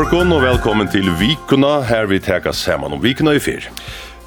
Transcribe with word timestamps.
morgon 0.00 0.32
og 0.32 0.40
velkommen 0.40 0.88
til 0.88 1.10
Vikuna, 1.20 1.82
her 1.84 2.06
vi 2.08 2.16
teka 2.24 2.54
saman 2.56 2.94
om 2.96 3.02
Vikuna 3.04 3.34
i 3.36 3.40
fyr. 3.42 3.66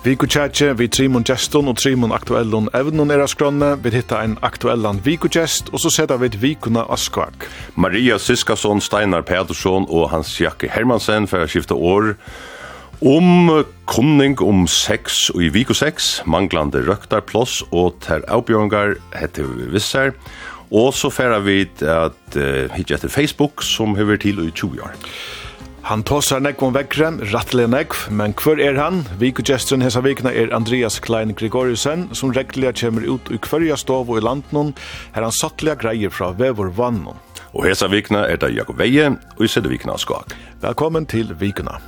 Viku 0.04 0.28
tjetje, 0.30 0.68
vi 0.78 0.86
trimon 0.86 1.26
geston 1.26 1.72
og 1.72 1.80
trimon 1.82 2.14
aktuellon 2.14 2.68
evnon 2.78 3.10
er 3.10 3.24
skronne, 3.26 3.72
vi 3.82 3.90
hitta 3.96 4.20
en 4.22 4.36
aktuellan 4.46 5.00
viku 5.02 5.32
gest, 5.34 5.72
og 5.74 5.82
så 5.82 5.90
setta 5.96 6.20
vi 6.22 6.30
et 6.30 6.38
vikuna 6.44 6.86
askvak. 6.94 7.48
Maria 7.74 8.20
Siskason, 8.22 8.84
Steinar 8.86 9.26
Pedersson 9.26 9.90
og 9.90 10.12
Hans 10.14 10.36
Jakke 10.38 10.70
Hermansen 10.70 11.26
for 11.32 11.42
å 11.42 11.50
skifte 11.50 11.74
år 11.74 12.14
om 13.02 13.64
kunning 13.90 14.38
om 14.46 14.68
sex 14.70 15.32
og 15.34 15.42
i 15.42 15.50
viku 15.58 15.74
6, 15.74 16.20
manglande 16.30 16.86
røktarploss 16.86 17.64
og 17.72 17.96
ter 18.06 18.22
avbjørngar 18.30 19.00
heter 19.18 19.50
vi 19.50 19.72
visser, 19.74 20.14
og 20.70 20.94
så 20.94 21.10
færa 21.10 21.42
vi 21.42 21.64
at 21.82 22.38
uh, 22.38 22.70
hitje 22.78 23.00
etter 23.00 23.10
Facebook 23.10 23.66
som 23.66 23.98
høver 23.98 24.22
til 24.22 24.46
i 24.46 24.52
20 24.54 24.86
år. 24.86 25.02
Han 25.84 26.00
tåsar 26.08 26.40
nekv 26.40 26.62
om 26.64 26.76
vekkren, 26.78 27.18
rattelig 27.34 27.66
nekv, 27.68 28.06
men 28.16 28.32
hver 28.40 28.62
er 28.64 28.78
han? 28.80 29.02
Vikugjestren 29.20 29.82
hesa 29.84 30.00
vikna 30.00 30.32
er 30.32 30.54
Andreas 30.56 30.96
Klein 31.04 31.34
Gregoriusen, 31.36 32.06
som 32.16 32.32
regliga 32.32 32.72
kommer 32.80 33.04
ut 33.04 33.28
i 33.28 33.40
hverja 33.44 33.76
stov 33.76 34.08
og 34.08 34.22
i 34.22 34.24
landnån, 34.24 34.72
her 35.12 35.28
han 35.28 35.36
sattliga 35.36 35.76
greier 35.82 36.14
fra 36.14 36.32
vevor 36.40 36.72
vannon. 36.78 37.20
Og 37.52 37.68
hesa 37.68 37.92
vikna 37.92 38.24
er 38.32 38.40
det 38.40 38.54
Jakob 38.56 38.80
Veie, 38.80 39.12
og 39.36 39.44
i 39.44 39.52
sedde 39.52 39.74
vikna 39.74 40.00
skak. 40.00 40.32
Velkommen 40.64 41.04
til 41.04 41.36
vikuna. 41.36 41.82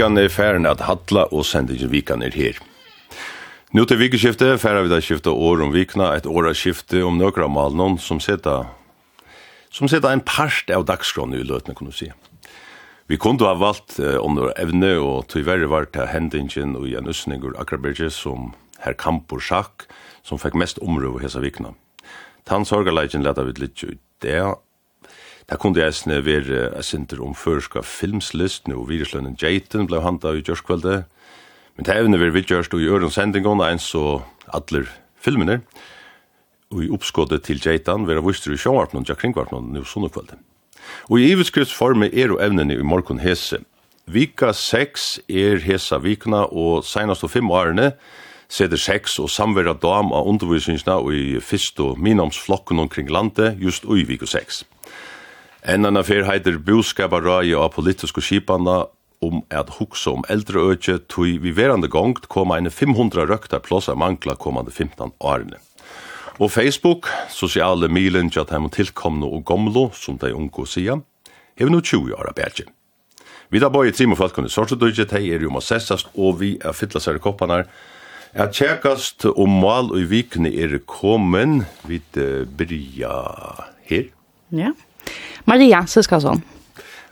Vikan 0.00 0.16
er 0.16 0.30
færen 0.32 0.64
at 0.64 0.80
hatla 0.80 1.26
og 1.28 1.42
sendingen 1.44 1.90
Vikan 1.92 2.22
er 2.24 2.32
her. 2.32 2.56
Nå 3.76 3.82
til 3.84 3.98
vikeskiftet 4.00 4.62
færer 4.62 4.86
vi 4.86 4.88
da 4.88 4.96
skiftet 5.04 5.28
år 5.28 5.60
om 5.60 5.74
vikna, 5.74 6.14
et 6.16 6.24
år 6.24 6.46
av 6.48 6.54
skifte 6.56 7.02
om 7.04 7.18
nøkra 7.20 7.50
malen 7.52 7.98
som 8.00 8.16
seta 8.16 8.62
som 9.68 9.90
seta 9.92 10.08
en 10.08 10.24
parst 10.24 10.72
av 10.72 10.86
dagskronen 10.88 11.36
i 11.36 11.44
løtene, 11.44 11.76
kan 11.76 11.90
du 11.90 11.92
si. 11.92 12.08
Vi 13.12 13.18
kunne 13.20 13.44
ha 13.44 13.52
valgt 13.60 13.98
eh, 14.00 14.16
om 14.16 14.40
evne, 14.56 14.94
og 15.04 15.28
tyverre 15.28 15.68
var 15.68 15.90
til 15.92 16.08
hendingen 16.08 16.78
og 16.80 16.88
Jan 16.88 17.12
østninger 17.12 17.60
akraberge 17.60 18.08
som 18.08 18.54
herr 18.80 18.96
Kampur 18.96 19.44
Sjakk, 19.44 19.84
som 20.24 20.40
fikk 20.40 20.56
mest 20.56 20.80
omrøv 20.80 21.20
hesa 21.20 21.44
vikna. 21.44 21.74
Tansorgaleikin 22.48 23.28
leta 23.28 23.44
vi 23.44 23.58
litt 23.60 23.84
ut 23.84 24.00
det, 24.24 24.40
Det 25.50 25.58
kunne 25.58 25.80
jeg 25.82 25.94
sne 25.98 26.20
være 26.22 26.58
jeg 26.76 26.84
sinter 26.86 27.18
om 27.26 27.32
førska 27.34 27.80
filmslist, 27.82 28.68
og 28.70 28.84
viruslønnen 28.86 29.34
Jaten 29.34 29.88
ble 29.90 29.98
handa 30.04 30.30
i 30.30 30.44
gjørskveldet, 30.46 31.08
men 31.74 31.86
det 31.88 31.96
evne 31.96 32.20
vi 32.22 32.28
vidgjørst 32.36 32.76
og 32.76 32.84
i 32.84 32.86
øren 32.86 33.10
sendingene 33.10 33.66
en 33.66 33.82
så 33.82 34.20
adler 34.54 34.86
filmene, 35.18 35.60
og 36.70 36.84
i 36.84 36.90
oppskådet 36.94 37.42
til 37.48 37.58
Jaitan 37.66 38.06
vera 38.06 38.22
vuster 38.22 38.54
i 38.54 38.60
sjåvarpnån, 38.62 39.08
ja 39.08 39.14
og 39.18 39.64
nu 39.64 39.82
sunnekveldet. 39.82 40.38
Og 41.10 41.18
i 41.18 41.32
iveskriftforme 41.32 42.14
er 42.14 42.30
og 42.30 42.44
evnene 42.46 42.74
i 42.74 42.82
morgon 42.86 43.18
hese. 43.18 43.58
Vika 44.06 44.52
6 44.52 45.20
er 45.28 45.58
hesa 45.58 45.98
vikna, 45.98 46.46
og 46.46 46.84
senast 46.84 47.24
og 47.24 47.30
fem 47.30 47.50
årene 47.50 47.92
seder 48.48 48.76
6 48.76 49.18
og 49.18 49.30
samverra 49.30 49.74
dam 49.74 50.12
av 50.12 50.26
undervisningsna 50.30 50.98
og 51.02 51.14
i 51.14 51.40
fyrst 51.40 51.80
og 51.80 51.98
minomsflokken 51.98 52.78
omkring 52.78 53.10
landet 53.10 53.58
just 53.58 53.84
ui 53.84 54.04
vika 54.04 54.26
6. 54.26 54.64
En 55.62 55.84
annan 55.84 56.04
fyr 56.04 56.24
heiter 56.24 56.56
boskaparraje 56.56 57.56
av 57.56 57.74
politiske 57.74 58.22
skipana 58.24 58.86
om 59.20 59.42
at 59.52 59.74
hugsa 59.76 60.14
om 60.14 60.22
eldre 60.32 60.62
økje 60.72 60.96
tog 61.12 61.42
vi 61.44 61.52
verande 61.52 61.90
gongt 61.92 62.30
koma 62.32 62.56
en 62.56 62.70
500 62.72 63.26
røkta 63.28 63.60
plåsa 63.60 63.94
mangla 63.94 64.38
komande 64.40 64.72
15 64.72 65.12
årene. 65.20 65.60
Og 66.40 66.48
Facebook, 66.48 67.10
sosiale 67.28 67.90
milen 67.92 68.32
tja 68.32 68.46
teim 68.48 68.70
tilkomne 68.72 69.28
og 69.28 69.44
gomlo, 69.44 69.90
som 69.92 70.16
de 70.16 70.32
unge 70.32 70.64
sier, 70.64 71.02
hever 71.60 71.74
no 71.74 71.82
20 71.84 72.16
år 72.16 72.32
av 72.32 72.38
bætje. 72.40 72.64
Vi 73.52 73.60
da 73.60 73.68
i 73.68 73.92
trim 73.92 74.14
og 74.14 74.20
falkene 74.22 74.48
sortedøyje, 74.48 75.04
de 75.10 75.34
er 75.34 75.44
jo 75.44 75.52
må 75.52 75.60
sessast, 75.60 76.08
og 76.16 76.40
vi 76.40 76.54
er 76.64 76.72
fytla 76.72 77.02
seg 77.02 77.20
i 77.20 77.46
her. 77.50 77.66
Jeg 78.32 78.52
tjekkast 78.54 79.26
om 79.26 79.60
mal 79.60 79.90
og 79.92 80.08
vikne 80.08 80.48
er 80.48 80.78
kommen, 80.86 81.66
vi 81.84 82.00
byrja 82.14 83.16
her. 83.90 84.08
Ja. 84.48 84.70
Yeah. 84.70 84.89
Maria 85.50 85.84
Siskason. 85.86 86.42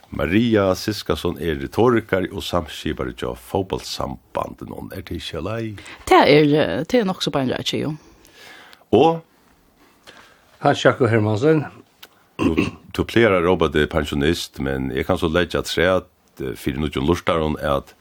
Maria 0.09 0.71
Siskason 0.75 1.37
er 1.41 1.59
retorikar 1.61 2.25
og 2.31 2.43
samskipare 2.43 3.13
til 3.13 3.35
fotballsambandet. 3.37 4.69
Noen 4.69 4.89
er 4.95 5.03
det 5.05 5.19
ikke 5.21 5.43
lei? 5.45 5.75
Det 6.09 6.21
er, 6.25 6.83
det 6.83 7.01
er 7.01 7.05
nok 7.05 7.21
så 7.23 7.33
bare 7.33 7.49
en 7.49 7.53
rett, 7.53 7.73
jo. 7.73 7.93
Og? 8.95 9.21
Hans 10.63 10.85
Jakob 10.85 11.09
Hermansen. 11.11 11.65
Du, 12.39 12.55
du 12.95 13.03
pleier 13.05 13.35
å 13.35 13.43
råbe 13.43 13.69
det 13.71 13.89
pensjonist, 13.91 14.59
men 14.63 14.89
jeg 14.95 15.05
kan 15.07 15.19
så 15.19 15.29
legge 15.29 15.59
at 15.59 15.69
tre 15.69 15.87
at 15.99 16.09
fyrir 16.57 16.79
nudjon 16.81 17.07
lortaren 17.07 17.57
er 17.59 17.81
at 17.81 17.95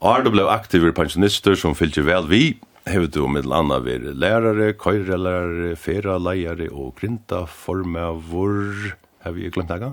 Ar 0.00 0.22
du 0.24 0.30
blev 0.32 0.94
pensjonister 0.96 1.52
som 1.60 1.74
fylgjer 1.76 2.06
vel 2.06 2.28
vi, 2.30 2.44
hevet 2.88 3.12
du 3.12 3.26
med 3.28 3.44
landa 3.44 3.76
vir 3.84 4.06
lærare, 4.16 4.70
køyrelærare, 4.80 5.74
feraleiare 5.76 6.70
og 6.72 6.94
grinta 6.96 7.42
formavur. 7.44 8.94
Har 9.24 9.34
vi 9.36 9.50
glemt 9.52 9.68
det? 9.68 9.92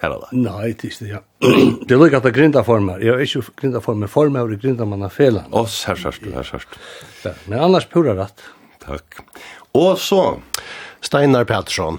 Eller 0.00 0.22
det? 0.22 0.36
Nei, 0.38 0.72
det 0.80 0.92
er 1.02 1.08
ja. 1.16 1.20
det 1.86 1.94
er 1.94 2.00
lukket 2.00 2.24
av 2.24 2.34
grindaformer. 2.34 3.02
Jeg 3.04 3.16
er 3.16 3.24
ikke 3.26 3.56
grindaformer. 3.64 4.10
Former 4.10 4.46
over 4.46 4.60
grindamann 4.60 5.04
av 5.04 5.12
felen. 5.12 5.48
Å, 5.50 5.64
her 5.66 5.98
sørst, 5.98 6.28
her 6.32 6.46
sørst. 6.46 6.78
Ja, 7.26 7.34
men 7.50 7.60
annars 7.68 7.88
pura 7.90 8.16
rett. 8.18 8.46
Takk. 8.84 9.20
Og 9.76 9.96
så... 10.00 10.22
Steinar 11.00 11.46
Pettersson. 11.48 11.96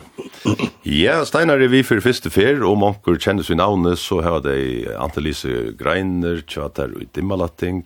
ja, 0.85 1.23
Steinar 1.25 1.57
er 1.57 1.71
vi 1.73 1.79
for 1.81 1.97
første 2.05 2.29
fer, 2.29 2.61
og 2.61 2.77
mange 2.83 3.15
kjenner 3.17 3.41
sin 3.41 3.57
navne, 3.57 3.95
så 3.97 4.19
har 4.21 4.43
de 4.45 4.85
Antelise 4.93 5.71
Greiner, 5.79 6.43
Tjater 6.45 6.93
og 6.93 7.07
Dimmalatting, 7.17 7.81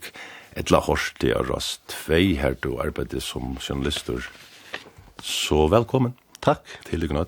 etla 0.59 0.83
Horsti 0.83 1.29
til 1.29 1.47
Rast 1.47 1.87
2 1.95 2.19
her 2.43 2.59
du 2.59 2.75
arbeider 2.83 3.23
som 3.23 3.55
journalister. 3.63 4.27
Så 5.23 5.69
velkommen. 5.71 6.17
Takk. 6.43 6.67
Til 6.91 7.05
lykke 7.05 7.23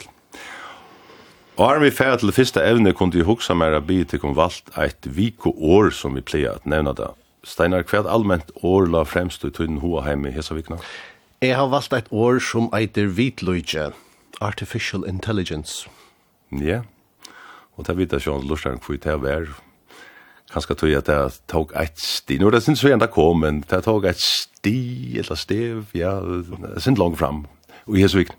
Og 1.57 1.65
har 1.65 1.80
vi 1.80 1.89
færa 1.89 2.18
til 2.18 2.30
det 2.30 2.36
første 2.36 2.62
evne, 2.62 2.94
kunne 2.94 3.18
jeg 3.18 3.25
hugsa 3.25 3.56
mer 3.57 3.74
av 3.74 3.88
bygget 3.89 4.12
til 4.13 4.25
å 4.30 4.33
valgt 4.38 4.68
eit 4.77 5.07
viko 5.09 5.56
år 5.57 5.89
som 5.89 6.13
vi 6.13 6.21
pleier 6.21 6.54
at 6.54 6.68
nevna 6.69 6.94
det. 6.94 7.07
Steinar, 7.42 7.81
hva 7.89 8.04
allment 8.06 8.51
år 8.62 8.86
la 8.94 9.01
fremst 9.09 9.42
i 9.42 9.50
tøyden 9.50 9.80
hoa 9.81 10.04
heim 10.06 10.27
i 10.30 10.36
hesa 10.36 10.54
vikna? 10.54 10.77
Jeg 11.42 11.57
har 11.57 11.71
valgt 11.74 11.98
et 11.98 12.13
år 12.13 12.38
som 12.45 12.69
eiter 12.77 13.09
vitløyge, 13.09 13.89
Artificial 14.38 15.01
Intelligence. 15.09 15.89
Ja, 16.54 16.83
og 17.74 17.88
det 17.88 17.95
er 17.95 18.01
vita 18.04 18.21
sjån 18.21 18.45
lursdagen 18.45 18.83
hvor 18.86 19.01
det 19.01 19.18
er 19.33 19.50
Kanskje 20.54 20.75
tog 20.80 20.89
jeg 20.89 21.01
at 21.01 21.09
det 21.09 21.39
tog 21.51 21.74
et 21.75 21.98
sti, 22.00 22.38
nå 22.38 22.48
er 22.48 22.56
det 22.56 22.63
sin 22.63 22.77
så 22.77 22.94
enda 22.94 23.09
kom, 23.12 23.42
men 23.42 23.65
det 23.68 23.81
tog 23.83 24.06
et 24.07 24.21
sti, 24.21 25.18
eller 25.19 25.36
stev, 25.36 25.89
ja, 25.98 26.21
sin 26.80 26.95
langt 26.95 27.18
fram, 27.19 27.48
og 27.83 27.98
i 27.98 28.06
hesa 28.06 28.21
vikna. 28.21 28.38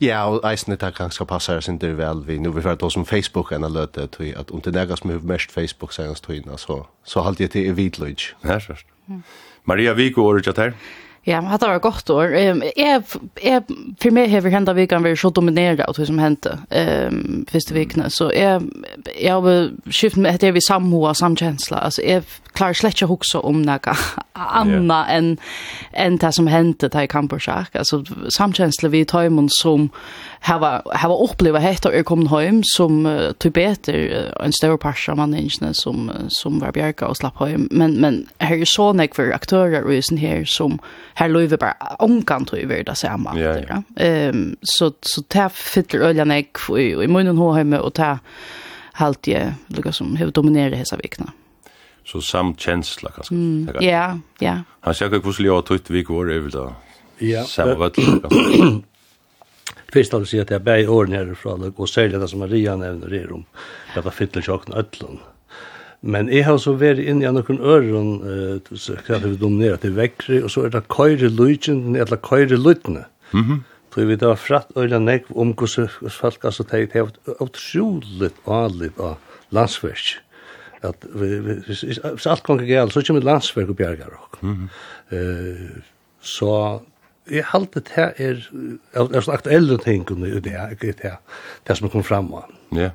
Ja, 0.00 0.24
og 0.30 0.44
eisne 0.48 0.76
det 0.76 0.94
kanskje 0.96 1.26
passer 1.28 1.60
sin 1.60 1.78
det 1.78 1.96
vel 1.98 2.22
vi. 2.26 2.38
Nå 2.38 2.52
vi 2.56 2.62
hørt 2.62 2.82
oss 2.82 2.96
som 2.98 3.06
Facebook 3.06 3.52
enn 3.52 3.66
løte 3.72 4.06
til 4.16 4.34
at 4.36 4.50
om 4.50 4.60
det 4.60 4.76
er 4.76 4.96
som 4.96 5.10
er 5.10 5.24
mest 5.24 5.52
Facebook 5.52 5.92
senest 5.92 6.24
tøyene, 6.24 6.58
så, 6.58 6.82
så 7.04 7.22
halte 7.26 7.42
jeg 7.42 7.50
til 7.50 7.66
i 7.66 7.76
vidløyde. 7.76 8.34
Ja, 8.44 8.58
sørst. 8.58 8.86
Maria 9.64 9.92
Viko, 9.92 10.24
året 10.24 10.56
her. 10.56 10.72
Ja, 11.28 11.40
men 11.40 11.52
det 11.52 11.68
var 11.68 11.78
godt 11.78 12.10
år. 12.10 12.22
Jeg, 12.22 13.02
jeg, 13.44 13.62
for 14.00 14.14
meg 14.16 14.30
har 14.32 14.40
vi 14.40 14.52
hendt 14.54 14.70
vi 14.76 14.86
kan 14.88 15.04
være 15.04 15.16
så 15.16 15.28
dominerende 15.34 15.84
av 15.84 15.96
det 15.98 16.06
som 16.08 16.20
hendte 16.22 16.54
um, 16.72 17.44
første 17.50 17.74
vikene. 17.76 18.08
Så 18.10 18.30
jeg, 18.32 18.62
jeg 19.20 19.34
har 19.34 19.68
skift 19.90 20.16
med 20.16 20.30
at 20.30 20.42
jeg 20.42 20.54
vil 20.56 20.64
samhoa 20.64 21.12
samkjensla. 21.18 21.82
Altså, 21.84 22.02
jeg 22.06 22.22
klarar 22.58 22.76
slett 22.78 22.96
ikke 22.98 23.08
å 23.08 23.14
huske 23.14 23.40
om 23.46 23.62
noe 23.66 23.94
annet 24.38 25.12
enn 25.14 25.30
en 25.98 26.18
det 26.20 26.30
som 26.34 26.48
hendte 26.50 26.88
til 26.92 27.06
i 27.06 27.10
Kampuchak 27.10 27.76
Altså, 27.78 28.02
samkänsla 28.34 28.90
vi 28.92 29.04
tar 29.08 29.28
imen 29.28 29.48
som 29.60 29.88
hava 30.46 30.82
hava 30.94 31.16
uppleva 31.24 31.60
hett 31.62 31.86
er 31.86 32.06
kommet 32.06 32.30
hjem 32.30 32.60
som 32.74 33.06
uh, 33.06 33.32
tibeter 33.40 34.30
en 34.42 34.54
stor 34.54 34.76
parsa 34.80 35.14
man 35.14 35.32
manningene 35.32 35.74
som 35.74 36.10
som 36.40 36.60
var 36.62 36.74
bjerga 36.76 37.08
og 37.08 37.18
slapp 37.20 37.40
hjem. 37.44 37.68
men 37.70 38.00
men 38.00 38.26
her 38.40 38.60
er 38.60 38.64
så 38.64 38.92
nek 38.92 39.14
för 39.14 39.32
aktörer 39.32 39.84
og 39.84 40.04
sånn 40.04 40.18
här 40.18 40.44
som 40.44 40.78
her 41.14 41.28
löver 41.28 41.56
bara 41.56 41.96
omkan 41.98 42.44
tror 42.44 42.60
ju 42.60 42.82
det 42.82 42.96
samma 42.96 43.38
ja. 43.38 43.82
ehm 43.96 44.56
så 44.62 44.92
så 45.02 45.22
tar 45.22 45.48
fyller 45.48 46.08
öljan 46.08 46.28
nek 46.28 46.58
i 46.78 47.06
munnen 47.06 47.38
hemma 47.54 47.80
och 47.80 47.94
ta 47.94 48.18
halt 48.92 49.26
jag 49.26 49.52
lukar 49.66 49.92
som 49.92 50.16
hur 50.16 50.30
dominerar 50.30 50.76
hesa 50.76 50.96
vikna 50.96 51.32
så 52.08 52.20
samkänsla 52.20 53.10
kanske. 53.10 53.34
Mm. 53.34 53.68
Ja, 53.80 54.18
ja. 54.38 54.58
Han 54.80 54.94
säger 54.94 55.16
att 55.16 55.22
kusliga 55.22 55.52
har 55.52 55.62
tagit 55.62 55.90
vi 55.90 56.02
går 56.02 56.32
över 56.32 56.50
då. 56.50 56.72
Ja. 57.18 57.44
Samma 57.44 57.90
Fyrst 59.92 60.14
av 60.14 60.24
si 60.24 60.40
at 60.40 60.50
jeg 60.50 60.60
bär 60.62 60.88
åren 60.88 61.12
härifrån 61.12 61.72
og 61.76 61.88
særlig 61.88 62.20
det 62.20 62.28
som 62.28 62.40
Maria 62.44 62.76
nevner 62.76 63.14
er 63.14 63.32
om. 63.32 63.44
at 63.96 64.04
det 64.04 64.12
fyller 64.12 64.42
sjokken 64.42 64.74
ötlen. 64.74 65.18
Men 66.00 66.28
jeg 66.28 66.44
har 66.44 66.58
så 66.58 66.74
vært 66.76 67.00
inne 67.00 67.24
i 67.24 67.32
noen 67.32 67.60
øren, 67.60 68.10
uh, 68.22 68.76
så 68.76 68.96
kan 69.06 69.22
vi 69.24 69.36
dominere 69.36 69.76
til 69.76 69.96
vekkri, 69.96 70.42
og 70.42 70.50
så 70.50 70.66
er 70.66 70.68
det 70.68 70.88
køyre 70.88 71.28
lydgen, 71.28 71.96
eller 71.96 72.16
køyre 72.16 72.56
lydene. 72.56 73.04
Mm 73.32 73.44
-hmm. 73.44 73.58
Så 73.94 74.04
vi 74.04 74.16
har 74.20 74.34
fratt 74.34 74.66
øyne 74.76 74.98
nekv 74.98 75.36
om 75.36 75.52
hvordan 75.52 75.88
folk, 76.10 76.44
altså, 76.44 76.62
det 76.62 76.94
er 76.94 77.10
utrolig 77.40 78.30
anlig 78.46 78.90
av 79.00 79.16
landsverk 79.50 80.27
at 80.86 81.06
vi, 81.10 81.28
vi, 81.42 81.54
hvis 81.66 81.98
alt 82.00 82.44
kan 82.46 82.60
ikke 82.60 82.74
galt, 82.74 82.94
så 82.94 83.02
kommer 83.06 83.26
landsverk 83.26 83.72
og 83.72 83.80
bjerger 83.80 84.18
ok. 84.18 84.42
Mm 84.42 84.68
så 86.20 86.80
jeg 87.28 87.44
halte 87.52 87.82
det 87.84 87.92
her 87.94 88.14
er, 88.16 88.40
er 88.96 89.24
sånn 89.24 89.36
aktuelle 89.36 89.76
ting 89.82 90.06
under 90.10 90.40
det, 90.40 90.56
det, 90.80 90.94
det, 91.02 91.14
det 91.68 91.76
som 91.76 91.90
kom 91.92 92.04
fram. 92.06 92.30
av. 92.34 92.48
Ja. 92.76 92.90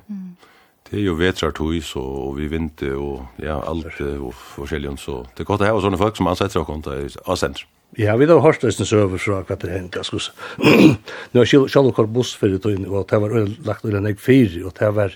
Det 0.84 0.98
er 0.98 1.06
jo 1.06 1.14
vetrartøys 1.18 1.94
og 1.98 2.34
vi 2.38 2.48
vinter 2.50 2.96
og 2.98 3.40
ja, 3.42 3.60
alt 3.62 4.00
og 4.02 4.34
forskjellig, 4.56 4.96
så 5.00 5.22
det 5.34 5.44
er 5.44 5.48
godt 5.48 5.64
å 5.64 5.70
ha 5.70 5.80
sånne 5.86 6.00
folk 6.00 6.18
som 6.18 6.28
ansetter 6.30 6.60
og 6.60 6.68
konta 6.68 6.98
i 7.00 7.08
avsender. 7.24 7.64
Ja, 7.98 8.16
vi 8.18 8.26
har 8.26 8.42
hørt 8.42 8.64
nesten 8.66 8.88
søver 8.90 9.22
fra 9.22 9.44
hva 9.46 9.56
det 9.62 9.70
hendte, 9.70 10.02
jeg 10.02 10.08
skulle 10.08 10.24
si. 10.26 10.90
Nå 11.32 11.44
har 11.44 11.46
jeg 11.46 11.70
selv 11.70 11.94
kalt 11.94 12.10
bussferie, 12.14 12.58
og 12.58 13.06
det 13.10 13.20
var 13.22 13.36
lagt 13.68 13.86
under 13.86 14.00
en 14.00 14.10
egg 14.10 14.18
fire, 14.22 14.64
og 14.66 14.74
det 14.80 14.90
var 14.96 15.14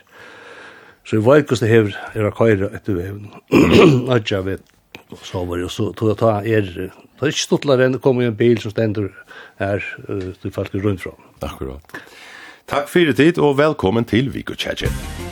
Så 1.08 1.16
i 1.16 1.24
veikoste 1.24 1.64
hever 1.64 1.94
er 2.12 2.26
a 2.28 2.32
køyre 2.36 2.68
etter 2.76 2.98
veven. 2.98 3.30
Nødja 4.10 4.42
vi 4.44 4.58
så 5.24 5.40
var 5.48 5.56
det, 5.56 5.70
så 5.72 5.86
tog 5.96 6.10
jeg 6.10 6.18
ta 6.20 6.32
er, 6.44 6.66
det 6.68 7.24
er 7.24 7.32
ikke 7.32 7.46
stuttlare 7.46 7.86
enn 7.86 7.96
det 7.96 8.02
kommer 8.04 8.28
en 8.28 8.36
bil 8.36 8.60
som 8.60 8.74
stender 8.74 9.08
her, 9.56 9.80
du 10.04 10.50
falsker 10.52 10.84
rundt 10.84 11.06
fra. 11.06 11.14
Akkurat. 11.40 12.02
Takk 12.68 12.92
fyrir 12.92 13.16
tid, 13.16 13.40
og 13.40 13.56
velkommen 13.56 14.04
til 14.04 14.28
Viko 14.34 14.58
Tjadjett. 14.58 15.27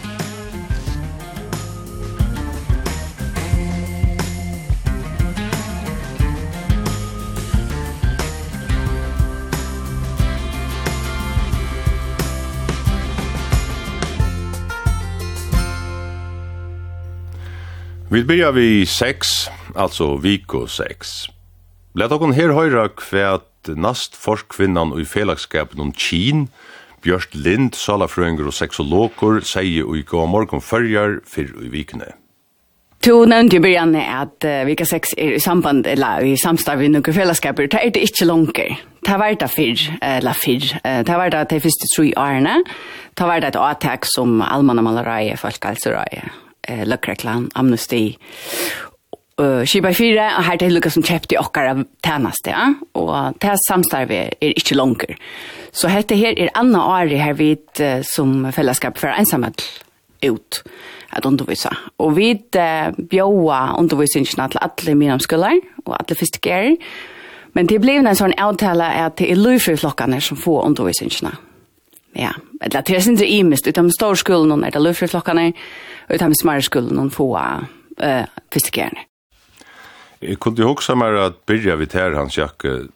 Vi 18.16 18.22
byrjar 18.24 18.52
vi 18.52 18.86
6, 18.88 19.50
altså 19.76 20.14
viko 20.16 20.62
6. 20.66 21.10
Let 22.00 22.12
okon 22.16 22.32
her 22.32 22.54
høyra 22.56 22.86
kvæt 22.88 23.68
nast 23.76 24.14
forskvinnan 24.16 24.94
og 24.94 25.02
i 25.02 25.04
felagskapen 25.04 25.82
om 25.84 25.90
Kien, 25.92 26.46
Bjørst 27.04 27.36
Lind, 27.36 27.74
salafrøyngur 27.76 28.48
og 28.48 28.56
sexologer, 28.56 29.42
sier 29.44 29.84
og 29.84 29.98
i 30.00 30.04
gå 30.08 30.22
morgon 30.32 30.64
fyrjar 30.64 31.18
fyrr 31.28 31.58
i 31.66 31.68
vikene. 31.74 32.08
Du 33.04 33.26
nevnte 33.28 33.60
i 33.60 33.60
början 33.60 33.92
at 34.00 34.48
uh, 34.48 34.64
Vika 34.64 34.88
6 34.88 35.12
er 35.18 35.36
i 35.36 35.44
samband, 35.44 35.84
eller 35.84 36.24
i 36.24 36.32
samstav 36.40 36.80
i 36.80 36.88
noen 36.88 37.18
fellesskaper, 37.18 37.68
det 37.68 37.82
er 37.82 37.92
det 37.98 38.06
ikke 38.08 38.30
langer. 38.32 38.80
Det 39.04 39.20
var 39.20 39.36
det 39.36 39.50
fyrr, 39.52 39.84
eller 40.00 40.40
fyrr. 40.40 40.72
Det 41.04 41.20
var 41.20 41.36
det 41.36 41.44
de 41.52 41.60
første 41.68 41.92
tre 41.92 42.08
årene. 42.16 42.56
Det 43.12 43.28
var 43.28 43.44
det 43.44 43.52
et 43.52 43.60
avtak 43.60 44.08
som 44.08 44.40
allmann 44.40 44.80
og 44.80 46.45
eh, 46.68 46.84
Løkreklan, 46.88 47.50
Amnesty, 47.54 48.16
Uh, 49.36 49.66
Skibar 49.68 49.92
4, 49.92 50.16
og 50.38 50.44
her 50.46 50.56
til 50.56 50.72
Lukas 50.72 50.94
som 50.96 51.02
kjøpte 51.04 51.36
okkar 51.36 51.66
av 51.68 51.80
tjeneste, 52.00 52.54
ja? 52.54 52.70
og 52.96 53.34
det 53.42 53.50
samstarvet 53.66 54.38
er 54.40 54.54
ikke 54.56 54.78
langer. 54.78 55.12
Så 55.76 55.90
dette 55.92 56.16
her 56.16 56.32
er 56.40 56.54
Anna 56.56 56.80
året 56.88 57.20
her 57.20 57.36
vi 57.36 57.50
uh, 57.52 58.00
som 58.00 58.46
fellesskap 58.56 58.96
for 58.96 59.12
ensamhet 59.12 59.60
ut 60.24 60.62
at 61.12 61.28
undervisa. 61.28 61.74
Og 62.00 62.16
vi 62.16 62.30
uh, 62.32 62.96
bjóa 62.96 63.76
undervisningene 63.76 64.48
til 64.54 64.64
alle 64.64 64.96
mine 64.96 65.18
omskoler 65.18 65.60
og 65.84 65.98
alle 65.98 66.16
fysikerer, 66.16 66.80
men 67.52 67.68
det 67.68 67.82
ble 67.84 67.98
en 68.00 68.16
sånn 68.16 68.38
avtale 68.40 68.88
at 69.04 69.20
det 69.20 69.28
er 69.34 69.42
løyfri 69.42 69.76
flokkene 69.76 70.22
som 70.24 70.40
får 70.40 70.64
undervisningene 70.70 71.36
ja, 72.16 72.32
eller 72.62 72.82
det 72.82 72.96
er 72.96 73.04
sin 73.04 73.18
det 73.18 73.28
imist, 73.28 73.68
utom 73.68 73.90
store 73.92 74.16
skolen, 74.16 74.64
er 74.64 74.74
det 74.74 74.82
løfre 74.82 75.08
klokkene, 75.12 75.52
utom 76.12 76.34
smare 76.34 76.64
skolen, 76.64 76.98
og 76.98 77.12
få 77.12 77.28
uh, 77.36 78.26
fysikerene. 78.52 79.06
Jeg 80.22 80.38
kunne 80.40 80.58
jo 80.58 80.72
også 80.72 80.96
mer 80.96 81.18
at 81.26 81.42
byrja 81.46 81.76
vi 81.76 81.88
her, 81.92 82.16
Hans 82.16 82.38
Jakke, 82.38 82.86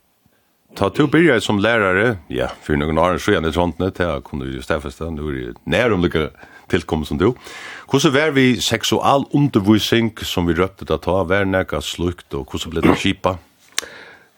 Ta 0.79 0.87
to 0.95 1.09
byrja 1.11 1.41
som 1.43 1.59
lærare, 1.59 2.21
ja, 2.31 2.47
for 2.63 2.79
noen 2.79 2.99
år 3.03 3.19
siden 3.19 3.49
i 3.49 3.51
Trondene, 3.51 3.91
til 3.91 4.07
jeg 4.07 4.23
kunne 4.23 4.47
jo 4.53 4.63
stedfeste, 4.63 5.09
nå 5.11 5.27
er 5.27 5.39
det 5.49 5.63
nærumlykka 5.67 6.29
tilkommet 6.71 7.11
som 7.11 7.19
du. 7.19 7.33
Hvordan 7.91 8.15
var 8.15 8.31
vi 8.37 8.61
seksual 8.63 9.27
undervisning 9.35 10.13
som 10.23 10.47
vi 10.47 10.55
røpte 10.55 10.87
det 10.87 11.01
ta, 11.03 11.17
var 11.27 11.49
nekka 11.49 11.83
slukt, 11.83 12.29
og 12.39 12.47
hvordan 12.47 12.71
ble 12.71 12.85
det 12.87 12.99
kjipa? 13.03 13.35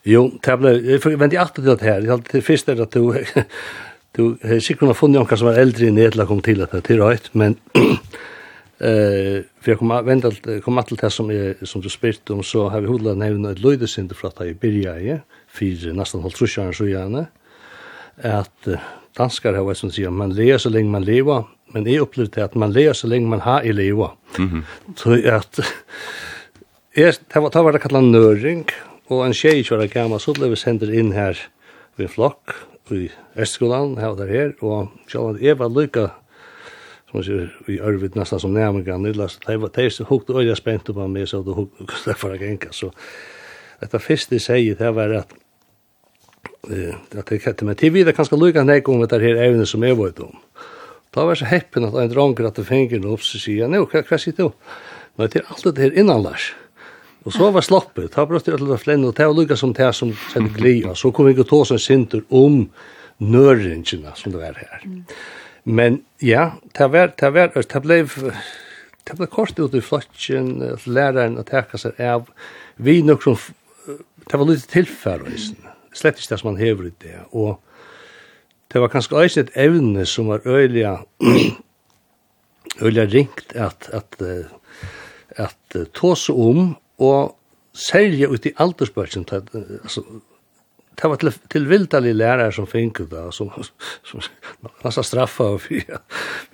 Jo, 0.09 0.31
det 0.41 0.57
ble, 0.59 0.73
jeg 0.89 1.03
venter 1.05 1.39
alltid 1.39 1.67
til 1.67 1.77
det 1.77 1.91
her, 1.91 2.25
det 2.33 2.45
første 2.47 2.73
er 2.73 2.83
at 2.87 2.97
du 2.97 3.13
Du 4.13 4.37
har 4.43 4.61
sikkert 4.61 4.83
kunnet 4.83 4.99
funnet 4.99 5.23
noen 5.23 5.39
som 5.41 5.49
er 5.49 5.59
eldre 5.63 5.87
i 5.89 5.95
Nederland 5.95 6.29
kom 6.29 6.41
til 6.45 6.61
at 6.61 6.75
det 6.75 6.93
er 6.93 7.01
røyt, 7.01 7.31
men 7.33 7.55
eh, 8.85 9.39
for 9.57 9.73
jeg 9.73 9.79
kom, 9.81 9.93
vent, 10.05 10.27
kom 10.65 10.81
til 10.85 10.99
det 11.01 11.13
som, 11.15 11.31
jeg, 11.33 11.55
som 11.69 11.81
du 11.81 11.89
spyrte 11.89 12.35
om, 12.35 12.43
så 12.45 12.67
har 12.69 12.85
vi 12.85 12.91
hodla 12.91 13.15
nevnet 13.17 13.57
et 13.57 13.63
løydesynd 13.65 14.13
fra 14.19 14.29
det 14.37 14.51
i 14.51 14.59
Birgeie, 14.59 15.23
for 15.49 15.95
nesten 15.97 16.21
holdt 16.25 16.37
trusjaren 16.37 16.77
så 16.77 16.91
gjerne, 16.91 17.25
at 18.21 18.69
danskar 19.17 19.57
har 19.57 19.65
vært 19.65 19.81
som 19.81 19.93
sier, 19.93 20.13
man 20.13 20.35
lever 20.37 20.61
så 20.61 20.73
lenge 20.73 20.93
man 20.93 21.07
lever, 21.09 21.47
men 21.73 21.89
jeg 21.89 22.03
opplevde 22.05 22.45
at 22.45 22.59
man 22.59 22.75
lever 22.75 22.97
så 22.97 23.09
lenge 23.09 23.31
man 23.31 23.41
har 23.47 23.65
i 23.65 23.73
lever. 23.73 24.13
Mm 24.39 24.49
-hmm. 24.49 24.63
Så 24.97 25.13
at, 25.25 25.61
jeg, 26.97 27.15
det 27.35 27.43
var, 27.43 27.49
det 27.49 27.65
var 27.65 27.73
det 27.73 27.81
kallet 27.81 28.05
nøring, 28.05 28.67
og 29.09 29.27
en 29.27 29.33
tjej 29.33 29.65
var 29.71 29.79
det 29.79 29.93
gamle, 29.93 30.21
så 30.21 30.33
ble 30.33 30.49
vi 30.49 30.57
sendt 30.57 30.83
inn 30.83 31.13
her 31.13 31.39
ved 31.97 32.09
flokk, 32.09 32.72
i 32.97 33.11
Østskolan, 33.41 33.97
her 33.99 34.15
og 34.15 34.19
der 34.19 34.33
her, 34.33 34.53
og 34.61 34.93
selv 35.09 35.23
om 35.23 35.39
jeg 35.41 35.59
var 35.59 35.73
lykka, 35.73 36.09
som 37.09 37.19
man 37.19 37.27
sier, 37.27 37.53
i 37.69 37.79
Ørvid 37.81 38.17
nesten 38.17 38.41
som 38.41 38.55
nærmengan, 38.55 39.05
de 39.05 39.59
var 39.61 39.73
teist 39.75 40.01
som 40.01 40.09
hukte 40.09 40.37
øyla 40.37 40.57
spent 40.59 40.89
på 40.89 41.07
meg, 41.07 41.29
så 41.29 41.43
det 41.45 41.57
hukte 41.57 41.85
og 41.85 41.95
derfor 42.07 42.37
jeg 42.37 42.55
enka, 42.55 42.73
så 42.73 42.93
dette 43.83 43.99
første 43.99 44.39
sier, 44.39 44.79
det 44.79 44.95
var 44.95 45.19
at 45.23 45.35
eh 46.71 46.95
at 47.19 47.29
det 47.29 47.43
kette, 47.43 47.65
men 47.65 47.77
til 47.77 47.93
videre 47.93 48.15
kanskje 48.15 48.39
lykka 48.39 48.63
nek 48.65 48.89
om 48.89 49.01
dette 49.01 49.19
her 49.19 49.37
evne 49.49 49.67
som 49.67 49.83
jeg 49.83 49.99
var 49.99 50.13
om. 50.23 50.39
Da 51.15 51.25
var 51.25 51.35
så 51.35 51.45
heppen 51.45 51.85
at 51.85 51.95
en 51.95 52.11
dronker 52.11 52.47
at 52.47 52.57
det 52.57 52.67
fingeren 52.67 53.05
opp, 53.05 53.21
så 53.21 53.39
sier 53.39 53.65
jeg, 53.65 53.69
nå, 53.69 53.85
hva 53.85 54.19
sier 54.19 54.37
du? 54.37 54.53
Men 55.17 55.29
det 55.29 55.43
er 55.43 55.51
alt 55.51 55.65
det 55.65 55.83
her 55.83 55.99
innanlars. 55.99 56.55
Og 57.23 57.35
så 57.35 57.51
var 57.55 57.63
sloppet, 57.63 58.11
ta 58.15 58.25
brøtt 58.27 58.49
i 58.51 58.55
alle 58.57 58.79
flenn, 58.81 59.05
og 59.07 59.15
det 59.15 59.29
var 59.29 59.37
lukka 59.37 59.57
som 59.59 59.75
det 59.77 59.93
som 59.95 60.11
sendte 60.33 60.59
glia, 60.59 60.95
så 60.99 61.13
kom 61.15 61.29
vi 61.29 61.37
ikke 61.37 61.47
ta 61.51 61.61
oss 61.63 61.85
sinter 61.85 62.25
om 62.35 62.65
nøringene 63.23 64.15
som 64.19 64.35
det 64.35 64.43
var 64.43 64.59
her. 64.59 64.87
Men 65.63 66.01
ja, 66.19 66.51
det 66.79 66.89
var, 66.91 67.13
det 67.21 67.31
var, 67.35 67.53
det 67.55 67.83
ble, 67.85 68.01
det 69.07 69.19
ble 69.19 69.29
kort 69.31 69.59
ut 69.61 69.75
i 69.79 69.85
flotjen, 69.85 70.57
læreren 70.91 71.39
å 71.39 71.47
teka 71.47 71.79
seg 71.79 72.01
av, 72.03 72.27
vi 72.83 72.99
nok 73.07 73.23
som, 73.23 73.39
det 73.87 74.41
var 74.41 74.49
litt 74.51 74.67
tilfærøysen, 74.73 75.61
slett 75.95 76.19
ikke 76.19 76.35
det 76.35 76.41
som 76.43 76.51
man 76.51 76.63
hever 76.63 76.91
i 76.91 76.95
det, 77.05 77.21
og 77.31 77.61
det 78.73 78.83
var 78.83 78.91
kanskje 78.91 79.19
også 79.21 79.45
et 79.45 79.57
evne 79.61 80.09
som 80.09 80.33
var 80.33 80.43
øyelig, 80.49 80.89
øyelig 82.83 83.11
ringt 83.15 83.55
at, 83.55 83.87
at, 83.93 84.19
at, 84.19 84.47
at, 85.37 85.59
at 85.77 85.93
tåse 85.95 86.35
om 86.35 86.73
og 87.03 87.35
særlig 87.75 88.29
ut 88.29 88.47
i 88.47 88.55
aldersbørsen, 88.61 89.27
altså, 89.33 90.05
det 90.93 91.09
var 91.11 91.17
til, 91.17 91.33
til 91.51 91.69
vildalige 91.69 92.15
lærere 92.15 92.53
som 92.53 92.67
finket 92.69 93.11
det, 93.11 93.25
som, 93.35 93.51
som 94.05 94.21
nesten 94.85 95.09
straffa 95.09 95.55
og 95.57 95.65
fyra, 95.65 96.03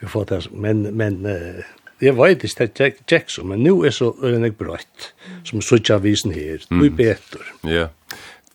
vi 0.00 0.08
får 0.08 0.30
det, 0.30 0.40
men, 0.54 0.86
men, 0.96 1.20
uh, 1.26 1.66
jeg 1.98 2.14
vet 2.14 2.44
ikke, 2.46 2.66
det 2.78 2.86
er 2.86 2.98
tjekk 3.10 3.32
så, 3.34 3.44
men 3.46 3.64
nå 3.66 3.80
er 3.86 3.94
så 3.94 4.12
øyne 4.22 4.46
jeg 4.46 4.58
brøtt, 4.58 5.12
som 5.48 5.62
suttja 5.64 5.98
visen 6.02 6.34
her, 6.34 6.62
mm. 6.70 6.84
er 6.84 6.94
beter. 7.00 7.48
Ja, 7.66 7.88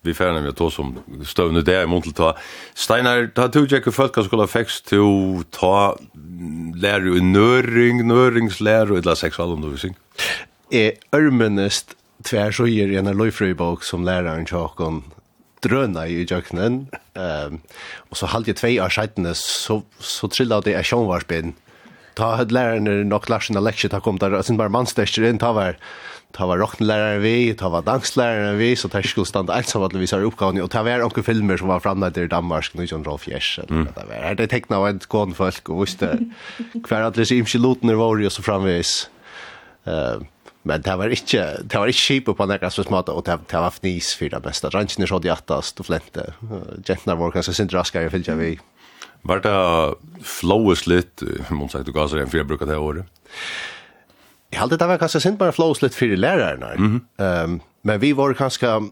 vi 0.04 0.14
færne 0.16 0.40
vi 0.44 0.52
to 0.56 0.70
som 0.72 0.94
støvne 1.24 1.64
det 1.64 1.76
i 1.82 1.88
måned 1.88 2.16
ta. 2.16 2.32
Steinar, 2.76 3.28
da 3.36 3.50
tog 3.52 3.68
jeg 3.68 3.82
ikke 3.82 3.92
folk 3.92 4.16
som 4.16 4.26
skulle 4.28 4.48
fekst 4.48 4.88
til 4.88 5.04
å 5.04 5.44
ta 5.52 5.76
lærer 6.80 7.18
i 7.18 7.22
nøring, 7.24 8.02
nøringslærer 8.08 8.96
eller 9.00 9.20
seksualundervisning 9.20 9.96
er 10.72 10.96
ørmenest 11.14 11.96
tvær 12.24 12.54
så 12.56 12.68
i 12.70 12.80
en 12.96 13.10
løyfrøybok 13.12 13.84
som 13.84 14.06
læreren 14.06 14.46
tjokken 14.48 15.02
drøna 15.64 16.06
i 16.08 16.24
jøkkenen. 16.24 16.86
Um, 17.16 17.60
og 18.10 18.18
så 18.20 18.30
halvt 18.32 18.52
jeg 18.52 18.60
tvei 18.60 18.72
av 18.82 18.92
skjeitene, 18.94 19.34
så, 19.38 19.80
så 19.98 20.30
trillet 20.32 20.68
det 20.68 20.76
er 20.78 20.86
sjånvarspinn. 20.86 21.54
Ta 22.18 22.34
hadde 22.38 22.54
læreren 22.54 23.08
nok 23.10 23.28
larsen 23.32 23.56
sin 23.56 23.64
leksje, 23.64 23.90
ta 23.90 24.00
kom 24.04 24.20
der, 24.22 24.36
sin 24.46 24.58
bare 24.60 24.72
mannstester 24.72 25.24
inn, 25.26 25.40
ta 25.42 25.50
var, 25.56 25.80
ta 26.36 26.46
var 26.46 26.60
rocknlæreren 26.62 27.24
vi, 27.24 27.54
ta 27.58 27.70
var 27.72 27.86
danslæreren 27.88 28.60
vi, 28.60 28.70
så 28.78 28.90
ta 28.92 29.02
skulle 29.02 29.40
alt 29.40 29.50
ensam 29.50 29.82
alle 29.82 30.02
vi 30.02 30.10
ser 30.10 30.26
oppgavene, 30.28 30.62
og 30.62 30.70
ta 30.70 30.84
var 30.86 31.02
onke 31.02 31.24
filmer 31.26 31.58
som 31.58 31.72
var 31.72 31.82
framleid 31.82 32.20
i 32.22 32.28
Danmark, 32.30 32.70
noe 32.78 32.86
John 32.86 33.06
Rolf 33.06 33.26
Jers, 33.30 33.56
eller 33.64 33.82
mm. 33.82 33.88
det 33.96 34.06
var. 34.12 34.22
Her 34.28 34.38
det 34.38 34.50
tekna 34.52 34.78
av 34.78 34.92
et 34.92 35.08
gående 35.10 35.38
folk, 35.40 35.72
og 35.74 35.82
visste 35.82 36.12
hver 36.86 37.08
at 37.08 37.18
les 37.18 37.34
imskje 37.34 37.62
loten 37.64 37.90
var 37.90 37.98
våre, 38.04 38.28
og 38.30 38.36
så 38.36 38.46
framvis. 38.46 38.94
Uh, 39.88 40.22
men 40.64 40.82
det 40.84 40.96
var 40.96 41.12
ikke, 41.12 41.42
det 41.62 41.80
var 41.80 41.90
ikke 41.92 42.00
cheap 42.00 42.24
på 42.24 42.46
några 42.46 42.70
så 42.72 42.84
måte, 42.90 43.12
og 43.12 43.26
det, 43.26 43.36
det 43.50 43.60
var 43.60 43.74
fnis 43.74 44.14
for 44.16 44.32
det 44.32 44.40
beste. 44.42 44.70
Ranchen 44.72 45.04
er 45.04 45.10
så 45.10 45.18
de 45.20 45.32
attast 45.32 45.80
og 45.80 45.90
flente. 45.90 46.30
Jättarna 46.88 47.18
var 47.20 47.34
kanskje 47.34 47.54
sint 47.54 47.74
raskere, 47.74 48.08
jag 48.08 48.12
fyllde 48.12 48.36
vi. 48.40 48.58
Var 49.24 49.40
det 49.44 49.54
flowes 50.24 50.86
lit, 50.86 51.22
man 51.50 51.68
sagt, 51.68 51.86
du 51.86 51.92
gasar 51.92 52.18
en 52.20 52.32
jeg 52.32 52.48
bruker 52.48 52.66
det 52.66 52.76
året. 52.76 53.04
Jeg 54.52 54.60
halte 54.60 54.78
det 54.78 54.88
var 54.88 55.00
kanskje 55.00 55.20
sint 55.20 55.38
bare 55.38 55.52
flowes 55.52 55.82
lit 55.82 55.94
för 55.94 56.06
Mm 56.06 57.06
Ehm 57.18 57.52
um, 57.52 57.60
men 57.86 58.00
vi 58.00 58.12
var 58.12 58.32
kanske 58.34 58.90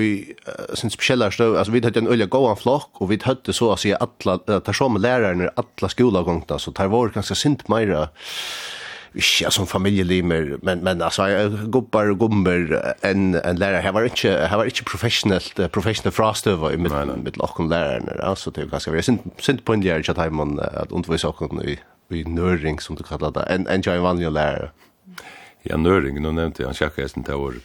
i 0.00 0.34
sin 0.74 0.90
speciella 0.90 1.30
støv, 1.30 1.56
altså 1.56 1.72
vi 1.72 1.80
hadde 1.84 2.00
en 2.00 2.08
øye 2.08 2.26
goan 2.26 2.56
flock 2.56 3.00
og 3.00 3.10
vi 3.10 3.18
hadde 3.22 3.52
så 3.52 3.72
att 3.72 3.80
säga 3.80 3.96
alla 3.96 4.60
tar 4.60 4.72
som 4.72 4.96
lärarna 4.96 5.50
alla 5.56 5.88
skolagångta 5.88 6.58
så 6.58 6.72
tar 6.72 6.86
var 6.86 7.08
kanske 7.08 7.34
sint 7.34 7.68
mera 7.68 8.08
ikke 9.14 9.50
som 9.52 9.66
familielimer, 9.68 10.56
men, 10.62 10.84
men 10.84 11.02
altså, 11.02 11.26
gubbar 11.72 12.10
og 12.12 12.18
gummer, 12.18 12.72
en, 13.04 13.34
en 13.36 13.58
lærer, 13.60 13.82
jeg 13.84 13.94
var 13.94 14.08
ikke, 14.08 14.28
jeg 14.30 14.58
var 14.58 14.70
ikke 14.70 14.84
professionelt, 14.88 15.60
professionelt 15.72 16.16
frastøver 16.16 16.72
i 16.72 16.80
mitt, 16.80 16.94
mitt 17.24 17.36
lakken 17.40 17.68
lærerne, 17.68 18.16
altså, 18.24 18.50
det 18.50 18.64
er 18.64 18.70
ganske, 18.72 18.94
jeg 18.94 19.04
synes, 19.04 19.62
på 19.64 19.72
en 19.76 19.82
lærer, 19.82 20.08
at 20.08 20.18
jeg 20.18 20.32
man, 20.32 20.58
at 20.62 20.92
undervise 20.92 21.28
okken 21.28 21.60
i, 21.68 21.76
i 22.10 22.22
nøring, 22.22 22.80
som 22.82 22.96
du 22.96 23.02
kallar 23.02 23.30
det, 23.30 23.44
en, 23.50 23.68
en 23.68 23.84
jeg 23.86 24.02
vanlig 24.02 24.32
lærer. 24.32 24.72
Ja, 25.68 25.76
nøring, 25.76 26.18
nå 26.20 26.32
nevnte 26.32 26.62
jeg, 26.62 26.72
han 26.72 26.78
sjekker 26.78 27.04
jeg 27.04 27.10
sin 27.10 27.24
til 27.24 27.38
år, 27.38 27.60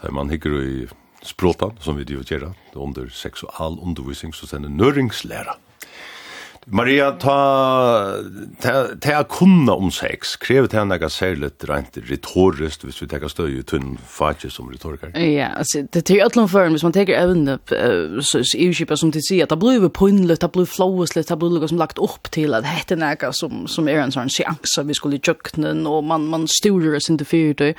da 0.00 0.12
man 0.14 0.30
hikker 0.30 0.54
i 0.60 0.86
språtan, 1.22 1.74
som 1.80 1.98
vi 1.98 2.04
gjør, 2.04 2.52
under 2.74 3.08
seksual 3.12 3.76
undervisning, 3.82 4.34
så 4.34 4.46
sender 4.46 4.70
nøringslærer. 4.70 5.58
Maria, 6.66 7.10
ta, 7.12 8.16
ta, 8.60 8.86
ta 9.00 9.22
kunna 9.24 9.72
om 9.72 9.90
sex, 9.90 10.36
krever 10.36 10.68
ta 10.68 10.84
några 10.84 11.08
særligt 11.08 11.64
rent 11.64 11.96
retorist, 11.96 12.84
hvis 12.84 13.00
vi 13.02 13.08
teka 13.08 13.30
støy 13.32 13.54
i 13.58 13.62
tunn 13.64 13.94
fatje 14.04 14.50
som 14.52 14.68
retoriker? 14.68 15.14
Ja, 15.16 15.54
altså, 15.56 15.86
det 15.88 16.04
er 16.04 16.18
jo 16.18 16.26
ætlom 16.28 16.50
føren, 16.52 16.76
hvis 16.76 16.84
man 16.84 16.92
teker 16.92 17.16
evne, 17.16 17.56
så 18.20 18.42
er 18.44 18.66
jo 18.66 18.76
kjipa 18.76 18.98
som 19.00 19.12
til 19.12 19.24
sier, 19.24 19.48
det 19.48 19.58
blir 19.62 19.80
jo 19.80 19.88
pynligt, 19.88 20.42
det 20.44 20.52
blir 20.52 20.68
flåesligt, 20.68 21.32
det 21.32 21.38
blir 21.40 21.66
som 21.72 21.80
lagt 21.80 21.98
opp 21.98 22.28
til 22.30 22.54
at 22.54 22.68
hette 22.68 23.00
några 23.00 23.32
som, 23.32 23.64
som 23.64 23.88
er 23.88 24.04
en 24.04 24.14
sånn 24.14 24.30
seansa, 24.30 24.84
vi 24.84 24.94
skulle 24.94 25.16
i 25.16 25.30
och 25.30 25.58
og 25.86 26.04
man, 26.04 26.26
man 26.26 26.44
oss 26.44 27.10
inte 27.10 27.24
til 27.24 27.26
fyrt, 27.26 27.76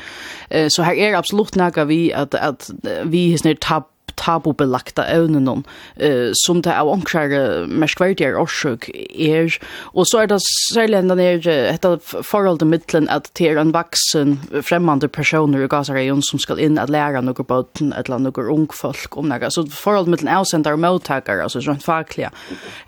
så 0.74 0.84
her 0.84 0.96
er 0.96 1.18
absolutt 1.18 1.56
nega 1.56 1.84
vi, 1.86 2.12
at, 2.12 2.34
at 2.36 2.72
vi 3.06 3.30
hisner 3.32 3.54
tab 3.54 3.91
tabubelagta 4.22 5.06
evnen 5.10 5.63
eh, 5.98 6.32
som 6.46 6.62
det 6.62 6.74
av 6.75 6.90
omkrar 6.92 7.34
merskverdige 7.68 8.36
årsøk 8.40 8.90
er. 8.94 9.51
Og 9.94 10.08
så 10.10 10.24
er 10.24 10.32
det 10.32 10.40
særlig 10.46 11.01
enda 11.01 11.18
ned 11.18 11.46
dette 11.46 11.94
forholdet 12.28 12.70
mittelen 12.70 13.10
at 13.12 13.32
det 13.38 13.51
er 13.51 13.62
en 13.62 13.74
vaksen 13.75 14.38
fremmande 14.62 15.10
personer 15.12 15.66
i 15.66 15.70
Gazareion 15.72 16.24
som 16.25 16.42
skal 16.42 16.62
inn 16.62 16.80
at 16.82 16.92
læra 16.94 17.24
noen 17.24 17.48
båten 17.48 17.94
eller 17.98 18.22
noen 18.22 18.51
ung 18.54 18.68
folk 18.75 19.18
om 19.18 19.32
det. 19.32 19.51
Så 19.54 19.66
forholdet 19.72 20.16
mittelen 20.16 20.34
avsender 20.36 20.78
og 20.78 20.84
mottakere, 20.84 21.46
altså 21.46 21.63
sånn 21.63 21.82
faglige, 21.82 22.32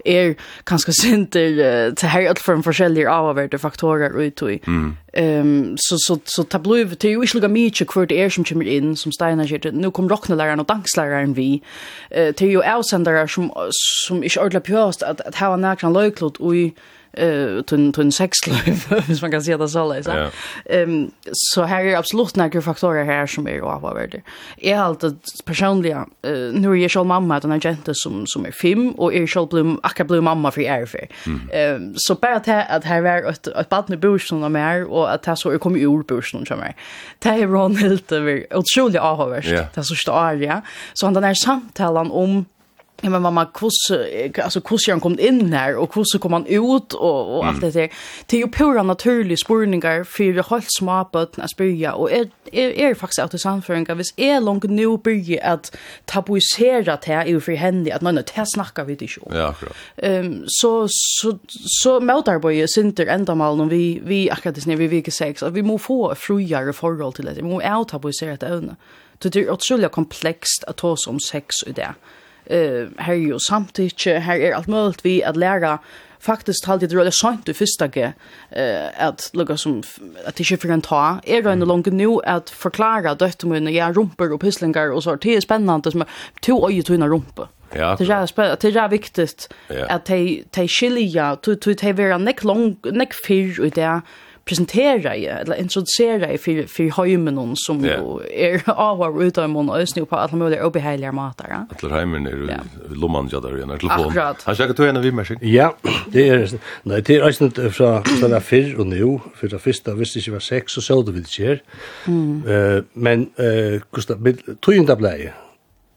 er 0.06 0.36
kanskje 0.70 0.98
sinter 0.98 1.94
til 1.98 2.14
her 2.14 2.30
alt 2.30 2.42
for 2.44 2.58
en 2.58 2.66
forskjellige 2.66 3.10
avhverdige 3.10 3.62
faktorer 3.62 4.14
uttøy. 4.14 4.60
Mm. 4.68 4.94
Ehm 5.14 5.76
så 5.78 5.98
så 5.98 6.20
så 6.26 6.44
tabloid 6.44 6.98
det 7.00 7.06
är 7.06 7.12
ju 7.12 7.22
inte 7.22 7.48
mycket 7.48 7.88
kvar 7.88 8.06
det 8.06 8.22
är 8.22 8.30
som 8.30 8.44
kommer 8.44 8.68
in 8.68 8.96
som 8.96 9.12
Steiner 9.12 9.48
säger 9.48 9.72
nu 9.72 9.92
kommer 9.92 10.10
rockneläraren 10.10 10.60
och 10.60 10.66
dansläraren 10.66 11.34
vi 11.34 11.62
eh 12.12 12.34
till 12.34 12.48
ju 12.48 12.64
avsändare 12.64 13.28
som 13.28 13.52
som 14.08 14.24
är 14.24 14.40
ordla 14.40 14.60
pjöst 14.60 15.04
att 15.04 15.22
att 15.22 15.36
ha 15.36 15.54
en 15.54 15.62
nära 15.62 15.90
löklot 15.90 16.38
och 16.38 16.56
eh 17.14 17.62
tun 17.62 17.94
tun 17.94 18.12
sexliv 18.12 18.86
hvis 19.08 19.22
man 19.22 19.32
kan 19.32 19.42
säga 19.42 19.58
det 19.58 19.70
så 19.70 19.94
läs. 19.94 20.08
Ehm 20.66 21.12
så 21.32 21.64
här 21.64 21.86
är 21.86 21.98
absolut 21.98 22.36
några 22.36 22.62
faktorer 22.62 23.06
här 23.06 23.28
som 23.28 23.48
är 23.48 23.60
avgörande. 23.60 24.22
Jag 24.58 24.78
Är 24.78 24.82
allt 24.82 25.04
personliga 25.46 26.08
eh 26.22 26.32
nu 26.54 26.72
är 26.72 26.76
jag 26.76 26.92
själv 26.92 27.06
mamma 27.06 27.40
den 27.40 27.52
agent 27.52 27.90
som 27.92 28.28
som 28.28 28.46
är 28.46 28.52
fem 28.52 28.92
och 28.92 29.14
är 29.14 29.28
själv 29.28 29.48
blum 29.48 29.80
akka 29.84 30.04
blum 30.04 30.24
mamma 30.24 30.52
för 30.52 30.62
är 30.62 30.86
för. 30.86 31.08
Ehm 31.52 31.94
så 31.96 32.16
bara 32.16 32.36
att 32.36 32.48
att 32.48 32.84
här 32.84 33.04
är 33.04 33.30
ett 33.30 33.48
ett 33.48 33.70
barn 33.70 33.94
i 33.94 33.98
bussen 33.98 34.44
och 34.44 34.52
mer 34.52 34.86
och 34.86 35.14
att 35.14 35.26
här 35.26 35.36
så 35.36 35.60
kommer 35.60 35.80
ur 35.80 36.04
bussen 36.04 36.46
som 36.46 36.60
är. 36.60 36.76
Det 37.20 37.30
är 37.30 37.48
Ron 37.48 37.74
det 37.74 38.16
är 38.16 38.58
otroligt 38.58 39.02
avgörande. 39.02 39.68
Det 39.74 39.84
så 39.84 39.96
står 39.96 40.34
ja. 40.34 40.62
Så 40.94 41.06
han 41.06 41.14
den 41.14 41.24
här 41.24 41.34
samtalen 41.34 42.12
om 42.12 42.46
Ja, 43.04 43.10
men 43.10 43.22
mamma, 43.22 43.44
hvordan, 43.60 44.32
altså, 44.38 44.60
hvordan 44.60 44.94
han 44.94 45.02
kom 45.04 45.16
inn 45.20 45.52
her, 45.52 45.76
og 45.76 45.92
hvordan 45.92 46.20
kom 46.24 46.34
han 46.38 46.46
ut, 46.48 46.94
og, 46.96 47.32
og 47.36 47.48
alt 47.48 47.62
det 47.62 47.74
der. 47.74 47.98
Det 48.32 48.38
er 48.38 48.42
jo 48.46 48.52
pura 48.52 48.84
naturlige 48.84 49.38
spurningar 49.38 50.06
for 50.08 50.40
holdt 50.48 50.72
små 50.78 51.02
bøtten 51.12 51.44
å 51.44 51.50
spyrja, 51.52 51.98
og 52.00 52.14
er, 52.16 52.30
er, 52.54 52.72
er 52.72 52.96
faktisk 52.96 53.26
at 53.26 53.36
det 53.36 53.42
samføringer, 53.44 54.00
hvis 54.00 54.14
jeg 54.18 54.40
langt 54.44 54.70
nå 54.72 54.96
byrger 55.04 55.44
at 55.44 55.74
tabuisere 56.08 56.96
det 57.04 57.12
her 57.12 57.40
for 57.44 57.60
henne, 57.60 57.92
at 57.92 58.02
man 58.02 58.22
det 58.22 58.48
snackar 58.54 58.88
vi 58.88 58.96
ikke 58.96 59.28
om. 59.28 59.36
Ja, 59.36 59.50
akkurat. 59.52 59.84
Um, 60.00 60.48
så, 60.48 60.88
så, 60.88 61.36
så 61.82 62.00
møtarbeidet 62.00 62.72
synder 62.72 63.12
enda 63.12 63.36
mal 63.36 63.60
når 63.60 63.72
vi, 63.74 63.84
vi 64.00 64.24
akkurat 64.32 64.56
det 64.56 64.80
vi 64.80 64.88
virker 64.88 65.12
sex, 65.12 65.44
at 65.44 65.56
vi 65.56 65.62
må 65.62 65.78
få 65.78 66.14
frujare 66.16 66.74
forhold 66.74 67.20
til 67.20 67.28
det, 67.28 67.36
vi 67.44 67.50
må 67.52 67.60
tabuisera 67.90 68.40
det 68.40 68.76
det 69.24 69.36
er 69.36 69.52
utrolig 69.52 69.92
komplekst 69.92 70.66
at 70.68 70.78
ta 70.80 70.96
oss 70.96 71.08
om 71.08 71.20
sex 71.20 71.64
i 71.68 71.72
det. 71.72 71.92
Ja 71.92 72.22
eh 72.46 72.88
här 72.98 73.14
ju 73.14 73.40
samtidigt 73.40 74.06
här 74.06 74.40
är 74.40 74.52
allt 74.52 74.68
möjligt 74.68 75.06
vi 75.06 75.24
att 75.24 75.38
lära 75.38 75.80
faktiskt 76.20 76.66
halt 76.66 76.82
det 76.82 76.94
rullar 76.94 77.12
sant 77.12 77.50
i 77.50 77.54
första 77.54 77.88
ge 77.96 78.14
eh 78.50 79.08
att 79.08 79.30
lukka 79.34 79.58
som 79.58 79.84
att 80.26 80.36
det 80.36 80.52
inte 80.52 80.70
en 80.70 80.82
ta 80.82 81.20
är 81.24 81.42
det 81.42 81.52
en 81.52 81.60
lång 81.60 81.84
nu 81.86 82.18
att 82.26 82.50
förklara 82.50 83.16
dött 83.16 83.44
om 83.44 83.54
ja 83.54 83.70
jag 83.70 83.98
rumpor 83.98 84.34
och 84.34 84.42
pysslingar 84.42 84.92
och 84.92 85.04
så. 85.04 85.16
Det 85.16 85.36
är 85.36 85.42
spännande 85.42 85.92
som 85.92 86.04
två 86.42 86.70
öje 86.70 86.84
tunna 86.84 87.08
rumpor 87.08 87.48
Ja. 87.76 87.96
Det 88.00 88.10
är 88.10 88.26
spännande. 88.26 88.58
det 88.62 88.80
är 88.80 88.90
viktigt 88.90 89.54
att 89.90 90.06
de 90.06 90.44
de 90.52 90.68
skilja 90.68 91.36
till 91.36 91.60
till 91.60 91.94
vara 91.94 92.18
neck 92.18 92.44
lång 92.44 92.78
neck 92.84 93.14
fyr 93.28 93.60
och 93.60 93.70
där 93.70 94.02
presentera 94.46 95.16
ju 95.18 95.28
eller 95.28 95.56
introducera 95.56 96.32
ju 96.32 96.38
för 96.38 96.68
för 96.68 97.06
hemmen 97.08 97.36
någon 97.36 97.54
som 97.56 97.86
yeah. 97.86 98.02
ju 98.02 98.56
är 98.56 98.70
av 98.70 99.24
utom 99.24 99.56
och 99.56 99.80
ösnu 99.80 100.06
på 100.06 100.16
alla 100.16 100.38
möjliga 100.38 100.66
obehagliga 100.66 101.12
matar. 101.12 101.68
Alla 101.84 102.00
hemmen 102.00 102.28
är 102.28 102.60
lomman 102.90 103.30
jag 103.32 103.44
där 103.44 103.66
när 103.66 103.78
telefon. 103.78 104.36
Han 104.44 104.56
ska 104.56 104.74
ta 104.74 104.86
en 104.88 104.98
av 104.98 105.06
mig. 105.06 105.38
Ja, 105.42 105.76
det 106.08 106.30
är 106.30 106.50
nej 106.84 107.02
det 107.02 107.16
är 107.16 107.44
inte 107.44 107.72
så 107.72 108.04
så 108.20 108.28
där 108.28 108.40
för 108.40 108.80
och 108.80 108.88
nu 108.88 109.20
för 109.36 109.48
det 109.48 109.60
första 109.60 109.94
visste 109.94 110.20
jag 110.20 110.34
var 110.34 110.40
sex 110.40 110.78
och 110.78 110.84
så 110.84 111.02
då 111.02 111.12
vill 111.12 111.26
ske. 111.26 111.52
Eh 111.52 111.60
men 112.94 113.22
eh 113.22 113.82
Gustav 113.92 114.34
tog 114.60 114.76
blei. 114.98 115.32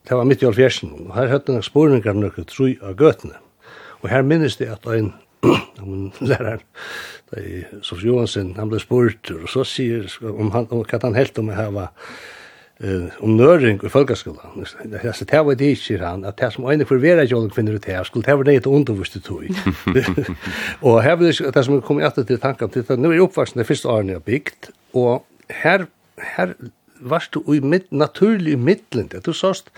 Det 0.07 0.15
var 0.15 0.25
mitt 0.25 0.43
i 0.43 0.45
80-talet. 0.45 1.15
Här 1.15 1.27
hade 1.27 1.53
jag 1.53 1.63
spårningar 1.63 2.13
några 2.13 2.43
tror 2.43 2.75
av 2.81 3.01
götna. 3.01 3.33
Och 4.01 4.09
här 4.09 4.21
minns 4.21 4.57
det 4.57 4.69
att 4.69 4.85
en 4.85 5.13
han 5.77 6.11
läraren 6.19 6.59
Sofs 7.81 8.03
Johansen, 8.03 8.55
han 8.57 8.69
blev 8.69 8.79
spurt 8.79 9.31
och 9.31 9.49
så 9.49 9.63
sier 9.63 10.07
om 10.21 10.51
han, 10.51 10.67
om 10.69 10.85
han 11.01 11.13
helt 11.13 11.37
om 11.37 11.49
att 11.49 11.55
ha 11.55 11.89
eh 12.79 13.03
om 13.19 13.37
nöring 13.37 13.79
i 13.83 13.89
folkskolan. 13.89 14.65
Det 14.83 14.97
här 14.97 15.25
det 15.25 15.43
var 15.43 15.55
det 15.55 15.75
inte 15.75 16.05
han 16.05 16.25
att 16.25 16.37
det 16.37 16.51
som 16.51 16.69
en 16.69 16.85
för 16.85 16.95
vera 16.95 17.23
jag 17.23 17.55
finner 17.55 17.73
det 17.73 17.91
här 17.91 18.03
skulle 18.03 18.25
det 18.25 18.35
vara 18.35 18.43
det 18.43 18.65
undervisning 18.65 19.23
tog. 19.23 19.43
Och 20.79 21.01
här 21.01 21.15
vill 21.15 21.51
det 21.53 21.63
som 21.63 21.81
kommer 21.81 22.01
att 22.01 22.27
till 22.27 22.39
tanken 22.39 22.69
till 22.69 22.99
nu 22.99 23.13
är 23.13 23.19
uppvaxna 23.19 23.63
första 23.63 23.89
åren 23.89 24.09
jag 24.09 24.21
byggt 24.21 24.69
och 24.91 25.25
här 25.49 25.85
här 26.17 26.55
varst 26.99 27.35
du 27.35 27.41
i 27.53 27.59
mitt, 27.61 27.87
naturlig 27.91 28.53
i 28.55 28.59
mittlen, 28.59 29.09
du 29.11 29.31
såst, 29.35 29.71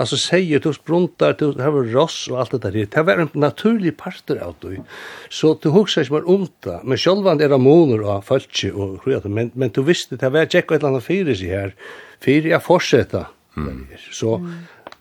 altså 0.00 0.18
seier, 0.20 0.62
du 0.62 0.72
spruntar, 0.74 1.36
du 1.40 1.52
har 1.60 1.76
ross 1.92 2.22
og 2.30 2.40
alt 2.42 2.56
det 2.56 2.62
der, 2.64 2.88
det 2.94 3.04
var 3.06 3.22
en 3.22 3.30
naturlig 3.34 3.96
parter 4.00 4.40
av 4.44 4.56
du, 4.62 4.80
så 5.28 5.54
du 5.62 5.70
hugsa 5.74 6.04
ikke 6.04 6.18
bare 6.18 6.34
om 6.36 6.48
det, 6.66 6.78
men 6.84 7.00
sjølvan 7.00 7.42
er 7.42 7.54
amoner 7.56 8.04
og 8.06 8.26
falskje 8.28 8.72
og 8.72 8.98
kreat, 9.04 9.28
men, 9.28 9.52
men 9.54 9.72
du 9.74 9.82
visste, 9.86 10.18
det 10.20 10.32
var 10.32 10.48
tjekk 10.48 10.70
og 10.70 10.76
et 10.76 10.82
eller 10.82 10.94
annet 10.94 11.08
fyrir 11.08 11.40
seg 11.40 11.54
her, 11.54 11.78
fyrir 12.24 12.54
jeg 12.54 12.66
fortsetta, 12.66 13.24
mm. 13.56 13.80
så 14.14 14.38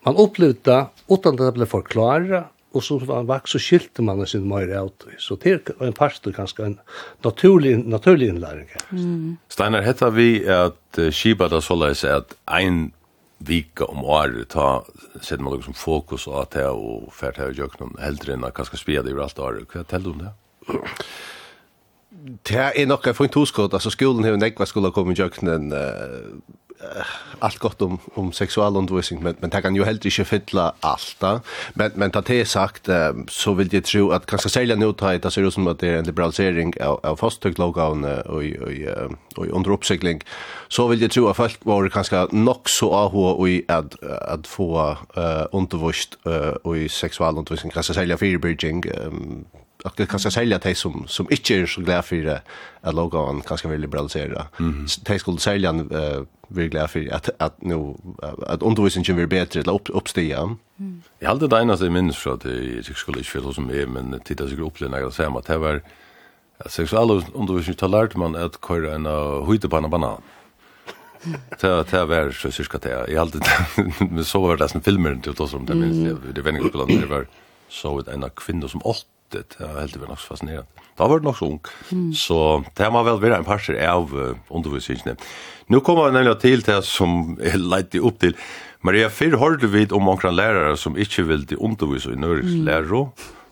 man 0.06 0.20
opplevde 0.20 0.64
det, 0.70 0.80
utan 1.10 1.40
det 1.40 1.54
ble 1.58 1.68
forklara, 1.70 2.48
og 2.74 2.84
så 2.86 3.00
var 3.02 3.24
han 3.24 3.30
vaks, 3.30 3.56
så 3.56 3.60
skilte 3.62 4.04
man 4.06 4.22
sin 4.28 4.46
mer 4.48 4.70
ut. 4.86 5.08
Så 5.18 5.36
det 5.42 5.54
er 5.54 5.86
en 5.88 5.94
pastor 5.94 6.32
ganske 6.32 6.64
en 6.64 6.78
naturlig, 7.26 7.78
naturlig 7.86 8.30
innlæring. 8.30 8.70
Mm. 8.92 9.38
Steinar, 9.50 9.82
hetta 9.82 10.12
vi 10.14 10.46
at 10.46 11.00
uh, 11.00 11.10
Kiba 11.10 11.50
da 11.50 11.62
så 11.62 11.78
leis 11.80 12.04
at 12.04 12.36
ein 12.46 12.92
vika 13.40 13.88
om 13.88 14.04
året, 14.04 14.50
ta, 14.52 14.84
sett 15.22 15.42
man 15.42 15.56
liksom 15.56 15.74
fokus 15.74 16.28
av 16.28 16.50
det 16.54 16.68
og 16.68 17.10
fært 17.16 17.40
her 17.40 17.54
i 17.54 17.58
jøknen, 17.58 17.96
heldre 18.04 18.36
enn 18.36 18.46
at 18.46 18.60
spia 18.76 19.02
det 19.02 19.16
i 19.16 19.20
alt 19.20 19.40
året. 19.40 19.66
Hva 19.72 19.84
teller 19.88 20.06
du 20.06 20.12
om 20.12 20.24
det? 20.26 20.34
Det 22.46 22.66
er 22.76 22.86
nok 22.86 23.08
en 23.08 23.16
fint 23.16 23.38
hoskott, 23.40 23.74
altså 23.74 23.90
skolen 23.90 24.28
har 24.28 24.36
nekva 24.38 24.68
skulle 24.68 24.92
komme 24.92 25.16
i 25.16 25.20
jøknen, 25.20 25.72
uh, 25.72 26.36
allt 27.40 27.60
gott 27.60 27.82
om 27.82 28.00
om 28.16 28.32
sexualundervisning 28.32 29.24
men 29.24 29.36
men 29.40 29.50
det 29.50 29.62
kan 29.62 29.76
ju 29.76 29.84
helt 29.84 30.06
inte 30.06 30.26
fylla 30.26 30.74
allt 30.80 31.16
då. 31.20 31.40
men 31.74 31.92
men 31.96 32.12
ta 32.12 32.22
det 32.22 32.46
sagt 32.46 32.90
så 33.28 33.54
vill 33.54 33.74
jag 33.74 33.84
tro 33.84 34.12
att 34.12 34.26
kanske 34.26 34.50
sälja 34.50 34.76
nu 34.76 34.94
ta 34.94 35.18
det 35.18 35.32
ser 35.32 35.42
ut 35.42 35.54
som 35.54 35.68
att 35.68 35.80
det 35.80 35.88
är 35.88 35.98
en 35.98 36.06
liberalisering 36.06 36.74
av 36.82 37.00
av 37.04 37.16
fasthöglogan 37.16 38.04
och 38.04 38.44
och 38.44 38.72
och 39.36 39.48
under 39.48 39.72
uppsegling 39.72 40.22
så 40.68 40.88
vill 40.88 41.02
jag 41.02 41.12
tro 41.12 41.28
att 41.28 41.38
folk 41.38 41.60
var 41.66 41.90
kanske 41.90 42.28
nog 42.32 42.62
så 42.66 42.94
av 42.94 43.16
och 43.16 43.50
i 43.50 43.66
att 43.68 44.04
att 44.04 44.48
få 44.48 44.98
undervisning 45.52 46.60
och 46.64 46.78
i 46.78 46.90
sexualundervisning 46.90 47.72
kanske 47.72 47.94
sälja 47.94 48.18
firebridging 48.18 48.84
um, 49.06 49.46
och 49.84 49.94
det 49.96 50.06
kanske 50.06 50.32
sälja 50.32 50.60
till 50.60 50.76
som 50.76 51.08
som 51.08 51.28
inte 51.30 51.56
är 51.56 51.66
så 51.66 51.82
glad 51.82 52.06
för 52.06 52.42
att 52.82 52.96
logan 52.96 53.42
kanske 53.42 53.68
vill 53.68 53.82
liberalisera. 53.82 54.48
Mm 54.60 54.86
-hmm. 54.86 55.18
Skulle 55.18 55.40
sälja 55.40 55.74
uh, 55.74 56.24
vi 56.50 56.64
er 56.64 56.70
glada 56.70 56.88
för 56.88 57.14
at, 57.14 57.30
att 57.40 57.62
nu 57.62 57.96
at 58.48 58.62
undervisningen 58.62 59.16
blir 59.16 59.28
bedre 59.28 59.46
til 59.46 59.70
å 59.70 59.76
opp, 59.78 59.90
oppstige. 59.90 60.38
Mm. 60.80 61.02
Jag 61.20 61.30
hade 61.30 61.48
det 61.48 61.62
ena 61.62 61.78
som 61.78 61.94
minns 61.94 62.18
från 62.18 62.34
att 62.34 62.46
jag 62.46 62.98
skulle 62.98 63.18
inte 63.18 63.30
förstå 63.30 63.54
som 63.54 63.72
er, 63.72 63.86
men 63.86 64.20
titta 64.26 64.48
sig 64.48 64.60
upp 64.60 64.82
när 64.82 65.00
jag 65.00 65.14
säger 65.14 65.38
at 65.38 65.46
det 65.46 65.58
var 65.58 65.82
sexualundervisning 66.70 67.76
tar 67.76 67.88
lärt 67.88 68.16
man 68.16 68.36
at 68.36 68.60
köra 68.68 68.96
en 68.96 69.06
uh, 69.06 69.46
høyde 69.46 69.70
på 69.70 69.78
hytepanna 69.78 69.88
banan. 69.88 70.22
Det 71.62 71.92
det 71.92 72.06
var 72.06 72.32
så 72.32 72.52
cirka 72.52 72.78
det. 72.78 73.12
Jag 73.12 73.20
hade 73.20 73.40
med 74.10 74.26
så 74.26 74.42
var 74.42 74.58
det 74.58 74.70
som 74.70 74.82
filmer 74.82 75.12
inte 75.12 75.32
då 75.32 75.48
som 75.48 75.66
det 75.66 75.76
minns 75.76 76.20
det 76.36 76.42
var 76.42 76.52
inte 76.52 76.70
skola 76.70 76.86
det 76.86 77.06
var 77.06 77.28
så 77.70 78.00
ett 78.00 78.08
en 78.08 78.30
kvinna 78.36 78.68
som 78.68 78.82
åt 78.84 79.06
det 79.34 79.60
er 79.60 79.80
helt 79.80 79.98
vel 80.00 80.10
nok 80.12 80.22
så 80.22 80.34
fascinerende. 80.34 80.86
Da 81.00 81.08
var 81.08 81.22
det 81.22 81.28
nok 81.30 81.38
så 81.40 81.48
ung. 81.48 81.62
Mm. 81.92 82.10
Så 82.18 82.40
det 82.78 82.90
må 82.92 83.04
vel 83.08 83.22
være 83.22 83.40
en 83.40 83.48
parser 83.48 83.80
av 83.88 84.12
uh, 84.12 84.36
undervisningene. 84.50 85.16
Nå 85.70 85.82
kommer 85.86 86.10
vi 86.10 86.18
nemlig 86.18 86.36
til 86.42 86.66
det 86.66 86.82
som 86.88 87.38
jeg 87.40 87.62
leite 87.62 88.02
opp 88.04 88.20
til. 88.20 88.36
Maria, 88.84 89.10
før 89.12 89.38
hørte 89.40 89.70
vi 89.72 89.86
om 89.92 90.08
noen 90.08 90.36
lærere 90.36 90.76
som 90.80 90.98
ikke 90.98 91.28
vil 91.30 91.46
til 91.48 91.60
undervise 91.60 92.14
i 92.16 92.20
Norges 92.20 92.56
mm. 92.56 92.64
lærere, 92.68 93.08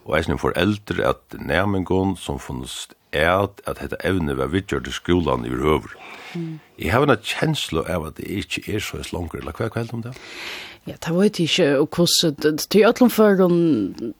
og 0.08 0.16
jeg 0.16 0.28
synes 0.28 0.42
foreldre 0.42 1.10
at 1.10 1.40
nærmengen 1.40 2.16
som 2.20 2.40
funnes 2.40 2.88
er 3.16 3.48
at 3.48 3.80
dette 3.80 4.00
evne 4.08 4.38
var 4.38 4.52
vidtgjørt 4.52 4.88
i 4.88 4.96
skolan 4.96 5.46
i 5.46 5.52
høver. 5.52 5.94
Mm. 6.36 6.60
Jeg 6.80 6.92
har 6.92 7.04
en 7.04 7.20
kjensle 7.24 7.84
av 7.92 8.08
at 8.08 8.18
det 8.20 8.28
ikke 8.28 8.64
er 8.76 8.84
så 8.84 9.00
langt, 9.12 9.36
eller 9.36 9.56
hva 9.56 9.68
er 9.68 9.84
det 9.84 9.94
om 9.96 10.04
det? 10.04 10.16
Ja. 10.16 10.67
Ja, 10.88 10.94
det 11.04 11.12
vet 11.12 11.40
jeg 11.40 11.50
ikke 11.50 11.86
hvordan, 11.96 12.58
til 12.58 12.86
øtlom 12.88 13.10
for 13.12 13.36
dem 13.36 14.14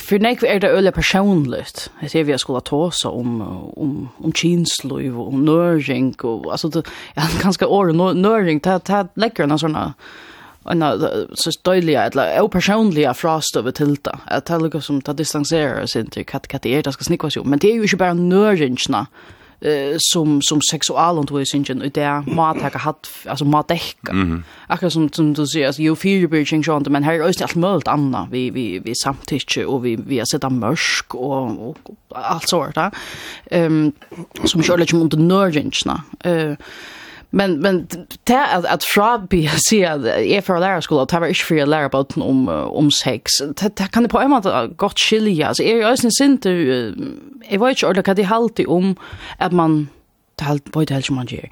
for 0.00 0.20
nek 0.20 0.42
er 0.46 0.58
det 0.62 0.70
øyelig 0.70 0.92
personligt, 0.94 1.88
jeg 2.02 2.10
ser 2.10 2.24
vi 2.24 2.32
jeg 2.32 2.40
skulle 2.40 2.60
ta 2.64 2.80
seg 2.94 3.10
om, 3.10 3.40
om, 3.76 4.08
om 4.24 4.32
kinsliv 4.32 5.18
og 5.18 5.32
om 5.32 5.40
nøring, 5.44 6.14
og 6.24 6.52
altså, 6.52 6.68
det, 6.68 6.86
ja, 7.16 7.26
ganske 7.44 7.66
år 7.66 7.92
nøring, 8.14 8.64
det, 8.64 8.86
det 8.86 9.06
legger 9.16 9.44
en 9.44 9.58
sånn, 9.58 9.76
en 10.70 10.86
så 11.34 11.52
støylige, 11.52 12.04
eller 12.12 12.40
opersonlige 12.40 13.14
frastøve 13.14 13.72
til 13.72 13.96
det, 13.96 14.16
at 14.28 14.48
det 14.48 14.56
er 14.56 14.64
liksom 14.68 14.86
som 14.86 15.00
det 15.00 15.18
distanserer 15.18 15.86
sin 15.86 16.08
til 16.12 16.24
hva 16.24 16.40
det 16.62 16.74
er 16.76 16.86
det 16.86 16.94
skal 16.94 17.10
snikke 17.10 17.30
seg 17.30 17.46
men 17.48 17.60
det 17.60 17.72
er 17.72 17.80
jo 17.80 17.88
ikke 17.88 18.04
bare 18.04 18.16
nøringene, 18.16 19.04
nøringene, 19.04 19.06
eh 19.60 19.96
som 19.98 20.42
som 20.42 20.60
sexualundervisningen 20.70 21.82
och 21.82 21.90
där 21.90 22.34
mat 22.34 22.62
har 22.62 22.70
haft 22.70 23.06
alltså 23.26 23.44
mat 23.44 23.68
täcka. 23.68 24.12
Mm. 24.12 24.44
Akkurat 24.66 24.92
som 24.92 25.12
som 25.12 25.34
du 25.34 25.46
säger 25.46 25.66
alltså 25.66 25.82
ju 25.82 25.96
fyra 25.96 26.28
bridging 26.28 26.64
sånt 26.64 26.88
men 26.88 27.02
här 27.02 27.14
är 27.14 27.18
det 27.18 27.44
allt 27.44 27.54
möjligt 27.54 27.88
annat. 27.88 28.28
Vi 28.30 28.50
vi 28.50 28.78
vi 28.78 28.94
samtycke 28.94 29.64
och 29.64 29.86
vi 29.86 29.96
vi 29.96 30.18
har 30.18 30.26
sett 30.26 30.52
mörsk 30.52 31.14
och, 31.14 31.68
och 31.68 31.76
allt 32.14 32.48
sånt 32.48 32.74
där. 32.74 32.90
Ehm 33.50 33.92
som 34.44 34.62
kör 34.62 34.78
lite 34.78 34.96
mot. 34.96 35.94
Eh 36.24 36.54
Men 37.30 37.60
men 37.60 37.86
det 38.24 38.46
att 38.46 38.64
att 38.64 38.84
fra 38.84 39.18
be 39.18 39.48
se 39.56 39.86
att 39.86 40.04
är 40.04 40.40
för 40.40 40.60
lära 40.60 40.82
skola 40.82 41.06
tar 41.06 41.26
inte 41.26 41.40
för 41.40 41.66
lära 41.66 41.88
på 41.88 42.06
om 42.16 42.48
om 42.48 42.90
sex. 42.90 43.30
Det 43.56 43.90
kan 43.92 44.02
det 44.02 44.08
på 44.08 44.20
en 44.20 44.30
måte 44.30 44.70
gott 44.76 44.98
skilja. 44.98 45.48
Alltså 45.48 45.62
är 45.62 45.74
ju 45.74 45.84
ösen 45.84 46.10
sint 46.10 46.42
du 46.42 46.90
vet 47.50 47.60
vad 47.60 47.70
jag 47.70 47.90
ordet 47.90 48.04
kan 48.04 48.16
det 48.16 48.22
halt 48.22 48.60
om 48.66 48.96
att 49.38 49.52
man 49.52 49.88
det 50.40 50.44
halt 50.44 50.72
på 50.72 50.84
det 50.84 50.94
helt 50.94 51.06
som 51.06 51.16
man 51.16 51.26
ger. 51.26 51.50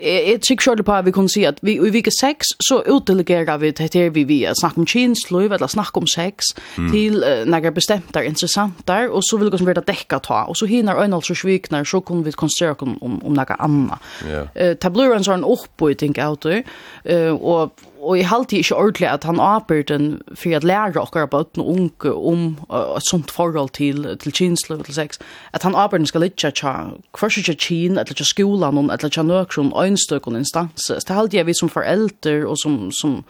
Jeg 0.00 0.40
tykker 0.40 0.62
selv 0.62 0.82
på 0.86 0.94
at 0.94 1.06
vi 1.06 1.12
kan 1.14 1.28
si 1.28 1.44
at 1.48 1.58
vi, 1.62 1.76
i 1.76 1.90
vike 1.92 2.10
6 2.14 2.54
så 2.66 2.80
utdelegerer 2.86 3.58
vi 3.60 3.70
det 3.70 3.90
her 3.94 4.10
vi 4.14 4.24
via 4.28 4.54
snakke 4.54 4.82
om 4.82 4.86
kinsløyv 4.86 5.52
eller 5.52 5.70
snakke 5.70 6.00
om 6.00 6.06
sex 6.06 6.52
mm. 6.78 6.90
til 6.90 7.22
uh, 7.22 7.44
når 7.48 7.68
jeg 7.68 7.74
bestemt 7.74 8.16
er 8.16 8.28
interessant 8.28 8.82
der, 8.88 9.08
og 9.10 9.22
så 9.26 9.38
vil 9.40 9.52
det 9.52 9.62
være 9.66 9.84
dekket 9.86 10.26
ta, 10.28 10.44
og 10.48 10.56
så 10.56 10.66
hinner 10.66 10.98
øyne 11.02 11.16
altså 11.16 11.34
svikner, 11.34 11.84
så 11.84 12.00
kan 12.00 12.24
vi 12.24 12.32
konsentrere 12.32 12.76
om, 12.80 12.98
om, 13.02 13.18
om 13.24 13.36
noe 13.36 13.58
annet. 13.58 14.10
Yeah. 14.26 14.48
Uh, 14.56 14.74
det 14.82 14.92
blir 14.92 15.14
en 15.16 15.26
sånn 15.26 15.46
oppbøyting 15.46 16.18
av 16.22 16.38
det, 16.44 16.62
uh, 17.08 17.34
og 17.36 17.72
og 18.02 18.18
jeg 18.18 18.28
halte 18.28 18.56
ikke 18.58 18.76
ordentlig 18.76 19.08
at 19.08 19.24
han 19.24 19.40
avbyrden 19.40 20.06
for 20.34 20.56
å 20.56 20.60
lære 20.66 20.92
dere 20.96 21.28
på 21.30 21.42
og 21.42 21.68
unge 21.70 22.10
om 22.12 22.44
uh, 22.66 22.96
et 22.98 23.06
sånt 23.06 23.30
forhold 23.30 23.70
til, 23.78 24.04
til 24.18 24.34
kinsle 24.34 24.80
og 24.80 24.86
til 24.88 24.96
sex, 24.96 25.20
at 25.54 25.62
han 25.62 25.76
avbyrden 25.78 26.08
skal 26.10 26.26
ikke 26.26 26.52
ha 26.66 26.74
kvars 27.14 27.38
ikke 27.38 27.54
kin, 27.54 27.98
eller 27.98 28.10
ikke 28.10 28.26
skolen, 28.26 28.90
eller 28.90 29.08
tja 29.08 29.22
nøkron, 29.22 29.72
og 29.72 29.86
instanser. 29.86 30.98
Det 30.98 31.16
halte 31.16 31.38
jeg 31.38 31.46
vi 31.46 31.54
som 31.54 31.70
foreldre 31.70 32.40
og 32.46 32.58
som, 32.58 32.90
som, 32.90 33.20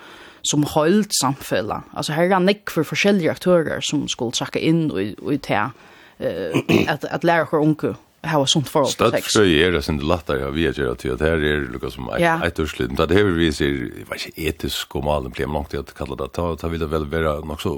som 0.42 0.64
holdt 0.74 1.12
samfunnet. 1.20 1.92
Altså 1.92 2.16
her 2.16 2.30
er 2.30 2.38
han 2.38 2.48
ikke 2.48 2.78
for 2.78 2.94
forskjellige 2.94 3.30
aktører 3.30 3.84
som 3.84 4.06
skulle 4.08 4.32
trekke 4.32 4.62
inn 4.62 4.88
og, 4.90 5.12
og 5.20 5.36
til 5.44 5.68
uh, 5.68 6.88
at, 6.88 7.04
at 7.04 7.28
lære 7.28 7.50
dere 7.50 7.60
unge 7.60 7.94
hava 8.22 8.46
sunt 8.46 8.68
forhold 8.70 8.94
til 8.94 9.10
sex. 9.10 9.30
Stadfrøy 9.32 9.52
er 9.66 9.74
det 9.74 9.82
sin 9.84 9.98
lattar 9.98 10.38
jag 10.38 10.54
vet 10.54 10.78
ikke 10.78 10.94
til 11.00 11.14
at 11.14 11.24
her 11.26 11.42
er 11.42 11.66
lukka 11.72 11.90
som 11.90 12.08
ett 12.14 12.58
urslut. 12.62 12.94
Det 12.96 13.16
her 13.16 13.30
vi 13.34 13.50
ser, 13.52 13.66
jeg 13.66 14.06
vet 14.10 14.26
ikke, 14.26 14.48
etisk 14.48 14.96
och 14.96 15.04
malen 15.04 15.32
plem 15.32 15.52
långt 15.52 15.70
til 15.70 15.82
at 15.82 15.94
kalla 15.94 16.16
det. 16.16 16.32
Ta 16.32 16.68
vil 16.68 16.80
det 16.80 16.90
vel 16.90 17.10
være 17.10 17.40
nok 17.46 17.60
så 17.60 17.74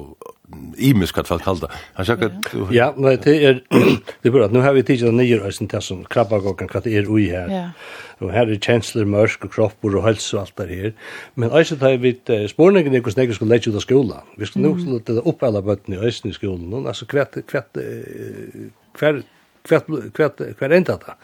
imisk 0.79 1.19
at 1.19 1.27
folk 1.27 1.43
kalla 1.43 1.61
det. 1.61 1.71
Han 1.95 2.23
att 2.23 2.73
Ja, 2.73 2.93
nei, 2.97 3.17
det 3.17 3.45
är... 3.45 3.61
Det 4.23 4.29
er 4.29 4.33
bra, 4.33 4.49
nu 4.49 4.61
har 4.61 4.73
vi 4.73 4.83
tidigt 4.83 5.07
den 5.07 5.17
nya 5.17 5.37
røysen 5.37 5.69
till 5.69 5.81
som 5.83 6.05
krabbagoggan 6.05 6.69
katt 6.69 6.87
er 6.87 7.09
ui 7.09 7.29
her. 7.29 7.71
Och 8.21 8.33
här 8.33 8.47
är 8.47 8.57
kjensler, 8.57 9.05
mörsk 9.05 9.45
och 9.45 9.53
kroppur 9.53 9.97
och 9.97 10.05
helse 10.05 10.37
och 10.37 10.43
allt 10.43 10.57
där 10.57 10.69
här. 10.69 10.93
Men 11.35 11.51
eisen 11.53 11.79
tar 11.79 11.97
vi 11.97 12.09
ett 12.09 12.51
spårningen 12.51 12.95
er 12.95 13.01
hvordan 13.01 13.27
jeg 13.27 13.35
skulle 13.35 13.55
leggja 13.55 13.71
ut 13.71 13.77
av 13.77 13.81
skola. 13.81 14.23
Vi 14.37 14.47
skulle 14.47 15.21
upp 15.25 15.43
alla 15.43 15.63
bøttene 15.63 15.97
i 15.97 16.09
östen 16.09 16.31
i 16.31 16.35
skolan. 16.35 16.87
Alltså 16.87 17.07
kvett, 17.07 17.47
kvett, 17.47 17.79
kvett, 18.99 19.25
kvart 19.69 19.87
kvart 20.15 20.41
kvart 20.59 20.73
enda 20.73 20.97
ta 20.97 21.17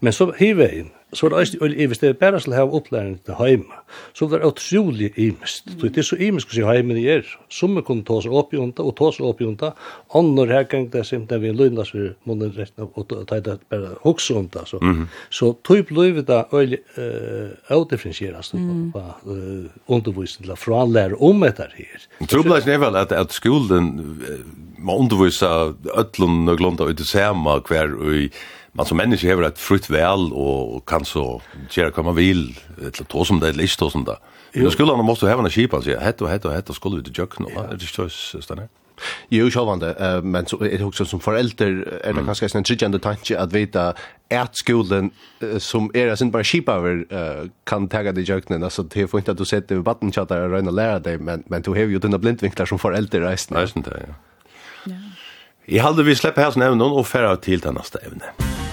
men 0.00 0.12
så 0.12 0.32
hivin 0.38 0.90
så 1.14 1.26
er 1.26 1.34
det 1.34 1.40
eisne 1.40 1.66
øyne 1.66 1.86
hvis 1.90 2.00
det 2.02 2.08
er 2.08 2.18
bare 2.20 2.40
skal 2.40 2.56
ha 2.58 2.64
opplæring 2.64 3.16
til 3.24 3.34
heima, 3.38 3.80
så 4.14 4.24
er 4.26 4.38
det 4.38 4.48
utrolig 4.48 5.10
imest. 5.16 5.70
Mm. 5.70 5.80
Det 5.88 5.98
er 5.98 6.08
så 6.08 6.16
imest 6.16 6.50
hos 6.50 6.66
heimen 6.66 6.96
det 6.96 7.04
er. 7.10 7.30
Somme 7.50 7.82
kunne 7.82 8.04
ta 8.04 8.20
seg 8.22 8.32
opp 8.32 8.54
i 8.54 8.60
unta, 8.60 8.82
og 8.82 8.96
ta 8.98 9.10
seg 9.14 9.26
opp 9.28 9.40
i 9.40 9.48
unta, 9.48 9.72
andre 10.14 10.46
her 10.50 10.66
gang 10.70 10.88
det 10.92 11.04
er 11.04 11.26
det 11.30 11.40
vi 11.42 11.52
løgnas 11.52 11.94
vi 11.94 12.08
munnen 12.28 12.52
rett 12.56 12.72
og 12.84 13.14
ta 13.28 13.40
det 13.40 13.58
bare 13.70 13.94
hoks 14.02 14.30
unta. 14.30 14.64
Så, 14.66 14.80
mm. 14.82 15.06
så 15.30 15.52
tøy 15.66 15.84
bløy 15.88 16.14
vi 16.18 16.26
da 16.26 16.44
øyne 16.52 16.80
avdifferensierast 17.68 18.54
på 18.92 19.04
uh, 19.26 19.70
undervisning 19.86 20.48
til 20.48 20.58
fra 20.58 20.84
lærer 20.88 21.16
om 21.22 21.42
etter 21.46 21.72
her. 21.76 22.08
Troblasen 22.28 22.74
er 22.74 22.82
vel 22.82 22.98
at, 22.98 23.12
at 23.12 23.32
skolen 23.34 23.90
må 24.84 24.98
undervisa 25.00 25.72
ötlun 25.96 26.44
og 26.50 26.60
glonda 26.60 26.88
ut 26.88 27.00
i 27.00 27.08
sema 27.08 27.58
hver 27.64 27.94
og 27.94 28.36
man 28.74 28.86
som 28.86 28.96
människa 28.96 29.34
har 29.34 29.42
ett 29.42 29.58
fritt 29.58 29.90
väl 29.90 30.32
och 30.32 30.88
kan 30.88 31.04
så 31.04 31.42
göra 31.70 31.92
vad 31.96 32.04
man 32.04 32.14
vill 32.14 32.58
eller 32.78 32.90
ta 32.90 33.24
som 33.24 33.40
det 33.40 33.48
eller 33.48 33.62
inte 33.62 33.76
ta 33.76 33.90
som 33.90 34.04
det. 34.04 34.16
Men 34.52 34.70
skulle 34.70 34.92
han 34.92 35.04
måste 35.04 35.26
ha 35.26 35.44
en 35.44 35.50
skip 35.50 35.74
alltså 35.74 35.98
hett 35.98 36.20
och 36.20 36.28
hett 36.28 36.44
och 36.44 36.52
hett 36.52 36.68
och 36.68 36.76
skulle 36.76 37.02
vi 37.02 37.10
i 37.10 37.12
jökna. 37.14 37.46
Det 37.48 37.84
är 37.84 38.08
så 38.08 38.40
så 38.40 38.54
där. 38.54 38.68
Jo, 39.28 39.48
sjálvande, 39.50 39.94
men 40.22 40.46
så 40.46 40.60
er 40.62 40.78
det 40.78 40.86
også 40.86 41.04
som 41.04 41.20
forelder, 41.20 41.80
er 42.06 42.14
det 42.14 42.22
kanskje 42.28 42.50
en 42.54 42.66
tryggjende 42.66 43.00
tanke 43.02 43.34
at 43.34 43.50
vita 43.50 43.88
at 44.30 44.54
skolen 44.54 45.10
som 45.58 45.90
er 45.94 46.14
sin 46.14 46.30
bare 46.30 46.46
skipaver 46.46 47.02
kan 47.66 47.88
tega 47.90 48.14
det 48.14 48.28
jøknen, 48.28 48.62
altså 48.62 48.86
det 48.86 49.02
er 49.02 49.10
fint 49.10 49.28
at 49.28 49.38
du 49.38 49.44
setter 49.44 49.82
vattenkjattar 49.82 50.46
og 50.46 50.54
røyner 50.54 50.70
å 50.70 50.78
lære 50.78 51.02
deg, 51.08 51.26
men, 51.26 51.42
men 51.50 51.66
du 51.66 51.72
har 51.74 51.90
jo 51.90 51.98
denne 51.98 52.22
blindvinkler 52.22 52.70
som 52.70 52.78
forelder 52.78 53.26
reisende. 53.26 53.66
Reisende, 53.66 53.98
ja. 53.98 54.14
ja. 54.92 55.00
Jeg 55.66 55.82
halde 55.82 56.06
vi 56.06 56.14
slipper 56.14 56.46
her 56.46 56.54
som 56.54 56.62
evnen 56.62 56.86
og 56.86 57.06
færre 57.08 57.34
til 57.42 57.66
den 57.66 57.74
neste 57.80 57.98
evne. 58.06 58.30
Musikk 58.30 58.63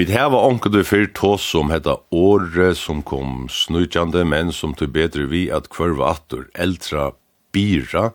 Vi 0.00 0.06
hava 0.16 0.38
onkel 0.48 0.72
du 0.72 0.78
fyrt 0.80 1.10
tås 1.12 1.42
som 1.44 1.68
hetta 1.68 1.98
åre 2.16 2.70
som 2.72 3.02
kom 3.04 3.50
snutjande, 3.52 4.22
men 4.24 4.48
som 4.48 4.72
tog 4.72 4.94
bedre 4.94 5.26
vi 5.28 5.42
at 5.52 5.66
kvarva 5.68 6.14
attor 6.14 6.46
eldra 6.56 7.10
bira, 7.52 8.06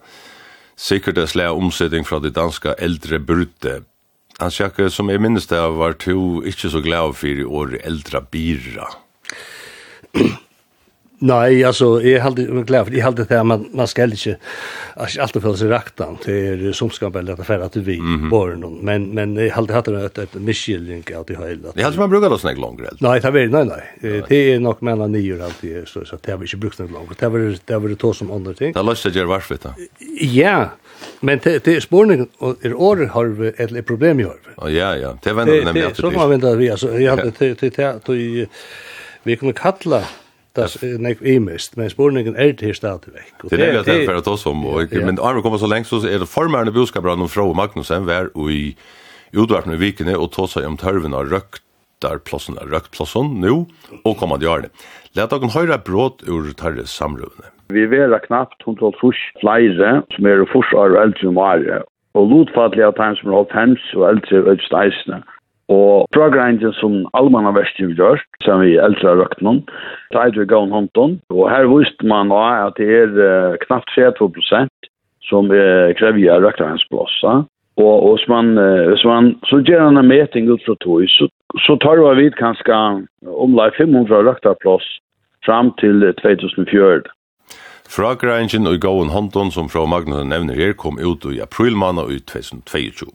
sikkert 0.74 1.20
er 1.22 1.30
slæ 1.30 1.52
omsetting 1.54 2.08
fra 2.10 2.18
de 2.24 2.32
danska 2.34 2.74
eldre 2.82 3.20
brute. 3.22 3.76
Han 4.40 4.56
sjakke, 4.56 4.90
som 4.90 5.14
jeg 5.14 5.22
minnes 5.22 5.46
det 5.52 5.62
var 5.78 5.94
to 6.02 6.42
ikke 6.42 6.74
så 6.74 6.82
glad 6.82 7.14
for 7.22 7.30
i 7.30 7.46
åre 7.46 7.84
eldra 7.86 8.24
bira. 8.34 8.90
Nei, 11.24 11.62
altså, 11.64 12.00
jeg 12.04 12.20
halte, 12.20 12.44
jeg 12.44 12.66
glad 12.68 12.88
for, 12.88 12.96
jeg 12.96 13.04
halte 13.06 13.26
det 13.30 13.38
man, 13.48 13.66
man 13.76 13.88
skal 13.88 14.12
ikke, 14.12 14.36
altså, 14.96 15.22
alltid 15.24 15.44
føles 15.46 15.62
i 15.64 15.70
raktan, 15.72 16.18
det 16.26 16.36
er 16.36 16.76
som 16.76 16.92
skal 16.92 17.14
bare 17.16 17.24
lette 17.30 17.46
færre 17.48 17.70
til 17.72 17.86
vi, 17.86 18.00
mm 18.00 18.26
-hmm. 18.26 18.30
bare 18.30 18.58
men, 18.82 19.16
men 19.16 19.38
jeg 19.38 19.54
halte 19.54 19.74
hatt 19.74 19.86
det 19.86 20.18
et 20.18 20.36
miskylling 20.36 21.04
av 21.16 21.26
det 21.26 21.38
hele. 21.38 21.72
Det 21.76 21.84
er 21.84 21.98
man 21.98 22.10
bruker 22.10 22.30
det 22.30 22.40
sånn 22.40 22.60
langere? 22.60 22.92
Nei, 23.00 23.20
det 23.20 23.26
er, 23.26 23.48
nei, 23.48 23.64
nei, 23.64 24.22
det 24.30 24.54
er 24.54 24.60
nok 24.60 24.82
menna 24.82 25.08
nyer 25.08 25.44
alltid, 25.44 25.88
så, 25.88 26.06
så 26.06 26.18
det 26.18 26.32
har 26.32 26.38
vi 26.38 26.46
ikke 26.46 26.58
brukt 26.58 26.78
det 26.78 26.92
langere, 26.92 27.16
det 27.20 27.32
var 27.32 27.40
det 27.68 27.82
var 27.82 27.90
det 27.90 28.00
to 28.00 28.14
som 28.14 28.32
andre 28.32 28.54
ting. 28.54 28.74
Det 28.74 28.82
har 28.82 28.90
løst 28.90 29.04
seg 29.04 29.14
gjør 29.14 29.26
varfett 29.26 29.64
da? 29.64 29.74
Ja, 30.22 30.70
men 31.22 31.40
det, 31.44 31.66
det 31.66 31.76
er 31.76 31.80
spårning, 31.80 32.28
er 32.62 32.74
år 32.76 33.06
har 33.14 33.26
vi, 33.26 33.52
eller 33.58 33.82
problem 33.82 34.20
i 34.20 34.24
år. 34.24 34.40
Ja, 34.70 34.96
ja, 34.96 35.16
det 35.24 35.36
vender 35.36 35.66
nemlig 35.66 35.84
alltid. 35.84 36.02
Så 36.02 36.12
man 36.12 36.30
vender 36.30 36.56
vi, 36.56 36.68
altså, 36.68 36.92
jeg 36.92 37.10
halte, 37.10 37.32
det, 37.40 37.60
det, 37.62 37.76
det, 37.78 37.94
det, 38.08 38.48
vi 39.24 39.36
kunne 39.36 39.54
kalla, 39.54 40.04
Das 40.56 40.78
er 40.84 41.00
nek 41.04 41.20
imist, 41.22 41.76
men 41.78 41.90
spurningen 41.92 42.36
er 42.40 42.54
til 42.56 42.76
stadigvæk. 42.76 43.34
Det 43.52 43.60
er 43.60 43.82
det 43.84 43.98
jeg 44.00 44.08
får 44.08 44.32
oss 44.32 44.46
om, 44.48 44.64
og, 44.66 44.94
men 45.04 45.20
arme 45.20 45.44
kommer 45.44 45.60
så 45.60 45.68
lengst, 45.68 45.92
så 45.92 46.08
er 46.08 46.24
det 46.24 46.32
formærende 46.32 46.72
budskapene 46.72 47.28
fra 47.28 47.44
Magnussen, 47.54 48.08
vær 48.08 48.32
i 48.40 48.76
utvarpen 49.36 49.76
i 49.76 49.82
vikene, 49.82 50.16
og 50.16 50.32
tog 50.32 50.48
seg 50.50 50.68
om 50.68 50.78
tørven 50.80 51.14
av 51.14 51.28
røkt 51.28 51.62
plassen 52.26 52.56
nå, 53.42 53.66
og 54.06 54.18
kommer 54.20 54.38
til 54.38 54.52
Arne. 54.52 54.70
Let 55.16 55.32
dere 55.32 55.52
høre 55.56 55.78
bråd 55.80 56.26
ur 56.30 56.52
tarre 56.60 56.86
samrøvene. 56.86 57.52
Vi 57.74 57.82
er 57.82 58.20
knapt 58.28 58.62
100 58.62 58.94
flere 59.42 60.02
som 60.14 60.26
er 60.26 60.46
fors 60.52 60.72
og 60.74 60.98
eldre 61.02 61.28
om 61.28 61.38
året, 61.38 61.84
og 62.14 62.30
lotfattelig 62.30 62.86
av 62.86 62.98
dem 63.00 63.16
som 63.20 63.32
er 63.34 63.48
50 63.52 63.96
og 63.98 64.10
eldre 64.12 64.42
og 64.44 64.52
eldre 64.54 64.68
steisene. 64.68 65.24
Og 65.74 66.06
programmet 66.14 66.62
som 66.78 67.08
allmanna 67.18 67.50
verste 67.56 67.88
vi 67.88 67.98
gjør, 67.98 68.22
som 68.46 68.62
vi 68.62 68.76
eldre 68.78 69.10
har 69.10 69.22
røkt 69.24 69.42
noen, 69.42 69.64
da 70.14 70.28
er 70.28 70.36
det 70.36 70.50
gav 70.52 70.70
hånden. 70.70 71.18
Og 71.34 71.50
her 71.50 71.66
visste 71.72 72.06
man 72.06 72.30
da 72.30 72.44
at 72.68 72.78
det 72.78 72.90
er 72.94 73.18
uh, 73.18 73.58
knappt 73.66 73.90
42 73.98 74.30
prosent 74.38 74.92
som 75.26 75.50
uh, 75.50 75.90
krever 75.98 76.22
jeg 76.22 76.46
røkt 76.46 76.62
av 76.62 76.76
hans 76.76 76.86
blåsa. 76.94 77.42
Og, 77.82 77.96
og 77.96 78.12
hvis 78.14 78.28
man, 78.30 78.54
uh, 78.62 78.92
hvis 78.92 79.08
man 79.10 79.34
så 79.50 79.64
gjør 79.66 79.88
han 79.88 79.98
en 79.98 80.12
meting 80.12 80.52
ut 80.54 80.62
fra 80.68 80.78
tog, 80.86 81.02
så, 81.10 81.28
så 81.66 81.80
tar 81.82 82.04
vi 82.04 82.14
vidt 82.22 82.38
kanskje 82.38 82.78
omlag 83.26 83.74
500 83.80 84.22
røkt 84.30 84.46
av 84.46 84.62
fram 85.46 85.74
til 85.82 86.06
2004. 86.22 87.10
Fragrængen 87.90 88.66
og 88.68 88.80
gåen 88.82 89.12
hånden 89.14 89.52
som 89.54 89.70
fra 89.70 89.86
Magnus 89.86 90.26
nevner 90.26 90.58
her 90.58 90.74
kom 90.74 90.98
ut 90.98 91.26
i 91.30 91.42
aprilmanna 91.42 92.06
ut 92.10 92.26
2022. 92.34 93.10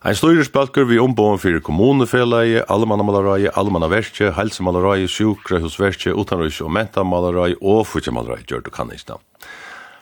Ein 0.00 0.16
styrisbalkur 0.16 0.86
við 0.88 1.02
ombån 1.02 1.36
fyrir 1.42 1.60
kommunefelaie, 1.60 2.62
allemannamalarai, 2.72 3.50
almannaverki, 3.52 4.30
helsemalarai, 4.32 5.02
sjukrahusverdje, 5.12 6.14
utanrøys 6.16 6.62
og 6.64 6.72
mentamalarai 6.72 7.50
og 7.60 7.82
fyrtjemalarai 7.84 8.46
gjør 8.48 8.64
du 8.64 8.70
kan 8.72 8.88
isna. 8.96 9.18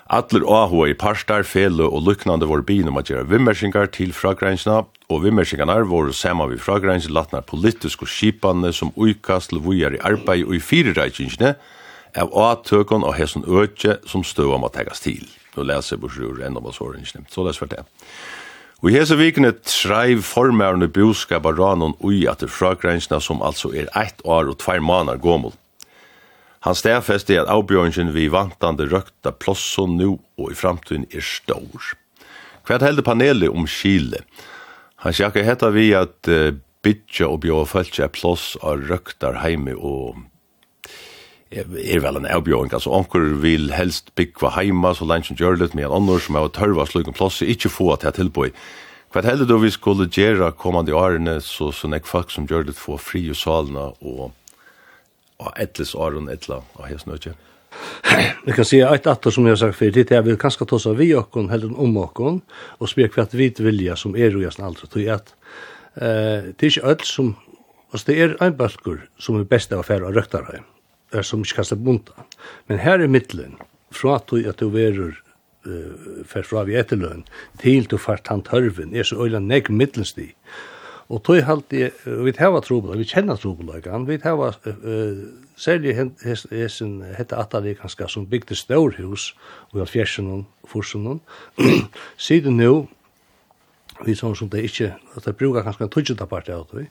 Atler 0.07 0.47
i 0.87 0.95
parstar, 0.95 1.43
fele 1.43 1.83
og 1.83 2.07
luknande 2.07 2.47
voru 2.47 2.63
bínum 2.63 2.95
om 2.95 3.03
at 3.03 3.11
gjøre 3.11 3.27
vimmersingar 3.27 3.91
til 3.91 4.13
fragrensna, 4.13 4.85
og 5.11 5.23
vimmersingarnar 5.25 5.83
voru 5.83 6.13
våre 6.13 6.15
sema 6.15 6.47
vi 6.47 6.63
fragrens 6.63 7.11
latnar 7.11 7.43
politisku 7.43 8.07
skipanne 8.07 8.71
skipane 8.71 8.73
som 8.73 8.93
uikast 8.95 9.51
til 9.51 9.59
vujar 9.59 9.99
i 9.99 9.99
arbeid 9.99 10.47
og 10.47 10.55
i 10.55 10.61
fyrirreikingene 10.61 11.57
av 12.15 12.31
atøkon 12.31 13.03
og 13.03 13.17
hesson 13.19 13.43
økje 13.43 13.99
som 14.07 14.23
støva 14.23 14.63
må 14.63 14.71
tegas 14.71 15.01
til. 15.01 15.27
Nå 15.57 15.67
leser 15.67 15.97
jeg 15.97 16.03
bursur 16.07 16.39
enn 16.39 16.57
om 16.57 16.71
oss 16.71 16.79
årensne. 16.79 17.27
Så 17.27 17.43
leser 17.43 17.67
vi 17.67 17.75
det. 17.75 17.89
Og 18.79 18.93
hese 18.95 19.17
vikene 19.19 19.51
treiv 19.67 20.21
formærende 20.23 20.87
boskap 20.95 21.47
av 21.51 21.57
ranon 21.59 21.97
ui 21.99 22.29
at 22.31 22.45
det 22.45 22.51
fragrensna 22.55 23.19
som 23.19 23.43
altså 23.43 23.73
er 23.75 23.89
eitt 23.99 24.23
år 24.23 24.53
og 24.53 24.61
tvær 24.63 24.79
måneder 24.79 25.19
gommel. 25.19 25.57
Han 26.63 26.79
stedfeste 26.79 27.41
at 27.41 27.51
avbjørnsen 27.51 28.13
vi 28.15 28.29
vantande 28.31 28.87
røkta 28.87 29.33
plosson 29.35 29.97
nu 29.99 30.21
og 30.39 30.53
i 30.53 30.59
framtiden 30.59 31.09
er 31.11 31.27
stor. 31.27 31.91
Hva 32.63 32.77
er 32.77 32.87
heldig 32.87 33.07
panelet 33.07 33.51
om 33.51 33.67
Chile. 33.67 34.23
Han 35.03 35.15
sjakker 35.15 35.47
hetta 35.47 35.73
vi 35.75 35.91
at 35.99 36.31
uh, 36.31 36.55
bytja 36.83 37.27
og 37.33 37.43
bjóa 37.43 37.67
fölkja 37.67 38.07
er 38.07 38.15
ploss 38.15 38.53
av 38.63 38.83
røktar 38.87 39.41
heime 39.43 39.75
og 39.75 40.23
er 41.51 42.03
vel 42.05 42.19
en 42.19 42.29
avbjøring, 42.29 42.73
altså 42.77 42.93
onkur 42.93 43.25
vil 43.43 43.73
helst 43.73 44.13
byggva 44.19 44.53
heima 44.59 44.93
så 44.95 45.07
langt 45.09 45.31
som 45.31 45.39
gjør 45.39 45.57
litt 45.63 45.75
med 45.75 45.89
en 45.89 45.97
annor 46.03 46.21
som 46.21 46.37
er 46.37 46.45
å 46.45 46.53
tørva 46.53 46.85
slik 46.87 47.09
en 47.09 47.17
plass, 47.17 47.41
ikke 47.41 47.73
få 47.73 47.95
til 48.03 48.13
tilbøy. 48.19 48.53
Hva 49.15 49.25
heller 49.25 49.49
da 49.49 49.57
vi 49.57 49.71
skulle 49.73 50.11
gjøre 50.13 50.51
kommande 50.61 50.93
årene, 50.93 51.39
så, 51.41 51.71
så 51.73 51.89
nek 51.89 52.07
folk 52.07 52.33
som 52.35 52.45
gjør 52.49 52.69
litt 52.69 52.77
få 52.81 52.99
fri 53.01 53.25
og 53.33 53.39
salene 53.41 53.87
og, 54.05 54.29
og 55.41 55.53
etles 55.57 55.95
åren 55.97 56.29
etla 56.29 56.61
og 56.77 56.85
hes 56.91 57.09
nødje. 57.09 57.33
Vi 58.45 58.53
kan 58.53 58.67
si 58.69 58.83
et 58.85 59.09
atter 59.09 59.33
som 59.33 59.47
jeg 59.47 59.57
har 59.57 59.61
sagt 59.63 59.79
før, 59.79 59.93
det 59.97 60.13
er 60.13 60.25
vi 60.27 60.37
kanskje 60.41 60.69
ta 60.69 60.77
oss 60.77 60.89
av 60.89 61.01
vi 61.01 61.15
okken, 61.17 61.49
heller 61.53 61.73
om 61.81 61.97
okken, 62.01 62.43
og 62.81 62.91
spyr 62.91 63.09
hva 63.15 63.25
vi 63.33 63.49
vilja 63.57 63.97
som 63.97 64.17
er 64.17 64.37
og 64.37 64.45
jasn 64.45 64.65
aldri, 64.69 64.89
tog 64.93 65.13
at 65.17 65.33
eh, 65.97 66.53
det 66.53 66.61
er 66.61 66.73
ikke 66.73 66.89
alt 66.93 67.09
som, 67.09 67.37
altså 67.93 68.11
det 68.11 68.19
er 68.21 68.37
en 68.45 68.57
balkur 68.57 69.07
som 69.21 69.41
er 69.41 69.49
best 69.49 69.73
av 69.73 69.85
å 69.85 69.89
fære 69.89 70.09
av 70.09 70.17
røktarheim 70.17 70.67
er 71.13 71.23
som 71.23 71.45
ikke 71.45 71.65
kan 71.65 71.85
bunta. 71.85 72.27
Men 72.69 72.79
her 72.79 73.01
er 73.01 73.09
middelen, 73.09 73.57
fra 73.91 74.19
at 74.19 74.29
du 74.31 74.49
at 74.49 74.61
du 74.61 74.69
verur 74.75 75.15
uh, 75.67 76.25
fer 76.29 76.47
fra 76.47 76.65
vi 76.69 76.77
etterløn, 76.79 77.25
til 77.63 77.89
du 77.89 77.99
fart 77.99 78.29
han 78.29 78.43
tørven, 78.43 78.95
er 78.95 79.07
så 79.07 79.19
øyla 79.25 79.41
negg 79.41 79.71
middelsti. 79.71 80.33
Og 81.09 81.23
tog 81.25 81.41
halt 81.41 81.73
jeg, 81.73 81.93
vi 82.05 82.35
hava 82.37 82.61
trobolag, 82.61 82.99
vi 83.01 83.09
kjenner 83.09 83.39
trobolagan, 83.41 84.07
vi 84.09 84.19
hava, 84.23 84.53
uh, 84.69 85.23
særlig 85.59 85.97
hessen, 86.53 87.01
hette 87.17 87.37
Atali 87.37 87.75
kanska, 87.75 88.09
som 88.09 88.29
bygde 88.29 88.55
Stårhus, 88.55 89.33
og 89.71 89.79
vi 89.79 89.83
har 89.83 89.91
fjersen 89.91 90.31
og 90.31 90.45
forsen 90.69 91.07
og, 91.07 91.21
siden 92.29 92.61
nu, 92.61 92.87
vi 94.07 94.15
sånn 94.15 94.37
som 94.39 94.51
det 94.53 94.63
ikke, 94.69 94.93
at 95.17 95.25
det 95.25 95.35
brukar 95.41 95.65
kanskje 95.67 95.89
en 95.89 95.95
tøtjenta 95.95 96.29
part 96.31 96.51
av 96.53 96.69
det, 96.71 96.87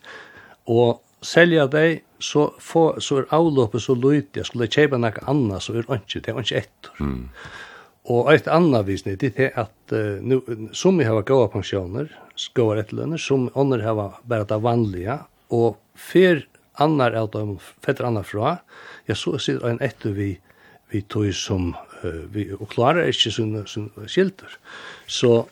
og 0.68 0.98
selja 1.22 1.68
dei, 1.72 2.02
så, 2.20 2.48
få, 2.60 2.98
så 3.02 3.22
er 3.22 3.32
avloppet 3.36 3.84
så 3.84 3.96
lut 3.98 4.38
jeg 4.38 4.48
skulle 4.48 4.70
kjøpe 4.70 5.00
noe 5.00 5.24
annet, 5.30 5.64
så 5.64 5.76
er 5.76 5.86
det 5.86 6.00
ikke, 6.02 6.22
det 6.26 6.34
er 6.34 6.44
ikke 6.44 6.62
etter. 6.62 7.00
Mm. 7.02 7.24
Og 8.08 8.30
et 8.32 8.48
annet 8.48 8.88
visning, 8.88 9.18
det 9.20 9.34
er 9.42 9.58
at 9.60 9.96
uh, 9.96 10.20
nu, 10.24 10.40
som 10.72 10.98
vi 11.00 11.08
har 11.08 11.26
gode 11.28 11.50
pensjoner, 11.52 12.12
gode 12.56 12.80
rettlønner, 12.80 13.20
som 13.20 13.50
andre 13.58 13.84
har 13.84 14.22
bare 14.24 14.48
det 14.48 14.62
vanlige, 14.64 15.20
og 15.52 15.76
fer 15.98 16.46
annar 16.80 17.18
av 17.18 17.32
dem, 17.34 17.58
fetter 17.84 18.08
annar 18.08 18.28
fra, 18.28 18.58
ja, 19.10 19.18
så 19.18 19.36
sitter 19.42 19.68
en 19.68 19.82
etter 19.84 20.16
vi, 20.16 20.32
vi 20.94 21.04
tog 21.12 21.34
som, 21.36 21.74
uh, 22.06 22.24
vi, 22.32 22.48
og 22.56 22.70
klarer 22.72 23.12
ikke 23.12 23.34
sånne, 23.36 23.66
sånne 23.68 24.08
skilter. 24.08 24.56
Så 25.06 25.48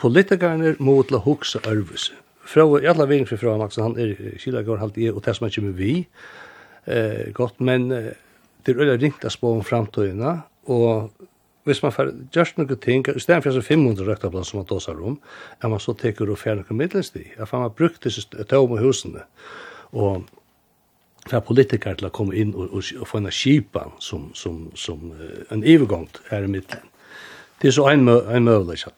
politikerne 0.00 0.76
må 0.78 1.00
til 1.02 1.18
å 1.18 1.24
hukse 1.26 1.60
ørvelse 1.66 2.14
fra, 2.50 2.82
i 2.82 2.86
alla 2.86 3.06
vegen 3.06 3.26
för 3.26 3.36
från 3.36 3.58
Max 3.58 3.76
han 3.76 3.96
är 3.96 4.16
er 4.46 4.62
går 4.62 4.76
halt 4.76 4.98
i, 4.98 5.10
och 5.10 5.22
det 5.22 5.34
som 5.34 5.44
han 5.44 5.50
kommer 5.50 5.72
vi, 5.72 6.06
eh, 6.86 7.32
gott 7.32 7.60
men 7.60 7.92
eh, 7.92 8.12
det 8.66 8.76
er 8.76 8.80
øyla 8.80 8.96
ringt 8.96 9.24
av 9.24 9.30
spån 9.30 9.64
framtøyene, 9.64 10.42
och 10.66 11.10
hvis 11.64 11.82
man 11.82 11.92
får 11.92 12.12
just 12.36 12.58
noen 12.58 12.76
ting, 12.76 13.08
i 13.08 13.18
stedet 13.18 13.42
for 13.44 13.60
500 13.60 14.06
røktaplan 14.06 14.44
som 14.44 14.58
man 14.58 14.66
dåsar 14.66 15.02
om, 15.02 15.20
er 15.62 15.68
man 15.68 15.80
så 15.80 15.92
teker 15.92 16.30
og 16.30 16.38
fjerne 16.38 16.64
noen 16.68 16.78
middelsti, 16.78 17.24
får 17.38 17.58
man 17.58 17.62
har 17.62 17.76
brukt 17.78 18.04
disse 18.04 18.26
tøyme 18.48 18.78
husene, 18.78 19.20
og 19.92 20.22
för 21.26 21.40
politiker 21.40 21.94
till 21.94 22.06
att 22.06 22.12
komma 22.12 22.34
in 22.34 22.54
och, 22.54 22.64
och, 22.64 22.82
och 23.00 23.08
få 23.08 23.18
en 23.18 23.30
skipan 23.30 23.90
som, 23.98 24.30
som, 24.34 24.70
som 24.74 25.12
en 25.48 25.64
övergång 25.64 26.08
här 26.28 26.42
i 26.42 26.46
mitten. 26.46 26.80
Det 27.60 27.68
är 27.68 27.72
så 27.72 27.88
en, 27.88 28.08
en 28.08 28.44
möjlighet. 28.44 28.94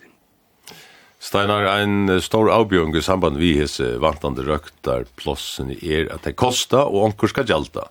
Steinar, 1.23 1.69
ein 1.71 2.11
stor 2.19 2.49
avbjørn 2.51 2.97
i 2.99 3.01
samband 3.07 3.39
vi 3.39 3.53
hes 3.55 3.77
vantande 4.03 4.43
røktar 4.43 5.05
plossen 5.15 5.69
er 5.71 6.09
at 6.11 6.25
det 6.27 6.33
kosta 6.35 6.81
og 6.89 7.05
onkur 7.07 7.31
skal 7.31 7.47
gjalda. 7.47 7.85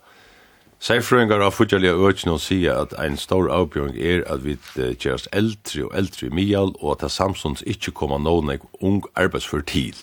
Seifrøyngar 0.84 1.40
av 1.46 1.54
futjalliga 1.56 1.96
økjen 1.96 2.34
og 2.34 2.42
sier 2.44 2.82
at 2.82 2.92
ein 3.00 3.16
stor 3.22 3.48
avbjørn 3.56 3.96
er 3.96 4.26
at 4.34 4.44
vi 4.44 4.58
kjerast 5.00 5.30
eldri 5.32 5.86
og 5.86 5.96
eldri 5.96 6.28
mial 6.28 6.74
og 6.82 6.98
at 6.98 7.06
det 7.06 7.14
samsons 7.16 7.64
ikkje 7.64 7.94
koma 8.02 8.20
nåneik 8.20 8.66
ung 8.84 9.00
arbeidsfør 9.16 9.64
tid. 9.64 10.02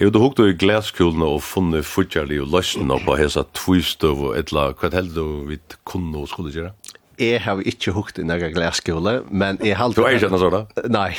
Hevur 0.00 0.14
du 0.14 0.20
hugt 0.22 0.40
i 0.40 0.56
glaskulene 0.56 1.28
og 1.34 1.42
funne 1.44 1.82
futjalliga 1.84 2.48
løsna 2.48 2.96
på 3.04 3.18
hesa 3.20 3.44
tvistøv 3.52 4.24
og 4.30 4.40
etla, 4.40 4.70
hva 4.72 4.88
held 4.96 5.12
du 5.12 5.26
vi 5.50 5.60
kunne 5.84 6.24
og 6.24 6.32
skulle 6.32 6.56
gjøre? 6.56 6.72
jeg 7.20 7.40
har 7.44 7.60
ikke 7.68 7.92
hukt 7.92 8.18
i 8.18 8.24
nægge 8.24 8.52
glasskole, 8.54 9.20
men 9.30 9.58
jeg 9.64 9.76
halte... 9.76 10.00
Du 10.00 10.08
er 10.08 10.16
ikke 10.16 10.30
noe 10.32 10.40
sånn. 10.40 10.90
Nei, 10.92 11.10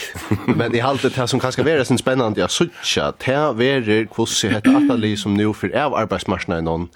men 0.50 0.74
jeg 0.74 0.86
halte 0.86 1.12
det 1.14 1.28
som 1.30 1.42
kan 1.42 1.54
skal 1.54 1.68
være 1.68 1.86
sin 1.88 2.02
spennende, 2.02 2.42
jeg 2.42 2.50
sutja, 2.52 3.12
det 3.22 3.36
er 3.38 3.56
være 3.58 4.04
hvordan 4.10 4.56
heter 4.58 4.80
atali 4.82 5.16
som 5.20 5.38
nu 5.38 5.52
for 5.54 5.74
av 5.78 5.96
arbeidsmarsjonen 6.02 6.66
noen, 6.66 6.88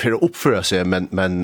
for 0.00 0.16
å 0.16 0.22
oppføre 0.24 0.62
seg, 0.64 0.86
men, 0.88 1.10
men 1.12 1.42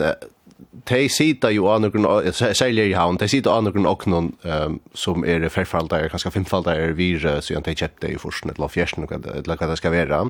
de 0.89 1.01
sitter 1.13 1.53
jo 1.55 1.67
av 1.71 1.83
noen, 1.85 2.07
særlig 2.33 2.89
i 2.91 2.97
havn, 2.97 3.19
de 3.21 3.29
sida 3.31 3.53
av 3.53 3.67
noen 3.67 3.89
og 3.89 4.07
noen 4.09 4.31
um, 4.49 4.79
som 4.97 5.27
er 5.29 5.45
ferfaldere, 5.53 6.11
kanskje 6.13 6.33
femfaldere 6.39 6.95
vire, 6.99 7.39
så 7.45 7.61
de 7.61 7.77
kjøpte 7.77 8.11
i 8.11 8.21
forsen, 8.21 8.55
eller 8.55 8.73
fjersen, 8.73 9.05
eller 9.05 9.61
hva 9.61 9.69
det 9.71 9.79
skal 9.81 9.95
være. 9.95 10.25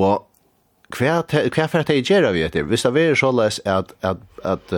Og 0.00 0.26
kvær 0.94 1.24
hva 1.54 1.66
fer 1.70 1.86
det 1.86 2.00
gjera 2.08 2.32
vi 2.34 2.42
etter 2.46 2.66
hvis 2.68 2.84
det 2.86 3.02
er 3.02 3.14
så 3.18 3.30
läs 3.34 3.60
at 3.64 3.92
at 4.02 4.26
at 4.44 4.72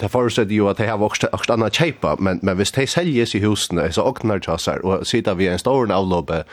det 0.00 0.10
forutset 0.10 0.50
jo 0.50 0.66
at 0.68 0.78
det 0.78 0.88
har 0.88 0.98
vokst 0.98 1.24
og 1.24 1.44
stanna 1.44 1.70
men 2.18 2.40
men 2.42 2.56
hvis 2.56 2.72
det 2.72 2.88
seljes 2.88 3.34
i 3.34 3.40
husna, 3.40 3.90
så 3.90 4.02
oknar 4.02 4.40
chassar 4.40 4.80
og 4.84 5.06
sita 5.06 5.34
vi 5.34 5.46
en 5.46 5.58
stor 5.58 5.90
avloppe 5.92 6.44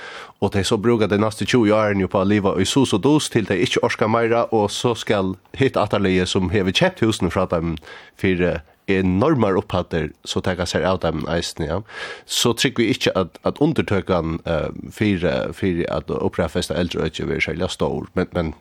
og 0.42 0.54
det 0.54 0.66
så 0.66 0.78
brukar 0.78 1.08
det 1.08 1.20
neste 1.20 1.46
20 1.46 1.74
årene 1.74 2.02
jo 2.02 2.08
på 2.08 2.22
å 2.22 2.24
leva 2.24 2.56
i 2.60 2.66
so 2.66 2.86
og 2.94 3.04
dos 3.04 3.30
til 3.30 3.46
det 3.46 3.62
ikki 3.62 3.80
orska 3.84 4.08
meira 4.08 4.46
og 4.52 4.72
så 4.72 4.96
skal 4.96 5.36
hitta 5.54 5.82
atelier 5.82 6.26
som 6.26 6.50
hever 6.50 6.72
kjøpt 6.72 7.02
husene 7.02 7.32
fra 7.32 7.46
dem 7.46 7.78
for 8.16 8.62
enorma 9.00 9.52
upphatter 9.52 10.12
så 10.24 10.42
tagga 10.42 10.66
sig 10.66 10.86
av 10.86 11.00
dem 11.00 11.28
eisen, 11.30 11.66
ja. 11.66 11.84
Så 12.26 12.54
tycker 12.54 12.84
vi 12.84 12.90
inte 12.90 13.12
att 13.16 13.40
att 13.42 13.62
undertökan 13.62 14.40
eh 14.46 14.70
för 14.92 15.54
för 15.54 15.92
att 15.98 16.10
upprafesta 16.10 16.76
äldre 16.76 17.02
ökje 17.02 17.26
vi 17.26 17.40
själva 17.42 17.68
stor, 17.68 18.08
men 18.14 18.28
men 18.32 18.54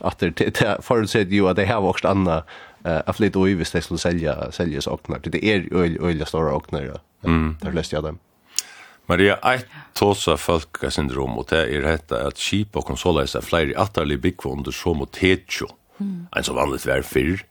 att 0.00 0.18
det 0.18 0.82
förutsätter 0.82 1.32
ju 1.32 1.48
att 1.48 1.56
det 1.56 1.66
har 1.66 1.88
också 1.88 2.08
andra 2.08 2.44
eh 2.84 3.00
att 3.06 3.16
flytta 3.16 3.38
och 3.38 3.48
visst 3.48 3.72
det 3.72 3.82
skulle 3.82 3.98
sälja 3.98 4.52
säljas 4.52 4.86
åknar. 4.86 5.20
Det 5.24 5.44
är 5.44 5.74
öl 5.74 5.98
öl 6.00 6.26
stora 6.26 6.54
åknar. 6.54 7.00
Mm. 7.24 7.56
Det 7.60 7.70
flesta 7.70 7.96
av 7.96 8.02
dem. 8.02 8.18
Maria, 9.06 9.36
eit 9.44 9.66
tåsa 9.92 10.36
folkasyndrom, 10.40 11.36
og 11.38 11.50
det 11.50 11.66
er 11.76 11.84
hetta 11.84 12.22
at 12.30 12.40
skip 12.40 12.76
og 12.78 12.86
konsola 12.88 13.26
er 13.26 13.44
flere 13.44 13.76
atterlige 13.76 14.22
byggvånder 14.24 14.72
som 14.72 15.02
og 15.04 15.10
tetjo, 15.12 15.68
mm. 15.98 16.14
en 16.36 16.46
som 16.46 16.56
vanligt 16.56 16.86
vær 16.88 17.04
fyrr, 17.04 17.44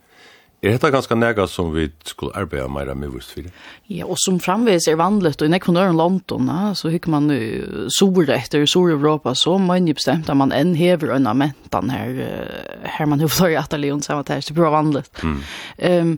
Er 0.63 0.77
dette 0.77 0.93
ganske 0.93 1.15
nega 1.19 1.43
som 1.51 1.73
vi 1.73 1.89
skulle 2.07 2.31
arbeide 2.39 2.69
meira 2.71 2.93
med 2.95 3.11
vist 3.11 3.33
fyrir? 3.35 3.49
Ja, 3.91 4.05
og 4.07 4.15
som 4.23 4.37
framvis 4.39 4.87
er 4.87 4.95
vanligt, 4.95 5.41
og 5.41 5.49
i 5.49 5.51
nekvun 5.51 5.79
øren 5.81 5.99
London, 5.99 6.47
så 6.79 6.87
hykker 6.93 7.11
man 7.11 7.27
sore 7.91 8.37
etter 8.37 8.63
Sor-Europa, 8.63 9.33
så 9.35 9.57
man 9.59 9.89
jo 9.91 9.97
bestemt 9.97 10.31
at 10.31 10.39
man 10.39 10.55
enn 10.55 10.71
hever 10.79 11.17
øyna 11.17 11.33
mentan 11.35 11.91
her, 11.91 12.15
her 12.95 13.11
man 13.11 13.19
jo 13.19 13.27
fløy 13.27 13.57
i 13.57 13.59
allion 13.59 14.01
så 14.01 14.21
tærs, 14.23 14.47
det 14.47 14.55
er 14.55 14.61
bra 14.61 14.71
vanligt. 14.71 15.11
Mm. 15.23 15.43
Um, 15.83 16.15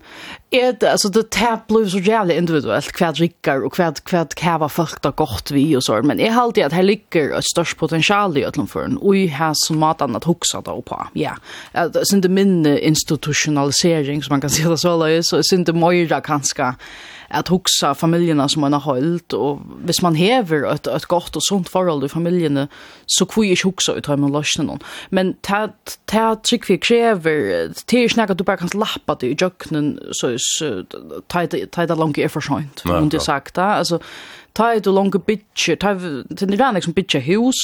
er 0.55 0.73
det 0.79 0.91
alltså 0.91 1.09
det 1.09 1.29
tap 1.29 1.67
blir 1.67 1.87
så 1.89 1.99
jävla 1.99 2.33
individuellt 2.33 2.91
kvad 2.91 3.17
rikkar 3.17 3.65
och 3.65 3.77
hva 3.77 3.91
kvad 4.05 4.35
kava 4.35 4.69
folk 4.69 5.01
da 5.01 5.11
gott 5.11 5.51
vi 5.51 5.75
och 5.75 5.83
så 5.83 6.01
men 6.03 6.19
är 6.19 6.31
halt 6.31 6.57
att 6.57 6.73
her 6.73 6.83
ligger 6.83 7.37
et 7.37 7.43
störst 7.43 7.77
potential 7.77 8.37
i 8.37 8.45
öllum 8.45 8.67
för 8.67 8.83
en 8.83 8.97
oj 9.01 9.27
har 9.27 9.53
som 9.55 9.79
mat 9.79 10.01
annat 10.01 10.23
huxa 10.23 10.61
da 10.61 10.81
på 10.81 11.07
ja. 11.13 11.37
Det 11.73 11.95
är 11.95 12.15
inte 12.15 12.29
minne 12.29 12.79
institutionalisering 12.79 14.23
som 14.23 14.33
man 14.33 14.41
kan 14.41 14.49
säga 14.49 14.77
så 14.77 15.21
så 15.23 15.37
är 15.37 15.65
det 15.65 15.73
mera 15.73 16.21
kanske 16.21 16.73
att 17.35 17.47
huxa 17.47 17.95
familjerna 17.95 18.49
som 18.49 18.61
man 18.61 18.73
har 18.73 18.79
hållt 18.79 19.33
och 19.33 19.59
hvis 19.85 20.01
man 20.01 20.15
häver 20.15 20.73
ett 20.73 20.87
ett 20.87 21.05
gott 21.05 21.35
och 21.35 21.43
sunt 21.43 21.69
förhåll 21.69 22.05
i 22.05 22.09
familjerna 22.09 22.67
så 23.05 23.25
kvui 23.25 23.51
ich 23.51 23.65
huxa 23.65 23.93
ut 23.93 24.07
hem 24.07 24.23
och 24.23 24.31
lösna 24.31 24.63
någon 24.63 24.79
men 25.09 25.33
ta 25.41 25.69
ta 26.05 26.35
trick 26.35 26.69
vi 26.69 26.77
kräver 26.77 27.69
te 27.85 28.09
snacka 28.09 28.33
du 28.33 28.43
bara 28.43 28.57
kan 28.57 28.69
lappa 28.73 29.15
det 29.15 29.27
i 29.27 29.35
jöknen 29.39 29.99
så 30.11 30.35
så 30.37 30.83
ta 31.27 31.47
ta 31.71 31.95
långt 31.95 32.17
är 32.17 32.27
för 32.27 32.41
sent 32.41 32.83
och 32.85 33.07
det 33.07 33.19
sagt 33.19 33.57
alltså 33.57 33.99
ta 34.53 34.79
du 34.79 34.91
långa 34.91 35.19
bitch 35.25 35.69
ta 35.79 35.99
till 36.37 36.51
det 36.51 36.57
där 36.57 36.81
som 36.81 36.93
bitch 36.93 37.15
hus 37.15 37.55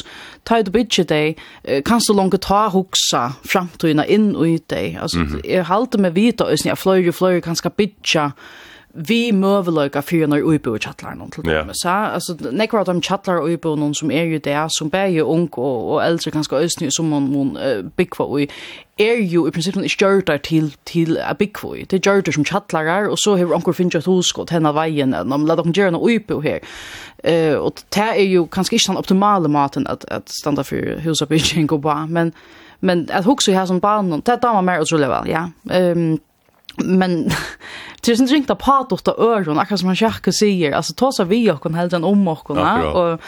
ta 0.44 0.62
du 0.62 0.72
bitch 0.72 1.00
dig 1.00 1.38
kan 1.86 2.02
så 2.02 2.14
långt 2.14 2.42
ta 2.42 2.70
huxa 2.70 3.34
till 3.78 4.04
in 4.08 4.36
och 4.36 4.44
ut 4.44 4.68
dig 4.68 4.98
alltså 5.02 5.18
är 5.44 5.62
halt 5.62 5.94
med 5.94 6.14
vita 6.14 6.46
ösn 6.46 6.68
jag 6.68 6.80
flöjer 6.80 7.12
flöjer 7.12 7.42
kanske 7.42 7.70
bitcha 7.70 8.32
vi 8.94 9.32
møveløyga 9.32 10.02
fyrir 10.04 10.28
når 10.28 10.44
uibu 10.44 10.74
i 10.76 10.80
noen 11.16 11.32
til 11.32 11.46
dem, 11.46 11.70
sa? 11.74 12.14
Altså, 12.14 12.36
nekvar 12.52 12.84
at 12.84 12.92
de 12.92 13.02
tjattlar 13.02 13.40
og 13.40 13.50
uibu 13.50 13.76
noen 13.76 13.94
som 13.96 14.12
er 14.12 14.24
jo 14.28 14.40
det, 14.44 14.58
som 14.78 14.90
begge 14.92 15.24
ung 15.24 15.50
og, 15.58 15.92
og 15.94 16.06
eldre 16.06 16.32
ganske 16.32 16.56
østny, 16.56 16.90
som 16.92 17.06
man, 17.06 17.30
må 17.32 17.46
uh, 17.56 17.84
byggva 17.98 18.28
ui, 18.28 18.48
er 19.00 19.22
jo 19.24 19.46
i 19.48 19.52
prinsippen 19.52 19.84
ikke 19.88 20.06
gjørdar 20.06 20.42
til, 20.44 20.74
til 20.86 21.18
a 21.18 21.34
byggva 21.34 21.70
ui. 21.70 21.86
Det 21.86 22.00
er 22.00 22.10
gjørdar 22.10 22.36
som 22.36 22.46
tjattlarar, 22.46 23.08
og 23.10 23.18
så 23.18 23.36
hever 23.40 23.56
onkur 23.56 23.76
finnst 23.78 23.96
et 23.96 24.10
huskot 24.10 24.52
henne 24.52 24.74
veien, 24.76 25.16
enn 25.16 25.30
man 25.32 25.48
lad 25.48 25.64
okkur 25.64 25.76
gjerne 25.78 26.02
uibu 26.02 26.42
her. 26.44 26.60
Uh, 27.24 27.62
og 27.62 27.86
det 27.96 28.10
er 28.10 28.26
jo 28.28 28.48
kanskje 28.52 28.76
ikke 28.76 28.92
den 28.92 29.04
optimale 29.04 29.52
maten 29.52 29.88
at, 29.88 30.04
at 30.12 30.28
standa 30.30 30.66
for 30.68 31.00
husabygging 31.06 31.72
og 31.72 31.86
ba, 31.86 32.02
men, 32.10 32.34
men 32.82 33.08
at 33.10 33.30
hukse 33.30 33.56
her 33.56 33.70
som 33.70 33.80
banen, 33.80 34.26
det 34.26 34.42
damer 34.44 34.66
mer 34.66 34.84
utrolig 34.84 35.10
vel, 35.10 35.32
ja. 35.32 35.48
Um, 35.72 36.20
men 36.76 37.24
det 38.02 38.12
är 38.12 38.22
inte 38.22 38.34
riktigt 38.34 38.52
att 38.52 39.04
ta 39.04 39.16
öron, 39.18 39.60
akkurat 39.60 39.80
som 39.80 39.88
han 39.88 39.96
kärka 39.96 40.32
säger, 40.32 40.72
alltså 40.72 40.94
ta 40.94 41.12
så 41.12 41.24
vi 41.24 41.52
och 41.52 41.62
kon 41.62 41.74
helt 41.74 41.94
en 41.94 42.04
om 42.04 42.28
och 42.28 42.50
och 42.50 43.20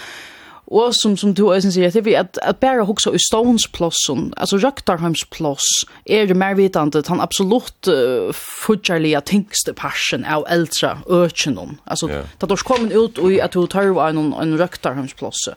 Och 0.65 0.95
som 0.95 1.17
som 1.17 1.33
du 1.33 1.53
ösen 1.53 1.71
säger 1.71 1.87
att 1.87 1.95
vi 1.95 2.15
att 2.15 2.37
att 2.37 2.59
bara 2.59 2.83
huxa 2.83 3.13
i 3.13 3.19
Stones 3.19 3.67
plossen 3.71 4.33
alltså 4.37 4.57
Röktarheims 4.57 5.25
ploss 5.29 5.85
är 6.05 6.27
det 6.27 6.33
mer 6.33 6.55
vetande 6.55 6.99
att 6.99 7.07
han 7.07 7.21
absolut 7.21 7.87
uh, 7.87 8.31
thinks 8.31 9.23
tänkste 9.25 9.73
passion 9.73 10.25
av 10.25 10.45
äldre 10.49 10.97
ökenon 11.09 11.77
alltså 11.83 12.09
yeah. 12.09 12.25
att 12.39 12.49
då 12.49 12.55
kommer 12.55 13.05
ut 13.05 13.17
och 13.17 13.31
att 13.31 13.51
du 13.51 13.67
tar 13.67 14.09
en 14.09 14.33
en 14.33 14.57
Röktarheims 14.57 15.13
ploss 15.13 15.49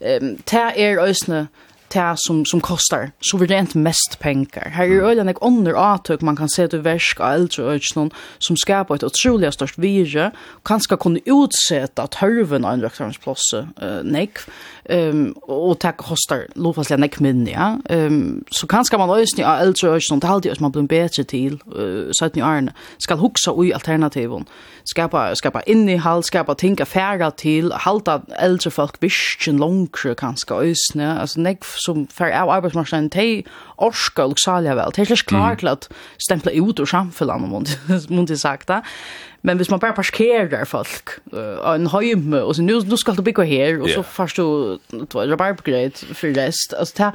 ehm 0.00 0.28
um, 0.28 0.38
ta 0.44 0.70
är 0.70 0.98
ösne 0.98 1.46
det 1.88 2.14
som, 2.16 2.44
som 2.44 2.60
kostar 2.60 3.10
suveränt 3.20 3.74
mest 3.74 4.18
pengar. 4.18 4.68
Här 4.70 4.84
är 4.84 5.02
ölen 5.02 5.28
ett 5.28 5.36
under 5.40 5.72
avtök 5.72 6.20
man 6.20 6.36
kan 6.36 6.48
se 6.48 6.68
till 6.68 6.78
värsk 6.78 7.20
av 7.20 7.32
äldre 7.32 7.64
ökslån 7.64 8.10
som 8.38 8.56
skapar 8.56 8.94
ett 8.94 9.04
otroligt 9.04 9.54
störst 9.54 9.78
virre 9.78 10.30
och 10.38 10.66
kanske 10.66 10.96
kunde 10.96 11.20
utsätta 11.24 12.06
törven 12.06 12.64
av 12.64 12.72
en 12.72 12.82
rektornsplåse 12.82 13.68
uh, 13.82 14.02
nekv 14.02 14.40
um, 14.88 15.36
og 15.48 15.78
takk 15.80 16.02
hostar 16.08 16.46
lovfastlega 16.56 17.00
nek 17.00 17.20
minni, 17.24 17.52
ja. 17.52 17.76
Um, 17.90 18.42
så 18.52 18.66
kanskje 18.70 18.98
man 19.00 19.12
øysni 19.14 19.44
av 19.44 19.62
eldre 19.66 19.94
øysni, 19.96 20.20
det 20.20 20.28
er 20.28 20.34
alltid 20.36 20.60
man 20.60 20.72
blir 20.72 20.88
bedre 20.90 21.24
til, 21.24 21.60
uh, 21.74 22.10
søytni 22.20 22.42
årene, 22.42 22.74
skal 22.98 23.20
hugsa 23.22 23.52
ui 23.52 23.72
alternativen 23.72 24.48
skapa, 24.88 25.34
skapa 25.34 25.62
innihald, 25.66 26.24
skapa 26.24 26.54
ting 26.54 26.80
affæra 26.80 27.30
til, 27.36 27.72
halda 27.84 28.18
eldre 28.40 28.70
folk 28.70 28.98
virksin 29.00 29.58
longre 29.58 30.14
kanskje 30.18 30.60
øysni, 30.70 31.04
altså 31.04 31.40
nek 31.44 31.64
som 31.64 32.06
fær 32.12 32.32
av 32.32 32.52
arbeidsmarskjen, 32.58 33.10
de 33.12 33.44
orska 33.78 34.28
og 34.28 34.40
salja 34.42 34.76
vel, 34.78 34.94
de 34.94 35.04
er 35.04 35.10
slik 35.12 35.28
klar 35.34 35.58
til 35.60 35.72
at 35.74 35.88
stempla 36.24 36.54
ut 36.56 36.80
ur 36.80 36.88
samfellan, 36.88 37.48
munt 38.16 38.38
sagt, 38.38 38.70
Men 39.42 39.56
hvis 39.56 39.70
man 39.70 39.80
bare 39.80 39.94
parkerer 39.94 40.64
folk 40.64 41.20
uh, 41.32 41.74
en 41.74 41.86
høyme, 41.86 42.42
og 42.42 42.54
så 42.54 42.62
nu, 42.62 42.80
nu 42.80 42.96
skal 42.96 43.16
du 43.16 43.22
bygga 43.22 43.42
här 43.42 43.80
och 43.80 43.88
yeah. 43.88 43.96
så 43.96 44.02
först 44.02 44.36
du 44.36 44.78
rabarbergrejt 45.14 46.04
for 46.12 46.26
rest. 46.26 46.74
altså, 46.78 46.94
det 46.96 47.12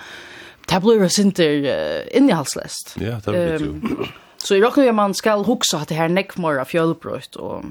det 0.70 0.82
blir 0.82 1.02
jo 1.02 1.10
sinter 1.10 1.60
uh, 1.60 2.08
innehalslest. 2.18 2.98
Ja, 3.02 3.20
det 3.26 3.32
blir 3.32 3.58
det 3.58 3.60
ju. 3.60 4.06
Så 4.38 4.56
i 4.56 4.62
råkning 4.62 4.90
att 4.90 4.96
man 4.96 5.14
skal 5.14 5.44
huske 5.44 5.78
at 5.78 5.90
det 5.90 5.98
her 5.98 6.08
näckmår 6.08 6.60
av 6.60 6.66
fjølbrøyt, 6.66 7.36
og 7.36 7.66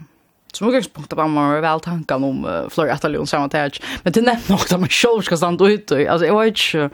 som 0.52 0.68
utgångspunkt 0.68 1.16
var 1.16 1.26
man 1.26 1.62
vel 1.62 1.80
tanken 1.80 2.24
om 2.24 2.44
uh, 2.44 2.68
flera 2.68 2.92
atalion 2.92 3.26
sammantage. 3.26 3.80
Men 4.04 4.12
det 4.12 4.22
nevnt 4.22 4.48
nok 4.48 4.72
att 4.72 4.80
man 4.80 4.88
selv 4.88 5.22
skal 5.22 5.38
stande 5.38 5.64
ut. 5.64 5.92
Altså, 5.92 6.24
jeg 6.24 6.34
var 6.34 6.42
ikke... 6.42 6.84
Uh, 6.84 6.90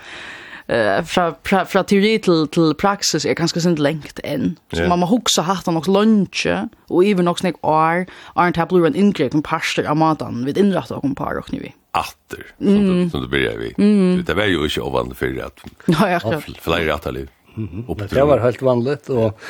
eh 0.69 1.03
fra 1.05 1.33
fra 1.45 1.65
fra 1.65 1.83
teori 1.83 2.19
til 2.19 2.47
til 2.53 2.75
praksis 2.75 3.25
er 3.25 3.35
ganska 3.35 3.61
sent 3.61 3.79
lengt 3.79 4.21
enn. 4.25 4.57
Så 4.73 4.83
yeah. 4.83 4.89
man 4.89 5.01
må 5.01 5.07
hugsa 5.07 5.43
hatt 5.43 5.67
nok 5.67 5.89
lunch 5.89 6.47
og 6.47 7.05
even 7.05 7.25
nok 7.25 7.39
snakk 7.39 7.57
år 7.63 8.07
aren't 8.37 8.57
have 8.57 8.73
run 8.73 8.87
and 8.87 8.97
ingrip 8.97 9.35
and 9.35 9.45
pasta 9.45 9.83
av 9.89 9.97
maten 9.97 10.45
við 10.45 10.59
innrætt 10.59 10.93
og 10.93 11.17
par 11.17 11.39
og 11.39 11.49
knivi. 11.49 11.75
Atter. 11.97 12.45
Som 12.61 12.85
mm. 12.85 13.11
det 13.11 13.31
blir 13.33 13.57
vi. 13.59 13.73
Mm. 13.79 14.25
Det 14.25 14.37
var 14.37 14.47
jo 14.47 14.65
ikke 14.69 14.85
ovanlig 14.85 15.17
for 15.17 15.43
at. 15.43 15.65
Ja, 15.89 16.19
ja. 16.19 16.41
Flere 16.61 16.95
atterliv. 16.95 17.29
Mm. 17.59 17.85
Det 18.11 18.25
var 18.25 18.38
helt 18.38 18.62
vanligt 18.62 19.09
och 19.09 19.40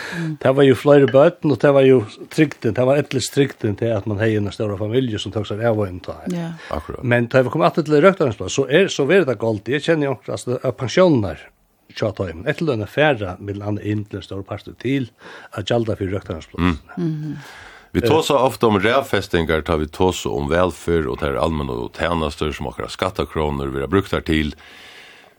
det 0.40 0.52
var 0.52 0.62
ju 0.62 0.74
flera 0.74 1.06
böten 1.06 1.50
och 1.50 1.58
det 1.58 1.72
var 1.72 1.80
ju 1.80 2.02
tryggt 2.28 2.62
det 2.62 2.84
var 2.84 2.96
ett 2.96 3.22
strikten 3.22 3.76
till 3.76 3.92
att 3.92 4.06
man 4.06 4.18
hejer 4.18 4.40
en 4.40 4.52
större 4.52 4.78
familj 4.78 5.18
som 5.18 5.32
tog 5.32 5.46
sig 5.46 5.66
av 5.66 5.78
och 5.78 5.88
en 5.88 6.00
tag. 6.00 6.16
Ja. 6.26 6.76
Akkurat. 6.76 7.02
Men 7.02 7.28
det 7.28 7.42
var 7.42 7.50
kommit 7.50 7.74
till 7.74 8.00
röktarensplats 8.00 8.54
så 8.54 8.68
är 8.68 8.88
så 8.88 9.04
vet 9.04 9.26
det 9.26 9.34
galt. 9.34 9.68
Jag 9.68 9.82
känner 9.82 10.06
ju 10.06 10.12
också 10.12 10.32
att 10.62 10.76
pensioner 10.76 11.50
tjata 11.96 12.30
im. 12.30 12.46
Ett 12.46 12.60
löna 12.60 12.86
färra 12.86 13.36
med 13.38 13.62
andra 13.62 13.82
in 13.82 14.04
till 14.04 14.22
en 14.30 14.44
pastor 14.44 14.72
till 14.72 15.10
att 15.50 15.70
gälda 15.70 15.96
för 15.96 16.04
röktarensplats. 16.04 16.58
Mm. 16.58 16.76
Mm. 16.96 17.36
Vi 17.90 18.00
så 18.22 18.38
ofta 18.38 18.66
om 18.66 18.80
rävfästingar 18.80 19.60
tar 19.60 19.76
vi 19.76 19.88
tåsa 19.88 20.28
om 20.28 20.48
välfärd 20.48 21.06
och 21.06 21.18
det 21.18 21.26
är 21.26 21.34
allmänna 21.34 21.72
och 21.72 21.96
tjänster 21.98 22.52
som 22.52 22.66
akra 22.66 22.88
skattakronor 22.88 23.66
vi 23.66 23.80
har 23.80 23.88
brukt 23.88 24.12
här 24.12 24.20
till. 24.20 24.54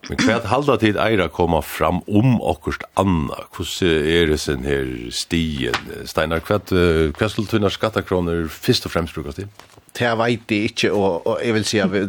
Men 0.08 0.20
kvært 0.22 0.48
halda 0.50 0.78
tid 0.82 0.98
eira 1.02 1.28
koma 1.34 1.60
fram 1.66 2.00
om 2.08 2.38
okkurst 2.40 2.86
anna. 3.00 3.44
Hvordan 3.56 4.08
er 4.10 4.32
det 4.32 4.40
sin 4.42 4.64
her 4.66 4.88
stien? 5.14 5.92
Steinar, 6.10 6.42
kvært 6.46 6.72
kvært 7.18 7.36
skulle 7.36 7.52
tunna 7.52 7.72
skattakroner 7.74 8.48
først 8.54 8.88
og 8.88 8.96
fremst 8.96 9.18
brukast 9.18 9.42
til? 9.42 9.52
Det 9.98 10.10
vet 10.18 10.52
jeg 10.54 10.70
ikke, 10.70 10.92
og, 10.94 11.26
og 11.28 11.40
jeg 11.44 11.54
vil 11.56 11.66
si 11.66 11.80
at 11.82 11.92
vi, 11.92 12.04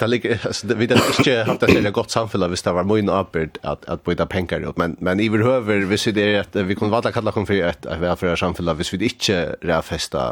det 0.00 0.08
ligger, 0.08 0.36
altså, 0.46 0.68
vi 0.78 0.86
har 0.86 1.08
ikke 1.10 1.34
haft 1.48 1.64
et 1.66 1.74
veldig 1.74 1.92
godt 1.92 2.14
samfunn 2.14 2.46
hvis 2.52 2.62
det 2.62 2.74
var 2.76 2.86
mye 2.88 3.04
arbeid 3.10 3.58
at, 3.66 3.82
at 3.90 4.04
byta 4.06 4.24
penger 4.30 4.68
ut, 4.68 4.78
men, 4.78 4.94
men 5.00 5.20
i 5.20 5.28
behøver, 5.32 5.84
hvis 5.90 6.06
det 6.14 6.22
er 6.22 6.44
at 6.44 6.56
vi 6.68 6.76
kunne 6.78 6.94
valda 6.94 7.10
kalla 7.12 7.34
kom 7.34 7.46
for 7.48 7.58
et 7.58 7.88
velfærd 8.00 8.38
samfunn, 8.40 8.70
hvis 8.78 8.92
vi 8.94 9.02
ikke 9.10 9.40
rævfesta 9.66 10.22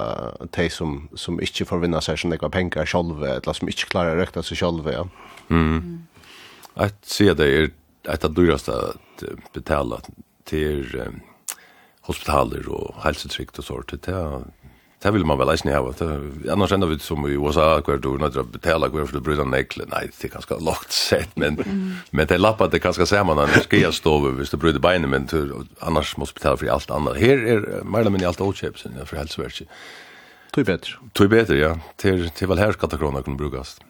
de 0.57 0.69
som, 0.71 1.09
som 1.19 1.41
ikke 1.43 1.67
får 1.69 1.83
vinna 1.83 2.01
seg 2.05 2.23
som 2.23 2.31
det 2.31 2.41
penger 2.55 2.87
sjolve, 2.87 3.35
eller 3.41 3.57
som 3.57 3.69
ikke 3.69 3.91
klarer 3.91 4.15
å 4.15 4.23
røkta 4.23 4.47
seg 4.47 4.63
sjolve, 4.63 4.95
ja. 4.95 5.05
Mm. 5.51 6.07
Jeg 6.77 6.95
sier 7.03 7.35
det 7.35 7.49
er 7.49 7.69
et 8.09 8.25
av 8.25 8.35
dyraste 8.35 8.73
å 8.73 9.35
betala 9.55 10.01
til 10.49 10.87
um, 11.01 11.21
hospitaler 12.09 12.67
og 12.73 12.97
helsetrygd 13.05 13.61
og 13.61 13.67
sånt. 13.67 13.95
Det 14.07 14.15
er 14.15 14.49
Det 15.03 15.11
vill 15.11 15.25
man 15.25 15.39
väl 15.39 15.49
eisne 15.49 15.73
ha. 15.73 15.93
Annars 16.53 16.73
enda 16.73 16.87
vi 16.87 16.99
som 16.99 17.27
i 17.27 17.33
USA 17.33 17.81
kvar 17.81 17.97
då 17.97 18.11
när 18.19 18.39
å 18.39 18.43
betala 18.43 18.89
kvar 18.89 19.07
för 19.07 19.17
att 19.17 19.23
bryta 19.23 19.45
nekle. 19.45 19.85
Nei, 19.89 20.11
det 20.13 20.25
er 20.25 20.29
ganske 20.35 20.59
lagt 20.61 20.93
sett 20.93 21.37
men 21.37 21.57
men 22.11 22.27
det 22.27 22.39
lappar 22.39 22.69
det 22.69 22.79
ganska 22.79 23.25
man 23.25 23.37
när 23.37 23.61
ska 23.61 23.77
jag 23.77 23.95
stå 23.95 24.19
över 24.19 24.39
visst 24.39 24.55
bryta 24.55 24.79
benen 24.79 25.11
men 25.11 25.29
annars 25.79 26.17
måste 26.17 26.35
betala 26.35 26.57
för 26.57 26.67
allt 26.67 26.91
annat. 26.91 27.17
Här 27.17 27.39
är 27.39 27.85
mer 27.85 28.11
men 28.11 28.25
allt 28.25 28.41
outchips 28.41 28.83
för 29.05 29.17
helseverket. 29.17 29.69
Tog 30.51 30.67
bättre. 30.67 30.93
Tog 31.13 31.31
bättre 31.31 31.57
ja. 31.57 31.79
Till 31.97 32.31
till 32.31 32.49
väl 32.49 32.59
här 32.59 32.73
ska 32.73 32.87
kunne 32.87 33.01
krona 33.01 33.23
kunna 33.23 33.37
brukas. 33.37 33.81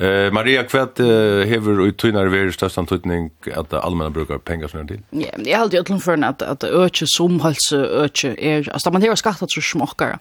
Eh 0.00 0.30
Maria 0.32 0.62
kvart 0.64 1.00
uh, 1.04 1.42
hever 1.44 1.82
í 1.84 1.90
tøynar 2.00 2.30
verið 2.32 2.54
størst 2.56 2.78
antydning 2.80 3.28
at 3.52 3.74
allmänna 3.76 4.10
brukar 4.14 4.38
pengar 4.40 4.70
snar 4.72 4.86
til. 4.88 5.02
Ja, 5.12 5.34
men 5.36 5.44
eg 5.44 5.58
alltid 5.58 5.82
öllum 5.82 6.00
for 6.00 6.16
at 6.24 6.42
at 6.42 6.64
økje 6.64 7.06
som 7.12 7.36
helse 7.44 7.76
økje 7.76 8.32
er 8.40 8.70
altså 8.72 8.90
man 8.90 9.04
hevur 9.04 9.20
skattat 9.20 9.52
så 9.52 9.60
smokkar. 9.60 10.16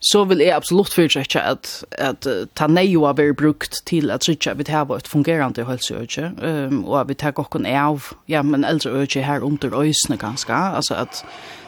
Så 0.00 0.22
vil 0.30 0.38
jeg 0.38 0.54
absolutt 0.54 0.94
fyrir 0.94 1.26
at 1.42 1.84
at 1.98 2.28
ta 2.54 2.70
neio 2.70 3.02
av 3.04 3.18
er 3.18 3.34
brukt 3.34 3.82
til 3.86 4.14
at 4.14 4.24
søkja 4.24 4.54
vit 4.54 4.70
hava 4.70 4.96
et 4.96 5.10
fungerande 5.10 5.66
helse 5.66 5.94
økje. 5.94 6.30
Ehm 6.38 6.78
um, 6.78 6.84
og 6.84 7.00
at 7.00 7.08
vi 7.08 7.18
tar 7.18 7.34
okkun 7.34 7.66
av 7.66 8.14
ja, 8.28 8.42
men 8.42 8.64
eldre 8.64 9.02
økje 9.02 9.26
her 9.26 9.42
under 9.42 9.74
øysene 9.74 10.16
ganska, 10.16 10.54
altså 10.78 10.94
at 10.94 11.24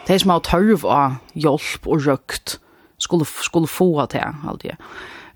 de 0.06 0.18
som 0.18 0.30
har 0.30 0.46
tørv 0.46 0.86
av 0.86 1.18
hjelp 1.34 1.86
og 1.86 2.06
røkt 2.06 2.60
skulle 3.02 3.26
skulle 3.26 3.66
få 3.66 3.98
av 3.98 4.12
det, 4.14 4.26
alltid. 4.46 4.78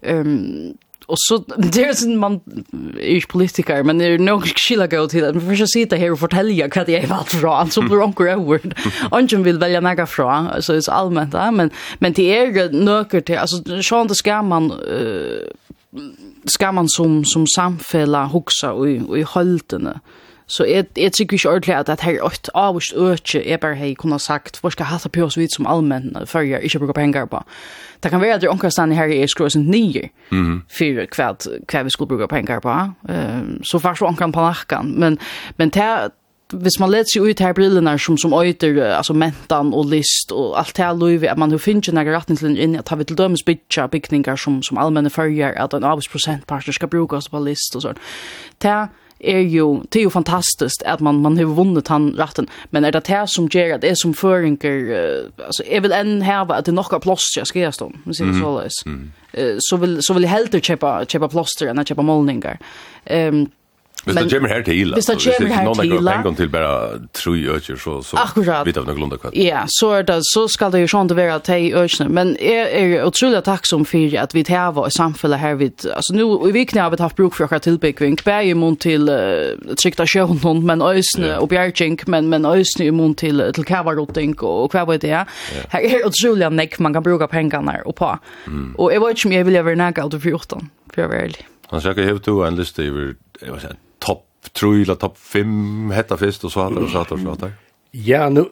Ehm 0.02 0.26
um, 0.30 0.74
och 1.06 1.18
så 1.18 1.38
det 1.56 1.84
är 1.84 1.92
sån 1.92 2.18
man 2.18 2.40
är 3.00 3.14
ju 3.14 3.20
politiker 3.20 3.82
men 3.82 3.98
det 3.98 4.04
är 4.04 4.18
nog 4.18 4.46
skilla 4.46 4.86
gå 4.86 5.08
till 5.08 5.24
att 5.24 5.42
försöka 5.42 5.66
sitta 5.66 5.96
här 5.96 6.12
och 6.12 6.18
fortälja 6.18 6.68
vad 6.74 6.88
jag 6.88 7.06
valt 7.06 7.28
från 7.28 7.70
så 7.70 7.82
blir 7.82 8.02
onkel 8.02 8.26
grövd. 8.26 8.74
Anchen 9.10 9.42
vill 9.42 9.58
välja 9.58 9.80
några 9.80 10.06
från 10.06 10.62
så 10.62 10.72
är 10.72 10.90
allmänt 10.90 11.34
ja 11.34 11.50
men 11.50 11.70
men 11.98 12.12
det 12.12 12.38
är 12.38 12.72
nöker 12.72 13.20
till 13.20 13.38
alltså 13.38 13.82
sånt 13.82 14.16
ska 14.16 14.42
man 14.42 14.70
eh 14.70 15.52
ska 16.44 16.72
man 16.72 16.88
som 16.88 17.24
som 17.24 17.46
samfälla 17.46 18.26
huxa 18.26 18.72
och 18.72 18.88
i 18.90 19.02
i 19.16 19.22
hålltene. 19.22 20.00
Så 20.46 20.64
jeg, 20.64 20.84
jeg 20.96 21.12
tykker 21.12 21.34
ikke 21.34 21.48
ordentlig 21.48 21.74
at 21.74 21.86
det 21.86 22.00
her 22.00 22.22
åtte 22.22 22.50
avvist 22.54 22.94
øke 22.96 23.42
jeg 23.50 23.60
bare 23.60 23.76
har 23.76 23.94
kunnet 23.98 24.20
sagt 24.20 24.60
hvor 24.60 24.70
skal 24.70 24.84
jeg 24.84 24.88
hatt 24.88 25.12
på 25.12 25.24
oss 25.24 25.38
vidt 25.38 25.54
som 25.54 25.66
allmenn 25.66 26.14
før 26.26 26.40
jeg 26.40 26.62
ikke 26.62 26.78
bruker 26.78 26.92
penger 26.94 27.26
på. 27.26 27.40
Det 28.02 28.10
kan 28.10 28.20
være 28.20 28.34
at 28.34 28.40
det 28.40 28.48
omkring 28.48 28.72
stedet 28.72 28.96
her 28.96 29.22
er 29.22 29.26
skruet 29.26 29.52
sin 29.52 29.70
nye 29.70 30.08
for 30.30 31.06
hva, 31.16 31.32
hva 31.72 31.82
vi 31.82 31.90
skulle 31.90 32.08
bruke 32.08 32.28
penger 32.28 32.60
på. 32.60 32.76
Um, 33.10 33.58
så 33.64 33.78
først 33.78 34.00
var 34.00 34.08
omkring 34.08 34.32
panakken. 34.32 35.00
Men, 35.00 35.18
men 35.56 35.70
det 35.70 36.12
hvis 36.52 36.78
man 36.80 36.90
läser 36.90 37.26
ut 37.26 37.40
här 37.40 37.52
brillene 37.52 37.98
som 37.98 38.18
som 38.18 38.32
öter 38.32 38.78
alltså 38.78 39.14
mentan 39.14 39.74
och 39.74 39.86
list 39.86 40.32
och 40.32 40.58
allt 40.58 40.74
det 40.74 40.82
her 40.82 40.94
løyve, 40.94 41.30
att 41.30 41.38
man 41.38 41.50
hur 41.50 41.58
finns 41.58 41.88
några 41.88 42.12
rättningslinjer 42.12 42.62
in 42.62 42.78
att 42.78 42.88
ha 42.88 43.04
till 43.04 43.16
dømes 43.16 43.44
bytja 43.44 43.88
bygninger 43.88 44.36
som 44.36 44.62
som 44.62 44.78
allmänna 44.78 45.10
förjar 45.10 45.54
att 45.54 45.72
en 45.72 45.84
avsprocent 45.84 46.46
parter 46.46 46.72
ska 46.72 46.86
brukas 46.86 47.28
på 47.28 47.38
list 47.38 47.76
och 47.76 47.82
sånt. 47.82 47.98
Det 48.58 48.88
är 49.18 49.40
jo, 49.40 49.84
det 49.88 49.98
är 49.98 50.02
ju 50.02 50.10
fantastiskt 50.10 50.82
att 50.82 51.00
man 51.00 51.22
man 51.22 51.38
har 51.38 51.44
vunnit 51.44 51.88
han 51.88 52.14
ratten, 52.18 52.46
men 52.70 52.84
er 52.84 52.90
det 52.90 53.06
det 53.06 53.26
som 53.28 53.48
gjør 53.48 53.74
at 53.74 53.82
det 53.82 53.90
är 53.90 53.94
som 53.94 54.14
føringer, 54.14 54.76
uh, 54.92 55.46
alltså 55.46 55.62
jeg 55.70 55.82
vil 55.82 55.92
enn 55.92 56.22
här 56.22 56.52
at 56.52 56.66
det 56.66 56.74
nog 56.74 56.90
har 56.90 57.00
plåster 57.00 57.44
ska 57.44 57.60
jag 57.60 57.74
stå 57.74 57.92
men 58.04 58.14
så 58.14 58.24
så 58.32 58.68
Uh, 59.38 59.56
så 59.58 59.76
vill 59.76 59.98
så 60.02 60.14
vill 60.14 60.24
heller 60.24 60.60
köpa 60.60 61.04
köpa 61.04 61.28
plåster 61.28 61.66
än 61.66 61.78
att 61.78 61.88
köpa 61.88 62.02
målningar 62.02 62.58
ehm 63.04 63.34
um, 63.34 63.50
Hvis 64.06 64.16
det 64.16 64.30
kommer 64.30 64.52
her 64.52 64.62
til, 64.62 64.92
hvis 64.94 65.06
det 65.06 65.16
kommer 65.18 65.50
her 65.50 65.72
til, 65.74 65.90
hvis 65.90 66.04
det 66.06 66.16
kommer 66.22 66.38
til 66.38 66.50
bare 66.52 66.98
tro 67.12 67.32
i 67.34 67.46
øker, 67.50 67.76
så, 67.76 67.96
så 68.06 68.16
Akkurat. 68.22 68.66
vet 68.66 68.76
av 68.78 68.86
noe 68.86 68.94
lunda 68.94 69.16
kvart. 69.18 69.34
Ja, 69.34 69.64
så 69.66 69.88
er 69.96 70.04
det, 70.06 70.20
så 70.30 70.44
skal 70.46 70.70
det 70.70 70.84
jo 70.84 70.90
sånn 70.92 71.10
det 71.10 71.16
være 71.18 71.40
at 71.40 71.50
det 71.50 71.72
økene, 71.74 72.06
men 72.14 72.30
jeg 72.38 72.68
er 72.70 72.94
utrolig 73.02 73.40
takksom 73.48 73.82
for 73.88 74.14
at 74.22 74.36
vi 74.36 74.44
tar 74.46 74.78
i 74.78 74.92
samfunnet 74.94 75.42
her, 75.42 75.56
vid, 75.58 75.88
altså 75.90 76.14
nå, 76.14 76.28
i 76.46 76.52
vikene 76.54 76.84
har 76.84 76.94
vi 76.94 77.00
hatt 77.02 77.16
bruk 77.18 77.34
for 77.34 77.48
akkurat 77.48 77.66
tilbyggving, 77.66 78.20
i 78.46 78.54
mån 78.54 78.78
til 78.78 79.10
uh, 79.10 79.74
trykta 79.74 80.06
sjøhånd, 80.06 80.62
men 80.62 80.84
øsne 80.86 81.34
og 81.40 81.50
bjergjeng, 81.50 81.98
men, 82.06 82.30
men 82.30 82.46
øsne 82.46 82.92
mån 82.94 83.16
til, 83.18 83.42
til 83.58 83.66
kævarotting 83.66 84.36
og 84.46 84.70
hva 84.70 84.86
det, 84.94 85.10
ja. 85.10 85.24
Her 85.72 85.82
er 85.82 86.06
utrolig 86.06 86.52
nekk 86.54 86.78
man 86.78 86.94
kan 86.94 87.02
bruke 87.02 87.26
pengene 87.26 87.80
og 87.82 87.96
på. 87.98 88.12
Og 88.78 88.92
jeg 88.92 89.02
vet 89.02 89.18
ikke 89.18 89.28
om 89.32 89.36
jeg 89.36 89.46
vil 89.50 89.60
være 89.64 89.82
nægge 89.82 90.06
av 90.06 90.14
det 90.14 90.22
14, 90.22 90.70
for 90.92 91.02
jeg 91.02 91.10
er 91.10 91.14
veldig. 91.16 91.48
Han 91.72 91.82
sier 91.82 91.96
ikke, 91.96 92.06
jeg 92.06 92.38
har 92.38 92.46
en 92.46 92.60
liste 92.60 92.86
over, 92.86 93.12
jeg 93.42 93.52
vet 93.52 93.66
ikke, 93.66 93.85
topp 93.98 94.24
3 94.52 94.82
eller 94.82 94.94
topp 94.94 95.18
5 95.18 95.90
hetta 95.90 96.16
fest 96.16 96.44
og 96.44 96.52
så 96.52 96.62
hade 96.62 96.80
og 96.80 96.90
så 96.90 96.98
att 96.98 97.40
det 97.40 97.52
Ja, 97.90 98.28
nu 98.28 98.44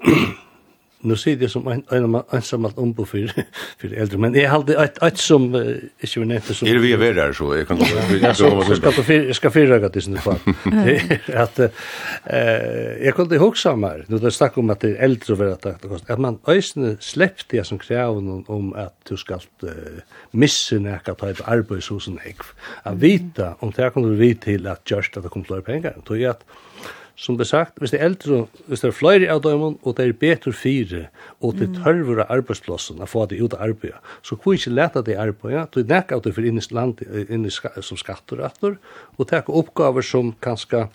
nu 1.04 1.16
ser 1.16 1.36
det 1.36 1.50
som 1.52 1.66
en, 1.68 1.82
en, 1.92 2.22
ensamalt 2.32 2.78
ombo 2.78 3.04
för 3.04 3.32
för 3.78 3.92
äldre 3.92 4.18
men 4.18 4.36
är 4.36 4.48
hade 4.48 4.84
ett 4.84 5.02
ett 5.02 5.18
som 5.18 5.54
uh, 5.54 5.76
ju 6.00 6.20
var 6.20 6.24
nevnt. 6.24 6.56
Som, 6.56 6.68
er 6.68 6.78
vi 6.78 6.92
er 6.92 7.14
her, 7.14 7.32
så 7.32 7.54
jeg 7.54 7.66
kan 7.66 7.78
gå. 7.78 7.86
ja, 8.22 8.34
så, 8.34 8.50
så 8.66 8.76
skal, 8.76 8.92
fyr, 8.92 9.32
skal 9.32 9.50
fyrrøyga 9.50 9.88
til 9.88 10.02
sin 10.02 10.18
fall. 10.18 10.40
at, 11.44 11.58
uh, 11.58 13.04
jeg 13.04 13.14
kunne 13.14 13.38
hoksa 13.38 13.74
meg, 13.76 14.04
når 14.08 14.24
det 14.24 14.34
snakk 14.34 14.58
om 14.58 14.70
at 14.74 14.82
det 14.84 14.94
er 14.94 15.04
eldre 15.08 15.34
å 15.36 15.40
være 15.40 15.56
takt, 15.62 16.10
at 16.10 16.18
man 16.22 16.38
øysene 16.48 16.96
slepp 17.00 17.46
det 17.50 17.66
som 17.66 17.78
kreven 17.78 18.44
om 18.48 18.72
at 18.78 18.94
du 19.08 19.16
skal 19.20 19.44
uh, 19.64 20.02
misse 20.32 20.78
nekka 20.80 21.16
ta 21.18 21.32
et 21.32 21.44
arbeid 21.46 21.84
hos. 21.90 22.10
At 22.84 23.00
vita, 23.00 23.54
om 23.60 23.72
det 23.72 23.92
kan 23.92 24.04
du 24.04 24.14
vite 24.18 24.50
til 24.50 24.66
at 24.68 24.84
just 24.90 25.16
at 25.16 25.24
det 25.24 25.32
kommer 25.32 25.48
til 25.48 25.60
å 25.60 25.64
pengar, 25.64 25.98
tog 26.04 26.20
jeg 26.20 26.34
at 26.34 26.44
som 27.16 27.36
det 27.38 27.46
sagt, 27.46 27.78
hvis 27.78 27.92
det 27.94 28.00
er 28.00 28.08
eldre, 28.08 28.40
hvis 28.66 28.82
det 28.82 28.88
er 28.88 28.96
flere 28.96 29.30
av 29.30 29.42
dem, 29.44 29.62
og 29.62 29.96
det 29.96 30.06
er 30.08 30.16
bedre 30.18 30.52
fire, 30.52 31.04
og 31.40 31.54
det 31.60 31.70
tørver 31.76 32.24
av 32.24 32.32
arbeidsplassen, 32.40 33.02
å 33.02 33.08
få 33.08 33.26
det 33.30 33.38
ut 33.38 33.54
av 33.54 33.62
arbeidet, 33.68 34.00
så 34.26 34.36
kunne 34.36 34.58
ikke 34.58 34.74
lete 34.74 35.04
det 35.06 35.18
arbeidet, 35.22 35.68
du 35.74 35.86
nek 35.86 36.10
av 36.14 36.24
det 36.24 36.34
for 36.34 36.46
inn 36.46 36.58
i 36.58 36.66
land, 36.74 37.04
inn 37.28 37.46
i 37.46 37.54
ska, 37.54 37.70
som 37.86 38.00
skatterattor, 38.00 38.78
og, 38.80 39.22
og 39.22 39.30
teka 39.30 39.54
oppgaver 39.54 40.06
som 40.06 40.34
kanskje, 40.44 40.88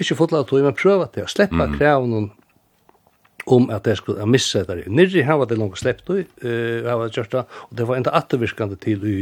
ikke 0.00 0.18
fått 0.18 0.34
lov 0.34 0.48
til, 0.50 0.64
men 0.66 0.78
prøve 0.78 1.06
til 1.14 1.28
å 1.28 1.30
slippe 1.30 1.62
mm. 1.62 1.78
kravene 1.78 2.24
om 3.46 3.70
at 3.74 3.84
det 3.84 3.96
skulle 3.98 4.26
missa 4.26 4.62
det. 4.66 4.84
Nirri 4.86 5.24
hava 5.26 5.46
det 5.48 5.58
langt 5.58 5.78
sleppt 5.80 6.10
og 6.12 6.22
uh, 6.44 6.86
hava 6.86 7.08
det 7.08 7.16
kjørsta, 7.16 7.44
og 7.68 7.76
det 7.78 7.86
var 7.88 7.98
enda 7.98 8.14
attervirkande 8.14 8.78
til 8.82 9.02
i 9.08 9.16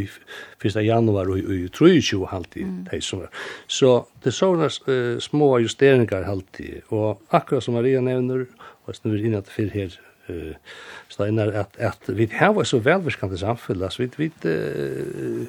1. 0.61 0.76
januar 0.85 1.30
og 1.33 1.38
i 1.40 1.62
23 1.68 2.26
halvtid 2.28 2.66
mm. 2.66 2.83
de 2.90 3.00
som 3.04 3.24
var. 3.24 3.33
Så 3.68 3.94
det 4.24 4.35
sånne 4.37 4.68
uh, 4.68 5.16
små 5.22 5.54
justeringar 5.64 6.28
halvtid, 6.28 6.83
og 6.90 7.22
akkurat 7.30 7.64
som 7.64 7.78
Maria 7.78 8.02
nevner, 8.04 8.46
og 8.85 8.94
jeg 8.94 9.12
vi 9.12 9.24
inn 9.28 9.38
at 9.38 9.49
fyrir 9.51 9.72
her 9.76 9.97
uh, 10.28 10.76
steinar, 11.09 11.55
at, 11.64 11.78
at 11.78 12.12
vi 12.12 12.28
hava 12.34 12.64
så 12.64 12.82
velvirkande 12.84 13.40
samfunn, 13.40 13.82
altså 13.82 14.05
vi, 14.05 14.11
vi, 14.26 14.30
uh, 14.45 15.49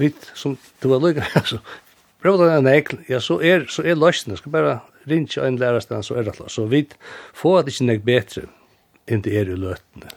vi, 0.00 0.14
som 0.34 0.56
du 0.80 0.88
var 0.88 1.04
lukka, 1.04 1.28
altså, 1.34 1.60
prøv 2.22 2.38
å 2.38 2.46
ta 2.46 2.56
en 2.56 2.70
ekl, 2.70 3.02
ja, 3.08 3.20
så 3.20 3.40
er, 3.44 3.68
så 3.72 3.84
er 3.84 4.00
løsene, 4.00 4.40
skal 4.40 4.56
bare 4.56 4.78
rinja 5.08 5.44
ein 5.46 5.58
lærastan 5.60 6.02
så 6.02 6.18
er 6.20 6.28
det 6.28 6.34
Så 6.48 6.66
vi 6.66 6.86
får 7.34 7.58
at 7.60 7.68
ikke 7.68 7.84
nek 7.84 8.04
betre 8.04 8.46
enn 9.08 9.22
det 9.22 9.34
er 9.36 9.50
i 9.50 9.58
løtene. 9.58 10.10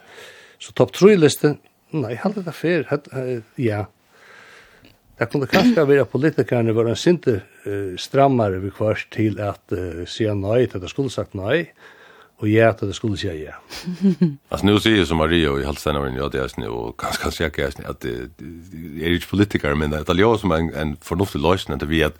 Så 0.58 0.72
topp 0.72 0.94
3-listen, 0.94 1.58
nei, 1.92 2.14
halde 2.14 2.44
det 2.44 2.54
fer, 2.54 2.86
ja. 3.56 3.84
Det 5.14 5.28
kunne 5.30 5.46
kanskje 5.46 5.86
være 5.86 6.06
politikerne 6.10 6.74
var 6.74 6.88
en 6.90 6.98
sinte 6.98 7.36
uh, 7.66 7.94
strammare 7.98 8.58
vi 8.62 8.72
kvart 8.74 9.06
til 9.14 9.38
at 9.42 9.62
uh, 9.70 10.02
sier 10.10 10.34
nei, 10.34 10.64
til 10.66 10.80
at 10.80 10.86
det 10.86 10.90
skulle 10.90 11.12
sagt 11.12 11.36
nei, 11.38 11.68
og 12.42 12.48
ja, 12.50 12.72
til 12.74 12.90
det 12.90 12.96
skulle 12.98 13.18
sier 13.18 13.36
ja. 13.38 13.54
altså, 14.50 14.64
nå 14.66 14.74
sier 14.82 15.06
som 15.06 15.20
Maria 15.22 15.52
og 15.52 15.62
i 15.62 15.68
halvstein 15.68 16.00
av 16.00 16.08
ja, 16.10 16.26
det 16.32 16.42
er 16.42 16.50
snu, 16.50 16.66
og 16.66 16.96
ganske 16.98 17.22
kanskje 17.22 17.46
jeg 17.46 17.62
er 17.62 17.76
snu, 17.76 17.84
at 17.92 18.02
det 18.02 18.16
er 19.06 19.14
ikke 19.14 19.36
politikere, 19.36 19.78
men 19.78 19.94
det 19.94 20.02
er 20.02 20.24
jo 20.24 20.34
som 20.40 20.54
en, 20.56 20.72
en 20.74 20.96
fornuftig 21.02 21.42
løsning, 21.44 21.78
at 21.78 21.88
vi 21.88 22.02
at 22.02 22.18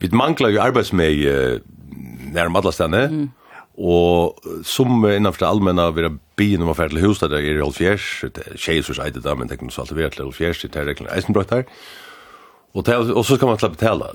Vi 0.00 0.08
manglar 0.12 0.50
jo 0.50 0.62
arbeidsmeg 0.62 1.26
eh, 1.26 1.60
nærmere 2.32 2.72
alle 2.72 3.06
Mm. 3.08 3.30
Och 3.82 4.40
som 4.64 5.10
innanfor 5.10 5.38
det 5.38 5.48
allmänna 5.48 5.90
vi 5.90 6.02
har 6.02 6.18
bin 6.36 6.62
om 6.62 6.68
å 6.68 6.74
hus 6.74 7.18
där 7.18 7.26
är 7.26 7.30
det 7.30 7.48
er 7.48 7.56
i 7.56 7.62
halvfjers, 7.62 8.24
tjeis 8.56 8.88
hos 8.88 8.98
eitet 8.98 9.22
da, 9.24 9.34
men 9.34 9.48
det 9.48 9.58
kan 9.58 9.70
så 9.70 9.80
alltid 9.80 9.96
vara 9.96 10.10
til 10.10 10.24
halvfjers, 10.24 10.62
det 10.62 10.76
är 10.76 10.84
reglerna 10.84 11.14
Eisenbrott 11.14 11.50
här. 11.50 11.64
Och 12.72 12.84
det, 12.84 12.96
och 12.96 13.26
så 13.26 13.36
ska 13.36 13.46
man 13.46 13.58
släppa 13.58 13.74
betala. 13.74 14.06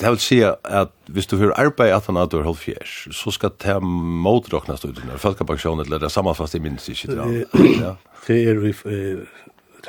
Det 0.00 0.10
vill 0.10 0.18
säga 0.18 0.56
att 0.62 0.92
hvis 1.06 1.26
du 1.26 1.38
får 1.38 1.58
arbeid 1.58 1.92
att 1.92 2.06
han 2.06 2.16
har 2.16 2.34
er 2.34 2.42
halvfjers, 2.42 3.08
så 3.12 3.30
ska 3.30 3.48
det 3.48 3.80
motråknes 3.80 4.84
ut 4.84 4.98
under 4.98 5.16
folkepensjonen, 5.16 5.86
eller 5.86 5.98
det 5.98 6.10
samma 6.10 6.34
fast 6.34 6.54
i 6.54 6.58
minst 6.58 6.88
ikke. 6.88 7.08
Det, 7.08 7.46
ja. 7.80 7.96
det 8.26 8.48
er 8.48 9.26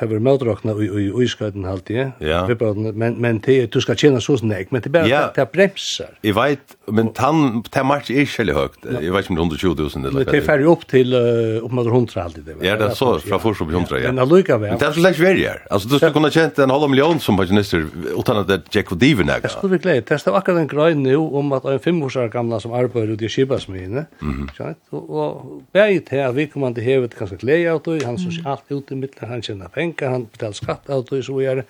det 0.00 0.06
var 0.10 0.18
møtrakna 0.22 0.74
i 0.82 0.88
i 0.88 1.06
i 1.24 1.26
skøden 1.28 1.64
halt 1.64 1.90
ja. 1.90 2.10
ja. 2.20 2.46
Men 2.94 3.20
men 3.20 3.38
det 3.46 3.72
du 3.74 3.80
skal 3.80 3.96
tjena 3.96 4.20
så 4.20 4.36
snägg 4.36 4.72
men 4.72 4.82
det 4.82 4.92
bara 4.92 5.08
ja. 5.08 5.28
det 5.36 5.48
bremsar. 5.52 6.18
Jag 6.22 6.34
vet 6.34 6.76
men 6.86 7.10
han 7.16 7.62
det 7.74 7.84
match 7.84 8.10
är 8.10 8.26
skälle 8.26 8.52
högt. 8.52 8.84
Jag 8.84 9.12
vet 9.12 9.30
inte 9.30 9.40
120 9.40 9.74
000 9.96 10.06
eller 10.06 10.24
Det 10.24 10.40
färg 10.42 10.64
upp 10.64 10.86
till 10.86 11.14
upp 11.14 11.72
mot 11.72 11.86
100 11.86 12.22
alltid 12.22 12.44
det. 12.44 12.66
Ja, 12.66 12.76
det 12.76 12.94
så 12.94 13.18
från 13.18 13.40
först 13.40 13.58
på 13.60 13.70
100 13.70 14.00
ja. 14.00 14.12
Men 14.12 14.28
lucka 14.28 14.58
väl. 14.58 14.70
Men 14.70 14.78
det 14.78 14.86
är 14.86 14.92
så 14.92 15.00
lätt 15.00 15.18
värre. 15.18 15.58
Alltså 15.70 15.88
du 15.88 15.96
skulle 15.96 16.12
kunna 16.12 16.30
tjäna 16.30 16.62
en 16.62 16.70
halv 16.70 16.90
miljon 16.90 17.20
som 17.20 17.36
pensionister 17.36 17.86
utan 18.18 18.36
att 18.36 18.48
det 18.48 18.62
Jack 18.70 18.92
och 18.92 18.98
Diven 18.98 19.30
Jag 19.42 19.50
skulle 19.50 19.78
bli 19.78 19.92
det 19.92 20.02
Testa 20.02 20.32
akkurat 20.32 20.58
en 20.58 20.66
grej 20.66 20.94
nu 20.94 21.16
om 21.16 21.52
att 21.52 21.64
en 21.64 21.78
fem 21.78 22.02
år 22.02 22.28
gamla 22.28 22.60
som 22.60 22.72
arbetar 22.72 23.08
ute 23.08 23.24
i 23.24 23.28
Kibasmine, 23.28 24.06
Mm. 24.22 24.48
-hmm. 24.56 24.74
Och 24.90 25.18
och 25.18 25.62
bäit 25.72 26.08
här 26.08 26.32
vi 26.32 26.46
kommer 26.46 26.66
inte 26.66 26.80
hevet 26.80 27.18
kanske 27.18 27.36
av 27.72 27.82
det, 27.84 28.04
han 28.04 28.18
så 28.18 28.48
allt 28.48 28.62
ute 28.68 28.94
mitt 28.94 29.14
han 29.20 29.42
tjänar 29.42 29.68
pengar 29.68 29.87
pengar, 29.92 30.12
han 30.12 30.28
betalar 30.32 30.52
skatt 30.52 30.90
av 30.90 31.04
det, 31.10 31.22
så 31.22 31.38
vidare. 31.38 31.64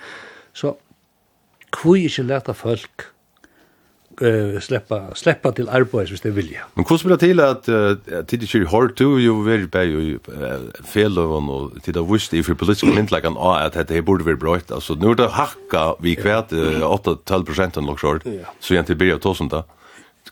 Så, 0.52 0.76
kvui 1.74 2.06
ikke 2.08 2.24
leta 2.26 2.54
folk 2.56 3.08
uh, 4.22 4.58
släppa 4.60 5.14
släppa 5.14 5.52
till 5.52 5.68
arbete 5.68 6.12
hvis 6.12 6.22
det 6.24 6.34
vilja. 6.36 6.66
Men 6.74 6.84
hur 6.88 6.98
spelar 6.98 7.16
till 7.16 7.40
att 7.40 7.68
uh, 7.68 7.96
tid 8.26 8.40
det 8.40 8.54
ju 8.54 8.64
hårt 8.64 8.96
to 8.96 9.18
ju 9.18 9.44
vill 9.44 9.68
be 9.68 9.84
ju 9.84 10.18
fel 10.84 11.18
och 11.18 11.48
och 11.48 11.82
tid 11.82 11.94
det 11.94 12.02
visst 12.02 12.34
i 12.34 12.42
för 12.42 12.54
politiska 12.54 12.98
int 12.98 13.10
like 13.10 13.26
an 13.26 13.36
ah 13.36 13.58
att 13.64 13.88
det 13.88 14.02
borde 14.02 14.24
vara 14.24 14.36
brått 14.36 14.70
alltså 14.70 14.94
nu 14.94 15.14
det 15.14 15.28
hacka 15.28 15.94
vi 16.00 16.16
kvärt 16.16 16.52
8 16.82 17.16
12 17.24 17.44
procent 17.44 17.76
nog 17.76 17.98
short. 17.98 18.22
Så 18.60 18.74
egentligen 18.74 18.98
blir 18.98 19.12
det 19.12 19.18
tusen 19.18 19.48
då. 19.48 19.64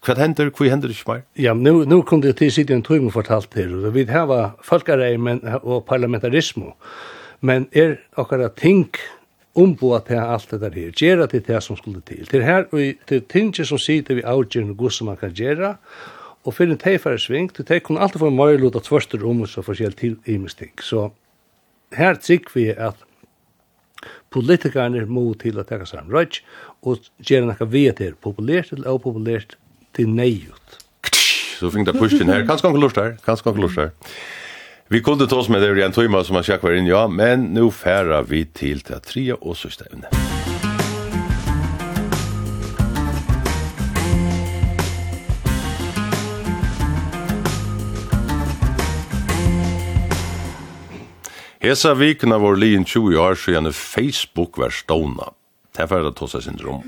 Vad 0.07 0.19
händer? 0.19 0.53
Vad 0.59 0.69
händer 0.69 0.89
det 0.89 1.07
mer? 1.07 1.23
Ja, 1.35 1.55
nu 1.55 1.73
nu 1.87 2.03
kom 2.03 2.21
det 2.21 2.33
till 2.33 2.73
en 2.73 2.83
trum 2.83 3.11
fortalt 3.11 3.55
här 3.55 3.87
och 3.87 3.97
vi 3.97 4.05
har 4.05 4.51
folkarej 4.63 5.19
men 5.19 5.41
och 5.63 5.87
parlamentarism 5.87 6.61
men 7.41 7.69
er 7.73 7.99
okkara 8.17 8.49
ting 8.49 8.89
omboa 9.57 10.03
til 10.05 10.21
alt 10.21 10.51
det 10.51 10.61
der 10.61 10.77
her, 10.77 10.93
gjera 10.93 11.27
til 11.31 11.43
det 11.47 11.63
som 11.65 11.77
skulle 11.77 12.03
til. 12.07 12.27
Til 12.29 12.45
her, 12.45 12.67
og 12.73 13.09
til 13.09 13.23
tinge 13.29 13.65
som 13.65 13.81
sitter 13.81 14.19
vi 14.19 14.25
avgjørende 14.25 14.77
god 14.77 14.93
som 14.93 15.09
man 15.11 15.17
kan 15.17 15.33
gjera, 15.33 15.77
og 16.47 16.55
fyrir 16.55 16.77
en 16.77 16.79
teifare 16.81 17.19
sving, 17.19 17.51
til 17.55 17.67
teik 17.67 17.87
kunne 17.89 18.01
alltid 18.01 18.23
få 18.23 18.31
en 18.31 18.39
møylut 18.39 18.77
at 18.79 18.87
tvørster 18.87 19.25
om 19.27 19.43
og 19.43 19.51
så 19.51 19.65
forskjell 19.67 19.97
til 19.99 20.17
imisting. 20.31 20.75
Så 20.83 21.09
her 21.97 22.21
trygg 22.21 22.53
vi 22.55 22.69
at 22.71 23.01
politikarnir 24.31 25.09
må 25.09 25.33
til 25.41 25.59
å 25.59 25.65
teka 25.67 25.89
seg 25.89 26.13
røyk, 26.13 26.43
og 26.87 27.09
gjera 27.25 27.49
nekka 27.49 27.67
vi 27.73 27.87
at 27.91 28.03
det 28.03 28.13
er 28.13 28.19
populært 28.21 28.75
eller 28.77 28.93
opopulært 28.93 29.57
til 29.97 30.13
neiut. 30.13 30.79
Så 31.57 31.73
fink 31.73 31.89
det 31.89 31.97
pushen 31.97 32.29
her, 32.29 32.45
kanskje 32.47 32.69
han 32.69 32.77
kan 32.77 32.85
lort 32.85 33.01
her, 33.01 33.15
kanskje 33.25 33.51
han 33.51 33.63
kan. 33.65 33.95
Vi 34.89 35.03
kunde 35.03 35.27
ta 35.27 35.37
oss 35.37 35.49
med 35.49 35.63
det 35.63 35.79
i 35.79 35.83
en 35.83 35.93
timme 35.93 36.21
som 36.23 36.37
man 36.39 36.45
sjakk 36.47 36.63
var 36.63 36.77
in, 36.79 36.87
ja, 36.87 37.09
men 37.11 37.49
nu 37.57 37.73
færa 37.75 38.21
vi 38.23 38.45
til 38.47 38.85
til 38.87 39.01
trea 39.03 39.35
og 39.35 39.57
sørste 39.59 39.83
evne. 39.91 40.07
Hesa 51.59 51.97
vikna 51.99 52.39
var 52.39 52.55
lin 52.55 52.85
20 52.87 53.19
år 53.19 53.35
siden 53.35 53.73
Facebook 53.73 54.59
var 54.59 54.71
stående. 54.71 55.33
Det 55.75 55.91
var 55.91 56.07
det 56.07 56.15
tosa 56.15 56.41
syndrom. 56.41 56.87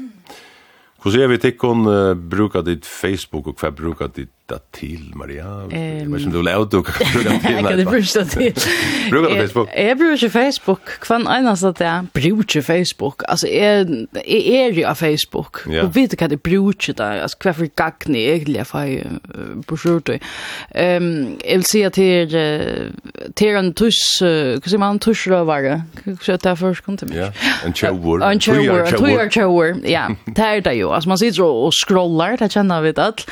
Hvordan 1.02 1.22
er 1.22 1.34
vi 1.34 1.42
tikkun 1.42 1.86
uh, 1.86 2.14
brukar 2.14 2.62
ditt 2.62 2.86
Facebook 2.86 3.50
og 3.50 3.58
hva 3.58 3.74
brukar 3.74 4.14
ditt 4.14 4.37
det 4.48 4.60
til, 4.72 5.12
Maria. 5.14 5.64
Um, 5.64 6.14
ikke 6.14 6.26
om 6.26 6.32
du 6.32 6.42
lade 6.42 6.68
du 6.72 6.82
kan 6.82 6.94
bruka 7.12 7.28
til. 7.28 7.54
Jeg 7.54 7.86
kan 7.86 7.88
flytta 7.88 8.24
till. 8.24 8.54
Brukar 9.10 9.28
du 9.28 9.36
Facebook? 9.36 9.68
Jeg 9.76 9.96
bruker 9.96 10.12
ikke 10.12 10.30
Facebook. 10.30 10.80
Hva 10.88 11.06
Kvann 11.06 11.26
annars 11.26 11.64
att 11.64 11.80
jag 11.80 12.06
brukar 12.14 12.60
Facebook. 12.60 13.22
Altså, 13.28 13.48
jeg, 13.48 14.06
jeg 14.28 14.46
er 14.48 14.72
jo 14.72 14.86
av 14.86 14.94
Facebook. 14.94 15.66
Ja. 15.72 15.82
Og 15.82 15.94
vet 15.94 16.14
hva 16.18 16.28
jeg 16.30 16.40
bruker 16.40 16.92
det 16.92 17.04
Altså, 17.04 17.36
hva 17.42 17.52
for 17.52 17.66
kvar 17.76 17.92
jeg 18.06 18.14
egentlig 18.14 18.60
egentligen 18.60 19.20
uh, 19.34 19.62
på 19.66 19.76
skjorte. 19.76 20.12
Um, 20.12 20.18
sjut. 20.18 20.22
Ehm 20.74 21.38
jag 21.44 21.54
vill 21.54 21.64
se 21.64 21.90
till 21.90 22.28
till 23.34 23.56
en 23.56 23.74
tuss, 23.74 24.22
uh, 24.22 24.58
hva 24.58 24.68
sier 24.68 24.78
man 24.78 24.98
tuschrövare? 24.98 25.82
Hva 26.04 26.16
sier 26.22 26.38
jag 26.44 26.58
først? 26.58 26.84
kom 26.84 26.96
til 26.96 27.08
meg. 27.08 27.18
Ja, 27.18 27.30
en 27.66 27.74
chowor. 27.74 28.22
En 28.22 28.40
chowor, 28.40 28.86
en 28.86 28.96
chowor, 28.96 29.30
chowor. 29.30 29.74
Ja, 29.84 30.06
det 30.26 30.38
er 30.38 30.60
det 30.60 30.74
jo. 30.80 30.92
Altså, 30.92 31.08
man 31.08 31.18
sitter 31.18 31.44
og 31.44 31.72
scrollar, 31.72 32.36
det 32.36 32.50
kjenner 32.52 32.80
vi 32.80 32.92
det. 32.92 33.26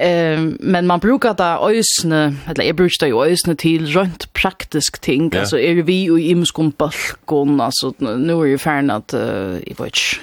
Ehm 0.00 0.57
men 0.60 0.86
man 0.86 1.00
brukar 1.00 1.34
det 1.34 1.78
ösne 1.78 2.34
eller 2.46 2.64
jag 2.64 2.76
brukar 2.76 3.06
det 3.06 3.32
ösne 3.32 3.56
till 3.56 3.86
runt 3.86 4.32
praktisk 4.32 4.98
ting 5.00 5.30
yeah. 5.32 5.40
alltså 5.40 5.58
är 5.58 5.74
vi 5.74 6.04
i 6.04 6.30
imskon 6.30 6.72
balkon 6.76 7.60
alltså 7.60 7.94
nu 7.98 8.32
är 8.32 8.44
ju 8.44 8.58
färn 8.58 8.90
att 8.90 9.14
uh, 9.14 9.56
i 9.66 9.74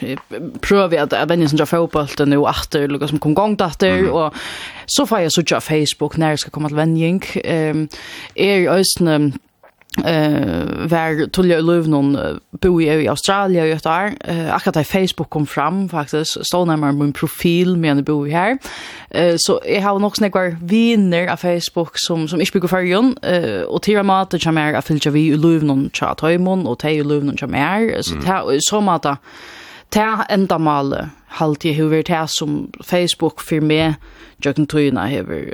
vet 0.01 0.19
prova 0.61 0.88
vi 0.88 0.97
att 0.97 1.13
även 1.13 1.49
som 1.49 1.57
jag 1.57 1.69
fotboll 1.69 2.07
nu 2.25 2.38
åter 2.38 2.88
lukar 2.88 3.07
som 3.07 3.19
kom 3.19 3.33
gång 3.33 3.55
där 3.55 3.83
mm 3.83 4.05
-hmm. 4.05 4.09
och 4.09 4.33
så 4.86 5.05
får 5.05 5.19
jag 5.19 5.31
så 5.31 5.43
på 5.43 5.61
Facebook 5.61 6.17
när 6.17 6.29
jag 6.29 6.39
ska 6.39 6.49
komma 6.49 6.67
till 6.67 6.75
vänjing 6.75 7.23
ehm 7.43 7.77
um, 7.77 7.88
är 8.36 8.69
ösne 8.69 9.31
eh 10.04 10.66
var 10.89 11.30
Tulja 11.30 11.60
Lövnon 11.60 12.39
bo 12.52 12.82
i 12.82 13.08
Australien 13.08 13.66
i 13.66 13.72
ett 13.72 13.86
år. 13.86 14.12
Eh 14.20 14.56
akkurat 14.56 14.74
där 14.74 14.84
Facebook 14.84 15.30
kom 15.30 15.48
fram 15.48 15.89
faktiskt 15.89 16.46
stod 16.46 16.68
närmare 16.68 16.91
min 16.91 17.14
profil 17.14 17.78
med 17.78 17.91
en 17.91 18.04
bo 18.04 18.26
här. 18.26 18.58
Eh 19.10 19.36
så 19.38 19.62
jag 19.66 19.82
har 19.82 20.00
nog 20.00 20.18
snäggar 20.18 20.58
vänner 20.62 21.28
av 21.28 21.38
Facebook 21.38 21.91
som 21.93 22.28
som 22.28 22.39
inte 22.39 22.52
bygger 22.52 22.68
förjon 22.68 23.18
eh 23.22 23.62
och 23.62 23.82
tira 23.82 24.04
mat 24.04 24.34
och 24.34 24.41
chamär 24.41 24.74
av 24.74 24.82
Tulja 24.82 25.12
vi 25.12 25.38
Lövnon 25.38 25.89
chat 25.93 26.22
hemon 26.22 26.68
och 26.68 26.80
Tej 26.80 27.04
Lövnon 27.04 27.38
chamär 27.38 28.02
så 28.02 28.16
ta 28.22 28.52
så 28.60 28.82
mata 28.82 29.18
ta 29.89 30.24
enda 30.30 30.58
mal 30.58 31.08
halt 31.28 31.66
i 31.66 31.72
hur 31.72 32.04
det 32.04 32.28
som 32.28 32.72
Facebook 32.84 33.41
för 33.41 33.62
mig 33.62 33.96
jag 34.38 34.56
kan 34.56 34.68
tryna 34.68 35.12
över 35.12 35.54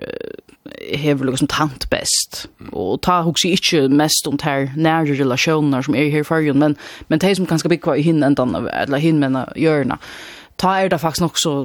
hever 0.97 1.25
liksom 1.25 1.47
tant 1.47 1.87
best. 1.89 2.45
Og 2.71 3.01
ta 3.05 3.21
hugsi 3.25 3.53
ikkje 3.55 3.87
mest 3.89 4.27
om 4.27 4.37
ter 4.41 4.71
nære 4.75 5.17
relasjoner 5.19 5.85
som 5.85 5.95
er 5.95 6.11
her 6.11 6.25
i 6.25 6.27
fargen, 6.27 6.59
men, 6.59 6.77
men 7.09 7.19
de 7.19 7.33
som 7.35 7.47
kanskje 7.49 7.73
bygger 7.75 7.99
i 7.99 8.05
hinn 8.05 8.23
endan, 8.23 8.55
eller 8.55 9.01
hinn 9.01 9.19
menna 9.21 9.47
hjørna, 9.55 9.99
ta 10.61 10.75
er 10.77 10.91
det 10.91 10.99
faktisk 11.01 11.21
nok 11.21 11.39
så 11.41 11.55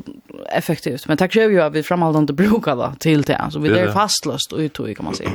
effektivt. 0.52 1.08
Men 1.08 1.18
det 1.20 1.30
krever 1.30 1.54
jo 1.54 1.64
at 1.66 1.74
vi 1.74 1.82
framhaldande 1.82 2.36
brukar 2.36 2.78
det 2.80 2.92
til 3.00 3.26
det, 3.26 3.38
så 3.50 3.60
vi 3.60 3.68
er 3.68 3.92
fastløst 3.92 4.52
og 4.52 4.64
uttog, 4.64 4.94
kan 4.96 5.04
man 5.04 5.18
si. 5.18 5.28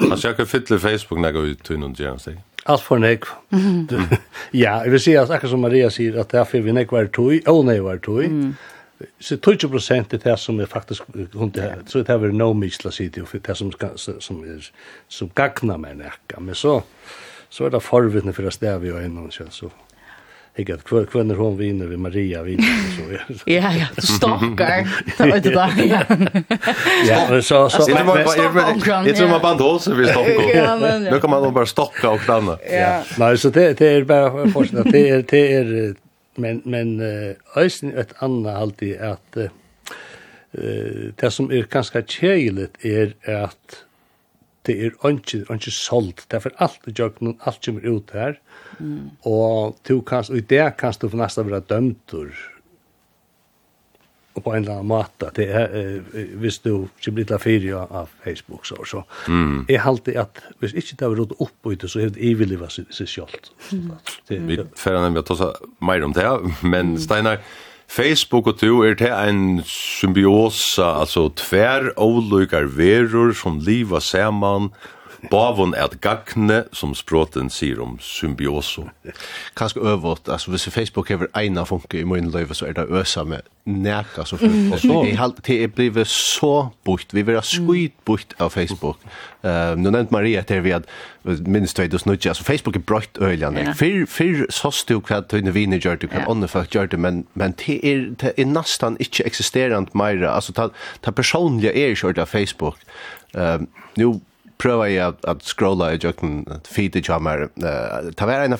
Man 0.00 0.18
skal 0.18 0.36
ikke 0.36 0.46
fylle 0.46 0.80
Facebook 0.80 1.20
når 1.20 1.28
jeg 1.28 1.34
går 1.34 1.50
ut 1.52 1.64
til 1.64 1.80
noen 1.80 1.96
gjerne 1.96 2.38
Allt 2.68 2.82
for 2.84 3.00
nek. 3.00 3.24
ja, 4.62 4.74
jeg 4.84 4.92
vil 4.92 5.00
si 5.00 5.14
at 5.16 5.30
akkurat 5.30 5.50
som 5.50 5.60
Maria 5.60 5.90
säger 5.90 6.20
att 6.20 6.28
därför 6.28 6.60
vi 6.60 6.72
nek 6.72 6.92
var 6.92 7.06
tog, 7.06 7.40
og 7.46 7.64
nej 7.64 7.80
var 7.80 7.96
tog. 7.96 8.24
Mm. 8.24 8.54
Så 9.20 9.36
20 9.36 9.68
procent 9.68 10.10
det 10.10 10.24
det 10.24 10.36
som 10.36 10.60
är 10.60 10.66
faktiskt 10.66 11.02
kunde 11.32 11.74
så 11.86 11.98
det 11.98 12.08
här 12.08 12.24
är 12.24 12.32
no 12.32 12.52
misla 12.52 12.90
city 12.90 13.22
för 13.26 13.38
det 13.38 13.54
som 13.54 13.72
som 14.20 14.42
är 14.44 14.70
som 15.08 15.30
gagna 15.34 15.78
men 15.78 15.98
näka 15.98 16.34
men 16.40 16.54
så 16.54 16.82
så 17.48 17.66
är 17.66 17.70
det 17.70 17.80
förvittne 17.80 18.32
för 18.32 18.46
att 18.46 18.62
vi 18.62 18.88
är 18.88 19.04
innan 19.04 19.30
så 19.30 19.44
så 19.50 19.70
Jag 20.54 20.70
at 20.70 20.84
kvar 20.84 21.04
kvar 21.04 21.34
hon 21.34 21.56
vinner 21.56 21.86
vi 21.86 21.96
Maria 21.96 22.42
vinner 22.42 22.64
så 22.96 23.02
ja. 23.12 23.54
Ja 23.60 23.72
ja, 23.72 24.02
stalker. 24.02 24.88
Det 25.18 25.24
vet 25.24 25.42
du 25.42 25.50
där. 25.50 25.72
Ja. 25.76 26.02
Ja, 27.08 27.26
men 27.30 27.42
så 27.42 27.70
så 27.70 27.94
men 27.94 28.06
det 29.04 29.14
tror 29.14 29.28
man 29.28 29.40
band 29.40 29.60
håll 29.60 29.80
så 29.80 29.94
vi 29.94 30.06
stalker. 30.06 31.10
Nu 31.10 31.20
kan 31.20 31.30
man 31.30 31.54
bara 31.54 31.66
stocka 31.66 32.10
och 32.10 32.20
stanna. 32.20 32.58
Ja. 32.70 33.02
Nej, 33.18 33.38
så 33.38 33.50
det 33.50 33.78
det 33.78 33.88
är 33.88 34.04
bara 34.04 34.50
fortsätta 34.50 34.82
det 34.82 35.08
är 35.08 35.24
det 35.28 35.54
är 35.54 35.94
Men, 36.38 36.62
men 36.64 36.96
eisen 37.58 37.90
et 37.98 38.14
anna 38.24 38.54
halde 38.60 38.94
at 39.02 39.38
uh, 39.42 39.50
det 41.18 41.30
som 41.34 41.50
er 41.52 41.66
ganske 41.70 42.02
kjeilet 42.08 42.78
er 42.86 43.12
at 43.26 43.82
det 44.68 44.76
er 44.84 45.08
ikke, 45.08 45.44
ikke 45.54 45.72
solgt. 45.72 46.26
Det 46.28 46.38
er 46.38 46.44
for 46.44 46.62
alt 46.62 46.86
i 46.86 46.92
jøkken, 46.92 47.38
alt 47.48 47.64
kommer 47.64 47.88
ut 47.88 48.12
her. 48.12 48.36
Mm. 48.78 49.10
Og 49.24 49.78
du 49.88 50.00
kanst, 50.00 50.30
og 50.30 50.36
i 50.36 50.44
det 50.44 50.76
kanst 50.78 51.02
du 51.02 51.08
for 51.08 51.20
nesten 51.20 51.48
være 51.48 51.64
dømtur 51.70 52.34
och 54.38 54.44
på 54.44 54.54
en 54.54 54.62
eller 54.62 54.72
annan 54.72 54.86
matta 54.86 55.30
det 55.34 55.44
är 55.44 55.94
eh, 55.94 56.02
visst 56.34 56.64
du 56.64 56.88
ska 57.00 57.10
bli 57.10 57.24
till 57.24 57.38
fyra 57.38 57.86
av 57.90 58.08
Facebook 58.24 58.66
så 58.66 58.84
så 58.84 59.04
mm. 59.28 59.64
är 59.68 59.78
alltid 59.78 60.16
att 60.16 60.38
visst 60.58 60.74
inte 60.74 61.04
det 61.04 61.14
råd 61.14 61.32
upp 61.38 61.72
ut 61.72 61.90
så 61.90 62.00
helt 62.00 62.16
eviliva 62.16 62.68
sig 62.68 63.06
självt 63.06 63.52
det 64.28 64.38
vi 64.38 64.64
förra 64.74 65.00
nämligen 65.00 65.24
att 65.32 65.38
ta 65.38 65.54
mer 65.78 66.02
om 66.02 66.12
det 66.12 66.40
men 66.60 66.98
Steinar 67.00 67.38
Facebook 67.88 68.46
och 68.46 68.56
du 68.60 68.90
är 68.90 68.94
det 68.94 69.08
en 69.08 69.62
symbios 70.00 70.78
alltså 70.78 71.30
tvär 71.30 71.98
olika 71.98 72.60
veror 72.60 73.32
som 73.32 73.58
lever 73.58 74.00
samman 74.00 74.70
bavon 75.30 75.74
er 75.74 75.94
gagne 76.00 76.62
som 76.72 76.94
språten 76.94 77.50
sier 77.50 77.80
om 77.82 77.96
symbioso. 78.02 78.88
Kanskje 79.58 79.82
øvått, 79.82 80.28
altså 80.28 80.50
hvis 80.50 80.68
Facebook 80.70 81.08
hever 81.08 81.30
eina 81.36 81.64
funke 81.66 82.00
i 82.00 82.04
min 82.04 82.30
løyve, 82.30 82.54
så 82.54 82.66
er 82.66 82.78
det 82.78 82.86
øsa 82.90 83.24
med 83.24 83.46
neka 83.68 84.24
så 84.24 84.36
fullt. 84.36 84.72
Og 84.72 84.80
så 84.80 85.00
er 85.04 85.32
det 85.46 85.62
er 85.62 85.66
blivet 85.66 86.06
så 86.06 86.68
bort, 86.84 87.06
vi 87.12 87.22
vil 87.22 87.34
ha 87.34 87.42
skuit 87.42 87.92
bort 88.04 88.34
av 88.38 88.50
Facebook. 88.50 88.98
Uh, 89.44 89.76
Nå 89.78 89.90
nevnt 89.90 90.10
Maria 90.10 90.42
til 90.42 90.62
vi 90.64 90.72
at 90.74 90.88
minst 91.46 91.76
2020, 91.76 92.28
altså 92.28 92.44
Facebook 92.44 92.76
er 92.76 92.80
brøtt 92.80 93.18
øyljane. 93.20 93.60
Yeah. 93.60 93.76
Fyr, 93.76 94.06
fyr 94.06 94.46
sås 94.50 94.84
du 94.88 94.98
hva 95.00 95.20
tøyne 95.20 95.52
vini 95.54 95.78
gjør 95.78 96.00
du, 96.00 96.06
hva 96.08 96.22
yeah. 96.22 96.30
ånne 96.30 96.48
folk 96.48 96.72
gjør 96.74 96.88
du, 96.94 96.96
men, 96.96 97.26
men 97.34 97.54
det 97.60 97.80
er, 97.82 98.08
det 98.20 98.32
er 98.38 98.48
nastan 98.48 98.96
ikke 99.00 99.26
eksisterant 99.26 99.94
meira, 99.94 100.32
altså 100.34 100.52
ta, 100.56 100.70
ta 101.04 101.12
personlige 101.12 101.74
er 101.76 101.94
kjørt 101.98 102.18
av 102.18 102.32
Facebook. 102.32 102.80
Uh, 103.36 103.66
nu 104.00 104.20
prøva 104.58 104.88
jeg 104.90 105.14
at, 105.14 105.24
at 105.30 105.44
scrolla 105.46 105.92
i 105.94 106.00
jøkken 106.02 106.44
feed 106.66 106.96
i 106.98 107.02
jammer. 107.04 107.48
Uh, 107.62 108.10
det 108.10 108.26
var 108.26 108.44
en, 108.44 108.56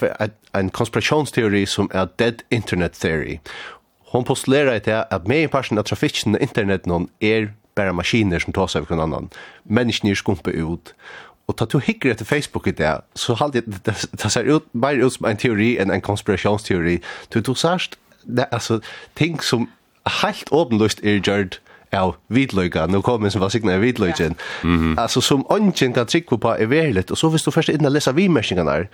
en 0.55 0.71
konspirationsteori 0.71 1.65
som 1.67 1.91
er 1.95 2.11
dead 2.19 2.45
internet 2.51 2.99
theory. 3.01 3.39
Hon 4.13 4.25
postulerer 4.25 4.79
til 4.79 5.03
at 5.11 5.29
med 5.29 5.43
i 5.43 5.53
parten 5.53 5.79
av 5.79 5.85
trafikken 5.85 6.39
av 6.39 6.43
internet 6.43 6.87
noen 6.89 7.11
er 7.21 7.51
bare 7.77 7.95
maskiner 7.95 8.43
som 8.43 8.55
tar 8.57 8.71
seg 8.71 8.85
av 8.85 8.89
hverandre 8.89 9.07
annan. 9.09 9.33
Menneskene 9.65 10.15
er 10.15 10.21
skumpe 10.21 10.55
ut. 10.55 10.95
Og 11.49 11.57
ta 11.57 11.65
to 11.65 11.81
hikker 11.81 12.13
etter 12.13 12.29
Facebook 12.29 12.67
i 12.69 12.75
det, 12.77 12.91
så 13.17 13.35
halt 13.41 13.55
det, 13.57 13.65
det, 13.87 13.95
det 14.13 14.33
ser 14.33 14.49
ut, 14.49 14.67
mer 14.73 15.01
ut 15.01 15.15
som 15.15 15.29
en 15.29 15.41
teori 15.41 15.77
enn 15.81 15.93
en 15.93 16.05
konspirationsteori. 16.05 16.99
Du, 17.33 17.41
tog 17.41 17.57
sørst, 17.57 17.97
det, 18.25 18.45
altså, 18.53 18.81
ting 19.17 19.41
som 19.43 19.69
helt 20.21 20.53
åpenløst 20.53 21.01
er 21.05 21.23
gjørt 21.25 21.61
av 21.93 22.17
vidløyga, 22.29 22.87
nå 22.87 23.01
kom 23.03 23.25
en 23.25 23.33
som 23.33 23.43
var 23.43 23.53
signa 23.55 23.75
av 23.75 23.81
vidløygen, 23.81 24.37
mm 24.63 24.79
-hmm. 24.79 25.01
altså 25.01 25.21
som 25.21 25.47
ånden 25.51 25.93
kan 25.95 26.07
trykke 26.07 26.39
på 26.39 26.57
er 26.59 26.67
verligt, 26.67 27.11
og 27.11 27.19
så 27.19 27.29
hvis 27.29 27.43
du 27.43 27.51
først 27.51 27.69
inn 27.69 27.87
og 27.87 27.93
leser 27.93 28.13
vimerskningene 28.13 28.71
her, 28.71 28.85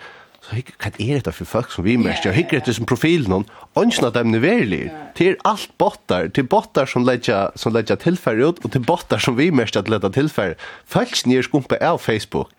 så 0.45 0.55
hikker, 0.55 0.73
hva 0.77 0.91
er 0.99 1.13
dette 1.17 1.31
for 1.31 1.45
folk 1.45 1.71
som 1.71 1.85
vimersker? 1.85 2.29
Yeah, 2.29 2.35
hikker 2.35 2.57
etter 2.57 2.73
som 2.73 2.85
profil 2.85 3.25
noen, 3.29 3.47
ånden 3.75 4.05
av 4.05 4.13
dem 4.13 4.35
er 4.37 4.43
verlig, 4.43 4.91
til 5.17 5.35
alt 5.45 5.71
bottar, 5.81 6.27
til 6.27 6.43
bottar 6.43 6.85
som 6.85 7.05
ledger, 7.07 7.49
som 7.55 7.73
ledger 7.73 7.95
tilfærre 7.95 8.51
ut, 8.51 8.61
og 8.63 8.71
til 8.71 8.83
bottar 8.85 9.17
som 9.17 9.37
vimersker 9.37 9.81
til 9.81 9.95
ledger 9.95 10.09
tilfærre. 10.09 10.55
Folk 10.85 11.15
snier 11.15 11.41
skumpe 11.41 11.81
av 11.81 11.97
Facebook. 11.99 12.49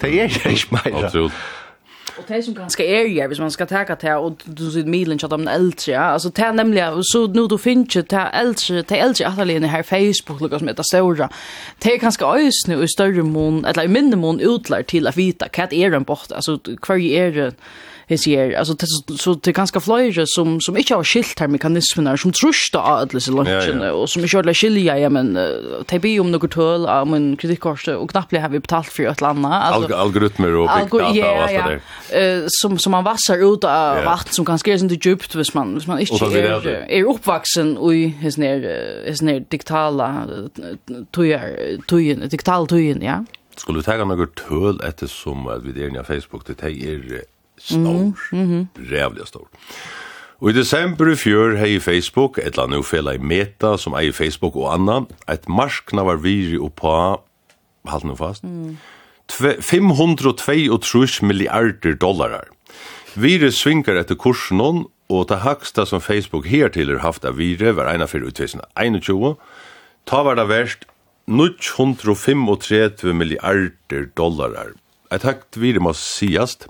Det 0.00 0.12
er 0.12 0.28
ikke 0.52 0.76
meira. 0.76 1.06
Absolutt. 1.06 1.32
Och 2.20 2.26
det 2.28 2.42
som 2.42 2.54
ganska 2.54 2.84
är 2.84 3.04
ju, 3.04 3.28
hvis 3.28 3.38
man 3.38 3.50
ska 3.50 3.66
ta 3.66 3.84
det 3.84 4.14
och 4.14 4.42
du 4.44 4.70
ser 4.70 4.84
milen 4.84 5.18
chatta 5.18 5.34
om 5.34 5.48
äldre, 5.48 5.92
ja. 5.92 6.00
Alltså 6.00 6.28
det 6.28 6.42
är 6.42 6.52
nämligen 6.52 7.04
så 7.04 7.26
nu 7.26 7.46
du 7.46 7.58
finns 7.58 7.96
ju 7.96 8.02
ta 8.02 8.26
äldre, 8.26 8.82
ta 8.82 8.94
äldre 8.94 9.26
att 9.26 9.38
alla 9.38 9.52
här 9.68 9.82
Facebook 9.82 10.40
lucka 10.40 10.58
som 10.58 10.68
heter 10.68 10.82
stora. 10.82 11.28
Det 11.78 11.92
är 11.94 11.98
ganska 11.98 12.24
ös 12.26 12.66
nu 12.66 12.84
i 12.84 12.88
större 12.88 13.22
mån, 13.22 13.64
eller 13.64 13.82
i 13.82 13.88
mindre 13.88 14.20
mån 14.20 14.40
utlär 14.40 14.82
till 14.82 15.06
att 15.06 15.16
vita 15.16 15.48
vad 15.48 15.72
är 15.72 15.90
den 15.90 16.02
bort. 16.02 16.32
Alltså 16.32 16.58
kvar 16.80 16.96
är 16.96 17.32
det 17.32 17.54
hes 18.10 18.26
här 18.26 18.58
alltså 18.58 18.74
det 18.74 18.86
så 19.18 19.34
det 19.34 19.52
ganska 19.52 19.80
flyger 19.80 20.24
som 20.26 20.60
som 20.60 20.76
inte 20.76 20.94
har 20.94 21.04
skilt 21.04 21.40
här 21.40 21.48
mekanismerna 21.48 22.16
som 22.16 22.32
trusta 22.32 22.80
alldeles 22.80 23.28
i 23.28 23.30
lunchen 23.30 23.82
och 23.82 24.10
som 24.10 24.22
inte 24.22 24.36
har 24.36 24.54
skilja 24.54 24.98
ja 24.98 25.08
men 25.08 25.34
det 25.86 25.98
blir 25.98 26.20
om 26.20 26.30
något 26.30 26.50
tull 26.50 26.86
om 26.86 27.10
min 27.10 27.36
kreditkort 27.36 27.88
och 27.88 28.10
knappt 28.10 28.32
har 28.36 28.48
vi 28.48 28.58
betalt 28.58 28.88
för 28.88 29.06
ett 29.06 29.20
landa 29.20 29.48
alltså 29.48 29.94
algoritmer 29.94 30.54
och 30.56 30.68
big 30.68 30.90
data 30.90 30.96
och 30.96 31.02
allt 31.02 31.14
det 31.48 31.80
där 32.12 32.46
som 32.48 32.78
som 32.78 32.90
man 32.90 33.04
vassar 33.04 33.54
ut 33.54 33.64
av 33.64 34.04
vatten 34.04 34.32
som 34.32 34.44
ganska 34.44 34.72
är 34.72 34.82
inte 34.82 35.08
djupt 35.08 35.34
hvis 35.34 35.54
man 35.54 35.74
hvis 35.74 35.86
man 35.86 35.98
inte 35.98 36.24
är 36.24 36.66
är 36.88 37.04
uppvuxen 37.04 37.78
i 37.92 38.06
his 38.06 38.38
ner 38.38 38.58
his 39.06 39.22
ner 39.22 39.44
digitala 39.50 40.26
tujer 41.10 41.78
tojen 41.86 42.28
digital 42.28 42.66
tujen 42.66 43.02
ja. 43.02 43.24
Skulle 43.56 43.82
ta 43.82 44.04
några 44.04 44.26
tull 44.26 44.80
eftersom 44.88 45.46
att 45.46 45.64
vi 45.64 45.84
är 45.84 46.02
på 46.02 46.04
Facebook 46.04 46.46
det 46.46 46.62
är 46.62 47.22
stor. 47.62 48.12
Mm 48.32 48.48
-hmm. 48.48 48.66
Rävliga 48.90 49.26
stor. 49.26 49.48
Og 50.40 50.50
i 50.50 50.52
desember 50.52 51.10
i 51.12 51.16
fjør 51.20 51.58
hei 51.60 51.80
Facebook, 51.80 52.38
et 52.38 52.54
eller 52.54 52.62
annet 52.62 52.86
fela 52.88 53.12
i 53.12 53.18
Meta, 53.18 53.74
som 53.76 53.92
eier 53.92 54.12
Facebook 54.12 54.56
og 54.56 54.70
anna, 54.72 55.02
et 55.28 55.48
marskna 55.48 56.02
var 56.02 56.22
viri 56.24 56.56
oppa, 56.56 57.20
halt 57.84 58.04
nu 58.04 58.16
fast, 58.16 58.44
mm. 58.44 58.78
532 59.60 61.26
milliarder 61.26 61.94
dollarar. 61.94 62.48
Viri 63.14 63.50
svinkar 63.52 64.00
etter 64.00 64.16
kursen 64.16 64.62
hon, 64.64 64.86
og 65.10 65.28
det 65.28 65.42
haksta 65.44 65.84
som 65.84 66.00
Facebook 66.00 66.46
her 66.46 66.72
til 66.72 66.88
har 66.88 67.04
haft 67.04 67.24
av 67.28 67.36
viri 67.36 67.74
var 67.76 67.90
eina 67.92 68.08
fyrir 68.08 68.30
utvisna 68.30 68.64
21, 68.80 69.34
ta 70.08 70.22
var 70.24 70.40
det 70.40 70.48
verst 70.48 70.88
935 71.28 73.12
milliarder 73.12 74.08
dollarar. 74.16 74.72
Et 75.12 75.22
hakt 75.22 75.60
viri 75.60 75.82
må 75.82 75.92
siast, 75.92 76.66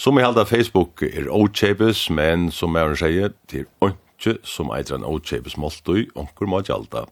Som 0.00 0.16
i 0.16 0.22
halda 0.24 0.46
Facebook 0.48 1.02
er 1.02 1.26
ochebes, 1.28 2.06
men 2.10 2.46
som 2.48 2.76
jeg 2.78 2.96
sier, 2.96 3.32
det 3.52 3.66
er 3.84 3.90
ikke 3.92 4.38
som 4.48 4.70
eitre 4.72 4.96
en 4.96 5.04
ochebes 5.04 5.58
måltøy, 5.60 6.06
onker 6.16 6.48
må 6.48 6.62
gjalda. 6.64 7.02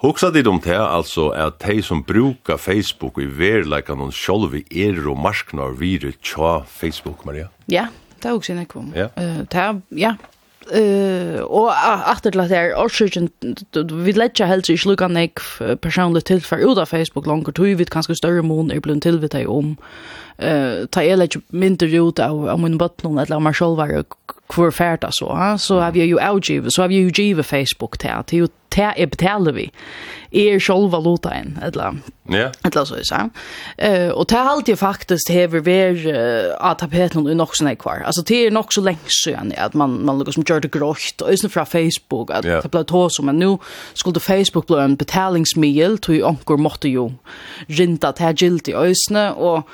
Hugsa 0.00 0.30
dit 0.32 0.48
om 0.48 0.56
det, 0.64 0.78
altså, 0.80 1.28
at 1.36 1.60
de 1.66 1.82
som 1.84 2.00
brukar 2.00 2.56
Facebook 2.56 3.20
i 3.20 3.28
verleikan 3.28 4.00
og 4.00 4.14
sjolvi 4.16 4.64
er 4.72 5.04
og 5.04 5.20
marsknar 5.20 5.76
vire 5.76 6.14
tja 6.24 6.62
Facebook, 6.64 7.26
Maria? 7.28 7.50
Ja, 7.68 7.90
det 8.22 8.30
er 8.30 8.40
også 8.40 8.56
nekvom. 8.56 8.94
Ja. 8.96 9.10
Uh, 9.20 9.44
det 9.52 10.00
ja, 10.00 10.16
eh 10.72 11.42
og 11.42 11.72
aftur 11.74 12.30
til 12.30 12.40
at 12.40 12.52
er 12.54 12.74
orsøkin 12.78 13.28
við 13.74 14.16
leggja 14.16 14.46
helst 14.46 14.70
í 14.70 14.78
slukkan 14.78 15.12
nek 15.12 15.42
personlig 15.82 16.24
tilfar 16.24 16.62
ut 16.62 16.78
av 16.78 16.86
Facebook 16.86 17.26
langur 17.26 17.52
tøy 17.52 17.74
við 17.76 17.90
kanska 17.90 18.14
større 18.14 18.42
mun 18.46 18.70
er 18.70 18.80
blund 18.80 19.02
tilvitt 19.02 19.34
om 19.34 19.74
um 19.74 19.76
eh 20.38 20.86
ta 20.86 21.02
ela 21.02 21.24
ju 21.24 21.40
mindre 21.48 21.88
ut 21.88 22.18
av 22.18 22.48
om 22.48 22.64
en 22.64 22.78
bottlon 22.78 23.18
eller 23.18 23.36
om 23.36 23.42
Marshall 23.42 23.76
var 23.76 24.04
kvar 24.48 24.70
färda 24.70 25.08
så 25.10 25.34
ha? 25.34 25.58
Så 25.58 25.80
har 25.80 25.92
vi 25.92 26.04
ju 26.04 26.30
outgive 26.30 26.70
så 26.70 26.82
har 26.82 26.88
vi 26.88 26.94
ju 26.94 27.10
give 27.10 27.42
Facebook 27.42 27.98
ta 27.98 28.22
till 28.22 28.48
ta 28.68 28.92
är 28.92 29.06
betalar 29.06 29.52
vi 29.52 29.70
är 30.30 30.60
själva 30.60 30.88
valuta 30.88 31.30
en 31.30 31.58
eller 31.62 31.96
ja. 32.28 32.50
Eller 32.64 32.84
så 32.84 32.96
så 33.02 33.30
eh 33.76 34.08
och 34.08 34.28
ta 34.28 34.36
har 34.36 34.50
alltid 34.50 34.78
faktiskt 34.78 35.28
häver 35.28 35.60
ver 35.60 36.16
att 36.60 36.78
tapeten 36.78 37.26
och 37.26 37.36
nog 37.36 37.56
såna 37.56 37.74
kvar 37.76 38.02
alltså 38.06 38.22
det 38.22 38.46
är 38.46 38.50
nog 38.50 38.72
så 38.74 38.80
länge 38.80 39.08
sedan 39.24 39.52
att 39.56 39.74
man 39.74 40.04
man 40.04 40.18
liksom 40.18 40.44
som 40.46 40.60
det 40.60 40.72
grått 40.72 41.20
och 41.20 41.30
isn't 41.30 41.48
från 41.48 41.66
Facebook 41.66 42.30
att 42.30 42.42
det 42.42 42.70
blev 42.70 42.84
tå 42.84 43.10
som 43.10 43.26
men 43.26 43.38
nu 43.38 43.58
skulle 43.94 44.20
Facebook 44.20 44.66
bli 44.66 44.76
en 44.76 44.96
betalingsmedel 44.96 45.98
till 45.98 46.24
ankor 46.24 46.56
måtte 46.56 46.88
ju 46.88 47.10
rinta 47.66 48.12
till 48.12 48.34
gilti 48.36 48.74
ösne 48.74 49.30
och 49.30 49.68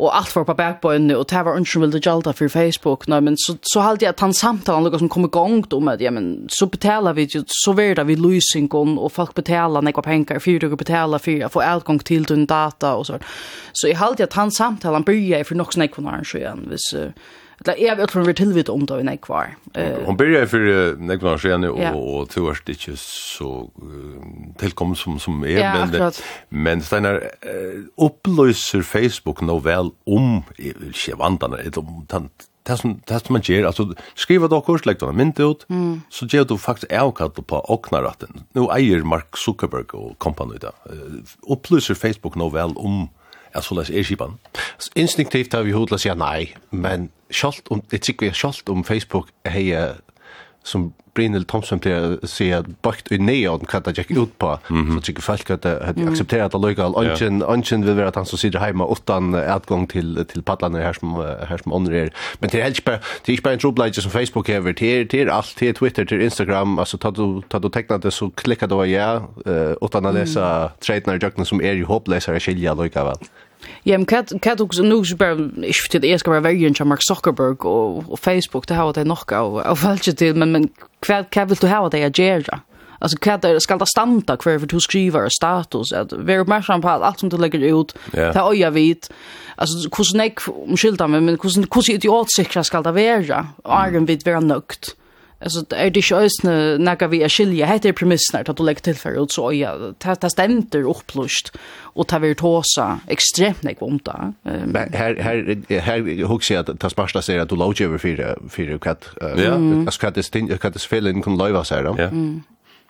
och 0.00 0.16
allt 0.16 0.36
var 0.36 0.44
på 0.44 0.54
backboyn 0.54 1.10
och 1.10 1.26
det 1.30 1.42
var 1.42 1.58
inte 1.58 1.78
vill 1.78 1.90
det 1.90 2.06
jalta 2.06 2.32
för 2.32 2.48
Facebook 2.48 3.06
nej 3.06 3.20
men 3.20 3.34
så 3.36 3.56
så 3.62 3.80
hade 3.80 4.04
jag 4.04 4.16
tant 4.16 4.36
samtalen 4.36 4.82
något 4.82 4.98
som 4.98 5.08
kom 5.08 5.24
igång 5.24 5.64
då 5.68 5.80
med 5.80 6.02
ja 6.02 6.10
men 6.10 6.46
så 6.48 6.66
betalar 6.66 7.14
vi 7.14 7.22
ju 7.22 7.44
så 7.46 7.72
vidare 7.72 8.04
vi 8.04 8.16
losing 8.16 8.68
kon 8.68 8.98
och 8.98 9.12
folk 9.12 9.34
betalar 9.34 9.82
några 9.82 10.02
pengar 10.02 10.38
för 10.38 10.72
att 10.72 10.78
betala 10.78 11.18
för 11.18 11.44
att 11.44 11.52
få 11.52 11.76
utgång 11.76 11.98
till 11.98 12.24
den 12.24 12.46
data 12.46 12.94
och 12.94 13.06
så 13.06 13.18
så 13.72 13.88
i 13.88 13.92
halt 13.92 14.18
jag 14.18 14.30
tant 14.30 14.54
samtalen 14.54 14.94
han 14.94 15.02
börjar 15.02 15.44
för 15.44 15.54
något 15.54 15.72
snack 15.72 15.94
från 15.94 16.08
arrangemang 16.08 16.68
vis 16.70 16.94
Eller 17.60 17.80
jeg 17.80 17.96
vet 17.98 18.14
hun 18.16 18.26
vil 18.26 18.36
tilvite 18.38 18.72
om 18.72 18.86
det 18.88 19.00
i 19.02 19.04
nekvar. 19.04 19.50
Hun 20.06 20.16
byrja 20.16 20.46
for 20.48 20.94
nekvar 20.96 21.40
skjene, 21.42 21.68
og 21.92 22.30
to 22.32 22.46
er 22.48 22.60
ikke 22.72 22.96
så 22.96 23.50
tilkommet 24.60 25.00
som, 25.00 25.18
som 25.20 25.42
er. 25.44 25.60
Ja, 25.60 25.74
men, 25.84 26.12
men 26.48 26.84
Steinar, 26.84 27.20
oppløser 28.00 28.86
Facebook 28.86 29.44
nå 29.44 29.58
vel 29.66 29.92
om, 30.08 30.40
ikke 30.56 31.18
vandane, 31.20 31.60
om 31.76 32.06
det 32.66 32.78
som, 32.78 32.96
det 33.08 33.20
som 33.20 33.34
man 33.34 33.44
gjør, 33.44 33.66
altså 33.66 33.86
skriva 34.14 34.48
då 34.48 34.60
kurs, 34.64 34.84
legg 34.86 35.00
denne 35.00 35.16
mynd 35.16 35.40
ut, 35.40 35.64
mm. 35.68 36.02
så 36.12 36.28
gjør 36.28 36.44
du 36.50 36.56
faktisk 36.60 36.92
avkall 36.92 37.32
på 37.32 37.62
åknaratten. 37.72 38.44
Nå 38.56 38.68
eier 38.74 39.04
Mark 39.06 39.38
Zuckerberg 39.40 39.94
og 39.96 40.18
kompaniet, 40.22 40.64
uh, 40.64 41.36
opplyser 41.50 41.98
Facebook 41.98 42.36
nå 42.36 42.50
vel 42.54 42.76
om 42.76 43.08
at 43.52 43.64
så 43.64 43.74
läs 43.74 43.90
e-skipan. 43.90 44.38
Instinktivt 44.94 45.52
har 45.52 45.62
vi 45.62 45.72
hodla 45.72 45.98
sig 45.98 46.14
nej, 46.14 46.56
men 46.70 47.10
skalt 47.30 47.68
om 47.70 47.82
det 47.90 47.98
tycker 48.02 48.26
jag 48.26 48.36
sjalt 48.36 48.68
om 48.68 48.84
Facebook 48.84 49.28
heja 49.44 49.94
som 50.62 50.90
Brynil 51.14 51.44
Thompson 51.48 51.80
pleier 51.82 52.16
å 52.16 52.28
si 52.28 52.50
at 52.54 52.68
bakt 52.84 53.10
i 53.12 53.18
neon 53.20 53.64
hva 53.68 53.80
det 53.82 53.96
gikk 53.98 54.12
ut 54.14 54.32
på, 54.38 54.50
mm 54.68 54.82
-hmm. 54.84 54.94
så 54.94 55.00
tykker 55.06 55.22
folk 55.22 55.50
at 55.50 55.62
det 55.62 55.94
de 55.96 56.06
aksepterer 56.06 56.44
at 56.44 56.52
det 56.52 56.60
løyga, 56.60 56.84
ønsken, 56.84 57.42
ønsken 57.42 57.84
vil 57.86 57.96
være 57.96 58.08
at 58.08 58.16
han 58.16 58.26
som 58.26 58.38
sitter 58.38 58.64
hjemme 58.64 58.86
utan 58.90 59.34
utgang 59.34 59.88
til, 59.90 60.24
til 60.24 60.42
padlene 60.42 60.78
her 60.78 60.92
som, 60.92 61.14
her 61.48 61.56
som 61.62 61.72
ånder 61.72 61.92
er. 61.92 62.08
Men 62.40 62.50
det 62.50 62.62
er 62.62 62.66
ikke 62.66 62.84
bare, 62.84 62.98
det 62.98 63.28
er 63.28 63.32
ikke 63.32 63.42
bare 63.42 63.54
en 63.54 63.60
trobladje 63.60 64.02
som 64.02 64.10
Facebook 64.10 64.48
hever, 64.48 64.72
det 64.72 65.00
er, 65.00 65.04
det 65.04 65.20
er 65.20 65.32
alt, 65.32 65.54
det 65.60 65.68
er 65.68 65.72
Twitter, 65.72 66.04
det 66.04 66.20
er 66.20 66.24
Instagram, 66.24 66.78
altså 66.78 66.96
tar 66.96 67.10
du, 67.10 67.42
tar 67.50 67.58
du 67.58 67.68
tekna 67.68 67.98
det 67.98 68.12
så 68.12 68.30
klikker 68.36 68.66
du 68.66 68.74
av 68.74 68.88
ja, 68.88 69.20
uh, 69.46 69.74
utan 69.82 70.06
å 70.06 70.12
lese 70.12 70.40
mm. 70.40 70.78
tredjene 70.80 71.16
i 71.16 71.18
døgnet 71.18 71.46
som 71.46 71.60
er 71.60 71.72
jo 71.72 71.86
håpløsere 71.86 72.40
skilja 72.40 72.74
løyga 72.74 73.04
vel. 73.04 73.18
Ja, 73.82 73.98
men 73.98 74.06
kat 74.06 74.32
kat 74.42 74.60
också 74.60 74.82
nu 74.82 75.04
så 75.04 75.16
bara 75.16 75.36
ich 75.62 75.90
för 75.90 75.98
det 75.98 76.18
ska 76.18 76.30
vara 76.30 76.40
vägen 76.40 76.74
till 76.74 76.84
Mark 76.84 77.00
Zuckerberg 77.02 77.56
och, 77.58 78.12
och 78.12 78.20
Facebook 78.20 78.66
det 78.68 78.74
har 78.74 78.92
det 78.92 79.04
nog 79.04 79.32
av 79.32 79.58
av 79.58 79.76
fallet 79.76 80.16
till 80.18 80.34
men 80.34 80.52
men 80.52 80.68
kvad 81.00 81.30
kan 81.30 81.48
vill 81.48 81.58
du 81.60 81.68
ha 81.68 81.88
det 81.88 81.98
jag 81.98 82.18
ger 82.18 82.44
ja. 82.46 82.58
Alltså 82.98 83.18
kvad 83.18 83.40
det 83.40 83.60
ska 83.60 83.76
det 83.76 83.86
standa 83.86 84.36
kvar 84.36 84.58
för 84.58 84.66
du 84.66 84.80
skriver 84.80 85.28
status 85.28 85.92
att 85.92 86.12
very 86.12 86.44
much 86.44 86.70
on 86.70 86.82
på 86.82 86.88
allt 86.88 87.18
som 87.18 87.28
du 87.28 87.36
lägger 87.36 87.80
ut. 87.80 87.94
Det 88.12 88.38
har 88.38 88.54
jag 88.54 88.70
vet. 88.70 89.10
Alltså 89.56 89.88
hur 89.96 90.04
snäck 90.04 90.48
om 90.48 90.76
skylta 90.76 91.06
men 91.06 91.28
hur 91.28 91.38
hur 91.74 91.94
är 91.94 91.98
det 91.98 92.08
åt 92.08 92.32
säkra 92.36 92.64
ska 92.64 92.82
det 92.82 92.92
vara? 92.92 93.46
Argen 93.64 94.06
vid 94.06 94.26
vara 94.26 94.40
nökt. 94.40 94.96
Alltså 95.42 95.60
det 95.60 95.76
är 95.76 95.90
det 95.90 95.98
ju 95.98 96.02
sjösne 96.02 96.78
när 96.78 97.08
vi 97.08 97.22
är 97.22 97.28
skilja 97.28 97.66
heter 97.66 97.92
premissen 97.92 98.44
att 98.46 98.56
du 98.56 98.62
lägger 98.62 98.80
till 98.80 98.96
för 98.96 99.22
ut 99.22 99.32
så 99.32 99.52
ja 99.52 99.92
ta 99.98 100.14
ta 100.14 100.30
stämter 100.30 100.82
upplust 100.82 101.52
och 101.80 102.06
ta 102.08 102.18
vi 102.18 102.34
tåsa 102.34 103.00
extremt 103.06 103.62
nek 103.62 103.82
om 103.82 103.98
det. 103.98 104.32
Men 104.42 104.92
här 104.92 105.16
här 105.20 105.62
här 105.80 106.24
hooks 106.24 106.50
jag 106.50 106.70
att 106.70 106.80
ta 106.80 106.90
sparsta 106.90 107.22
säger 107.22 107.40
att 107.40 107.48
du 107.48 107.56
låg 107.56 107.80
över 107.80 107.98
för 107.98 108.48
för 108.48 108.78
katt. 108.78 109.10
Ja, 109.20 109.54
alltså 109.86 110.00
katt 110.00 110.14
det 110.14 110.22
ting 110.22 110.58
katt 110.58 110.72
det 110.72 110.80
fel 110.80 111.06
in 111.06 111.22
kan 111.22 111.38
leva 111.38 111.64
så 111.64 111.74
här 111.74 111.84
då. 111.84 111.94
Ja. 111.98 112.10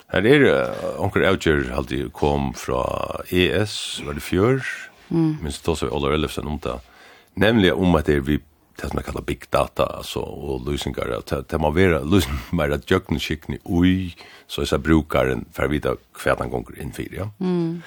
Här 0.07 0.27
är 0.27 0.71
onkel 0.99 1.23
Elger 1.23 1.71
hade 1.75 2.11
kom 2.11 2.55
från 2.55 2.87
ES 3.29 4.03
var 4.07 4.15
det 4.15 4.21
fjör. 4.21 4.63
Mm. 5.11 5.37
Men 5.43 5.53
så 5.53 5.61
då 5.65 5.77
så 5.77 5.89
Ola 5.89 6.15
Elfsen 6.15 6.47
om 6.47 6.59
det. 6.63 6.79
Nämligen 7.35 7.75
om 7.75 7.95
att 7.95 8.07
det 8.07 8.15
är 8.15 8.21
vi 8.21 8.41
det 8.81 8.89
som 8.89 8.97
man 8.97 9.05
kallar 9.05 9.23
big 9.23 9.43
data 9.51 9.85
alltså 9.85 10.19
och 10.21 10.71
lösningar 10.71 11.11
att 11.11 11.49
det 11.49 11.59
man 11.59 11.75
vara 11.75 12.01
lösning 12.01 12.39
med 12.53 12.73
att 12.73 12.91
jökna 12.91 13.19
skickni 13.19 13.59
oj 13.65 14.17
så 14.47 14.67
så 14.67 14.79
brukaren 14.79 15.45
för 15.53 15.69
vita 15.69 15.97
kvärtan 16.15 16.51
gånger 16.51 16.83
in 16.83 16.93
för 16.93 17.15
ja. 17.15 17.31
Mm. 17.41 17.83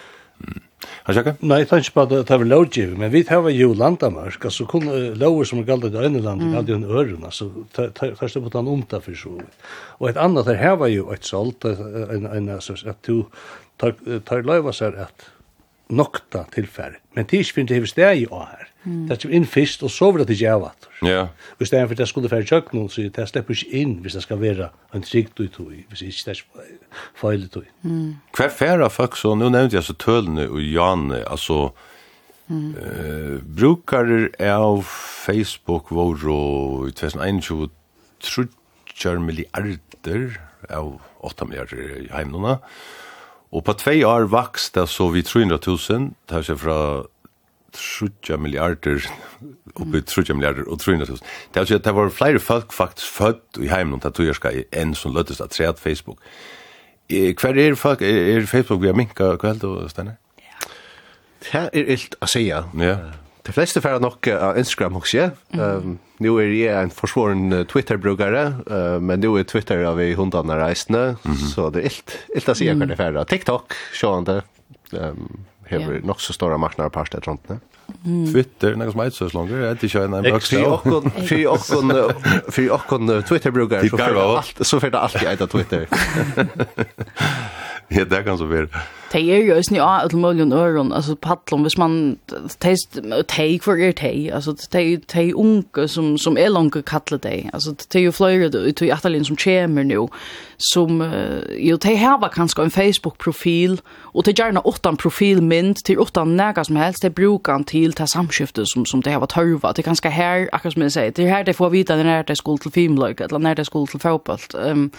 Har 1.03 1.13
jag 1.13 1.35
Nej, 1.39 1.65
det 1.69 1.75
är 1.75 1.77
inte 1.77 1.91
bara 1.93 2.05
det 2.05 2.31
är 2.31 2.45
lågiv, 2.45 2.97
men 2.97 3.11
vi 3.11 3.25
har 3.29 3.49
ju 3.49 3.73
landamark, 3.73 4.45
alltså 4.45 4.65
kun 4.65 5.13
låger 5.13 5.43
som 5.43 5.63
gällde 5.63 5.89
det 5.89 6.05
ena 6.05 6.19
landet, 6.19 6.55
hade 6.55 6.71
ju 6.71 6.75
en 6.75 6.83
öron, 6.83 7.25
alltså 7.25 7.51
tar 7.71 8.27
stå 8.27 8.41
på 8.41 8.49
den 8.49 8.67
omta 8.67 9.01
för 9.01 9.13
så. 9.13 9.41
Och 9.99 10.09
ett 10.09 10.17
annat, 10.17 10.45
det 10.45 10.55
här 10.55 10.75
var 10.75 10.87
ju 10.87 11.13
ett 11.13 11.23
sålt, 11.23 11.65
en, 11.65 12.25
en, 12.25 12.49
alltså, 12.49 12.73
att 12.73 13.03
du 13.03 13.25
tar, 13.77 14.19
tar 14.19 14.43
löjva 14.43 14.73
sig 14.73 14.87
att 14.87 15.25
nokta 15.89 16.45
tilfæri. 16.53 16.99
Men 17.15 17.25
det 17.25 17.37
er 17.37 17.43
ikke 17.43 17.53
fyrir 17.53 17.67
det 17.67 17.75
hever 17.77 17.91
steg 17.91 18.21
i 18.23 18.27
å 18.31 18.43
her. 18.45 18.69
Det 18.83 19.15
er 19.15 19.31
inn 19.31 19.45
fyrst, 19.47 19.83
og 19.83 19.91
så 19.91 20.09
vil 20.11 20.23
det 20.23 20.33
til 20.33 20.41
djavator. 20.41 20.91
Ja. 21.07 21.27
Og 21.55 21.67
steg 21.67 21.85
for 21.87 21.95
det 21.95 22.07
skulle 22.09 22.31
færi 22.31 22.47
tjøknum, 22.49 22.89
så 22.91 23.05
det 23.15 23.27
slipper 23.29 23.55
ikke 23.55 23.79
inn 23.79 23.93
hvis 24.03 24.17
det 24.17 24.23
skal 24.25 24.41
være 24.41 24.69
en 24.95 25.05
trygt 25.05 25.39
ut 25.39 25.59
i, 25.69 25.85
hvis 25.87 26.03
det 26.03 26.11
ikke 26.11 26.33
er 26.33 26.41
feil 27.19 27.45
ut 27.47 27.61
i. 27.61 27.65
Hver 28.35 28.51
færa 28.51 28.89
folk, 28.91 29.15
så 29.19 29.35
nå 29.39 29.51
nevnte 29.53 29.79
jeg 29.79 29.87
så 29.87 29.95
tølene 29.95 30.49
og 30.49 30.61
Janne, 30.61 31.23
altså, 31.27 31.71
Mm. 32.51 32.75
Uh, 32.75 33.39
brukar 33.55 34.09
av 34.43 34.81
Facebook 34.83 35.93
var 35.95 36.25
og 36.27 36.89
i 36.89 36.91
2021 36.91 37.69
trutjar 38.19 39.21
milliarder 39.23 40.35
av 40.67 40.99
8 41.23 41.47
milliarder 41.47 42.03
i 42.03 42.09
heimnona. 42.11 42.57
Mm 42.59 43.02
Og 43.53 43.61
på 43.67 43.75
tvei 43.77 43.99
år 44.07 44.25
vaks 44.33 44.71
det 44.73 44.87
så 44.89 45.11
vi 45.13 45.21
300 45.21 45.59
000, 45.61 46.07
det 46.29 46.39
er 46.49 46.57
fra 46.57 46.77
30 47.73 48.37
milliarder, 48.41 49.05
oppi 49.75 50.01
30 50.01 50.37
milliarder 50.37 50.65
og 50.65 50.79
300 50.81 51.09
000. 51.09 51.21
Det 51.53 51.61
er 51.61 51.75
at 51.75 51.85
det 51.85 51.95
var 51.95 52.09
flere 52.09 52.39
folk 52.39 52.73
faktisk 52.73 53.07
født 53.19 53.61
i 53.61 53.69
heimen, 53.69 54.01
det 54.01 54.13
tog 54.13 54.25
jeg 54.25 54.37
skal 54.39 54.63
enn 54.73 54.95
som 54.97 55.13
løttes 55.13 55.41
av 55.41 55.53
tredje 55.53 55.77
Facebook. 55.81 56.21
Hver 57.09 57.59
er 57.59 57.75
folk, 57.75 58.01
er 58.01 58.45
Facebook 58.49 58.81
vi 58.81 58.89
har 58.89 58.97
minka, 58.97 59.35
hva 59.37 59.53
heldur, 59.53 59.85
Steinar? 59.89 60.17
Det 61.43 61.59
er 61.59 61.91
ilt 61.93 62.15
å 62.23 62.29
säga. 62.29 62.63
Ja. 62.79 62.97
De 63.43 63.51
fleste 63.51 63.81
færa 63.83 63.99
nok 63.99 64.27
av 64.31 64.57
Instagram 64.59 64.95
hos 65.01 65.11
jeg. 65.11 65.33
Um, 65.59 65.97
nå 66.23 66.35
er 66.39 66.53
jeg 66.55 66.87
en 66.87 66.93
forsvoren 66.95 67.51
Twitter-brukere, 67.67 68.43
uh, 68.69 68.99
men 69.03 69.19
nå 69.19 69.33
er 69.39 69.47
Twitter 69.49 69.83
av 69.89 69.99
i 69.99 70.13
hundene 70.15 70.55
reisende, 70.61 71.17
mm 71.23 71.33
-hmm. 71.33 71.49
så 71.55 71.69
det 71.69 71.81
er 71.81 71.85
ilt, 71.91 72.15
ilt 72.35 72.49
å 72.49 72.55
si 72.55 72.65
jeg 72.65 72.79
kan 72.79 72.87
det 72.87 72.97
færa. 72.97 73.25
TikTok, 73.25 73.75
sjående, 73.93 74.43
um, 74.93 75.43
hever 75.67 75.93
yeah. 75.93 76.05
nok 76.05 76.21
så 76.21 76.33
stora 76.33 76.57
marknader 76.57 76.89
på 76.89 77.05
stedet 77.05 77.27
rundt 77.27 77.47
det. 77.47 77.59
Mm. 78.05 78.33
Twitter, 78.33 78.75
något 78.75 78.91
som 78.91 78.99
är 79.01 79.09
så 79.09 79.29
långt, 79.33 79.51
det 79.51 79.67
är 79.67 79.71
inte 79.71 79.87
kör 79.89 80.05
en 80.05 80.23
box. 80.23 80.49
För 80.49 80.65
och 80.65 80.83
för 81.27 81.47
och 81.49 81.65
för 82.53 82.71
och 82.71 83.25
Twitter 83.25 83.51
brukar 83.51 83.87
så 83.87 83.97
för 83.97 84.37
allt 84.37 84.67
så 84.67 84.79
för 84.79 84.89
det 84.89 84.99
alltid 84.99 85.27
är 85.27 85.47
Twitter. 85.47 85.87
Ja, 87.95 88.05
det 88.05 88.23
kan 88.23 88.37
så 88.37 88.45
vara. 88.45 88.67
Det 89.11 89.19
är 89.19 89.37
ju 89.37 89.63
sni 89.63 89.79
av 89.79 89.89
alle 89.89 90.17
mulige 90.17 90.55
øren, 90.55 90.93
Alltså 90.93 91.15
paddlom, 91.15 91.61
hvis 91.61 91.77
man, 91.77 92.17
take 93.27 93.59
hvor 93.63 93.75
er 93.75 93.91
det, 93.91 94.31
Alltså 94.31 94.55
det 94.71 94.79
är 95.15 95.21
ju 95.21 95.33
unga 95.33 95.87
som, 95.87 96.17
som 96.17 96.37
är 96.37 96.49
langt 96.49 96.85
kattler 96.85 97.17
det, 97.17 97.49
alltså 97.53 97.71
det 97.93 97.95
er 97.95 98.03
jo 98.03 98.49
Det 98.49 98.59
ut 98.59 98.81
i 98.81 98.91
atterlinn 98.91 99.25
som 99.25 99.35
kommer 99.35 99.83
nu. 99.83 100.07
som, 100.57 101.13
jo, 101.59 101.77
det 101.77 101.95
här 101.95 102.17
var 102.17 102.29
kanske 102.29 102.61
en 102.61 102.71
Facebook-profil, 102.71 103.81
Och 104.13 104.23
det 104.23 104.39
gärna 104.39 104.61
gjerne 104.65 104.97
profil 104.97 104.97
profilmynd, 104.97 105.75
till 105.75 105.99
åttan 105.99 106.37
näga 106.37 106.63
som 106.63 106.75
helst, 106.75 107.01
det 107.01 107.09
brukar 107.09 107.51
han 107.51 107.63
till 107.63 107.91
det 107.91 108.07
samskiftet 108.07 108.67
som, 108.67 108.85
som 108.85 109.01
det 109.01 109.11
har 109.11 109.19
varit 109.19 109.33
tørva, 109.33 109.73
det 109.73 109.87
er 109.87 110.09
här 110.09 110.49
akkurat 110.51 110.73
som 110.73 110.81
jag 110.81 110.91
säger. 110.91 111.11
det 111.11 111.27
här 111.27 111.43
det 111.43 111.53
får 111.53 111.69
vita 111.69 111.95
när 111.95 112.23
det 112.23 112.33
är 112.33 112.35
skuld 112.35 112.61
till 112.61 112.71
filmløyke, 112.71 113.23
eller 113.23 113.39
när 113.39 113.55
det 113.55 113.61
är 113.61 113.65
skuld 113.65 113.89
till 113.89 113.99
fotboll, 113.99 114.39
um, 114.53 114.91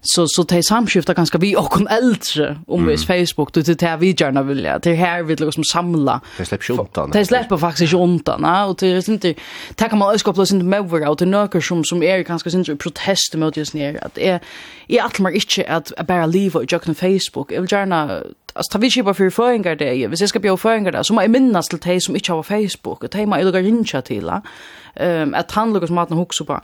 så 0.00 0.26
så 0.28 0.42
det 0.42 0.62
samskiftar 0.62 1.14
ganska 1.14 1.38
vi 1.38 1.56
och 1.56 1.70
kom 1.70 1.86
äldre 1.86 2.58
om 2.66 2.82
mm. 2.82 2.98
Facebook 2.98 3.52
då 3.52 3.60
det 3.60 3.82
här 3.82 3.96
vi 3.96 4.14
gärna 4.18 4.42
vill 4.42 4.64
ja 4.64 4.78
det 4.78 4.94
här 4.94 5.22
vi 5.22 5.36
liksom 5.36 5.64
samla. 5.64 6.20
Det 6.38 6.44
släpps 6.44 6.70
undan 6.70 7.10
det 7.10 7.26
släpper 7.26 7.56
faktiskt 7.56 7.94
undan 7.94 8.40
ja 8.44 8.64
och 8.64 8.76
det 8.78 8.86
är 8.86 9.10
inte 9.10 9.34
ta 9.74 9.88
kan 9.88 9.98
man 9.98 10.14
också 10.14 10.32
plus 10.32 10.52
inte 10.52 10.64
med 10.64 10.80
over 10.80 11.08
out 11.08 11.20
några 11.20 11.60
som 11.60 11.84
som 11.84 12.02
är 12.02 12.22
ganska 12.22 12.50
syns 12.50 12.68
protest 12.78 13.34
mot 13.34 13.56
just 13.56 13.74
ner 13.74 14.04
att 14.04 14.18
är 14.18 14.40
är 14.88 15.02
allt 15.02 15.18
mer 15.18 15.30
inte 15.30 15.64
att 15.68 16.06
bara 16.06 16.26
leva 16.26 16.60
och 16.60 16.72
jockna 16.72 16.94
Facebook. 16.94 17.52
Jag 17.52 17.60
vill 17.60 17.72
gärna 17.72 18.22
alltså 18.52 18.72
tar 18.72 18.78
vi 18.78 18.90
kipa 18.90 19.14
för 19.14 19.30
föringar 19.30 19.76
det 19.76 19.94
ju 19.94 20.08
jag 20.08 20.28
ska 20.28 20.38
bjuda 20.38 20.56
föringar 20.56 20.92
det 20.92 21.04
så 21.04 21.14
man 21.14 21.30
minnas 21.30 21.68
till 21.68 21.78
dig 21.78 22.00
som 22.00 22.16
inte 22.16 22.32
har 22.32 22.42
Facebook. 22.42 23.04
Och 23.04 23.10
dig 23.10 23.26
må 23.26 23.36
jag 23.36 23.44
lukka 23.44 23.58
rinja 23.58 24.02
till 24.02 24.30
um, 25.00 25.34
at 25.34 25.52
han 25.52 25.72
lukkar 25.72 25.86
som 25.86 25.96
maten 25.96 26.16
hoksa 26.16 26.44
på 26.44 26.60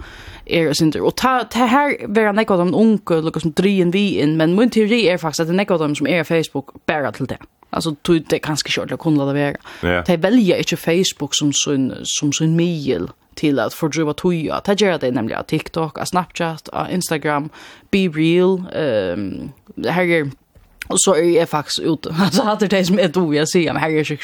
er 0.46 0.68
og 0.68 0.76
synder. 0.76 1.02
Og 1.02 1.16
ta, 1.16 1.42
ta 1.50 1.66
her 1.70 1.96
vera 2.08 2.32
nekva 2.32 2.58
dem 2.60 2.74
unge 2.74 3.20
lukkar 3.24 3.44
som 3.44 3.52
drien 3.52 3.92
vi 3.94 4.20
inn, 4.22 4.36
men 4.36 4.56
min 4.58 4.70
teori 4.70 5.06
er 5.08 5.20
faktisk 5.22 5.44
at 5.44 5.50
det 5.50 5.56
er 5.56 5.62
nekva 5.62 5.78
dem 5.82 5.94
som 5.94 6.06
er 6.06 6.22
Facebook 6.22 6.74
bæra 6.86 7.12
til 7.16 7.28
det. 7.30 7.38
Alltså 7.72 7.94
du 8.06 8.18
det 8.18 8.42
kanske 8.42 8.70
kört 8.70 8.90
det 8.90 8.98
kunde 8.98 9.26
det 9.26 9.34
vara. 9.34 9.56
Yeah. 9.82 10.04
De 10.06 10.16
väljer 10.16 10.56
inte 10.56 10.76
Facebook 10.76 11.34
som 11.34 11.52
sin 11.52 11.92
som 12.04 12.32
sin 12.32 12.56
mail 12.56 13.08
till 13.34 13.58
att 13.58 13.74
fördriva 13.74 14.12
toja. 14.12 14.60
Det 14.64 14.80
gör 14.80 14.98
det 14.98 15.10
nämligen 15.10 15.44
TikTok, 15.44 15.98
av 15.98 16.04
Snapchat, 16.04 16.68
av 16.68 16.90
Instagram, 16.90 17.50
Be 17.90 17.98
Real, 17.98 18.62
um, 18.74 19.52
här 19.88 20.04
är 20.04 20.30
Och 20.88 21.00
så 21.00 21.14
är 21.14 21.38
jag 21.38 21.48
faktiskt 21.48 21.80
ute. 21.80 22.14
Alltså 22.20 22.42
hade 22.42 22.66
det 22.66 22.84
som 22.84 22.98
ett 22.98 23.16
ord 23.16 23.34
jag 23.34 23.48
säger, 23.48 23.72
men 23.72 23.82
här 23.82 23.90
är 23.90 24.04
det 24.04 24.18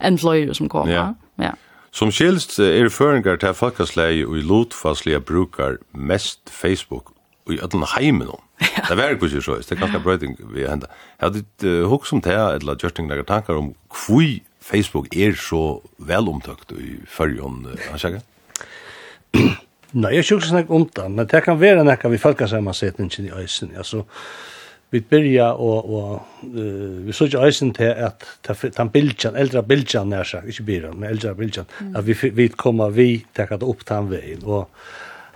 en 0.00 0.18
flöjare 0.18 0.54
som 0.54 0.68
kommer. 0.68 0.92
Ja. 0.92 1.14
ja. 1.34 1.54
Som 1.90 2.12
skilst 2.14 2.58
er 2.62 2.88
føringar 2.92 3.40
til 3.42 3.54
folkasleie 3.58 4.26
og 4.26 4.36
i 4.38 4.44
lotfastlige 4.46 5.20
brukar 5.20 5.80
mest 5.92 6.50
Facebook 6.50 7.10
og 7.46 7.54
i 7.54 7.58
ödlen 7.58 7.86
heimen 7.96 8.28
om. 8.28 8.42
Det 8.60 8.96
var 8.96 9.16
ikke 9.16 9.42
så, 9.42 9.56
det 9.56 9.72
er 9.72 9.80
ganske 9.80 10.02
brøyding 10.04 10.36
vi 10.52 10.66
henda. 10.68 10.86
Jeg 11.20 11.30
hadde 11.30 11.42
uh, 11.64 11.88
hukk 11.88 12.06
som 12.06 12.20
til, 12.22 12.36
eller 12.36 12.78
gjørsting 12.78 13.08
lager 13.10 13.26
tankar 13.26 13.58
om 13.58 13.72
kvui 13.90 14.42
Facebook 14.60 15.08
er 15.16 15.32
så 15.34 15.80
velomtøkt 15.98 16.76
i 16.78 17.00
fyrjon, 17.08 17.64
uh, 17.66 17.92
Ansjaka? 17.92 18.20
Nei, 19.92 20.12
jeg 20.14 20.22
er 20.22 20.28
ikke 20.36 20.46
snakk 20.46 20.70
om 20.70 20.84
det, 20.86 21.08
men 21.10 21.26
det 21.26 21.42
kan 21.42 21.58
være 21.58 21.82
nekka 21.84 22.12
vi 22.12 22.20
folkasammansetningen 22.22 23.26
i 23.26 23.32
øysen, 23.40 23.72
altså, 23.76 24.04
ja, 24.04 24.04
vi 24.90 25.00
byrja 25.00 25.52
og, 25.54 25.90
og 25.90 26.46
uh, 26.50 27.06
vi 27.06 27.14
så 27.14 27.28
ikke 27.28 27.44
eisen 27.46 27.70
til 27.76 27.92
at 27.94 28.26
ta 28.42 28.86
bildjan, 28.90 29.38
eldre 29.38 29.62
bildjan 29.66 30.10
nær 30.10 30.26
sagt, 30.26 30.48
ikke 30.50 30.66
byrjan, 30.70 30.96
men 30.98 31.12
eldre 31.12 31.34
bildjan, 31.38 31.68
mm. 31.78 31.92
at 32.00 32.06
vi, 32.08 32.16
vi 32.34 32.48
kommer 32.58 32.90
vi 32.94 33.10
tekka 33.36 33.60
det 33.60 33.68
opp 33.70 33.84
den 33.88 34.10
veien 34.10 34.42
og 34.46 34.66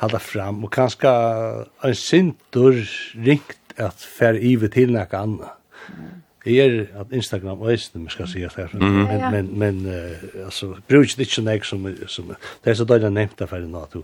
halda 0.03 0.19
fram, 0.23 0.65
og 0.67 0.75
kanskje 0.75 1.13
en 1.87 1.95
sindur 1.99 2.83
ringt 3.15 3.79
at 3.81 4.03
fer 4.19 4.39
ive 4.39 4.71
til 4.75 4.93
nek 4.95 5.15
anna. 5.19 5.55
Mm. 5.89 6.11
Jeg 6.45 6.61
er 6.61 7.01
at 7.01 7.13
Instagram 7.17 7.63
eisen, 7.73 8.03
man 8.03 8.13
skal 8.13 8.29
sige 8.29 8.51
det, 8.57 8.67
men, 8.75 8.83
mm. 8.83 9.07
men, 9.07 9.31
men, 9.33 9.53
men 9.59 9.87
uh, 9.87 10.45
altså, 10.45 10.75
bruk 10.89 11.15
det 11.15 11.29
ikke 11.29 11.47
nek 11.47 11.65
som, 11.65 11.87
som, 12.11 12.35
det 12.65 12.75
er 12.75 12.77
så 12.81 12.85
døyla 12.89 13.09
nevnt 13.15 13.47
affæri 13.47 13.71
nå, 13.71 13.87
at 13.87 13.95
du, 13.95 14.03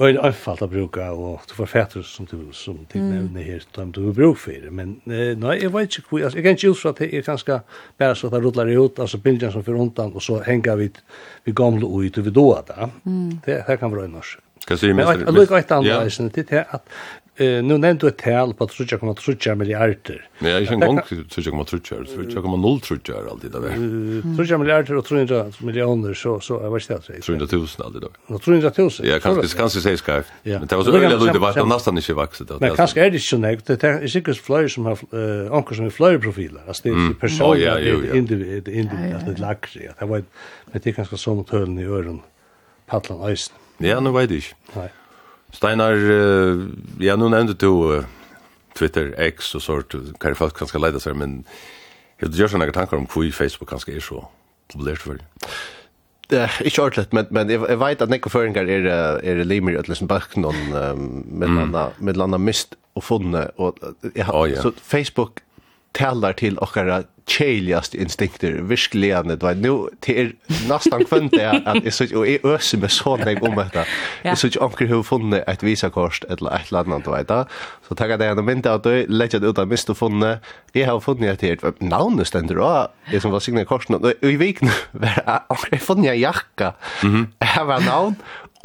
øyne 0.00 0.22
anfallt 0.24 0.62
å 0.64 0.68
bruke, 0.70 1.06
og 1.12 1.46
du 1.48 1.54
får 1.54 1.70
fætter 1.70 2.04
som 2.06 2.26
du, 2.26 2.36
som 2.56 2.78
du 2.92 2.98
nevner 2.98 3.44
her, 3.44 3.64
som 3.74 3.92
du 3.92 4.02
bruk 4.16 4.38
for 4.40 4.56
det. 4.56 4.72
Men 4.72 4.96
nei, 5.06 5.56
jeg 5.60 5.72
vet 5.74 5.98
ikke 6.00 6.14
hvor, 6.14 6.22
jeg 6.24 6.44
kan 6.44 6.58
ikke 6.58 6.72
utfra 6.74 6.94
at 6.94 7.02
det 7.02 7.10
er 7.12 7.26
ganske 7.26 7.58
bare 8.00 8.18
så 8.18 8.30
at 8.30 8.36
det 8.36 8.42
rullar 8.44 8.70
ut, 8.70 9.00
altså 9.00 9.20
bilden 9.22 9.52
som 9.52 9.64
fyrir 9.66 9.82
undan, 9.84 10.14
og 10.14 10.24
så 10.24 10.40
henger 10.46 10.78
vi, 10.80 10.90
vi 11.44 11.56
gamle 11.56 11.88
ut, 11.88 12.18
og 12.18 12.28
vi 12.28 12.34
doa 12.34 12.62
det. 12.68 12.92
Det, 13.46 13.58
det 13.68 13.80
kan 13.80 13.92
være 13.92 14.08
norsk. 14.12 14.40
Hva 14.68 14.76
sier 14.76 14.92
men 14.94 15.08
Jeg 15.08 15.32
lukker 15.34 15.56
et 15.56 15.70
annet, 15.72 16.34
det 16.36 16.44
er 16.52 16.66
at 16.76 16.82
eh 17.40 17.62
nu 17.62 17.78
nämnde 17.78 18.08
ett 18.08 18.18
tal 18.18 18.54
på 18.54 18.66
3,3 18.66 19.54
miljarder. 19.54 20.28
Men 20.38 20.50
jag 20.50 20.68
kan 20.68 20.80
gång 20.80 20.98
3,3, 20.98 22.06
3,0 22.06 22.80
tror 22.80 23.00
jag 23.04 23.28
alltid 23.28 23.50
där. 23.52 24.46
3 24.46 24.58
miljarder 24.58 24.96
och 24.96 25.04
300 25.04 25.46
miljoner 25.60 26.14
så 26.14 26.40
så 26.40 26.54
jag 26.54 26.70
vet 26.70 26.90
inte. 26.90 27.20
300 27.20 27.46
000 27.52 27.66
alltid 27.78 28.02
då. 28.28 28.38
300 28.38 28.72
000. 28.78 28.90
Ja, 29.02 29.18
kanske 29.20 29.56
kanske 29.56 29.80
sägs 29.80 30.00
ska. 30.00 30.22
Men 30.42 30.66
det 30.66 30.76
var 30.76 30.84
så 30.84 30.92
öliga 30.92 31.32
det 31.32 31.38
var 31.38 31.66
nästan 31.66 31.96
inte 31.96 32.12
vuxit 32.12 32.48
då. 32.48 32.56
Men 32.60 32.76
kanske 32.76 33.06
är 33.06 33.10
det 33.10 33.32
ju 33.32 33.38
nej, 33.38 33.58
det 33.66 33.84
är 33.84 34.06
säkert 34.06 34.36
flöjer 34.36 34.68
som 34.68 34.84
har 34.86 34.98
ankor 35.56 35.74
som 35.74 35.84
är 35.86 35.90
flöjerprofiler. 35.90 36.60
Alltså 36.68 36.82
det 36.84 36.88
är 36.90 37.14
personer 37.14 38.16
individ 38.16 38.68
individ 38.68 39.14
att 39.16 39.26
det 39.26 39.40
lackar. 39.40 39.94
Det 39.98 40.06
var 40.06 40.22
men 40.72 40.80
det 40.84 40.92
kanske 40.92 41.16
så 41.16 41.34
mot 41.34 41.50
hörn 41.50 41.78
i 41.78 41.84
öron. 41.84 42.20
Patlan 42.86 43.30
ösen. 43.30 43.56
Ja, 43.78 44.00
nu 44.00 44.10
vet 44.10 44.30
jag. 44.30 44.42
Nej. 44.72 44.88
Steinar, 45.56 45.98
uh, 45.98 46.64
ja, 47.02 47.16
nu 47.18 47.28
nevnte 47.32 47.56
du 47.58 47.70
uh, 47.90 48.04
Twitter, 48.78 49.12
X 49.30 49.54
og 49.58 49.64
sort, 49.64 49.94
hva 49.94 50.30
er 50.30 50.38
folk 50.38 50.56
kanskje 50.58 50.80
leida 50.82 51.02
seg, 51.02 51.18
men 51.18 51.40
har 52.20 52.30
du 52.30 52.38
gjør 52.38 52.54
sånne 52.54 52.70
tanker 52.76 53.00
om 53.00 53.08
hvor 53.10 53.28
Facebook 53.34 53.70
kanskje 53.72 53.96
er 53.96 54.04
så 54.04 54.22
populært 54.70 55.02
for 55.04 55.18
det? 55.18 55.50
Det 56.30 56.38
er 56.44 56.58
ikke 56.62 56.84
ordentlig, 56.84 57.06
men, 57.16 57.30
men 57.34 57.50
jeg, 57.50 57.62
jeg 57.66 57.80
vet 57.80 58.02
at 58.04 58.12
nekko 58.12 58.30
føringer 58.30 58.68
er, 58.70 58.90
er 59.18 59.40
limer 59.42 59.74
i 59.74 59.82
liksom 59.88 60.10
bak 60.10 60.36
noen 60.38 60.68
um, 60.70 61.06
med 61.26 61.48
mm. 61.48 61.56
landa 61.58 61.86
med 61.98 62.20
landa 62.20 62.38
mist 62.38 62.76
og 62.98 63.06
funnet, 63.06 63.50
og 63.58 63.78
ja, 64.14 64.28
oh, 64.30 64.46
yeah. 64.46 64.62
så 64.62 64.70
Facebook 64.76 65.42
talar 65.92 66.32
till 66.32 66.58
ochkara 66.58 67.02
tjejligast 67.30 67.94
instinkter 67.94 68.48
virkelig 68.48 68.68
virkligen 68.68 69.28
det 69.28 69.42
var 69.42 69.54
nu 69.54 69.88
till 70.00 70.32
nästan 70.68 71.04
kvant 71.04 71.32
det 71.32 71.62
att 71.64 71.86
är 71.86 71.90
så 71.90 72.18
och 72.18 72.28
är 72.28 72.46
öse 72.46 72.76
med 72.76 72.90
sån 72.90 73.20
om 73.20 73.54
detta 73.56 73.84
är 74.22 74.34
så 74.34 74.46
jag 74.46 74.64
anker 74.64 75.02
funnet 75.02 75.48
et 75.48 75.62
visakorst 75.62 76.24
eller 76.24 76.50
et 76.50 76.68
eller 76.68 76.80
annet, 76.80 77.04
du 77.04 77.10
vet. 77.10 77.28
Da. 77.28 77.44
så 77.88 77.94
takk 77.94 78.10
at 78.10 78.20
jeg 78.20 78.36
tackar 78.36 78.62
det 78.62 78.70
at 78.70 78.84
du 78.84 79.06
legger 79.08 79.40
det 79.40 79.48
ut 79.48 79.58
av 79.58 79.68
mist 79.68 79.90
og 79.90 79.96
funnet. 79.96 80.40
Jeg 80.74 80.86
har 80.86 81.00
funnet 81.00 81.30
et 81.30 81.42
helt 81.42 81.80
navnet 81.80 82.26
stender 82.26 82.58
også, 82.58 82.90
jeg 83.12 83.22
som 83.22 83.32
var 83.32 83.38
signet 83.38 83.66
korsen 83.66 83.94
Og 83.94 84.14
i 84.22 84.36
veckan 84.36 84.70
jeg 85.00 85.40
jag 85.72 85.80
funne 85.80 86.14
jacka 86.14 86.72
jag 87.02 87.66
var 87.66 87.80
namn 87.80 88.16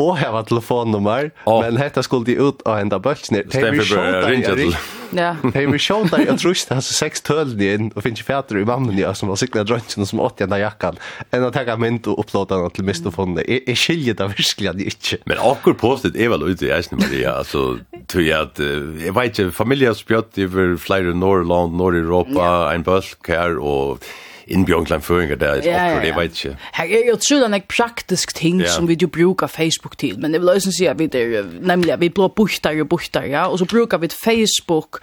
og 0.01 0.17
jeg 0.19 0.35
ett 0.35 0.49
telefonnummer 0.49 1.29
oh. 1.45 1.61
men 1.63 1.77
detta 1.79 2.03
skulle 2.03 2.27
de 2.27 2.35
ut 2.35 2.61
og 2.65 2.75
hente 2.75 2.95
hända 2.95 2.99
bultsnär. 2.99 3.43
Det 3.47 3.71
vi 3.71 3.85
ringe 4.27 4.55
til. 4.55 4.75
Ja. 5.15 5.35
Hei, 5.53 5.65
vi 5.71 5.79
sjönt 5.79 6.11
där 6.11 6.25
jeg 6.25 6.39
tror 6.39 6.53
det 6.53 6.75
är 6.75 6.81
sex 6.81 7.21
töl 7.21 7.61
in 7.61 7.91
och 7.95 8.03
finns 8.03 8.19
ju 8.19 8.23
färdor 8.23 8.59
i 8.59 8.65
mamman 8.65 8.97
ja, 8.97 9.13
som 9.13 9.29
var 9.29 9.35
cykla 9.35 9.63
drönchen 9.63 10.05
som 10.05 10.19
åt 10.19 10.37
den 10.37 10.59
jackan. 10.59 10.97
enn 11.31 11.45
å 11.45 11.51
tenke 11.51 11.77
mynd 11.77 12.07
og 12.07 12.19
upplåta 12.19 12.57
den 12.57 12.69
til 12.71 12.93
till 12.93 13.43
Jeg, 13.47 13.61
jeg 13.67 13.77
skiljer 13.77 14.13
det 14.13 14.27
virkelig 14.27 14.69
at 14.69 14.79
jeg 14.79 14.87
ikke. 14.87 15.17
Men 15.25 15.37
akkur 15.39 15.73
postet 15.73 16.15
er 16.15 16.29
vel 16.29 16.43
ute 16.43 16.67
i 16.67 16.71
Eisne 16.71 16.97
Maria 16.97 17.37
altså, 17.37 17.79
tror 18.07 18.21
jeg 18.21 18.41
at, 18.41 18.59
jeg 18.59 19.15
vet 19.15 19.39
ikke, 19.39 19.51
familie 19.51 19.87
har 19.87 19.95
spjøtt 19.95 20.37
i 20.37 20.47
flere 20.77 21.15
norrland 21.15 21.77
nord-Europa, 21.77 22.73
en 22.73 22.83
bølk 22.83 23.27
her, 23.27 23.57
och 23.57 23.99
innbjørn 24.47 24.85
til 24.85 24.95
en 24.95 25.01
føringer 25.01 25.35
der, 25.41 25.61
ja, 25.65 25.73
ja, 25.73 25.95
ja. 25.95 26.01
det 26.03 26.15
vet 26.15 26.37
ikke. 26.37 26.57
Her 26.77 26.91
er 26.99 27.09
jo 27.09 27.15
trulig 27.21 27.45
en 27.47 27.61
praktisk 27.69 28.35
ting 28.35 28.61
ja. 28.61 28.69
som 28.71 28.87
vi 28.87 28.97
jo 29.01 29.07
bruker 29.07 29.47
Facebook 29.47 29.97
til, 29.97 30.19
men 30.19 30.33
jeg 30.33 30.41
vil 30.41 30.49
også 30.49 30.73
si 30.75 30.85
at 30.85 30.99
vi 30.99 31.09
er, 31.13 31.45
nemlig 31.61 31.91
at 31.93 32.01
vi 32.01 32.09
blå 32.09 32.27
bukter 32.27 32.81
og 32.81 32.89
bukter, 32.89 33.23
ja, 33.23 33.47
og 33.49 33.59
så 33.59 33.65
bruker 33.65 33.97
vi 33.97 34.09
Facebook 34.23 35.01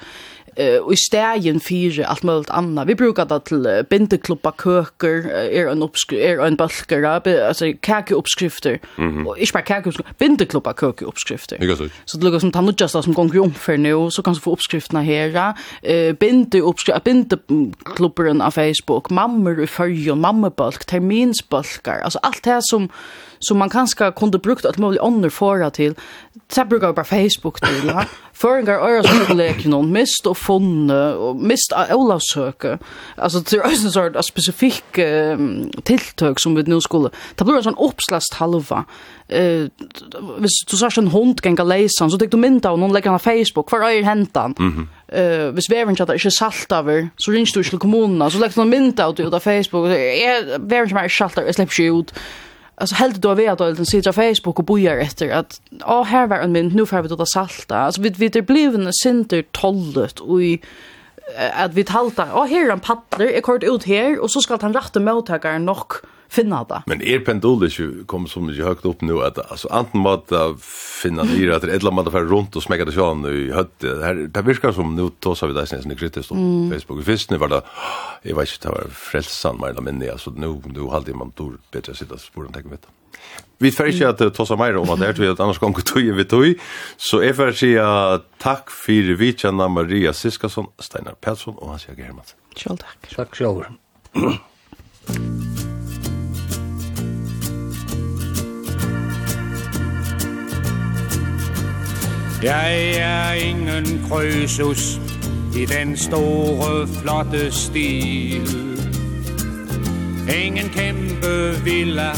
eh 0.57 0.77
och 0.77 0.99
stägen 0.99 1.61
fyra 1.61 2.07
allt 2.07 2.23
möjligt 2.23 2.51
annat. 2.51 2.89
Vi 2.89 2.95
brukar 2.95 3.27
det 3.27 3.41
till 3.41 3.85
bindeklubba 3.91 4.53
köker, 4.53 5.29
är 5.31 5.67
en 5.67 5.83
uppskrift, 5.83 6.25
är 6.25 6.47
en 6.47 6.57
bulkare, 6.57 7.49
alltså 7.49 7.65
kake 7.81 8.15
uppskrifter. 8.15 8.81
Och 9.27 9.39
inte 9.39 9.53
bara 9.53 9.63
kake, 9.63 9.93
bindeklubba 10.19 10.73
köker 10.73 11.07
uppskrifter. 11.07 11.59
Så 12.05 12.19
det 12.19 12.25
lukar 12.25 12.39
som 12.39 12.53
tar 12.53 12.75
just 12.81 13.05
som 13.05 13.13
gånger 13.13 13.41
om 13.41 13.55
för 13.55 13.77
nu 13.77 14.11
så 14.11 14.23
kan 14.23 14.35
du 14.35 14.41
få 14.41 14.53
uppskrifterna 14.53 15.03
här. 15.03 15.55
Eh 15.83 16.13
binde 16.13 16.61
uppskrift, 16.61 17.05
bindeklubben 17.05 18.41
av 18.41 18.51
Facebook, 18.51 19.11
mammor 19.11 19.63
i 19.63 19.67
förjon, 19.67 20.13
och 20.13 20.19
mammabulk, 20.19 20.85
terminsbulkar. 20.85 22.01
Alltså 22.01 22.19
allt 22.23 22.43
det 22.43 22.61
som 22.63 22.89
som 23.43 23.59
man 23.59 23.71
kanske 23.71 24.13
kunde 24.13 24.39
brukt 24.39 24.65
att 24.65 24.79
möjligt 24.79 25.03
andra 25.03 25.31
förra 25.31 25.71
till. 25.71 25.95
Så 26.49 26.65
brukar 26.65 26.87
jag 26.87 26.95
bara 26.95 27.05
Facebook 27.05 27.61
till. 27.61 27.93
Føringar 28.43 28.83
øyres 28.83 29.29
lek 29.39 29.61
noen 29.71 29.93
mist 29.95 30.27
og 30.27 30.35
funne 30.37 30.99
og 31.15 31.39
mist 31.39 31.75
av 31.79 31.93
Olavsøke. 31.95 32.75
Altså 33.17 33.43
det 33.47 33.61
er 33.61 33.69
også 33.69 33.87
en 33.87 33.95
sånn 33.95 34.27
spesifikk 34.27 34.99
um, 34.99 35.45
tiltøk 35.87 36.43
som 36.43 36.57
vi 36.59 36.65
nå 36.67 36.81
skulle. 36.83 37.13
Det 37.39 37.47
blir 37.47 37.61
en 37.61 37.69
sånn 37.69 37.79
oppslast 37.79 38.41
halva. 38.41 38.83
Uh, 39.31 39.71
hvis 40.43 40.59
du 40.67 40.75
sier 40.75 40.99
en 40.99 41.13
hund 41.15 41.43
genga 41.45 41.67
leisan, 41.67 42.11
så 42.11 42.19
tek 42.19 42.35
du 42.35 42.39
mynda 42.41 42.73
av 42.73 42.83
noen 42.83 42.95
legger 42.97 43.15
han 43.15 43.23
Facebook, 43.23 43.71
hver 43.71 43.87
øyer 43.87 44.11
hentan. 44.11 44.57
Mm 44.59 44.73
-hmm. 44.75 44.87
uh, 45.15 45.49
hvis 45.55 45.71
veveren 45.71 45.97
tjata 45.97 46.19
ikke 46.19 46.31
salt 46.31 46.73
over, 46.73 47.09
så 47.19 47.31
ringer 47.31 47.53
du 47.55 47.61
ikke 47.61 47.71
til 47.71 47.79
kommunen, 47.79 48.31
så 48.31 48.39
legger 48.39 48.55
du 48.55 48.61
noen 48.61 48.75
mynda 48.75 49.05
av 49.05 49.15
det 49.15 49.27
ut 49.27 49.35
av 49.35 49.41
Facebook, 49.41 49.85
og 49.85 49.91
så 49.91 49.97
er 49.97 50.59
veveren 50.59 50.89
som 50.89 50.99
er 50.99 51.09
salt 51.09 51.39
over, 51.39 51.47
jeg 51.47 51.55
slipper 51.55 51.81
ikke 51.81 51.99
ut 51.99 52.13
alltså 52.75 52.95
helt 52.95 53.17
då 53.17 53.35
vet 53.35 53.61
att 53.61 53.77
den 53.77 53.87
sitter 53.87 54.13
på 54.13 54.23
Facebook 54.23 54.59
och 54.59 54.65
bojar 54.65 54.97
efter 54.97 55.31
att 55.31 55.61
ja 55.81 56.03
här 56.03 56.27
var 56.27 56.37
en 56.37 56.53
mynd 56.53 56.75
nu 56.75 56.87
får 56.87 57.03
vi 57.03 57.09
då 57.09 57.27
salta. 57.27 57.77
Alltså 57.77 58.01
vi 58.01 58.11
vi 58.11 58.29
det 58.29 58.43
blev 58.43 58.75
en 58.75 58.93
center 58.93 59.45
tollet 59.51 60.21
och 60.21 60.43
i 60.43 60.61
att 61.55 61.75
vi 61.75 61.85
talta 61.85 62.29
ja 62.35 62.45
här 62.45 62.69
är 62.69 62.73
en 62.73 62.81
paddler 62.81 63.27
är 63.27 63.41
kort 63.41 63.63
ut 63.63 63.85
här 63.85 64.19
och 64.19 64.31
så 64.31 64.41
ska 64.41 64.59
han 64.61 64.75
rätta 64.75 65.01
mottagaren 65.01 65.65
nog 65.65 65.93
finna 66.33 66.65
det. 66.65 66.83
Men 66.87 67.03
er 67.03 67.21
pendulet 67.27 67.79
ju 67.79 68.05
kom 68.09 68.27
så 68.27 68.41
mycket 68.41 68.65
högt 68.65 68.85
upp 68.85 69.01
nu 69.01 69.21
att 69.25 69.39
alltså 69.51 69.69
anten 69.69 70.01
måste 70.01 70.55
finna 71.03 71.23
nyra 71.23 71.57
att 71.57 71.65
eller 71.65 71.91
man 71.91 72.11
får 72.11 72.21
runt 72.21 72.57
och 72.57 72.63
smäcka 72.63 72.85
det 72.85 72.93
så 72.93 73.15
nu 73.15 73.49
i 73.49 73.53
hött. 73.53 73.81
Det 73.81 74.05
här 74.05 74.15
det 74.15 74.43
virkar 74.43 74.73
som 74.73 74.97
nu 74.97 75.11
då 75.19 75.35
så 75.35 75.47
vi 75.47 75.53
där 75.53 75.67
sen 75.67 75.97
kritiskt 75.97 76.29
på 76.29 76.35
Facebook. 76.73 77.09
Visst 77.09 77.31
nu 77.31 77.37
var 77.37 77.49
det 77.49 77.63
jag 78.23 78.37
vet 78.37 78.49
inte 78.53 78.69
var 78.69 78.87
frälsan 78.91 79.61
men 79.61 79.85
men 79.85 80.11
alltså 80.11 80.31
nu 80.31 80.63
nu 80.65 80.89
hade 80.89 81.15
man 81.15 81.31
tur 81.31 81.53
bättre 81.73 81.95
sitta 81.95 82.19
spår 82.19 82.47
än 82.47 82.53
tänka 82.53 82.69
vet. 82.69 82.87
Vi 83.59 83.71
får 83.71 83.93
ikke 83.93 84.09
at 84.09 84.23
ta 84.35 84.45
seg 84.47 84.59
mer 84.59 84.77
om 84.81 84.91
at 84.91 84.99
det 84.99 85.09
er 85.09 85.13
til 85.19 85.31
at 85.31 85.41
annars 85.41 85.61
gong 85.63 85.77
tog 85.87 86.09
vi 86.17 86.25
tog, 86.25 86.49
så 86.99 87.21
jeg 87.23 87.37
får 87.39 87.55
si 87.61 87.71
takk 88.43 88.75
for 88.75 89.15
Vitjana 89.21 89.69
Maria 89.69 90.13
Siskasson, 90.13 90.67
Steinar 90.81 91.15
Pelsson 91.21 91.55
og 91.59 91.71
Hans 91.77 91.87
Jager 91.87 92.11
Hermansen. 92.11 92.39
Kjell 92.59 92.83
takk. 92.83 92.99
Takk 93.15 93.39
selv. 93.39 93.63
Jeg 102.43 102.97
er 102.97 103.33
ingen 103.33 104.05
krøsus 104.09 105.01
i 105.57 105.65
den 105.65 105.97
store, 105.97 106.89
flotte 106.89 107.53
stil. 107.53 108.49
Ingen 110.45 110.69
kæmpe 110.69 111.65
villa, 111.65 112.11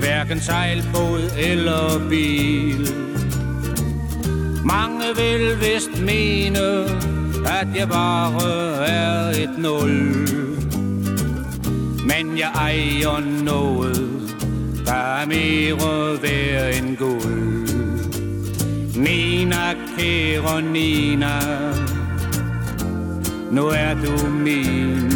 hverken 0.00 0.40
sejlbåd 0.40 1.30
eller 1.38 2.08
bil. 2.08 2.88
Mange 4.64 5.04
vil 5.16 5.60
vist 5.60 6.02
mene, 6.02 6.84
at 7.46 7.68
jeg 7.76 7.88
bare 7.88 8.88
er 8.88 9.28
et 9.28 9.58
nul. 9.58 9.90
Men 12.06 12.38
jeg 12.38 12.50
ejer 12.54 13.42
noget, 13.44 14.10
der 14.86 15.20
er 15.20 15.26
mere 15.26 16.22
værd 16.22 16.74
end 16.74 16.96
guld. 16.96 17.57
Nina, 18.98 19.74
kære 19.96 20.62
Nina 20.62 21.40
Nu 23.50 23.66
er 23.66 23.94
du 23.94 24.28
min. 24.30 25.12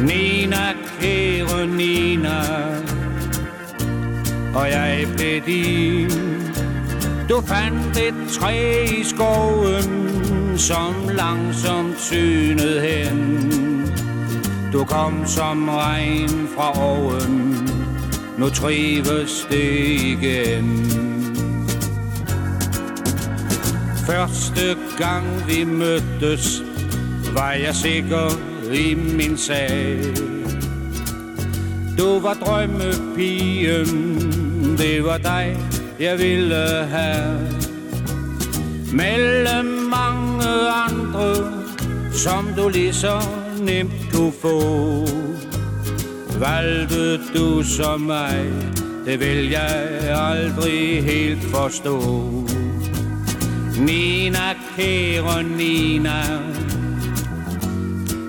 Nina, 0.00 0.72
kære 1.00 1.66
Nina 1.66 2.40
Og 4.54 4.70
jeg 4.70 5.06
blev 5.16 5.40
din. 5.46 6.10
Du 7.28 7.40
fandt 7.40 7.98
et 7.98 8.14
træ 8.30 8.84
i 8.84 9.04
skoven 9.04 10.18
Som 10.56 10.94
langsomt 11.08 12.00
synede 12.00 12.80
hen. 12.80 13.52
Du 14.72 14.84
kom 14.84 15.26
som 15.26 15.68
regn 15.68 16.48
fra 16.56 16.82
oven 16.82 17.68
Nu 18.38 18.48
trives 18.48 19.46
det 19.50 20.00
igen. 20.00 21.07
Første 24.08 24.76
gang 24.98 25.26
vi 25.46 25.64
møttes 25.64 26.62
Var 27.34 27.52
jeg 27.52 27.74
sikker 27.74 28.38
i 28.72 28.94
min 28.94 29.36
sag. 29.36 29.98
Du 31.98 32.20
var 32.20 32.34
drømmepigen 32.34 33.88
Det 34.78 35.04
var 35.04 35.18
dig 35.18 35.56
jeg 36.00 36.18
ville 36.18 36.86
have. 36.90 37.38
Mellem 38.92 39.64
mange 39.66 40.48
andre 40.88 41.34
Som 42.12 42.48
du 42.56 42.68
lige 42.68 42.92
så 42.92 43.20
nemt 43.60 44.12
kunne 44.12 44.32
få. 44.42 45.06
Valgte 46.38 47.20
du 47.34 47.62
som 47.62 48.00
mig 48.00 48.52
Det 49.06 49.20
vil 49.20 49.50
jeg 49.50 50.00
aldrig 50.10 51.04
helt 51.04 51.42
forstå. 51.42 52.28
Nina 53.78 54.54
Keronina 54.76 56.22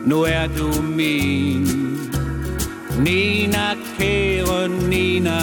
Nu 0.05 0.21
er 0.21 0.47
du 0.57 0.81
min. 0.81 1.67
Nina 2.99 3.75
Keronina 3.97 5.39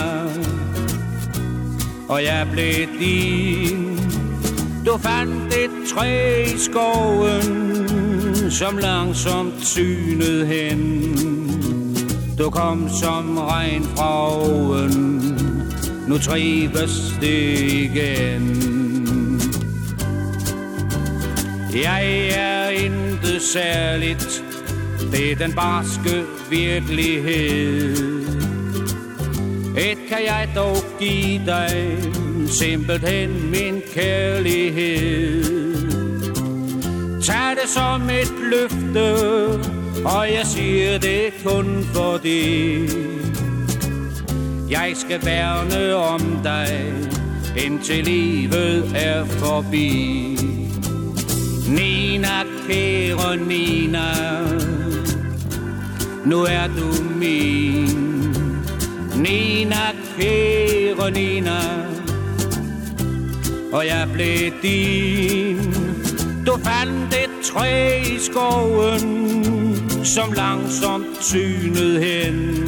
Og 2.09 2.25
jeg 2.25 2.49
blev 2.53 2.87
din. 3.01 4.01
Du 4.87 4.99
fandt 4.99 5.55
et 5.55 5.71
træ 5.95 6.45
i 6.45 6.59
skoven 6.59 7.81
Som 8.51 8.79
langsomt 8.79 9.67
synede 9.67 10.47
hen. 10.47 11.03
Du 12.39 12.51
kom 12.51 12.89
som 13.01 13.39
regn 13.39 13.85
fra 13.97 14.37
oven 14.37 15.23
Nu 16.09 16.19
trives 16.19 17.15
det 17.21 17.73
igen. 17.73 18.76
Jeg 21.83 22.29
er 22.29 22.69
intet 22.69 23.43
særligt. 23.43 24.45
Det 25.13 25.33
er 25.33 25.37
den 25.37 25.53
barske 25.53 26.25
virkelighed. 26.51 27.97
Et 29.79 29.99
kan 30.09 30.19
jeg 30.27 30.49
dog 30.55 30.77
give 30.99 31.47
dig 31.47 31.99
Simpelthen 32.49 33.51
min 33.51 33.83
kærlighed. 33.95 35.45
Tag 37.23 37.57
det 37.63 37.69
som 37.69 38.11
et 38.11 38.33
løfte 38.51 39.15
Og 40.05 40.33
jeg 40.33 40.47
siger 40.47 40.99
det 40.99 41.33
kun 41.45 41.87
for 41.95 42.17
det. 42.17 42.91
Jeg 44.71 44.93
skal 44.95 45.25
værne 45.25 45.95
om 45.95 46.21
dig 46.45 46.93
Indtil 47.57 48.05
livet 48.05 48.93
er 48.95 49.25
forbi. 49.25 50.37
Nina, 51.69 52.45
kære 52.69 53.37
Nina. 53.37 54.13
Nu 56.25 56.43
er 56.43 56.67
du 56.67 57.03
min. 57.15 58.37
Nina, 59.17 59.93
kære 60.19 61.11
Nina. 61.11 61.61
Og 63.73 63.87
jeg 63.87 64.09
blev 64.13 64.53
din. 64.63 65.75
Du 66.47 66.59
fandt 66.65 67.15
et 67.15 67.31
træ 67.45 68.01
i 68.01 68.19
skoven 68.19 69.01
Som 70.05 70.33
langsomt 70.33 71.25
synede 71.25 72.01
hen. 72.01 72.65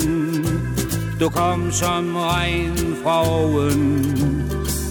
Du 1.20 1.28
kom 1.28 1.72
som 1.72 2.16
regn 2.16 2.96
fra 3.02 3.28
oven. 3.30 4.06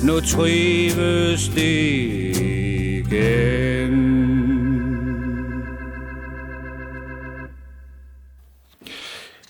Nu 0.03 0.19
trives 0.19 1.51
det 1.55 2.07
igen 3.07 3.76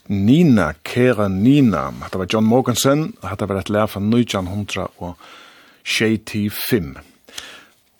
Nina, 0.10 0.72
kære 0.84 1.30
Nina. 1.30 1.78
Hatta 2.04 2.18
var 2.18 2.26
John 2.34 2.46
Morgansen, 2.46 3.14
hatta 3.24 3.46
var 3.46 3.56
et 3.60 3.70
lær 3.70 3.86
fra 3.92 4.00
1965. 4.00 6.98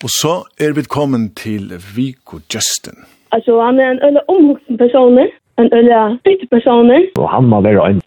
Og 0.04 0.10
så 0.20 0.34
er 0.64 0.72
vi 0.76 0.82
kommet 0.82 1.36
til 1.36 1.62
Vico 1.96 2.36
Justin. 2.54 2.98
Altså, 3.32 3.60
han 3.66 3.80
er 3.80 3.90
en 3.90 4.00
øyne 4.06 4.20
omhugsen 4.34 4.78
person, 4.78 5.18
en 5.58 5.68
øyne 5.78 6.18
bytte 6.24 6.46
person. 6.54 6.90
Og 7.22 7.28
han 7.34 7.44
må 7.44 7.60
være 7.60 7.90
en, 7.90 8.00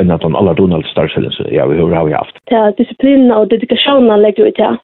en 0.00 0.10
av 0.14 0.18
de 0.22 0.28
aller 0.38 0.54
Donald 0.60 0.84
Starcellen, 0.92 1.32
så 1.32 1.42
ja, 1.56 1.66
vi 1.66 1.94
har 1.94 2.04
vi 2.04 2.12
haft. 2.12 2.34
Det 2.50 2.74
disiplinen 2.78 3.30
og 3.30 3.50
dedikasjonen 3.50 4.10
han 4.10 4.22
legger 4.26 4.46
ut 4.48 4.58
her. 4.64 4.74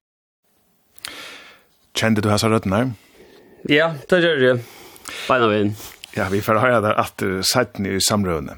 Kjente 1.97 2.21
du 2.23 2.29
hans 2.29 2.45
røttene? 2.45 2.81
Ja, 3.71 3.87
det 4.11 4.25
gjør 4.25 4.37
jeg. 4.49 4.57
Beina 5.29 5.47
veien. 5.53 5.71
Ja, 6.17 6.29
vi 6.31 6.43
får 6.43 6.55
höra 6.55 6.95
at 6.95 7.23
att 7.23 7.47
sajten 7.47 7.87
i 7.87 8.01
samrøvene. 8.01 8.57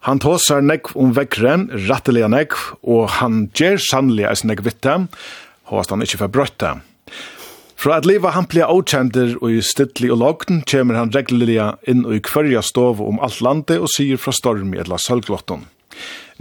Han 0.00 0.18
tåsar 0.18 0.60
nekv 0.60 0.96
om 0.98 1.12
vekkren, 1.14 1.68
ratteliga 1.86 2.26
nekv, 2.28 2.58
og 2.82 3.10
han 3.20 3.44
gjer 3.54 3.78
sannlig 3.78 4.24
eis 4.26 4.42
nekv 4.42 4.66
vitte, 4.66 4.94
hos 5.70 5.90
han 5.92 6.02
ikkje 6.02 6.18
forbrøtta. 6.24 6.72
Fra 7.78 8.00
at 8.00 8.08
liva 8.10 8.32
han 8.34 8.48
blir 8.50 8.66
avkjenter 8.66 9.36
og 9.38 9.54
i 9.54 9.62
stidlig 9.62 10.10
og 10.10 10.18
lagten, 10.24 10.64
kommer 10.66 10.98
han 10.98 11.14
regliga 11.14 11.76
inn 11.86 12.02
og 12.02 12.16
i 12.16 12.22
kvarja 12.26 12.64
stov 12.66 13.02
om 13.04 13.22
alt 13.22 13.38
landet 13.44 13.78
og 13.78 13.92
sier 13.94 14.18
fra 14.18 14.34
storm 14.34 14.74
i 14.74 14.82
etla 14.82 14.98
sølglotton. 14.98 15.68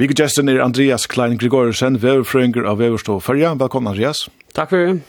Vikegesten 0.02 0.50
er 0.50 0.64
Andreas 0.66 1.06
Klein 1.06 1.38
Grigorsen, 1.38 2.02
veverfrøyngur 2.02 2.66
av 2.66 2.82
Veverstov 2.82 3.22
Førja. 3.26 3.54
Velkommen, 3.58 3.94
Andreas. 3.94 4.26
Takk 4.58 4.74
for 4.74 4.82
det. 4.82 5.02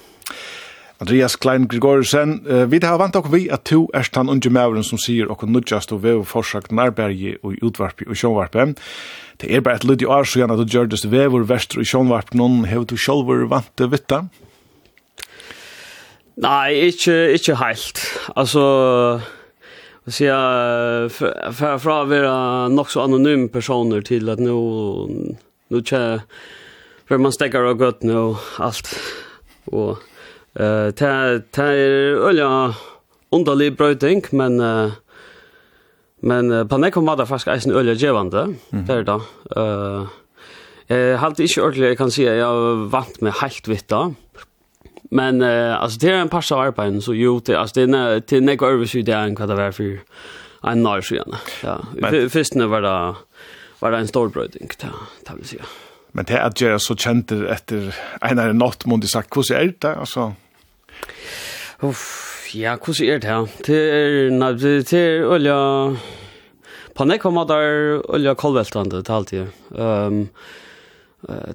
Andreas 0.99 1.37
Klein 1.39 1.69
Gregorsen, 1.71 2.41
uh, 2.51 2.65
vi 2.67 2.81
har 2.83 2.99
vant 2.99 3.15
okkur 3.15 3.31
vi 3.31 3.45
at 3.55 3.63
to 3.71 3.85
er 3.95 4.09
han 4.17 4.31
unge 4.33 4.51
mauren 4.51 4.83
som 4.83 4.99
sier 4.99 5.31
okkur 5.31 5.47
nudjast 5.47 5.93
og 5.95 6.03
vev 6.03 6.25
forsagt 6.27 6.75
nærbergi 6.75 7.37
og 7.39 7.55
utvarpi 7.63 8.09
og 8.09 8.19
sjånvarpi. 8.19 8.73
Det 9.39 9.53
er 9.55 9.63
bare 9.63 9.79
et 9.79 9.87
lyd 9.87 10.03
i 10.03 10.11
år 10.11 10.27
så 10.27 10.43
at 10.43 10.59
du 10.59 10.67
gjørdes 10.67 11.07
vevor 11.07 11.47
vestur 11.47 11.85
og 11.85 11.87
sjånvarpi 11.87 12.39
noen 12.41 12.67
hev 12.67 12.89
du 12.91 12.97
sjolver 12.99 13.47
vant 13.47 13.87
vitta? 13.93 14.25
Nei, 16.39 16.91
ikke, 16.91 17.15
ikke 17.35 17.59
heilt. 17.63 18.03
Altså, 18.39 18.65
å 20.03 20.11
si 20.15 20.27
fra, 20.27 21.73
fra 21.79 21.97
å 22.03 22.11
være 22.11 22.35
nok 22.75 22.91
så 22.91 23.07
anonym 23.07 23.49
personer 23.55 24.03
til 24.07 24.31
at 24.35 24.43
nå, 24.43 24.59
nå 25.71 25.87
kje, 25.87 26.03
for 27.07 27.23
man 27.23 27.35
stekker 27.35 27.71
og 27.71 27.83
gott 27.83 28.07
nå 28.07 28.23
alt, 28.63 28.91
og 29.71 30.08
Eh 30.59 30.91
ta 30.91 31.39
ta 31.53 31.67
ölla 31.71 32.75
underlig 33.31 33.77
brøting, 33.77 34.25
men 34.33 34.61
uh, 34.61 34.91
men 36.21 36.51
uh, 36.51 36.65
på 36.67 36.79
nekken 36.79 37.05
kom 37.05 37.11
det 37.19 37.29
faktisk 37.29 37.53
eisen 37.53 37.73
øyelig 37.73 38.01
gjevande, 38.03 38.57
mm. 38.73 38.87
det 38.87 38.95
er 38.95 39.05
da. 39.07 39.19
Uh, 39.55 40.09
jeg 40.89 41.19
halte 41.21 41.45
ikke 41.45 41.63
ordentlig, 41.63 41.93
jeg 41.93 41.99
kan 42.01 42.11
si 42.11 42.25
at 42.27 42.41
jeg 42.41 42.89
vant 42.91 43.23
med 43.23 43.37
helt 43.43 43.69
vitt 43.69 43.87
da. 43.93 44.09
Men 45.15 45.43
uh, 45.43 45.79
altså, 45.79 45.99
det 46.03 46.11
er 46.11 46.23
en 46.23 46.33
pass 46.33 46.51
av 46.53 46.65
arbeidet, 46.67 47.05
så 47.05 47.15
jo, 47.15 47.39
det, 47.39 47.55
altså, 47.57 47.79
det 47.79 47.85
er, 47.87 47.93
ne 47.93 48.03
det 48.19 48.41
er 48.41 48.47
nek 48.49 48.67
øvrigt 48.67 48.97
syd 48.97 49.07
det 49.07 49.15
enn 49.15 49.39
hva 49.39 49.47
det 49.47 49.61
var 49.61 49.77
for 49.77 50.73
en 50.73 50.83
nær 50.83 51.07
siden. 51.07 51.39
Ja. 51.63 51.79
Først 52.35 52.59
var 52.59 52.83
det, 52.83 52.97
var 53.79 53.95
det 53.95 54.01
en 54.01 54.11
stor 54.11 54.35
brøting, 54.35 54.75
det, 54.81 54.91
det 55.29 55.39
vil 55.39 55.53
si. 55.53 55.63
Men 56.17 56.27
det 56.27 56.35
er 56.35 56.49
at 56.49 56.61
jeg 56.61 56.81
så 56.83 56.97
kjente 56.99 57.45
etter 57.53 57.93
en 58.27 58.43
av 58.43 58.55
natt, 58.57 58.89
må 58.91 58.99
du 58.99 59.07
sagt, 59.07 59.31
hvordan 59.31 59.61
er 59.61 59.75
det? 59.77 59.95
Altså, 59.95 60.33
Uff, 61.87 62.49
ja, 62.55 62.77
hvordan 62.77 63.09
er 63.09 63.21
det 63.23 63.31
her? 63.31 63.51
Det 63.67 63.83
er, 63.99 64.31
nei, 64.35 64.53
det 64.59 64.93
er 64.97 65.27
olja... 65.29 65.59
På 66.99 67.05
nek 67.07 67.23
var 67.23 67.47
der 67.47 68.01
olja 68.11 68.33
kolveltande 68.35 69.05
til 69.07 69.15
alltid. 69.15 69.53
Um, 69.71 70.25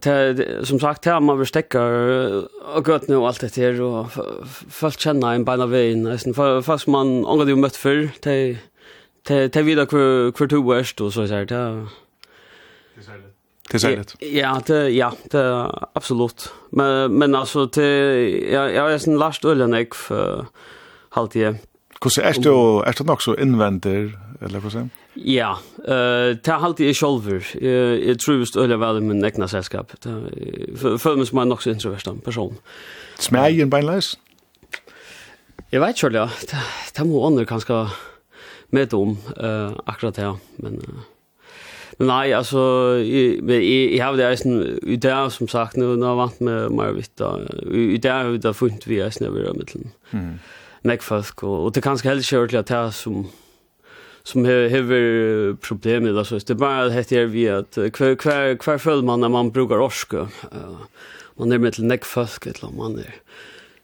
det, 0.04 0.48
som 0.64 0.80
sagt, 0.80 1.04
det 1.04 1.18
man 1.24 1.40
vil 1.40 1.50
stekke 1.50 1.82
og 1.84 2.88
gøtt 2.88 3.10
nå 3.12 3.20
alt 3.28 3.44
dette 3.44 3.60
her, 3.60 3.82
og 3.84 4.16
folk 4.48 4.96
kjenner 5.04 5.36
en 5.36 5.44
beina 5.48 5.68
veien. 5.68 6.08
Folk 6.32 6.86
som 6.86 6.96
man 6.96 7.14
omgå 7.28 7.50
jo 7.52 7.60
møtt 7.60 7.80
før, 7.80 8.08
det 8.24 8.64
er 9.28 9.68
videre 9.68 9.88
hver 9.92 10.48
to 10.48 10.64
erst, 10.78 11.04
og 11.04 11.12
så 11.12 11.28
er 11.28 11.52
det. 11.52 11.64
Det 12.96 13.04
er 13.04 13.08
særlig. 13.12 13.33
Det 13.72 13.80
säger 13.80 13.98
det. 13.98 14.26
Ja, 14.26 14.62
det 14.66 14.90
ja, 14.90 15.14
det 15.32 15.72
absolut. 15.94 16.54
Men 16.70 17.14
men 17.14 17.36
alltså 17.36 17.66
det 17.66 18.30
jag 18.52 18.74
jag 18.74 18.94
är 18.94 18.98
sån 18.98 19.18
last 19.18 19.46
ölen 19.46 19.74
jag 19.74 19.96
för 19.96 20.46
halt 21.10 21.36
jag. 21.36 21.56
ser 22.10 22.22
är 22.22 22.34
du 22.34 22.84
är 22.86 23.04
det 23.06 23.12
också 23.12 23.34
så 23.34 23.42
inventer 23.42 24.20
eller 24.42 24.60
vad 24.60 24.72
säger? 24.72 24.90
Ja, 25.14 25.60
eh 25.88 26.38
ta 26.38 26.52
halt 26.54 26.80
jag 26.80 26.96
själv. 26.96 27.44
Eh 27.62 27.70
jag 28.08 28.20
tror 28.20 28.38
just 28.38 28.56
ölen 28.56 28.80
väl 28.80 29.02
med 29.02 29.26
egna 29.26 29.48
sällskap. 29.48 29.92
För 30.78 30.98
för 30.98 31.16
mig 31.16 31.26
som 31.26 31.38
är 31.38 31.54
också 31.54 31.70
introvert 31.70 32.22
person. 32.24 32.56
Smägen 33.20 33.70
beinlös. 33.70 34.18
Jag 35.70 35.82
vet 35.82 35.98
själv 35.98 36.16
ja. 36.16 36.30
Det 36.96 37.04
må 37.04 37.28
andra 37.28 37.46
kanske 37.46 37.88
med 38.68 38.94
om 38.94 39.18
eh 39.38 39.72
akkurat 39.86 40.16
det, 40.16 40.36
men 40.56 40.82
Nei, 42.02 42.32
altså, 42.34 42.62
jeg, 43.04 43.38
jeg, 43.46 43.94
jeg 43.94 44.02
har 44.02 44.18
det 44.18 44.26
eisen, 44.26 44.58
i 44.84 44.98
det 44.98 45.14
som 45.36 45.50
sagt, 45.52 45.78
nå 45.78 45.92
har 45.94 46.02
jeg 46.02 46.20
vant 46.20 46.42
med 46.42 46.76
Marvitt, 46.80 47.14
da. 47.22 47.36
i 47.70 48.00
det 48.02 48.12
har 48.12 48.32
vi 48.34 48.42
da 48.42 48.54
funnet 48.58 48.88
vi 48.90 49.02
eisen 49.04 49.28
over 49.30 49.52
i 49.52 49.56
midten. 49.58 49.92
Mm. 50.12 50.36
Nek 50.90 51.06
folk, 51.06 51.44
og, 51.44 51.58
og 51.66 51.72
det 51.74 51.84
er 51.84 51.88
kanskje 51.90 52.10
heller 52.10 52.26
ikke 52.26 52.42
ordentlig 52.42 52.62
at 52.64 52.72
det 52.72 52.78
er 52.80 52.96
som, 52.98 53.20
som 54.26 54.46
hever 54.50 55.56
problemet, 55.62 56.18
altså, 56.18 56.42
det 56.42 56.56
er 56.56 56.62
bare 56.66 56.90
at 56.90 57.10
det 57.10 57.22
er 57.22 57.32
vi 57.32 57.46
at 57.52 57.78
hver, 57.78 58.16
hver, 58.18 58.56
hver 58.58 58.82
føler 58.82 59.06
man 59.06 59.22
når 59.24 59.36
man 59.38 59.54
brukar 59.54 59.84
orske, 59.84 60.28
uh, 60.52 61.10
man 61.40 61.52
er 61.52 61.62
med 61.62 61.78
til 61.78 61.86
nek 61.90 62.06
folk, 62.06 62.48
eller 62.50 62.74
man 62.74 62.98
er, 63.06 63.22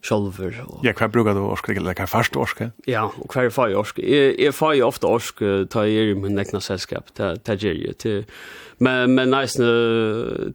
sjolver. 0.05 0.55
Og... 0.65 0.79
Ja, 0.85 0.93
hva 0.97 1.09
brukar 1.11 1.35
du 1.37 1.43
orske, 1.47 1.75
eller 1.75 1.97
hva 1.97 2.07
fast 2.09 2.37
orske? 2.39 2.71
Ja, 2.89 3.07
og 3.09 3.33
hva 3.33 3.45
er 3.47 3.53
fag 3.53 3.75
orske? 3.79 4.05
Jeg, 4.05 4.37
jeg 4.39 4.55
fag 4.55 4.83
ofte 4.85 5.09
orske, 5.09 5.53
ta 5.71 5.85
jeg 5.87 6.13
i 6.13 6.17
min 6.17 6.39
egna 6.39 6.61
selskap, 6.63 7.13
ta, 7.17 7.35
ta 7.35 7.57
ju 7.59 7.93
till 7.93 8.25
men, 8.79 9.11
men 9.11 9.33
neisne, 9.33 9.67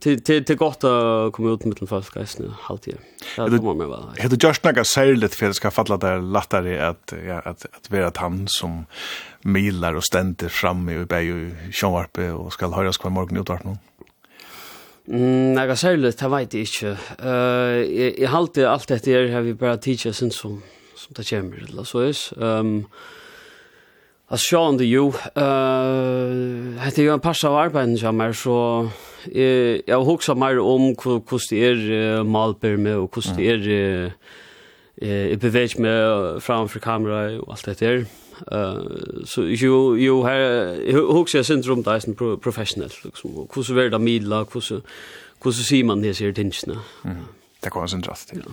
til, 0.01 0.20
til, 0.24 0.40
til 0.49 0.57
godt 0.57 0.86
å 0.88 0.95
komme 1.34 1.53
ut 1.53 1.66
med 1.68 1.76
den 1.76 1.90
folk, 1.90 2.14
neisne, 2.16 2.55
halvtid. 2.64 2.97
Ja, 3.36 3.51
det 3.53 3.61
kommer 3.61 3.82
med 3.82 3.90
være. 3.92 4.14
Er 4.16 4.32
du 4.32 4.38
gjørst 4.40 4.64
noe 4.64 4.84
særlig 4.88 5.28
for 5.34 5.53
det 5.53 5.59
skal 5.59 5.74
falle 5.76 5.99
der 6.01 6.24
lattare 6.24 6.78
at, 6.86 7.12
ja, 7.20 7.42
at, 7.45 7.66
at 7.68 7.90
være 7.92 8.14
han 8.22 8.47
som 8.49 8.84
milar 9.45 9.99
og 10.01 10.07
stender 10.09 10.49
framme 10.49 10.97
i 10.97 11.05
bæg 11.09 11.32
og 11.34 11.74
sjånvarpe 11.76 12.30
og 12.32 12.49
skal 12.57 12.72
høres 12.72 13.01
hver 13.03 13.12
morgen 13.12 13.36
i 13.36 13.45
utvartnån? 13.45 13.76
Mm, 15.07 15.53
jeg 15.53 15.69
er 15.69 15.75
særlig, 15.75 16.13
det 16.21 16.31
vet 16.31 16.55
jeg 16.55 16.61
ikke. 16.63 16.93
Uh, 17.21 17.81
jeg, 17.85 18.15
jeg 18.19 18.31
halte 18.33 18.69
alt 18.69 18.89
dette 18.89 19.11
her, 19.13 19.29
har 19.33 19.45
vi 19.45 19.53
bare 19.53 19.77
tidsi 19.77 20.13
sin 20.13 20.31
som, 20.33 20.63
som 20.97 21.13
det 21.17 21.27
kommer, 21.29 21.61
eller 21.69 21.85
så 21.85 22.07
is. 22.09 22.33
Um, 22.37 22.87
at 24.33 24.41
det 24.79 24.89
jo, 24.89 25.13
uh, 25.13 26.81
hette 26.81 27.05
jo 27.05 27.13
en 27.13 27.21
pass 27.21 27.45
av 27.45 27.59
arbeiden 27.67 27.99
kommer, 28.01 28.33
så 28.33 28.89
jeg, 29.29 29.83
jeg 29.87 29.95
har 29.95 30.35
mer 30.35 30.59
om 30.59 30.95
hvordan 30.97 31.41
det 31.51 31.63
er 31.69 32.21
uh, 32.21 32.27
malper 32.27 32.77
med, 32.77 32.95
og 32.95 33.11
hvordan 33.13 33.37
det 33.37 33.51
er 33.51 34.07
uh, 34.07 34.11
jeg 35.03 35.41
beveger 35.41 36.39
framfor 36.41 36.81
kamera 36.81 37.37
og 37.43 37.51
alt 37.53 37.67
dette 37.67 37.85
her. 37.85 37.99
Mm 37.99 38.24
Uh, 38.53 39.24
så 39.24 39.42
jo, 39.42 39.95
jo 39.97 40.22
her, 40.26 40.76
hos 41.12 41.34
jeg 41.34 41.45
synes 41.49 41.68
om 41.68 41.84
det 41.84 41.95
er 41.95 42.05
sånn 42.05 42.18
professionell, 42.18 42.92
liksom. 43.05 43.38
Hvordan 43.49 43.80
er 43.80 43.92
det 43.95 44.03
mila, 44.05 44.45
hvordan, 44.45 44.84
hvordan 45.40 45.68
ser 45.70 45.84
man 45.88 46.05
det 46.05 46.16
ser 46.16 46.36
tingsna. 46.36 46.80
Mm. 47.05 47.24
Det 47.64 47.72
kommer 47.72 47.88
sin 47.88 48.05
rast 48.05 48.28
til. 48.28 48.45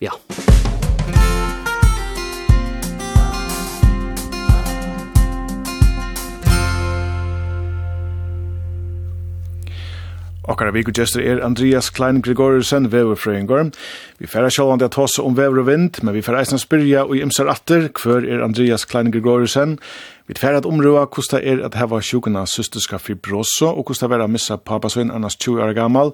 Ja. 0.00 0.10
ja. 0.10 1.39
Okkara 10.50 10.72
vikugestur 10.74 11.22
er 11.22 11.44
Andreas 11.46 11.92
Klein 11.94 12.22
Gregorsen, 12.22 12.88
veverfrøyngur. 12.90 13.68
Vi 14.18 14.26
færa 14.26 14.48
sjálvandi 14.50 14.88
at 14.88 14.96
hossa 14.98 15.22
om 15.22 15.36
vever 15.36 15.60
og 15.62 15.66
vind, 15.68 16.00
men 16.02 16.14
vi 16.16 16.22
færa 16.26 16.40
eisne 16.42 16.58
spyrja 16.58 17.04
og 17.06 17.14
imsar 17.20 17.46
atter, 17.52 17.86
hver 18.02 18.26
er 18.26 18.42
Andreas 18.42 18.84
Klein 18.84 19.12
Gregorsen? 19.14 19.78
Vi 20.26 20.34
færa 20.34 20.58
at 20.58 20.66
omrua 20.66 21.04
kosta 21.06 21.38
er 21.38 21.62
at 21.64 21.78
heva 21.78 22.00
sjukuna 22.02 22.42
systerska 22.50 22.98
fibroso, 22.98 23.70
og 23.70 23.84
kosta 23.86 24.10
vera 24.10 24.26
missa 24.26 24.56
papasvinn 24.56 25.14
annars 25.14 25.38
20 25.38 25.62
år 25.62 25.72
gammal. 25.72 26.10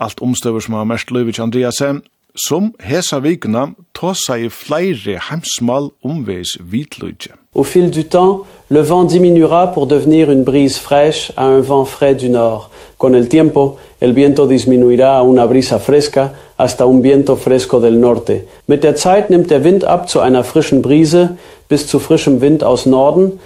Alt 0.00 0.22
omstøver 0.24 0.60
som 0.60 0.74
har 0.74 0.84
mest 0.84 1.12
Andreas 1.12 1.40
Andreasen, 1.40 2.02
som 2.48 2.72
hesa 2.80 3.18
vikuna 3.18 3.66
tåsa 3.94 4.36
i 4.36 4.48
flere 4.48 5.20
heimsmal 5.28 5.90
omveis 6.04 6.56
vitløyge. 6.60 7.36
Au 7.54 7.64
fil 7.64 7.90
du 7.90 8.02
temps, 8.04 8.46
le 8.68 8.80
vent 8.80 9.04
diminuera 9.04 9.66
pour 9.72 9.86
devenir 9.86 10.30
une 10.30 10.44
brise 10.44 10.78
fraîche 10.78 11.32
à 11.36 11.44
un 11.44 11.60
vent 11.60 11.84
frais 11.84 12.14
du 12.14 12.28
nord. 12.28 12.70
Con 12.96 13.14
el 13.14 13.28
tiempo, 13.28 13.76
el 14.00 14.14
viento 14.14 14.46
disminuirá 14.46 15.18
a 15.18 15.22
una 15.22 15.44
brisa 15.46 15.78
fresca 15.78 16.32
hasta 16.56 16.86
un 16.86 17.02
viento 17.02 17.36
fresco 17.36 17.80
del 17.80 18.00
norte. 18.00 18.46
Mit 18.66 18.82
der 18.82 18.96
Zeit 18.96 19.28
nimmt 19.28 19.50
der 19.50 19.64
Wind 19.64 19.84
ab 19.84 20.08
zu 20.08 20.20
einer 20.20 20.44
frischen 20.44 20.80
Brise 20.80 21.36
bis 21.68 21.86
zu 21.86 21.98
frischem 21.98 22.40
Wind 22.40 22.64
aus 22.64 22.86
Norden. 22.86 23.38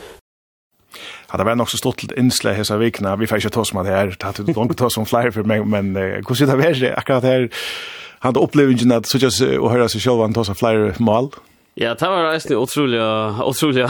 Ja, 1.33 1.37
det 1.39 1.47
var 1.47 1.55
nok 1.55 1.71
så 1.71 1.77
stort 1.77 1.99
til 1.99 2.11
innslag 2.17 2.57
hesa 2.57 2.77
vikna. 2.77 3.17
Vi 3.17 3.27
får 3.27 3.37
ikke 3.37 3.51
ta 3.51 3.65
som 3.65 3.79
at 3.79 3.87
det 3.87 3.95
her, 3.95 4.15
tatt 4.19 4.41
ut 4.41 4.57
langt 4.57 4.79
ta 4.79 4.89
som 4.91 5.07
flere 5.07 5.33
for 5.33 5.47
meg, 5.47 5.67
men 5.67 5.93
hvordan 5.95 6.59
det 6.59 6.83
er 6.91 6.99
akkurat 6.99 7.23
her, 7.23 7.47
han 8.21 8.29
hadde 8.35 8.43
opplevingen 8.43 8.93
at 8.93 9.07
suttjes 9.07 9.41
å 9.41 9.71
høre 9.71 9.89
seg 9.89 10.03
selv 10.03 10.23
han 10.23 10.35
ta 10.35 10.43
som 10.45 10.59
flere 10.59 10.93
mal? 10.99 11.31
Ja, 11.81 11.95
det 11.97 12.09
var 12.13 12.27
reisende 12.29 12.59
utrolig, 12.61 13.01
utrolig 13.01 13.87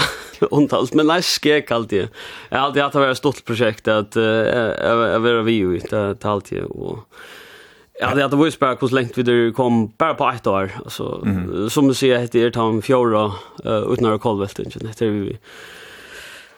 ondtalt, 0.55 0.95
men 0.99 1.09
nei, 1.11 1.19
skek 1.27 1.73
alltid. 1.75 2.07
Jeg 2.07 2.55
har 2.55 2.69
alltid 2.69 2.85
hatt 2.85 2.95
det 2.95 3.03
var 3.03 3.15
et 3.17 3.19
stort 3.19 3.43
prosjekt, 3.49 3.91
at 3.91 4.15
jeg 4.15 5.23
var 5.27 5.45
vi 5.49 5.57
jo 5.59 5.75
i 5.75 5.83
det 5.83 6.23
alltid, 6.23 6.71
og 6.71 7.03
jeg 8.01 8.09
hadde 8.09 8.23
hatt 8.25 8.33
det 8.33 8.39
vist 8.41 8.61
bare 8.63 8.79
hvordan 8.81 8.97
lengt 8.97 9.19
vi 9.19 9.25
der 9.27 9.51
kom, 9.53 9.83
bare 10.01 10.17
på 10.17 10.29
ett 10.31 10.47
år, 10.49 10.71
altså, 10.85 11.11
som 11.69 11.91
du 11.91 11.93
sier, 11.99 12.23
heter 12.23 12.47
det 12.47 12.55
tam 12.57 12.79
fjorda, 12.81 13.27
uten 13.61 14.09
å 14.09 14.15
ha 14.17 14.47
Det 14.47 15.03
är 15.03 15.11
vi 15.11 15.39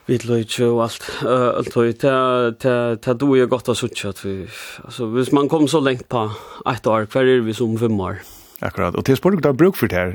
vi 0.07 0.19
løytje 0.19 0.67
og 0.67 0.81
alt, 0.83 1.05
alt 1.23 1.77
og 1.77 1.85
det 2.03 3.19
då 3.19 3.37
jeg 3.37 3.49
godt 3.49 3.69
att 3.69 3.77
suttje 3.77 4.09
at 4.09 4.25
vi, 4.25 4.47
altså, 4.85 5.07
hvis 5.07 5.33
man 5.33 5.49
kom 5.49 5.69
så 5.69 5.81
lengt 5.81 6.09
på 6.09 6.31
ett 6.67 6.87
år, 6.87 7.07
hver 7.07 7.23
er 7.23 7.41
vi 7.41 7.53
som 7.53 7.79
fem 7.79 8.01
år? 8.01 8.19
Akkurat, 8.61 8.95
og 8.95 9.05
til 9.05 9.17
spørsmålet, 9.17 9.43
du 9.43 9.49
har 9.49 9.55
bruk 9.55 9.77
for 9.77 9.87
det 9.87 9.99
her, 9.99 10.15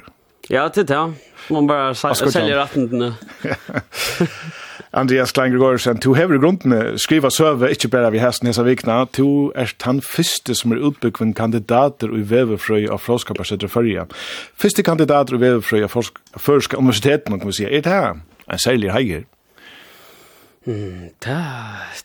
Ja, 0.50 0.70
det 0.70 0.90
ja. 0.90 1.14
Man 1.50 1.68
bara 1.72 1.96
säljer 1.96 2.58
rätten. 2.58 3.14
Andreas 4.92 5.32
Klein-Gregorsen, 5.32 6.00
du 6.00 6.14
hever 6.16 6.36
i 6.36 6.40
grunden 6.40 6.98
skriva 6.98 7.30
søve, 7.30 7.70
ikke 7.72 7.90
bare 7.92 8.12
vi 8.16 8.22
hesten 8.24 8.48
hesa 8.48 8.64
vikna, 8.64 9.02
du 9.18 9.52
er 9.56 9.74
han 9.84 10.00
første 10.02 10.56
som 10.56 10.72
er 10.72 10.84
utbyggven 10.90 11.34
kandidater 11.36 12.14
i 12.16 12.24
vevefrøy 12.24 12.88
av 12.88 13.04
Fråskaparsetter 13.04 13.68
Førja. 13.68 14.08
Første 14.56 14.84
kandidater 14.88 15.36
i 15.36 15.42
vevefrøy 15.44 15.84
av 15.86 15.94
Førska 15.94 16.80
universiteten, 16.80 17.40
kan 17.40 17.52
vi 17.52 17.58
si, 17.60 17.68
er 17.68 17.84
det 17.84 17.92
her 17.92 18.22
en 18.48 18.64
særlig 18.64 18.94
heier? 18.96 19.26
Mm, 20.68 21.12
ta 21.24 21.36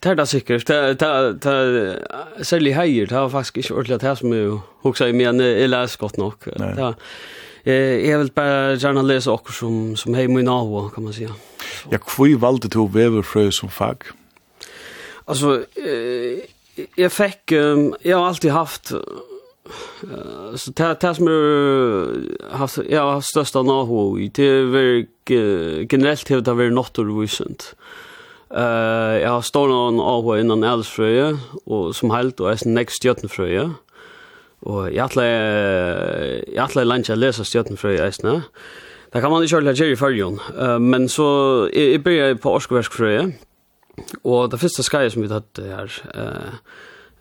det 0.02 0.10
er 0.10 0.18
det 0.18 0.28
sikkert. 0.28 0.66
ta 0.66 0.92
det, 0.92 1.42
det, 1.42 2.44
særlig 2.46 2.74
heier, 2.74 3.06
det 3.06 3.16
var 3.16 3.28
faktisk 3.28 3.62
ikke 3.62 3.74
ordentlig 3.74 4.00
det 4.02 4.18
som 4.18 4.34
jeg 4.34 4.58
hoksa 4.82 5.06
i, 5.06 5.12
men 5.12 5.40
jeg 5.40 5.70
leser 5.70 5.98
godt 5.98 6.18
nok. 6.18 6.50
Nei 6.58 6.92
eh 7.64 8.10
jag 8.10 8.18
vill 8.18 8.30
bara 8.34 8.74
gärna 8.74 9.02
läsa 9.02 9.30
också 9.30 9.52
som 9.52 9.96
som 9.96 10.14
hej 10.14 10.28
min 10.28 10.48
av 10.48 10.90
kan 10.94 11.04
man 11.04 11.12
säga. 11.12 11.34
Ja, 11.90 11.98
kvui 11.98 12.34
valde 12.34 12.68
du 12.68 12.88
väverfrö 12.88 13.50
som 13.50 13.68
fag? 13.68 14.04
Alltså 15.24 15.64
eh 15.74 16.44
jag 16.94 17.12
fick 17.12 17.52
um, 17.52 17.94
jag 18.02 18.18
har 18.18 18.26
alltid 18.26 18.50
haft 18.50 18.92
uh, 18.92 19.00
så 20.56 20.70
det 20.70 20.96
det 21.00 21.14
som 21.14 21.26
jag 21.26 22.58
haft 22.58 22.78
jag 22.88 23.02
har 23.02 23.20
största 23.20 23.62
naho 23.62 24.18
i 24.18 24.28
det 24.28 24.44
är 24.44 25.06
generellt 25.92 26.26
det 26.26 26.46
har 26.46 26.54
varit 26.54 26.72
något. 26.72 27.74
Eh 28.54 29.20
jag 29.22 29.30
har 29.30 29.42
stått 29.42 29.68
någon 29.68 30.00
av 30.00 30.38
innan 30.40 30.64
älvfröje 30.64 31.38
och 31.64 31.96
som 31.96 32.10
helt 32.10 32.40
och 32.40 32.52
är 32.52 32.68
nästa 32.68 33.08
jötnfröje. 33.08 33.70
Og 34.62 34.92
jeg 34.92 35.02
atle, 35.02 35.26
jeg 35.26 36.62
atle 36.62 36.84
langt 36.86 37.10
jeg 37.10 37.18
leser 37.18 37.46
stjøtenfrøy 37.46 37.96
i 37.96 38.02
eisene. 38.04 38.42
Det 39.12 39.20
kan 39.20 39.32
man 39.32 39.42
ikke 39.44 39.58
ordentlig 39.58 39.80
gjøre 39.80 39.96
i 39.96 40.00
fargen. 40.00 40.38
Men 40.80 41.08
så, 41.10 41.26
jeg, 41.74 41.96
jeg 41.96 42.04
begynner 42.04 42.38
på 42.40 42.54
Årskeverskfrøy, 42.56 43.32
og 44.24 44.50
det 44.50 44.60
første 44.60 44.84
skrevet 44.86 45.12
som 45.12 45.22
vi 45.22 45.28
hadde 45.28 45.66
her, 45.68 45.96
uh, 46.16 46.54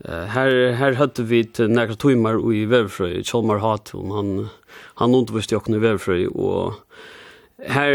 uh, 0.07 0.25
her, 0.31 0.71
her 0.79 0.95
hadde 0.99 1.25
vi 1.27 1.43
nærkere 1.59 1.99
timer 1.99 2.39
i 2.53 2.63
Veverfrøy, 2.69 3.21
Kjolmar 3.27 3.59
Hatun, 3.63 4.13
han, 4.15 4.31
han 5.01 5.17
underviste 5.17 5.57
jo 5.57 5.61
i 5.67 5.81
Veverfrøy, 5.81 6.29
og 6.31 6.79
Her, 7.61 7.93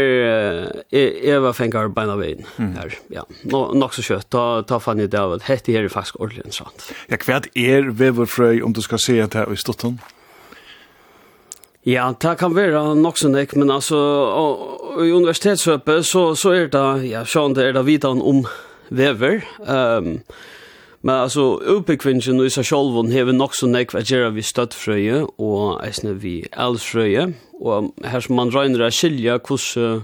jeg 0.95 1.39
var 1.43 1.51
fengar 1.51 1.89
beina 1.91 2.13
veien 2.15 2.45
her, 2.55 2.93
ja. 3.11 3.25
Nå, 3.51 3.65
nok 3.75 3.97
så 3.97 4.03
kjøtt, 4.05 4.29
da, 4.31 4.61
da 4.63 4.77
fann 4.79 5.01
jeg 5.03 5.11
det 5.11 5.19
av 5.19 5.33
at 5.35 5.47
hette 5.49 5.75
her 5.75 5.83
er 5.83 5.91
faktisk 5.91 6.21
ordentlig 6.21 6.45
interessant. 6.45 6.85
Ja, 7.11 7.19
hva 7.19 7.41
er 7.51 7.89
veverfrøy 7.91 8.61
om 8.63 8.71
du 8.75 8.79
skal 8.85 9.01
se 9.03 9.17
at 9.19 9.35
det 9.35 9.43
er 9.43 9.51
i 9.51 9.59
Stotten? 9.59 9.99
Ja, 11.87 12.09
det 12.11 12.37
kan 12.39 12.55
være 12.55 12.95
nok 12.99 13.19
så 13.19 13.29
nek, 13.31 13.55
men 13.55 13.71
altså, 13.71 13.97
i 15.03 15.11
universitetshøpet 15.11 16.05
så, 16.05 16.23
så 16.35 16.51
er 16.51 16.71
det, 16.71 16.87
ja, 17.07 17.21
sånn 17.23 17.55
det 17.55 17.69
er 17.69 17.77
det 17.77 17.85
vidan 17.87 18.19
om 18.19 18.41
vever. 18.91 19.45
Um, 19.63 20.17
men 20.99 21.13
altså, 21.13 21.45
utbyggvinnsen 21.63 22.41
og 22.41 22.49
i 22.49 22.51
seg 22.51 22.67
sjolvun 22.67 23.13
hever 23.13 23.35
nok 23.35 23.55
så 23.55 23.69
nek 23.71 23.95
hva 23.95 24.03
gjerra 24.03 24.33
vi 24.35 24.43
støttfrøye 24.43 25.21
og 25.39 25.77
eisne 25.85 26.17
vi 26.19 26.41
elsfrøye 26.51 27.29
og 27.61 27.93
her 28.05 28.23
som 28.23 28.37
man 28.37 28.53
røyner 28.53 28.85
er 28.85 28.93
skilja 28.93 29.39
hvordan 29.39 30.03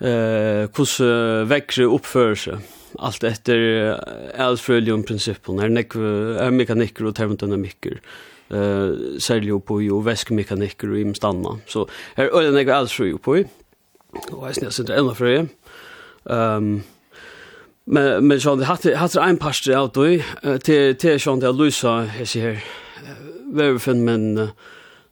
eh, 0.00 0.66
hvordan 0.74 1.48
vekkre 1.50 1.88
oppfører 1.90 2.42
seg. 2.44 2.68
Alt 2.98 3.24
etter 3.24 3.60
elfrøljum 4.34 5.04
prinsippen, 5.06 5.60
her 5.62 5.70
nek, 5.70 5.94
er 5.94 6.50
mekanikker 6.50 7.06
og 7.06 7.14
termodynamikker, 7.14 8.00
eh, 8.50 9.18
særlig 9.22 9.60
på 9.64 9.80
ju 9.84 10.00
väskmekaniker 10.02 10.90
og 10.90 10.98
imstanna. 10.98 11.58
Så 11.66 11.86
her 12.16 12.32
er 12.34 12.50
nek 12.50 12.72
elfrøj 12.74 13.14
oppi, 13.14 13.44
og 14.32 14.46
jeg 14.48 14.58
snitt 14.58 14.74
sindra 14.74 14.98
enda 14.98 15.14
frøy. 15.14 15.48
ehm 16.30 16.82
men 17.86 18.26
men 18.26 18.40
så 18.40 18.56
det 18.56 18.66
hade 18.66 18.96
hade 18.96 19.20
en 19.20 19.38
pastor 19.38 19.74
out 19.74 19.94
då 19.94 20.18
till 20.58 20.94
till 20.96 21.20
sånt 21.20 21.40
där 21.40 21.52
Luisa 21.52 22.00
här 22.00 22.24
ser 22.24 22.40
här. 22.40 22.64
Vem 23.52 24.04
men 24.04 24.48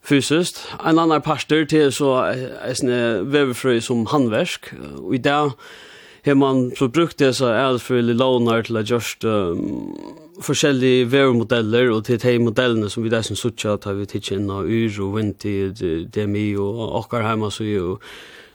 fysiskt. 0.09 0.63
En 0.87 0.99
annan 0.99 1.23
parster 1.23 1.65
till 1.65 1.93
så 1.93 2.17
är 2.17 3.23
vävfrö 3.23 3.81
som 3.81 4.07
handverk. 4.07 4.73
Och 5.03 5.15
i 5.15 5.19
dag 5.19 5.53
har 6.25 6.35
man 6.35 6.73
så 6.77 6.89
brukt 6.89 7.19
det 7.19 7.35
så 7.35 7.47
är 7.47 7.79
för 7.79 8.03
lånar 8.03 8.63
till 8.63 8.77
att 8.77 8.91
just 8.91 9.25
um, 9.25 9.95
forskjellige 10.43 11.05
vevmodeller 11.11 11.91
og 11.91 12.05
til 12.07 12.19
de 12.23 12.39
modellene 12.39 12.91
som 12.91 13.03
vi 13.03 13.11
der 13.11 13.23
som 13.23 13.37
sutja 13.37 13.77
tar 13.77 13.97
vi 13.99 14.07
tidsje 14.07 14.39
inn 14.39 14.51
av 14.51 14.67
UR 14.67 15.01
og 15.03 15.17
Vinti, 15.17 15.55
DMI 16.15 16.53
og 16.57 16.83
okkar 17.03 17.27
heima 17.27 17.51
så 17.51 17.67
jo 17.67 17.97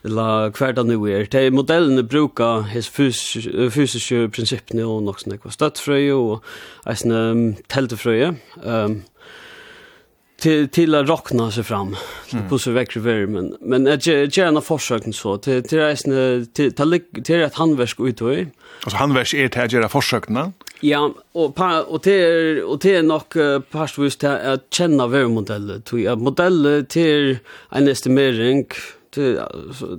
la 0.04 0.50
hverda 0.52 0.84
nu 0.84 0.98
er. 1.08 1.26
De 1.32 1.50
modellene 1.52 2.04
brukar 2.04 2.68
his 2.72 2.90
fys 2.90 3.38
fysiske 3.72 4.28
prinsippene 4.36 4.86
og 4.88 5.04
nok 5.04 5.22
sånn 5.22 5.38
ekva 5.38 5.52
støttfrøy 5.52 6.12
og 6.16 6.44
eisne 6.88 7.56
teltefrøy. 7.72 8.34
Um, 8.64 9.02
till 10.44 10.68
till 10.70 10.96
att 10.96 11.10
rockna 11.10 11.52
sig 11.52 11.64
fram 11.64 11.96
till 12.30 12.40
på 12.50 12.60
så 12.60 12.72
väcker 12.72 13.00
värme 13.00 13.28
men 13.28 13.58
men 13.62 13.88
att 13.88 14.08
gärna 14.08 14.62
försöka 14.62 15.12
så 15.12 15.38
till 15.38 15.64
till 15.64 15.80
resan 15.80 16.46
till 16.54 16.74
till 17.24 17.44
att 17.44 17.54
handverk 17.54 18.00
ut 18.00 18.18
då. 18.18 18.30
Alltså 18.30 18.98
handverk 18.98 19.34
är 19.34 19.48
till 19.48 19.62
att 19.62 19.72
göra 19.72 19.90
försökna. 19.90 20.52
Ja, 20.82 21.14
och 21.32 21.60
och 21.88 22.02
till 22.04 22.62
och 22.64 22.82
till 22.82 23.06
nog 23.06 23.22
passvis 23.72 24.24
att 24.24 24.74
känna 24.74 25.08
värmemodeller 25.08 25.80
till 25.80 26.10
att 26.10 26.20
modell 26.20 26.86
till 26.90 27.38
en 27.70 27.88
estimering 27.88 28.66
till 29.14 29.40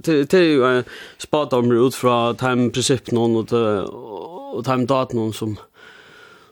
till 0.02 0.26
till 0.26 0.82
spata 1.18 1.56
om 1.56 1.86
ut 1.86 1.94
från 1.94 2.36
time 2.36 2.70
princip 2.70 3.10
någon 3.10 3.36
och 3.36 3.52
och 4.56 4.64
time 4.64 4.84
datum 4.84 5.32
som 5.32 5.56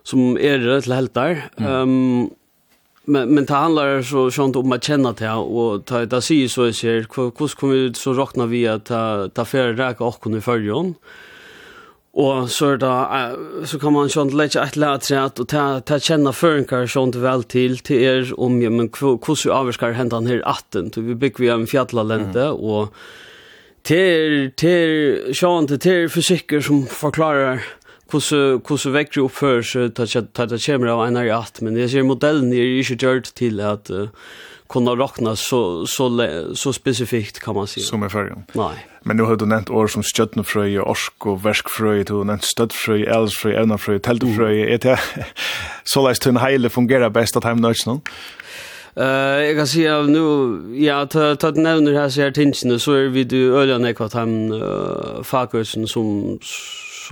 som 0.03 0.39
är 0.39 0.59
rätt 0.59 0.87
helt 0.87 1.15
där. 1.15 1.51
Ehm 1.57 2.31
Men 3.05 3.35
men 3.35 3.45
det 3.45 3.55
handlar 3.55 4.03
så 4.03 4.31
sånt 4.31 4.57
om 4.57 4.73
att 4.73 4.85
känna 4.85 5.13
det 5.13 5.31
och 5.31 5.85
ta 5.85 6.07
det 6.07 6.23
sig 6.23 6.49
så 6.49 6.63
är 6.63 6.67
det 6.67 7.07
hur 7.17 7.49
kommer 7.55 7.75
ut 7.75 7.97
så 7.97 8.13
räknar 8.13 8.47
vi 8.47 8.69
att 8.69 8.85
ta 8.85 9.29
ta 9.35 9.45
för 9.45 9.73
räka 9.73 10.05
och 10.05 10.21
kunna 10.21 10.41
följa 10.41 10.75
Och 12.13 12.51
så 12.51 12.71
är 12.71 12.77
det 12.77 13.67
så 13.67 13.79
kan 13.79 13.93
man 13.93 14.09
sånt 14.09 14.35
lägga 14.35 14.65
ett 14.65 14.77
lätrat 14.77 15.39
och 15.39 15.49
ta 15.49 15.81
ta 15.81 15.99
känna 15.99 16.33
för 16.33 16.49
förenkar 16.49 16.87
sånt 16.87 17.15
väl 17.15 17.43
till 17.43 17.79
till 17.79 18.03
er 18.03 18.41
om 18.41 18.63
ja 18.63 18.71
men 18.71 18.91
hur 19.01 19.35
så 19.35 19.53
avskar 19.53 19.93
hända 19.93 20.21
här 20.21 20.43
atten 20.49 20.91
till 20.91 21.03
vi 21.03 21.15
bygger 21.15 21.39
vi 21.39 21.49
en 21.49 21.67
fjällalände 21.67 22.43
mm. 22.43 22.55
och 22.55 22.95
till 23.83 24.51
till 24.57 25.35
sånt 25.35 25.81
till 25.81 26.09
fysiker 26.09 26.61
som 26.61 26.87
förklarar 26.87 27.63
hur 28.13 28.85
hur 28.85 28.91
väcker 28.91 29.21
upp 29.21 29.33
för 29.33 29.63
så 29.63 29.89
ta 29.89 30.07
ta 30.47 30.59
kemer 30.59 30.87
av 30.87 31.07
en 31.07 31.17
art 31.17 31.61
men 31.61 31.75
det 31.75 31.89
ser 31.89 32.03
modellen 32.03 32.53
är 32.53 32.57
ju 32.57 32.85
inte 32.91 33.07
gjort 33.07 33.35
till 33.35 33.61
att 33.61 33.91
uh, 33.91 34.09
kunna 34.69 34.91
räkna 34.91 35.37
så 35.37 35.87
så 35.87 36.29
så 36.55 36.73
specifikt 36.73 37.41
kan 37.41 37.55
man 37.55 37.67
säga. 37.67 37.85
Som 37.85 38.03
är 38.03 38.09
färgen. 38.09 38.45
Nej. 38.53 38.87
Men 39.03 39.17
nu 39.17 39.23
har 39.23 39.37
du 39.37 39.47
nämnt 39.47 39.71
ord 39.71 39.93
som 39.93 40.03
stjärnfrö 40.03 40.79
och 40.79 40.91
orsk 40.91 41.27
och 41.27 41.47
värskfrö 41.47 42.03
du 42.03 42.15
har 42.15 42.25
nämnt 42.25 42.45
stödfrö, 42.45 43.05
älvfrö, 43.05 43.61
ävnafrö, 43.61 43.99
tältfrö. 43.99 44.53
Är 44.53 44.79
det 44.79 45.01
så 45.85 46.09
läst 46.09 46.23
till 46.23 46.29
en 46.29 46.37
hejle 46.37 46.69
fungerar 46.69 47.11
bäst 47.11 47.37
att 47.37 47.45
hem 47.45 47.57
nöts 47.57 47.87
någon? 47.87 48.01
Eh 48.97 49.03
uh, 49.05 49.45
jag 49.45 49.57
kan 49.57 49.67
säga 49.67 50.03
nu 50.03 50.25
ja 50.85 51.07
ta 51.07 51.37
ta 51.37 51.51
nämner 51.51 51.93
här 51.93 52.09
så 52.09 52.21
här 52.21 52.31
tingen 52.31 52.81
så 52.81 52.93
är 52.93 53.09
vi 53.09 53.25
du 53.25 53.57
öljan 53.57 53.85
ekvat 53.85 54.13
han 54.13 54.53
uh, 54.53 55.23
fakulsen 55.23 55.87
som 55.87 56.39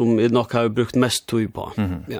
som 0.01 0.18
jeg 0.20 0.32
nok 0.32 0.53
har 0.57 0.68
brukt 0.74 0.96
mest 0.96 1.28
tog 1.28 1.53
på. 1.55 1.72
Mm 1.76 1.84
-hmm. 1.84 2.12
ja. 2.12 2.18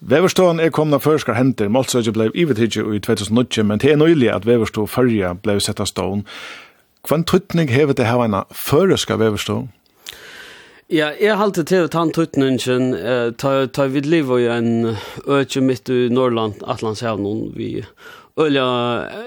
Veverståen 0.00 0.60
er 0.60 0.70
kommet 0.70 1.02
førskar 1.02 1.34
hente, 1.34 1.68
Malsøyje 1.68 2.12
ble 2.12 2.30
ivetidje 2.34 2.82
i 2.94 2.98
2008, 2.98 3.62
men 3.64 3.78
det 3.78 3.92
er 3.92 3.96
nøylig 3.96 4.28
at 4.34 4.46
Veverstå 4.46 4.86
førje 4.86 5.34
ble 5.42 5.60
sett 5.60 5.80
av 5.80 5.86
stån. 5.86 6.26
Hva 7.08 7.22
tøytning 7.22 7.70
hever 7.70 7.92
det 7.92 8.06
her 8.06 8.24
enn 8.24 8.96
skal 8.96 9.18
Veverstå? 9.18 9.68
Ja, 10.90 11.10
jeg 11.20 11.36
halte 11.36 11.64
til 11.64 11.88
tann 11.88 12.12
tøytningen, 12.12 12.94
eh, 12.94 13.32
ta, 13.34 13.66
ta 13.66 13.86
vid 13.86 14.06
liv 14.06 14.30
og 14.30 14.40
en 14.40 14.96
økje 15.26 15.60
midt 15.60 15.88
i 15.88 16.08
Norrland, 16.08 16.62
Atlantshavnen, 16.62 17.56
vi 17.56 17.82
ølja 18.38 18.66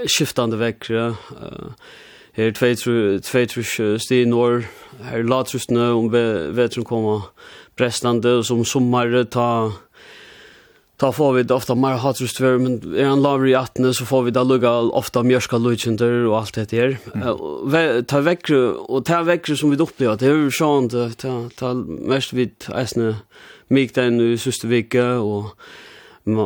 skiftande 0.07 0.59
vekkere, 0.59 1.17
eh, 1.41 1.73
her 2.39 2.51
2-3 2.55 3.99
sti 3.99 4.21
i 4.21 4.25
norr, 4.25 4.63
her 5.03 5.23
later 5.23 5.59
om 5.93 6.13
om 6.13 6.69
som 6.71 6.83
kommer 6.83 7.21
brestande, 7.77 8.37
og 8.37 8.45
som 8.45 8.65
sommar 8.65 9.23
ta 9.23 9.71
Ta 10.99 11.11
får 11.11 11.33
vi 11.33 11.53
ofta 11.53 11.75
mer 11.75 11.95
hatrustvär, 11.95 12.57
men 12.57 12.95
är 12.95 13.05
han 13.05 13.21
lavr 13.21 13.47
i 13.47 13.55
attne 13.55 13.93
så 13.93 14.05
får 14.05 14.23
vi 14.23 14.31
det 14.31 14.43
lugga 14.43 14.71
ofta 14.71 15.23
mjörska 15.23 15.57
lujtjenter 15.57 16.25
och 16.27 16.37
allt 16.37 16.53
det 16.53 16.69
där. 16.71 16.97
Mm. 17.15 18.05
Ta 18.05 18.19
veck 18.19 18.49
och 18.87 19.05
ta 19.05 19.23
veck 19.23 19.47
som 19.57 19.69
vi 19.69 19.77
upplever, 19.77 20.17
det 20.17 20.25
är 20.25 20.35
ju 20.35 20.51
sånt, 20.51 21.17
ta, 21.17 21.49
ta 21.55 21.73
mest 21.73 22.33
vid 22.33 22.51
äsne 22.75 23.15
mig 23.67 23.87
den 23.93 24.21
i 24.21 24.37
sista 24.37 24.67
vecka 24.67 25.19
och 25.19 25.45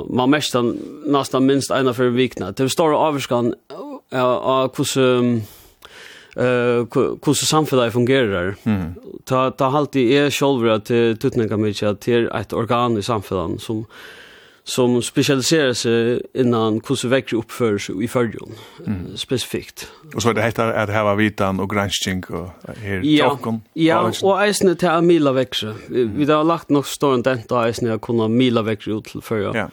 man 0.10 0.30
mest 0.30 0.54
nästan 1.06 1.46
minst 1.46 1.72
ena 1.72 1.94
för 1.94 2.10
vikna. 2.10 2.52
Det 2.52 2.70
står 2.70 2.94
avskan 2.94 3.54
ja 4.10 4.70
hur 4.76 5.42
eh 6.36 6.86
hur 7.26 7.34
samhället 7.34 7.94
fungerar. 7.94 8.56
Mm. 8.64 8.94
Ta 9.26 9.52
ta 9.52 9.70
halt 9.70 9.96
i 9.96 10.18
är 10.18 10.30
själva 10.30 10.74
att 10.74 10.86
tutnäka 11.20 11.58
mycket 11.58 11.90
att 11.90 12.02
det 12.02 12.14
är 12.14 12.38
ett 12.38 12.54
organ 12.54 12.98
i 12.98 13.02
samhället 13.02 13.62
som 13.62 13.86
som 14.64 15.02
specialiserar 15.02 15.74
sig 15.74 16.22
innan 16.34 16.82
hur 16.88 17.08
väcker 17.08 17.78
sig 17.78 18.04
i 18.04 18.08
förjon 18.08 18.52
mm. 18.88 19.18
specifikt. 19.18 19.88
Och 20.16 20.22
så 20.22 20.34
det 20.34 20.42
heter 20.42 20.74
att 20.74 20.90
ha 20.90 21.16
vitan 21.16 21.60
och 21.60 21.70
granskning 21.70 22.24
och 22.24 22.50
här 22.78 23.02
ja, 23.04 23.30
talkon. 23.30 23.62
Ja, 23.74 24.12
och 24.24 24.44
äsne 24.44 24.76
till 24.76 25.02
mila 25.02 25.32
växer. 25.32 25.74
Vi, 25.88 26.04
vi 26.04 26.32
har 26.32 26.44
lagt 26.44 26.70
nog 26.70 26.88
stor 26.88 27.24
dent 27.24 27.50
där 27.50 27.68
äsne 27.68 27.94
att 27.94 28.02
kunna 28.02 28.28
mila 28.28 28.62
växer 28.62 28.98
ut 28.98 29.06
till 29.06 29.22
förra. 29.22 29.58
Ja. 29.58 29.70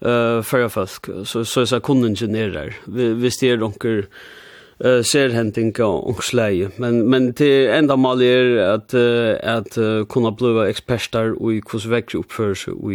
Eh 0.00 0.10
uh, 0.10 0.42
förra 0.42 0.68
folk. 0.68 1.06
så 1.24 1.44
så 1.44 1.66
så 1.66 1.80
kunden 1.80 2.16
genererar. 2.16 2.74
Vi 2.84 3.14
vi 3.14 3.30
styr 3.30 3.56
donkor 3.56 4.06
eh 4.84 5.02
serhenting 5.02 5.82
och 5.82 6.24
släge 6.24 6.70
men 6.76 7.10
men 7.10 7.34
till 7.34 7.68
ända 7.68 7.96
mal 7.96 8.22
är 8.22 8.58
att 8.58 8.94
att 9.44 9.78
kunna 10.08 10.30
blöva 10.30 10.68
experter 10.68 11.42
och 11.42 11.52
i 11.52 11.62
hur 11.72 11.88
växer 11.88 12.18
upp 12.18 12.32
för 12.32 12.54
sig 12.54 12.72
och 12.72 12.92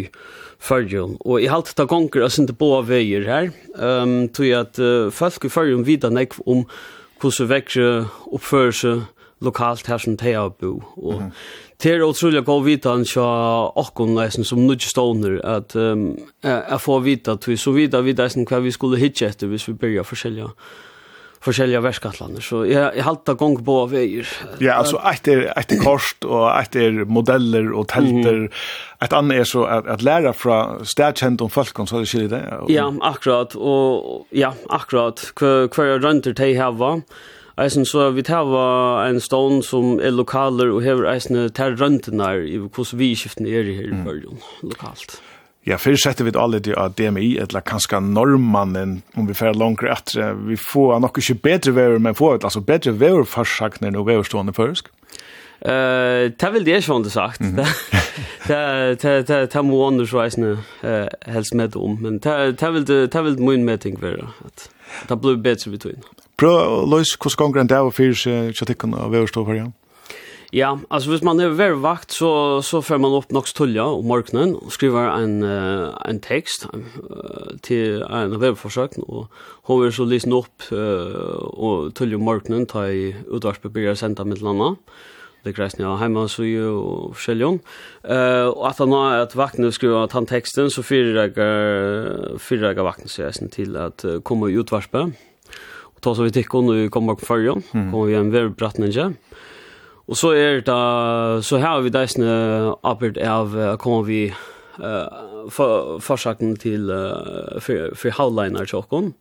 förjon 0.60 1.18
och 1.20 1.42
i 1.42 1.48
allt 1.48 1.76
ta 1.76 1.86
gånger 1.86 2.22
oss 2.22 2.40
inte 2.40 2.54
på 2.54 2.82
vägar 2.82 3.22
här 3.22 3.52
ehm 3.80 4.28
tror 4.30 4.56
att 4.56 4.80
folk 5.14 5.46
i 5.46 5.50
förjon 5.50 5.84
vidare 5.84 6.12
näck 6.12 6.34
om 6.46 6.66
hur 7.22 7.30
så 7.30 7.46
upp 8.32 8.44
för 8.44 8.72
sig 8.72 9.02
lokalt 9.40 9.88
här 9.88 9.98
som 9.98 10.16
det 10.16 10.52
bo 10.60 10.84
och 10.96 11.22
Det 11.84 11.92
är 11.92 12.04
otroligt 12.04 12.46
vite 12.66 12.90
han 12.90 13.06
så 13.06 13.24
och 14.00 14.08
nesten 14.10 14.44
som 14.44 14.68
nødt 14.68 14.82
stående 14.82 15.42
at 15.44 15.76
att 15.76 15.76
jag 16.70 16.82
får 16.82 17.00
vite 17.00 17.32
att 17.32 17.48
vi 17.48 17.58
så 17.58 17.72
vidare 17.72 18.02
vidare 18.02 18.30
sen 18.30 18.46
kvar 18.46 18.60
vi 18.60 18.72
skulle 18.72 18.98
hitcha 18.98 19.26
etter 19.26 19.48
hvis 19.48 19.68
vi 19.70 19.74
begynner 19.74 20.04
forskjellige 20.04 20.50
forskjellige 21.42 21.82
verskattlander. 21.84 22.42
Så 22.42 22.64
jag, 22.70 22.96
jeg 22.96 23.06
halte 23.06 23.36
gang 23.40 23.58
på 23.66 23.78
veier. 23.90 24.30
Ja, 24.62 24.78
alltså 24.78 25.00
etter, 25.12 25.48
etter 25.58 25.82
kost 25.82 26.26
og 26.26 26.48
etter 26.54 27.02
och 27.02 27.08
modeller 27.08 27.72
och 27.74 27.88
telter. 27.88 28.46
Mm. 28.46 28.50
Ett 29.02 29.14
annat 29.14 29.38
är 29.38 29.44
så 29.44 29.66
att, 29.66 29.88
at 29.88 30.02
lära 30.02 30.34
fra 30.34 30.86
stedkjent 30.86 31.42
om 31.42 31.50
folkon 31.50 31.88
så 31.88 31.98
er 31.98 32.06
det 32.06 32.12
skiljer 32.12 32.30
det. 32.30 32.44
Ja, 32.70 32.94
akkurat. 33.02 33.56
Och, 33.56 34.28
ja, 34.30 34.54
akkurat. 34.70 35.32
Hver, 35.36 35.68
hver 35.68 36.00
rønter 36.00 36.34
til 36.34 36.36
till 36.36 36.58
hava. 36.62 37.02
Eisen 37.62 37.86
så 37.86 38.10
vi 38.10 38.24
tar 38.24 38.48
en 39.06 39.20
stånd 39.20 39.64
som 39.64 40.00
er 40.00 40.14
lokaler 40.16 40.72
og 40.72 40.82
hever 40.82 41.10
eisen 41.12 41.50
til 41.54 41.76
røntene 41.78 42.32
i 42.48 42.58
hvordan 42.58 43.00
vi 43.00 43.12
skiftene 43.16 43.50
er 43.50 43.68
i 43.68 43.76
her 43.76 43.90
i 43.90 43.98
mm. 43.98 44.40
lokalt. 44.64 45.20
Ja, 45.66 45.78
fyrr 45.78 46.00
setter 46.02 46.26
vi 46.26 46.32
alle 46.34 46.58
til 46.60 46.74
av 46.74 46.96
DMI, 46.98 47.36
eller 47.44 47.62
kanskje 47.62 48.00
normannen, 48.02 49.02
om 49.14 49.28
vi 49.30 49.36
får 49.38 49.54
langt 49.54 49.84
etter. 49.86 50.34
Vi 50.48 50.58
får 50.58 51.00
nok 51.04 51.20
ikke 51.22 51.38
bedre 51.44 51.76
vever, 51.76 52.00
men 52.02 52.18
får 52.18 52.42
altså 52.42 52.64
bedre 52.66 52.96
vever 52.98 53.28
farsakner 53.30 53.98
og 53.98 54.08
veverstående 54.08 54.56
først. 54.58 54.90
Eh, 55.62 56.32
ta 56.42 56.50
vil 56.50 56.66
det 56.66 56.84
schon 56.84 57.06
sagt. 57.10 57.42
Ta 58.48 58.96
ta 58.96 59.22
ta 59.22 59.46
ta 59.46 59.62
mo 59.62 59.88
under 59.88 60.06
så 60.06 60.24
isne 60.26 60.58
helst 61.28 61.54
med 61.54 61.76
om, 61.76 62.00
men 62.02 62.14
det 62.14 62.24
ta 62.24 62.52
ta 62.58 62.72
vil 62.72 62.86
ta 63.10 63.22
vil 63.22 63.38
mun 63.40 63.66
meeting 63.66 64.02
vera. 64.02 64.34
Ta 65.08 65.16
blue 65.16 65.38
bits 65.38 65.68
between. 65.68 66.02
Pro 66.38 66.86
Lois 66.86 67.16
kus 67.16 67.36
kongran 67.36 67.68
där 67.68 67.92
för 67.92 68.14
seg 68.14 68.56
chatikon 68.56 68.94
av 68.94 69.16
överstå 69.16 69.46
för 69.46 69.54
igen. 69.54 69.74
Ja, 70.54 70.80
alltså 70.90 71.10
hvis 71.10 71.24
man 71.24 71.40
är 71.40 71.50
väl 71.50 71.74
vakt 71.80 72.12
så 72.12 72.62
så 72.62 72.82
får 72.82 72.98
man 72.98 73.14
upp 73.14 73.32
något 73.32 73.54
tulla 73.56 73.86
om 73.86 74.08
morgonen 74.08 74.56
och 74.56 74.74
skriver 74.74 75.10
en 75.10 75.44
uh, 75.44 75.90
en 76.06 76.20
text 76.20 76.68
uh, 76.74 77.58
till 77.62 78.02
en 78.02 78.40
webbförsök 78.40 78.98
och 78.98 79.32
hon 79.64 79.82
vill 79.82 79.94
så 79.94 80.04
lyssna 80.06 80.36
upp 80.36 80.72
uh, 80.72 81.16
och 81.56 81.96
tulla 81.96 82.16
om 82.16 82.24
morgonen 82.24 82.66
ta 82.66 82.88
i 82.88 83.16
utvarsbebyggare 83.32 83.96
sända 83.96 84.26
med 84.26 84.42
landa. 84.42 84.76
Det 85.44 85.54
krävs 85.54 85.78
ni 85.78 85.86
hemma 85.86 86.28
så 86.28 86.44
ju 86.44 86.68
och 86.68 87.18
skäljon. 87.18 87.60
Eh 88.04 88.48
och 88.48 88.68
att 88.68 88.80
han 88.80 88.92
har 88.92 89.16
att 89.16 89.36
vakna 89.36 89.72
skriva 89.72 90.04
att 90.04 90.12
han 90.12 90.26
texten 90.26 90.70
så 90.70 90.84
fyra 90.84 91.28
dagar 91.28 92.38
fyra 92.38 92.68
dagar 92.68 92.84
vakna 92.84 93.08
så 93.08 93.24
är 93.24 93.32
sen 93.32 93.50
till 93.50 93.78
att 93.78 94.06
komma 94.24 94.50
utvarsbe. 94.50 95.12
Och 95.80 96.02
ta 96.02 96.16
så 96.16 96.24
vi 96.24 96.32
tycker 96.32 96.62
nu 96.62 96.90
kommer 96.90 97.16
på 97.16 97.26
förjon. 97.26 97.64
Kommer 97.72 98.06
vi 98.06 98.16
en 98.16 98.32
webbbrattninge. 98.32 99.02
Mm 99.02 99.16
Og 100.12 100.18
så 100.20 100.34
er 100.36 100.60
det 100.60 101.46
så 101.48 101.58
her 101.62 101.70
har 101.70 101.86
vi 101.86 101.94
deisende 101.94 102.76
arbeid 102.84 103.18
av 103.24 103.56
kommer 103.80 104.04
vi 104.04 104.26
uh, 104.82 105.48
for, 105.48 106.02
forsakten 106.04 106.58
til 106.60 106.92
uh, 106.92 107.62
for, 107.64 107.96
for 107.96 108.18
halvleiner 108.18 108.68
til 108.68 108.82
åkken. 108.82 109.14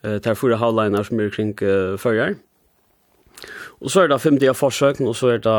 Uh, 0.00 0.16
det 0.16 0.32
er 0.32 0.40
fire 0.40 0.56
halvleiner 0.62 1.04
som 1.04 1.20
er 1.20 1.28
kring 1.34 1.52
uh, 1.60 2.00
førjer. 2.00 2.38
Og 3.84 3.92
så 3.92 4.00
er 4.00 4.08
det 4.08 4.22
femte 4.22 4.48
av 4.48 4.56
forsøken, 4.56 5.10
og 5.10 5.16
så 5.18 5.34
er 5.34 5.44
det, 5.44 5.58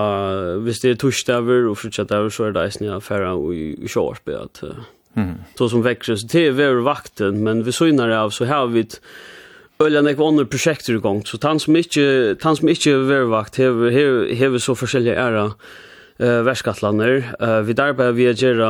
hvis 0.65 0.81
det 0.81 0.91
er 0.95 0.99
torsdager 1.03 1.67
og 1.69 1.77
frutsettager, 1.77 2.31
så 2.33 2.47
er 2.47 2.55
det 2.55 2.63
eisen 2.63 2.87
jeg 2.87 3.03
færre 3.05 3.35
i 3.53 3.85
kjørsbe, 3.85 4.39
at 4.39 4.63
mm. 5.13 5.33
så 5.59 5.67
som 5.69 5.83
vekker. 5.85 6.15
Så 6.15 6.29
det 6.31 6.47
er 6.47 6.55
vi 6.57 6.69
vakten, 6.87 7.43
men 7.45 7.61
vi 7.67 7.75
søgner 7.75 8.15
av, 8.17 8.33
så 8.33 8.47
har 8.49 8.71
vi 8.73 8.87
et, 8.87 8.97
Ölja 9.83 9.99
nek 9.99 10.15
vannar 10.15 10.45
projekter 10.47 10.95
i 10.95 11.01
gång, 11.03 11.25
så 11.27 11.35
han 11.43 11.59
som 11.59 11.75
ikkje, 11.75 12.37
han 12.39 12.55
som 12.55 12.69
ikkje 12.71 12.93
vervakt 13.09 13.57
hever, 13.59 13.89
hever, 13.91 14.29
hever 14.39 14.63
så 14.63 14.71
forskjellige 14.71 15.17
æra 15.19 15.49
uh, 15.49 16.45
verskattlander. 16.47 17.25
Uh, 17.41 17.59
vi 17.67 17.75
darbeid 17.75 18.15
vi 18.15 18.29
er 18.29 18.39
gjerra 18.39 18.69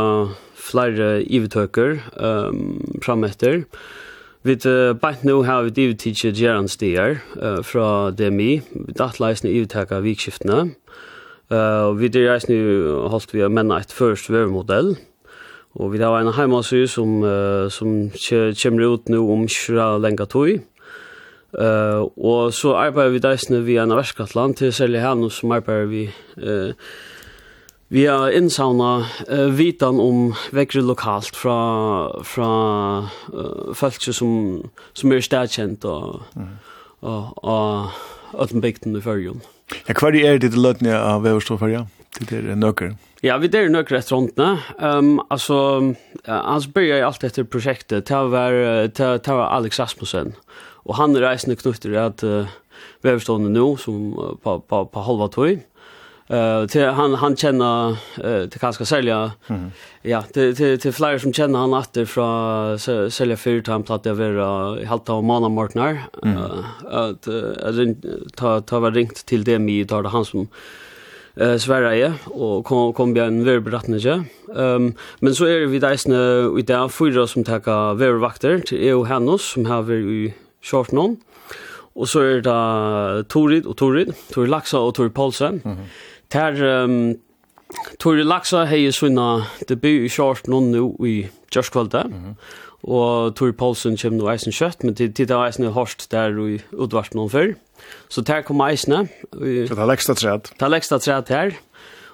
flere 0.57 1.21
ivetøker 1.21 2.01
um, 2.17 2.81
frametter. 3.05 3.67
Vi 4.41 4.57
uh, 4.65 4.97
bant 4.97 5.21
nu 5.21 5.43
har 5.45 5.69
vi 5.69 5.85
ivetidje 5.85 6.33
gjerran 6.33 6.71
stier 6.73 7.19
uh, 7.37 7.61
fra 7.61 8.09
DMI. 8.09 8.51
Vi 8.73 8.97
datleisne 8.97 9.53
ivetøka 9.53 10.01
vikskiftene. 10.01 10.71
Uh, 11.53 11.93
vi 12.01 12.09
er 12.09 12.31
reisne 12.31 12.57
holdt 13.13 13.37
vi 13.37 13.45
å 13.45 13.53
menna 13.53 13.77
et 13.77 13.93
først 13.93 14.33
vervmodell. 14.33 14.95
Og 15.77 15.93
vi 15.93 16.01
har 16.01 16.17
en 16.17 16.33
heimasu 16.33 16.87
som, 16.89 17.19
uh, 17.21 17.69
som 17.69 18.07
kommer 18.57 18.95
ut 18.95 19.13
nu 19.13 19.21
om 19.21 19.45
kjøra 19.45 19.99
lenga 20.01 20.25
tog. 20.25 20.65
Uh, 21.55 22.11
og 22.19 22.51
så 22.51 22.73
arbeider 22.75 23.13
vi 23.13 23.19
deisene 23.23 23.61
via 23.63 23.85
en 23.85 23.95
verskatland 23.95 24.57
til 24.59 24.73
særlig 24.75 24.99
her 24.99 25.29
som 25.31 25.53
arbeider 25.55 25.85
vi 25.87 26.01
uh, 26.43 26.73
Vi 27.87 28.03
har 28.09 28.33
innsavna 28.33 29.05
uh, 29.29 29.57
vitan 29.57 29.99
om 30.01 30.33
vekkere 30.51 30.83
lokalt 30.83 31.35
fra, 31.37 31.55
fra 32.25 32.49
uh, 33.31 33.73
folk 33.73 34.01
som, 34.01 34.65
som 34.93 35.11
er 35.13 35.21
stedkjent 35.21 35.85
og, 35.85 36.23
mm. 36.35 36.49
og, 37.01 37.29
og, 37.43 37.89
og 38.33 38.43
Øtenbygden 38.43 38.97
i 38.97 39.01
Førjun. 39.01 39.41
Ja, 39.87 39.93
hva 39.93 40.09
er 40.11 40.41
det 40.41 40.51
til 40.51 40.65
løtene 40.65 40.97
av 40.97 41.23
Veverstofferja? 41.23 41.85
Det 42.19 42.41
er 42.41 42.57
nøkker? 42.59 42.97
Ja, 43.23 43.37
vi 43.37 43.47
er 43.53 43.69
nøkker 43.69 43.99
etter 43.99 44.17
håndene. 44.17 44.57
Um, 44.81 45.21
altså, 45.29 45.57
uh, 46.25 46.35
hans 46.51 46.67
byrja 46.67 47.05
alt 47.05 47.23
etter 47.23 47.47
prosjektet, 47.47 48.09
det 48.09 48.23
var, 48.33 48.59
det 48.91 49.21
var 49.29 49.53
Alex 49.55 49.79
Rasmussen, 49.79 50.33
Og 50.85 50.95
han 50.99 51.17
reisende 51.17 51.57
knutter 51.59 51.95
at 51.99 52.23
uh, 52.23 52.51
veverstående 53.05 53.49
nå, 53.53 53.71
som 53.81 54.11
uh, 54.13 54.35
på, 54.41 54.59
på, 54.69 54.83
på 54.91 55.05
halva 55.07 55.29
tøy. 55.33 55.57
Uh, 56.25 56.65
til 56.69 56.87
han, 56.97 57.13
han 57.21 57.35
kjenner, 57.37 57.97
uh, 58.17 58.45
til 58.49 58.61
hva 58.61 58.71
skal 58.73 58.89
selge, 58.89 59.17
mm 59.47 59.55
-hmm. 59.55 59.69
ja, 60.03 60.21
til, 60.33 60.55
til, 60.55 60.79
til 60.79 60.93
flere 60.93 61.19
som 61.19 61.33
kjenner 61.33 61.59
han 61.59 61.73
etter 61.73 62.05
fra 62.05 62.77
selge 63.09 63.37
fyrt, 63.37 63.65
til 63.65 63.73
han 63.73 63.83
platt 63.83 64.05
jeg 64.05 64.17
være 64.17 64.81
i 64.81 64.85
halvt 64.85 65.09
av 65.09 65.23
måneden 65.23 65.55
morgener. 65.55 66.09
Mm 66.23 66.37
-hmm. 66.37 66.57
uh, 66.57 67.09
at 67.09 67.27
uh, 67.27 68.25
ta, 68.37 68.59
ta 68.59 68.79
var 68.79 68.95
ringt 68.95 69.23
til 69.27 69.45
det 69.45 69.61
mye, 69.61 69.83
da 69.83 70.01
det 70.01 70.11
han 70.11 70.25
som 70.25 70.47
eh 71.37 71.57
Sverige 71.57 72.13
och 72.25 72.65
kom 72.65 72.93
kom 72.93 73.13
vi 73.13 73.19
en 73.19 73.43
väldigt 73.43 73.63
berättelse. 73.63 74.23
Um, 74.47 74.93
men 75.19 75.35
så 75.35 75.45
är 75.45 75.65
vi 75.65 75.79
där 75.79 76.59
i 76.59 76.61
dag 76.61 76.91
fyra 76.91 77.27
som 77.27 77.43
tar 77.43 77.69
över 77.69 78.19
vakter 78.19 78.59
till 78.59 78.77
EU 78.77 79.03
Hannos 79.03 79.51
som 79.51 79.65
har 79.65 79.81
vi 79.81 80.33
short 80.65 80.93
non. 80.93 81.17
Og 81.95 82.09
så 82.11 82.25
er 82.27 82.41
det 82.43 83.27
Torid 83.31 83.69
og 83.69 83.77
Torid, 83.79 84.11
Torid 84.33 84.51
Laksa 84.51 84.81
og 84.83 84.95
Torid 84.97 85.15
Paulsen. 85.15 85.61
Mm 85.63 85.71
-hmm. 85.71 85.87
Der 86.33 86.83
um, 86.83 87.15
Torid 87.99 88.23
Laksa 88.23 88.65
heier 88.65 88.91
sunna 88.91 89.45
debut 89.69 90.05
i 90.05 90.09
short 90.09 90.47
non 90.47 90.71
nå 90.71 90.95
i 91.05 91.27
kjørskvalde. 91.51 92.03
Mm 92.07 92.13
-hmm. 92.13 92.35
Og 92.83 93.35
Torid 93.35 93.53
Paulsen 93.53 93.97
kommer 93.97 94.19
nu 94.19 94.31
eisen 94.31 94.51
kjøtt, 94.51 94.83
men 94.83 94.95
til 94.95 95.17
det 95.17 95.31
er 95.31 95.45
eisen 95.45 95.65
hårst 95.65 96.11
der 96.11 96.29
i 96.47 96.59
utvart 96.71 97.15
noen 97.15 97.29
før. 97.29 97.53
Så 98.09 98.21
der 98.21 98.41
kommer 98.41 98.67
eisen. 98.67 99.09
Så 99.33 99.39
det 99.75 99.79
er 99.79 99.85
leksta 99.85 100.13
træd. 100.13 100.39
Det 100.39 100.61
er 100.61 100.67
leksta 100.67 100.97
træd 100.97 101.23
her. 101.29 101.51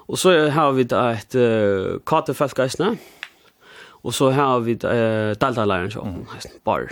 Og 0.08 0.18
så 0.18 0.50
har 0.50 0.72
vi 0.72 0.82
et 0.82 1.36
uh, 1.36 2.00
katefeltgeisene. 2.08 2.98
Og 4.04 4.14
så 4.14 4.30
har 4.30 4.60
vi 4.60 4.72
uh, 4.72 5.36
deltaleiren, 5.42 5.92
mm. 5.96 6.26
bar. 6.66 6.88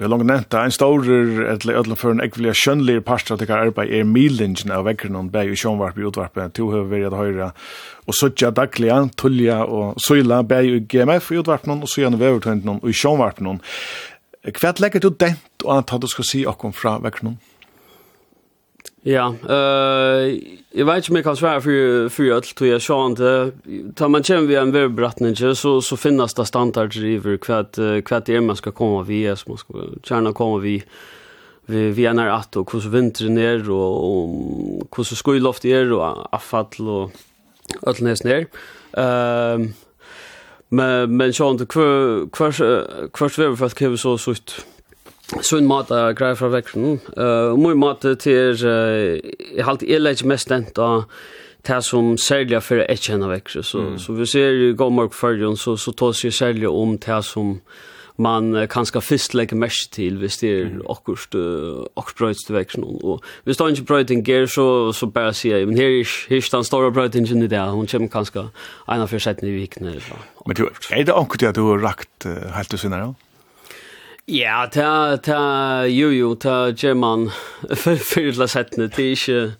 Det 0.00 0.06
er 0.06 0.08
langt 0.14 0.24
nevnt, 0.24 0.54
en 0.56 0.72
stor 0.72 1.02
eller 1.04 1.74
ødelen 1.76 1.96
for 2.00 2.14
en 2.14 2.22
ekvelig 2.24 2.54
skjønnelig 2.56 3.02
parster 3.04 3.36
til 3.36 3.50
hver 3.50 3.66
arbeid 3.66 3.90
er 3.92 4.06
milingen 4.08 4.72
av 4.72 4.86
vekkerne 4.86 5.20
og 5.20 5.28
bæg 5.34 5.50
i 5.52 5.58
sjånvarp 5.60 5.98
i 6.00 6.06
utvarpet, 6.08 6.54
to 6.56 6.70
har 6.72 6.86
vært 6.88 7.10
at 7.10 7.18
høyre, 7.18 7.48
og 8.08 8.16
søtja 8.16 8.48
daglige, 8.56 8.96
tullja 9.20 9.58
og 9.60 10.00
søyla 10.00 10.40
bæg 10.40 10.70
i 10.70 10.80
GMF 10.88 11.28
i 11.34 11.42
utvarpet, 11.42 11.74
og 11.84 11.92
søyane 11.92 12.16
vevertøyndene 12.16 12.78
og 12.80 12.88
i 12.88 12.96
sjånvarpet. 12.96 13.68
Hva 14.56 14.72
legger 14.80 15.04
du 15.04 15.10
dent 15.12 15.66
og 15.66 15.74
annet 15.76 15.92
at 15.92 16.00
du 16.00 16.08
skal 16.08 16.30
si 16.30 16.46
akkurat 16.48 16.80
fra 16.80 16.96
vekkerne? 17.04 17.36
Ja, 19.02 19.34
eh 19.48 20.36
jag 20.72 20.86
vet 20.86 20.96
inte 20.96 21.10
om 21.10 21.16
jag 21.16 21.24
kan 21.24 21.36
svara 21.36 21.60
för 21.60 22.08
för 22.08 22.32
att 22.32 22.44
tror 22.44 22.70
jag 22.70 22.82
så 22.82 23.06
inte 23.06 23.52
tar 23.94 24.08
man 24.08 24.22
känner 24.22 24.46
vi 24.46 24.54
en 24.54 24.72
webbrattning 24.72 25.36
så 25.36 25.80
så 25.80 25.96
finnas 25.96 26.34
det 26.34 26.46
standard 26.46 26.90
driver 26.90 27.36
kvad 27.36 28.04
kvad 28.04 28.22
det 28.26 28.40
man 28.40 28.56
ska 28.56 28.70
komma 28.70 29.02
vi 29.02 29.36
som 29.36 29.50
man 29.50 29.58
ska 29.58 29.74
kärna 30.02 30.32
komma 30.32 30.58
vi 30.58 30.82
vi 31.66 31.90
vi 31.90 32.06
är 32.06 32.12
när 32.12 32.26
att 32.26 32.56
och 32.56 32.72
hur 32.72 32.90
vintern 32.90 33.38
är 33.38 33.70
och 33.70 34.14
och 34.80 34.96
hur 34.96 35.04
så 35.04 35.32
loft 35.32 35.64
är 35.64 35.92
och 35.92 36.34
affall 36.34 36.88
och 36.88 37.10
allt 37.82 38.00
näs 38.00 38.24
ner. 38.24 38.46
Ehm 38.92 39.72
men 40.72 41.16
men 41.16 41.32
så 41.32 41.50
inte 41.50 41.66
kvar 41.66 42.30
kvar 42.30 42.52
kvar 43.08 43.56
för 43.56 43.66
att 43.66 44.00
så 44.00 44.18
så 44.18 44.34
sunn 45.42 45.68
mat 45.68 45.90
er 45.94 46.14
grei 46.18 46.32
fra 46.38 46.50
veksten. 46.52 46.98
Uh, 47.16 47.54
Mår 47.58 47.76
mat 47.78 48.06
til 48.22 48.64
uh, 48.66 49.18
jeg 49.56 49.66
halte 49.66 49.86
jeg 49.88 50.02
legger 50.02 50.30
mest 50.30 50.50
den 50.50 50.66
da 50.76 51.04
det 51.66 51.84
som 51.84 52.16
særlig 52.16 52.56
er 52.56 52.64
for 52.64 52.80
jeg 52.80 53.04
kjenner 53.04 53.28
veksten. 53.30 53.62
Så, 53.62 53.84
mm. 53.84 53.98
så 53.98 54.16
vi 54.16 54.26
ser 54.26 54.50
i 54.50 54.72
Gåmark 54.74 55.14
førjen 55.14 55.56
så, 55.60 55.76
så 55.76 55.92
tas 55.92 56.24
jeg 56.24 56.32
særlig 56.32 56.68
om 56.68 56.98
det 56.98 57.24
som 57.24 57.58
man 58.20 58.54
uh, 58.56 58.84
ska 58.84 59.00
först 59.00 59.34
legger 59.34 59.56
mest 59.56 59.92
til 59.92 60.18
hvis 60.18 60.36
det 60.36 60.50
är 60.50 60.64
er 60.64 60.90
akkurst 60.90 61.34
uh, 61.34 61.86
akkurst 61.96 62.50
veksten 62.50 62.84
Og 62.84 63.22
hvis 63.44 63.56
det 63.56 63.64
er 63.64 63.68
inte 63.68 63.84
bröten 63.84 64.24
ger 64.24 64.46
så 64.46 64.92
så 64.92 65.06
bare 65.06 65.32
sier 65.32 65.56
jeg 65.56 65.68
men 65.68 65.76
här 65.76 65.84
är 65.84 66.28
här 66.28 66.40
står 66.40 66.62
stora 66.62 66.90
bröten 66.90 67.42
i 67.42 67.46
det 67.46 67.70
hun 67.70 67.86
kommer 67.86 68.08
kanske 68.08 68.50
av 68.86 69.06
försättning 69.06 69.50
i 69.50 69.60
vikna 69.60 69.90
eller 69.90 70.00
så. 70.00 70.14
Men 70.46 70.56
du 70.56 70.68
er 70.90 71.04
det 71.04 71.14
akkurst 71.14 71.42
at 71.42 71.54
du 71.54 71.62
har 71.62 71.78
rakt 71.78 72.26
uh, 72.26 72.52
helt 72.52 72.68
til 72.68 72.78
sinne? 72.78 72.96
Ja? 72.96 73.29
Ja, 74.32 74.68
ta 74.72 75.16
ta 75.16 75.86
jo 75.86 76.10
jo 76.12 76.34
ta 76.34 76.70
German 76.76 77.30
för 77.76 77.96
för 77.96 78.32
la 78.32 78.48
sättne 78.48 78.86
det 78.86 79.02
är 79.02 79.28
ju 79.28 79.52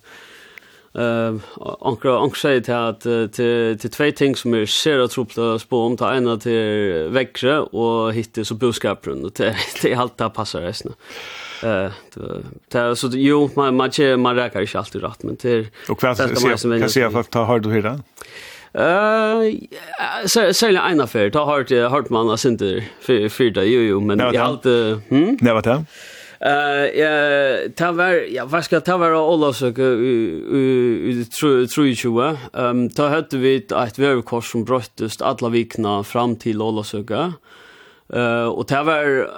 eh 0.95 1.35
ankra 1.81 2.21
ankra 2.21 2.41
säger 2.41 2.61
till 2.61 2.75
att 2.75 3.33
till 3.33 3.79
till 3.79 3.91
två 3.91 4.11
ting 4.11 4.37
som 4.37 4.55
är 4.55 4.67
ser 4.67 4.99
att 4.99 5.11
tropla 5.11 5.59
spå 5.59 5.83
om. 5.87 5.97
Ta 5.97 6.15
ena 6.15 6.37
till 6.37 7.09
växre 7.11 7.61
och 7.61 8.13
hitta 8.15 8.45
så 8.45 8.55
boskaprun 8.55 9.25
och 9.25 9.33
det 9.37 9.57
det 9.83 9.95
allt 9.95 10.19
där 10.19 10.29
passar 10.29 10.61
resten. 10.61 10.93
Eh 11.63 11.91
ta 12.69 12.97
så 12.97 13.11
jo 13.13 13.51
man 13.55 13.77
man 13.77 13.91
man 14.17 14.37
räcker 14.37 14.61
inte 14.61 14.79
alltid 14.79 15.03
rätt 15.03 15.23
men 15.23 15.37
till 15.37 15.69
Och 15.89 16.03
vad 16.03 16.17
ska 16.17 16.69
jag 16.69 16.81
kan 16.81 16.91
se 16.91 17.05
att 17.05 17.31
ta 17.31 17.45
har 17.45 17.59
du 17.61 17.73
hela? 17.73 18.01
Eh, 18.73 19.55
så 20.27 20.55
så 20.55 20.67
en 20.67 21.01
affär. 21.01 21.31
da 21.31 21.45
har 21.45 21.65
det 21.65 21.89
hørt 21.89 22.11
man 22.11 22.31
av 22.31 22.37
för 23.01 23.29
för 23.29 23.51
det, 23.51 23.65
jo 23.65 23.81
jo, 23.81 24.01
men 24.01 24.19
jag 24.19 24.37
alt... 24.37 24.65
Hm? 25.09 25.39
Nej, 25.41 25.55
vad 25.55 25.65
det? 25.65 25.85
Eh, 26.41 27.01
ja, 27.01 27.69
tar 27.77 27.93
var, 27.93 28.13
ja, 28.31 28.45
ska 28.63 28.77
ta 28.77 28.77
jeg 28.77 28.85
ta 28.85 28.97
var 28.97 29.13
av 29.13 29.29
tror 31.69 31.87
i 31.87 31.95
23, 31.95 32.37
Ehm 32.55 32.89
ta 32.89 33.09
hade 33.09 33.39
vi 33.39 33.57
et 33.57 33.99
vevkors 33.99 34.53
som 34.53 34.65
brøttest 34.65 35.23
alla 35.23 35.49
vikna 35.49 36.03
fram 36.03 36.37
till 36.37 36.63
alla 36.63 36.63
Olavsøk, 36.63 37.11
Eh, 38.13 38.47
och 38.47 38.67
det 38.67 38.83
var 38.83 39.29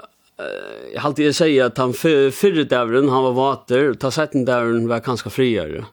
jag 0.95 1.01
hade 1.01 1.09
alltid 1.09 1.37
säga 1.37 1.67
att 1.67 1.79
han 1.79 1.93
för 1.93 2.31
förr 2.31 2.65
han 3.09 3.23
var 3.23 3.33
vater 3.33 3.95
ta 3.95 4.11
sätten 4.11 4.45
där 4.45 4.89
var 4.89 5.01
ganska 5.01 5.31
friare. 5.31 5.85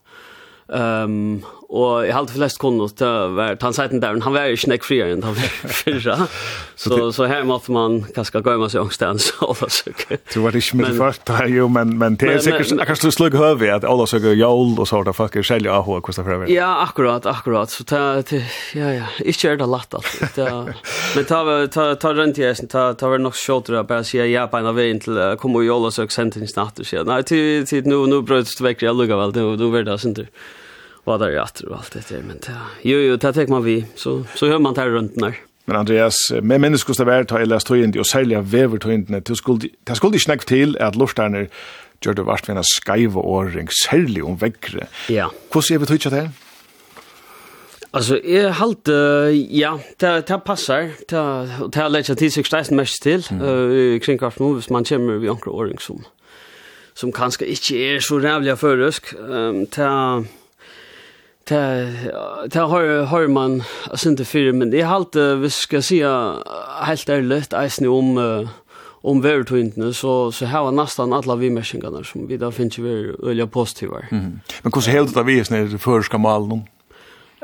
Ehm 0.74 1.42
Og 1.70 2.02
jeg 2.02 2.16
halte 2.16 2.34
flest 2.34 2.58
kunne 2.58 2.88
til 2.98 3.06
å 3.06 3.34
være 3.38 3.60
tannsheiten 3.62 4.02
der, 4.02 4.16
men 4.16 4.24
han 4.26 4.34
var 4.34 4.48
jo 4.50 4.58
ikke 4.58 4.72
nekk 4.72 4.86
friere 4.88 5.14
enn 5.14 5.22
han 5.22 5.36
var 5.38 5.52
fyrra. 5.80 6.16
Så, 6.74 6.98
så 7.14 7.28
her 7.30 7.44
måtte 7.46 7.74
man 7.76 8.00
kanskje 8.16 8.42
gå 8.42 8.56
med 8.58 8.72
seg 8.74 8.82
Ola 8.82 9.12
åldersøke. 9.46 10.18
Du 10.34 10.40
var 10.42 10.56
ikke 10.58 10.80
med 10.80 10.88
det 10.88 10.98
først, 10.98 11.30
jo, 11.54 11.68
men, 11.70 11.94
men 12.02 12.16
det 12.18 12.32
er 12.32 12.42
sikkert, 12.42 12.72
jeg 12.74 12.90
kanskje 12.90 13.12
du 13.12 13.14
slugg 13.14 13.38
høy 13.38 13.68
at 13.70 13.86
Ola 13.86 14.08
åldersøke 14.08 14.34
jól 14.40 14.74
og 14.80 14.90
sånt, 14.90 15.12
folk 15.14 15.38
er 15.38 15.46
selv 15.46 15.70
av 15.70 15.86
hva 15.86 16.00
hvordan 16.02 16.48
det. 16.48 16.56
Ja, 16.56 16.72
akkurat, 16.88 17.28
akkurat. 17.30 17.70
Så 17.70 17.86
ta, 17.86 18.02
ta, 18.26 18.42
ja, 18.74 18.90
ja, 18.96 19.10
ikke 19.22 19.52
er 19.52 19.62
det 19.62 19.68
latt 19.70 19.94
alt. 20.00 20.40
Men 21.16 21.28
ta, 21.30 21.44
ta, 21.70 21.90
ta 22.02 22.14
rundt 22.18 22.42
i 22.42 22.48
eisen, 22.50 22.72
ta, 22.72 22.96
ta 22.98 23.12
var 23.14 23.22
nok 23.22 23.38
sjåter 23.38 23.78
å 23.78 23.84
bare 23.86 24.08
si 24.08 24.18
ja 24.18 24.48
på 24.50 24.58
en 24.58 24.72
av 24.72 24.80
veien 24.80 25.02
til 25.04 25.22
å 25.22 25.36
komme 25.38 25.62
og 25.62 25.70
jól 25.70 25.86
og 25.92 25.94
søke 25.94 26.18
sentingen 26.18 26.50
natt 26.58 26.82
og 26.82 26.90
sier, 26.90 27.06
nei, 27.06 27.22
tid, 27.30 27.70
tid, 27.70 27.86
nå, 27.86 28.08
nå 28.10 28.24
brød 28.26 28.50
du 28.50 28.66
vekk, 28.66 28.88
jeg 28.88 28.98
lugger 28.98 29.22
vel, 29.22 29.36
nå, 29.38 29.54
nå 29.60 29.70
var 29.76 29.86
det, 29.86 30.00
synes 30.02 30.34
vad 31.10 31.20
där 31.20 31.32
är 31.32 31.42
att 31.42 31.62
och 31.62 31.78
allt 31.78 31.92
det 31.94 32.10
där 32.10 32.22
men 32.28 32.40
ja 32.48 32.62
jo 32.82 32.98
jo 32.98 33.18
det 33.18 33.34
tar 33.34 33.48
man 33.48 33.64
vi 33.64 33.86
så 33.96 34.24
så 34.36 34.48
hör 34.48 34.60
man 34.60 34.74
där 34.74 34.90
runt 34.90 35.16
när 35.16 35.36
Men 35.70 35.78
Andreas, 35.78 36.16
med 36.42 36.60
menneskos 36.64 36.98
det 36.98 37.06
vært 37.06 37.30
har 37.30 37.44
jeg 37.44 37.48
lest 37.52 37.70
høyende, 37.70 38.00
og 38.02 38.08
særlig 38.10 38.40
av 38.40 38.48
vever 38.50 38.80
det 38.82 39.38
skulle 39.38 39.70
ikke 39.86 40.24
snakke 40.24 40.46
til 40.50 40.74
at 40.80 40.96
lortarne 40.98 41.44
gjør 42.02 42.16
det 42.18 42.26
vart 42.26 42.48
med 42.48 42.58
en 42.58 42.64
skaive 42.64 43.22
åring, 43.22 43.70
særlig 43.70 44.24
om 44.24 44.40
vekkere. 44.42 44.88
Ja. 45.10 45.28
Hvordan 45.52 45.76
er 45.76 45.80
vi 45.80 45.86
tøyende 45.86 46.18
det? 46.18 46.32
Alltså 47.94 48.18
är 48.24 48.50
halt 48.50 48.88
ja, 49.52 49.80
det 50.00 50.26
ta 50.26 50.38
passar. 50.38 50.90
det 51.10 51.72
ta 51.72 51.88
lägga 51.88 52.16
till 52.16 52.32
sig 52.32 52.46
staden 52.46 52.76
mest 52.76 53.04
till. 53.04 53.24
Eh 53.32 54.00
kring 54.00 54.18
kast 54.18 54.40
moves 54.40 54.70
man 54.70 54.86
kommer 54.86 55.18
vi 55.18 55.30
ankra 55.30 55.52
åring 55.52 55.80
som 55.80 56.04
som 56.94 57.12
kanske 57.12 57.46
inte 57.46 57.76
är 57.76 58.00
så 58.00 58.20
rävliga 58.20 58.56
förrösk. 58.56 59.14
Ehm 59.14 59.66
ta 59.66 60.24
Det 61.50 62.60
har, 62.60 63.04
har 63.06 63.28
man 63.28 63.64
inte 64.06 64.26
för, 64.26 64.52
men 64.52 64.72
det 64.72 64.82
är 64.82 64.86
halt 64.86 65.16
vi 65.16 65.50
ska 65.50 65.82
säga 65.82 66.36
helt 66.82 67.10
ärligt, 67.10 67.54
eisen 67.54 67.88
om, 67.88 68.18
uh, 68.18 68.50
om 69.02 69.22
världtøyntene, 69.22 69.94
så, 69.94 70.32
så 70.32 70.46
här 70.46 70.64
var 70.64 71.14
alla 71.14 71.36
vi 71.36 71.50
mäskingarna 71.50 72.04
som 72.04 72.28
vi 72.28 72.38
där 72.38 72.52
finns 72.52 72.78
ju 72.78 73.16
öliga 73.24 73.48
positiva. 73.48 74.00
Mm. 74.12 74.40
Men 74.62 74.72
hvordan 74.72 74.94
helt 74.94 75.14
det 75.16 75.24
vi 75.24 75.44
ska 75.44 75.56
det 75.56 75.78
førerska 75.78 76.18
Eh 76.18 76.68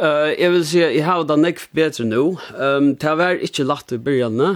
Uh, 0.01 0.43
jag 0.43 0.51
vill 0.51 0.67
säga 0.67 0.91
jag 0.91 1.05
har 1.05 1.23
det 1.23 1.37
bättre 1.71 2.03
nu. 2.03 2.15
Ehm 2.15 2.37
Um, 2.59 2.95
det 2.95 3.15
var 3.15 3.41
inte 3.41 3.63
lätt 3.63 3.91
i 3.91 3.97
början. 3.97 4.41
Eh 4.41 4.55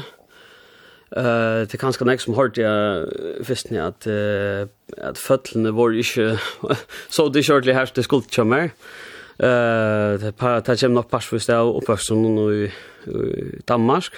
Uh, 1.17 1.65
det 1.65 1.73
er 1.73 1.77
kanskje 1.77 2.05
nek 2.05 2.21
som 2.21 2.33
hørte 2.33 2.61
jag 2.61 3.07
visst 3.47 3.71
ni 3.71 3.79
att 3.79 4.07
uh, 4.07 4.67
att 4.97 5.17
føtlene 5.17 5.71
var 5.71 5.89
inte 5.97 6.37
så 7.09 7.29
det 7.29 7.43
kjørtelig 7.43 7.75
det 7.75 7.93
til 7.93 8.03
skuldkjømmer. 8.03 8.63
Uh, 8.63 9.08
Eh 9.39 10.31
ta 10.31 10.61
ta 10.61 10.75
kem 10.75 10.93
nok 10.93 11.09
pass 11.09 11.25
för 11.25 11.53
av 11.53 11.77
uppväxten 11.77 12.35
nu 12.35 12.65
i 12.65 12.71
Danmark. 13.65 14.13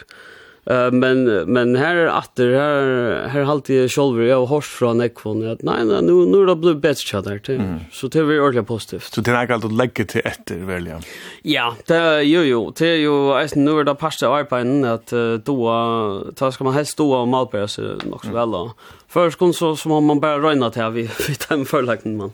Eh 0.65 0.91
men 0.91 1.23
men 1.53 1.75
här 1.75 1.95
är 1.95 2.07
att 2.07 2.35
det 2.35 2.57
här 2.57 3.27
här 3.27 3.43
halt 3.43 3.69
i 3.69 3.89
shoulder 3.89 4.23
jag 4.23 4.45
hörs 4.45 4.65
från 4.65 5.01
Ekvon 5.01 5.51
att 5.51 5.61
nej 5.61 5.85
nej 5.85 6.01
nu 6.01 6.13
nu 6.13 6.45
det 6.45 6.55
blir 6.55 6.73
bättre 6.73 7.05
chat 7.05 7.49
Mm. 7.49 7.79
Så 7.91 8.07
det 8.07 8.23
blir 8.23 8.41
ordentligt 8.41 8.67
positivt. 8.67 9.13
Så 9.13 9.21
det 9.21 9.31
är 9.31 9.51
allt 9.51 9.65
att 9.65 9.73
lägga 9.73 10.05
till 10.05 10.21
efter 10.25 10.55
väl 10.55 10.87
ja. 10.87 10.99
Ja, 11.41 11.75
det 11.85 12.23
jo 12.23 12.41
jo 12.41 12.73
det 12.77 12.87
är 12.87 12.95
ju 12.95 13.33
alltså 13.33 13.59
nu 13.59 13.79
är 13.79 13.83
det 13.83 13.95
pasta 13.95 14.29
arbeten 14.29 14.85
att 14.85 15.13
då 15.43 16.31
ta 16.35 16.51
ska 16.51 16.63
man 16.63 16.73
helst 16.73 16.97
då 16.97 17.13
och 17.13 17.27
malbära 17.27 17.67
sig 17.67 17.85
nog 17.85 18.25
så 18.25 18.31
väl 18.31 18.51
då. 18.51 18.73
Först 19.07 19.37
kom 19.39 19.53
så 19.53 19.75
som 19.75 20.05
man 20.05 20.19
bara 20.19 20.37
röna 20.39 20.69
till 20.69 20.89
vi 20.89 21.01
vi 21.27 21.35
tar 21.35 21.55
en 21.55 21.65
förlagen 21.65 22.17
man. 22.17 22.31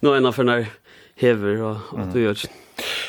Nu 0.00 0.08
är 0.14 0.32
för 0.32 0.44
när 0.44 0.66
hever 1.18 1.62
og, 1.62 1.92
og 1.92 2.14
du 2.14 2.18
gjør 2.22 2.40
det. 2.42 2.50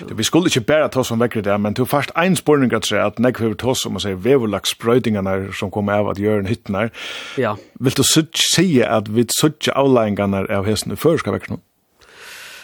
Du, 0.09 0.13
vi 0.17 0.23
skulle 0.23 0.49
ikke 0.49 0.65
bare 0.65 0.89
ta 0.89 1.03
som 1.05 1.21
vekker 1.21 1.43
det, 1.45 1.55
men 1.61 1.75
du 1.77 1.83
først 1.85 2.11
en 2.17 2.35
spørning 2.35 2.73
at 2.73 2.87
seg 2.89 3.03
at 3.03 3.19
nekve 3.21 3.51
vi 3.51 3.57
ta 3.61 3.75
som 3.77 3.99
å 3.99 4.01
si 4.01 4.15
veverlagsbrøydingene 4.17 5.53
som 5.59 5.69
kommer 5.73 6.01
av 6.01 6.09
at 6.13 6.21
gjøre 6.21 6.41
en 6.43 6.49
hytten 6.49 6.77
her. 6.79 6.93
Ja. 7.37 7.55
Vil 7.79 7.97
du 7.97 8.03
si 8.03 8.69
at 8.81 9.11
vi 9.13 9.27
suttje 9.39 9.75
avleggingene 9.77 10.47
av 10.49 10.69
hesten 10.69 10.97
før 10.97 11.21
skal 11.21 11.37
vekker 11.37 11.55
noe? 11.55 11.65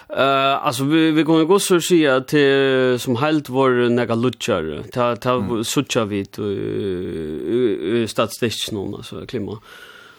Uh, 0.06 0.66
alltså 0.66 0.86
vi 0.86 1.12
vi 1.12 1.24
kommer 1.24 1.44
gå 1.44 1.60
så 1.60 1.82
säga 1.82 2.22
till 2.22 3.00
som 3.00 3.16
helt 3.16 3.50
vår 3.50 3.90
några 3.90 4.16
lutchar 4.16 4.84
ta 4.94 5.16
ta 5.16 5.34
mm. 5.34 5.64
sucha 5.64 6.06
vid 6.06 6.40
uh, 6.40 6.46
uh, 6.46 8.08
statistiskt 8.08 8.72
någon 8.72 8.96
alltså 8.96 9.26
klimat 9.26 9.60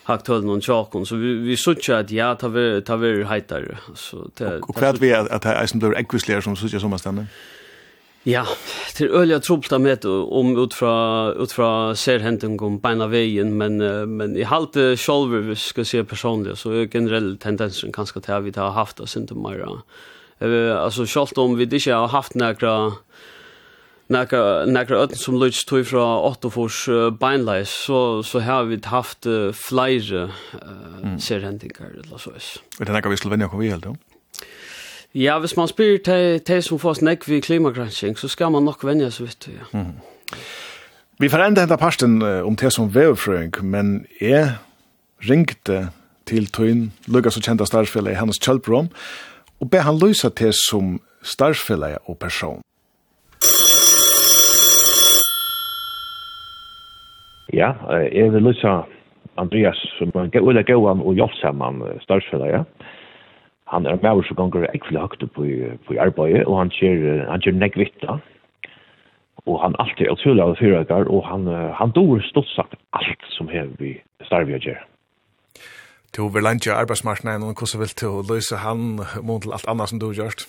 hakt 0.07 0.29
höll 0.29 0.45
någon 0.45 0.61
chakon 0.61 1.07
så 1.07 1.17
vi 1.17 1.35
vi 1.35 1.57
söker 1.57 1.95
att 1.95 2.11
ja 2.11 2.35
ta 2.35 2.49
vi 2.49 2.83
ta 2.83 2.97
vi 2.97 3.25
heter 3.25 3.79
så 3.95 4.31
det 4.35 4.59
Och 4.59 4.77
kvart 4.77 4.99
vi 5.01 5.13
att 5.13 5.43
det 5.43 5.49
är 5.49 5.67
som 5.67 5.81
blir 5.81 5.99
ekvisler 5.99 6.41
som 6.41 6.57
såg 6.57 6.81
som 6.81 6.99
stannar. 6.99 7.27
Ja, 8.23 8.47
till 8.95 9.09
öliga 9.11 9.41
trubbla 9.41 9.79
med 9.79 10.05
om 10.05 10.59
utifrån 10.65 11.43
utifrån 11.43 11.97
ser 11.97 12.19
händen 12.19 12.59
kom 12.59 12.81
på 12.81 12.89
ena 12.89 13.07
vägen 13.07 13.57
men 13.57 13.77
men 14.17 14.37
i 14.37 14.43
halt 14.43 14.75
själva 14.75 15.39
vi 15.39 15.57
ska 15.57 15.85
se 15.85 16.05
personligt 16.05 16.59
så 16.59 16.71
är 16.71 16.87
generell 16.87 17.39
tendensen 17.39 17.93
kanske 17.93 18.21
till 18.21 18.35
att 18.35 18.45
vi 18.45 18.53
har 18.57 18.71
haft 18.71 19.01
oss 19.01 19.17
inte 19.17 19.35
mer. 19.35 19.69
Eh 20.39 20.77
alltså 20.85 21.05
självt 21.07 21.39
om 21.39 21.57
vi 21.57 21.63
inte 21.63 21.93
har 21.93 22.09
haft 22.09 22.35
några 22.35 22.93
Nekra, 24.09 24.67
nekra 24.71 25.01
ötten 25.03 25.19
som 25.19 25.35
lyds 25.35 25.65
tog 25.67 25.87
fra 25.89 26.03
Ottofors 26.29 26.85
uh, 26.89 27.09
beinleis, 27.11 27.73
så, 27.89 28.23
så 28.23 28.39
har 28.41 28.69
vi 28.69 28.79
haft 28.87 29.27
uh, 29.27 29.51
flere 29.51 30.29
uh, 30.55 31.01
mm. 31.03 31.17
serhendingar, 31.19 31.91
eller 32.05 32.19
så 32.23 32.31
is. 32.39 32.53
Er 32.81 32.87
det 32.87 32.95
nekra 32.95 33.11
vi 33.11 33.19
skulle 33.19 33.35
vende 33.35 33.49
okkur 33.49 33.65
vi, 33.65 33.73
eller? 33.75 33.97
Ja, 35.15 35.39
hvis 35.43 35.57
man 35.57 35.69
spyr 35.69 35.99
til, 36.05 36.39
til 36.47 36.63
som 36.63 36.79
får 36.79 37.01
snakk 37.01 37.27
vid 37.29 37.43
klimagransking, 37.43 38.15
så 38.19 38.29
skal 38.29 38.53
man 38.55 38.63
nok 38.63 38.85
vende 38.87 39.11
så 39.11 39.27
vidt, 39.27 39.49
ja. 39.49 39.67
Mm. 39.75 39.97
Vi 41.19 41.29
får 41.33 41.43
enda 41.43 41.65
henta 41.65 41.79
parsten 41.81 42.21
uh, 42.23 42.47
om 42.47 42.57
det 42.57 42.71
som 42.73 42.95
vevfrøyng, 42.95 43.59
men 43.65 44.07
jeg 44.21 44.53
ringte 45.27 45.89
til 46.31 46.47
Tøyn, 46.47 46.93
lukka 47.11 47.33
så 47.35 47.43
kjenta 47.43 47.67
starffellet 47.67 48.15
i 48.15 48.21
hans 48.21 48.39
Kjølbrom, 48.39 48.93
og 49.59 49.71
be 49.73 49.83
han 49.83 49.99
løysa 49.99 50.31
til 50.31 50.55
som 50.55 50.99
starffellet 51.27 51.99
og 52.07 52.21
person. 52.23 52.63
Ja, 57.55 57.73
jeg 58.13 58.33
vil 58.33 58.43
lytte 58.43 58.83
Andreas, 59.39 59.79
som 59.99 60.11
er 60.15 60.27
en 60.27 60.65
gøyvann 60.67 61.03
og 61.05 61.15
jobbsamman 61.15 61.83
størstfeller, 62.03 62.47
ja. 62.47 62.63
Han 63.67 63.87
er 63.87 63.99
med 63.99 64.21
oss 64.21 64.31
og 64.31 64.39
ganger 64.39 64.69
ekvile 64.75 65.03
høyt 65.03 65.25
på, 65.35 65.45
på 65.87 65.95
arbeidet, 65.99 66.45
og 66.47 66.59
han 66.61 66.71
kjer, 66.71 67.25
han 67.27 67.43
kjer 67.43 67.57
negvitta. 67.59 68.19
Og 69.47 69.59
han 69.63 69.75
alltid 69.83 70.07
er 70.07 70.15
utrolig 70.15 70.43
av 70.43 70.55
fyrøkker, 70.59 71.11
og 71.11 71.27
han, 71.27 71.49
han 71.75 71.95
dår 71.95 72.23
stort 72.31 72.51
sagt 72.55 72.79
alt 72.95 73.27
som 73.35 73.51
her 73.51 73.67
vi 73.79 73.97
starver 74.27 74.59
å 74.59 74.63
gjøre. 74.63 74.85
Du 76.15 76.23
vil 76.33 76.47
lande 76.47 76.73
arbeidsmarknaden, 76.73 77.43
og 77.43 77.59
hvordan 77.59 77.83
vil 77.83 77.95
du 78.01 78.33
løse 78.33 78.63
han 78.63 79.03
mot 79.23 79.47
alt 79.51 79.67
annet 79.69 79.91
som 79.91 80.01
du 80.01 80.09
har 80.11 80.21
gjort? 80.23 80.47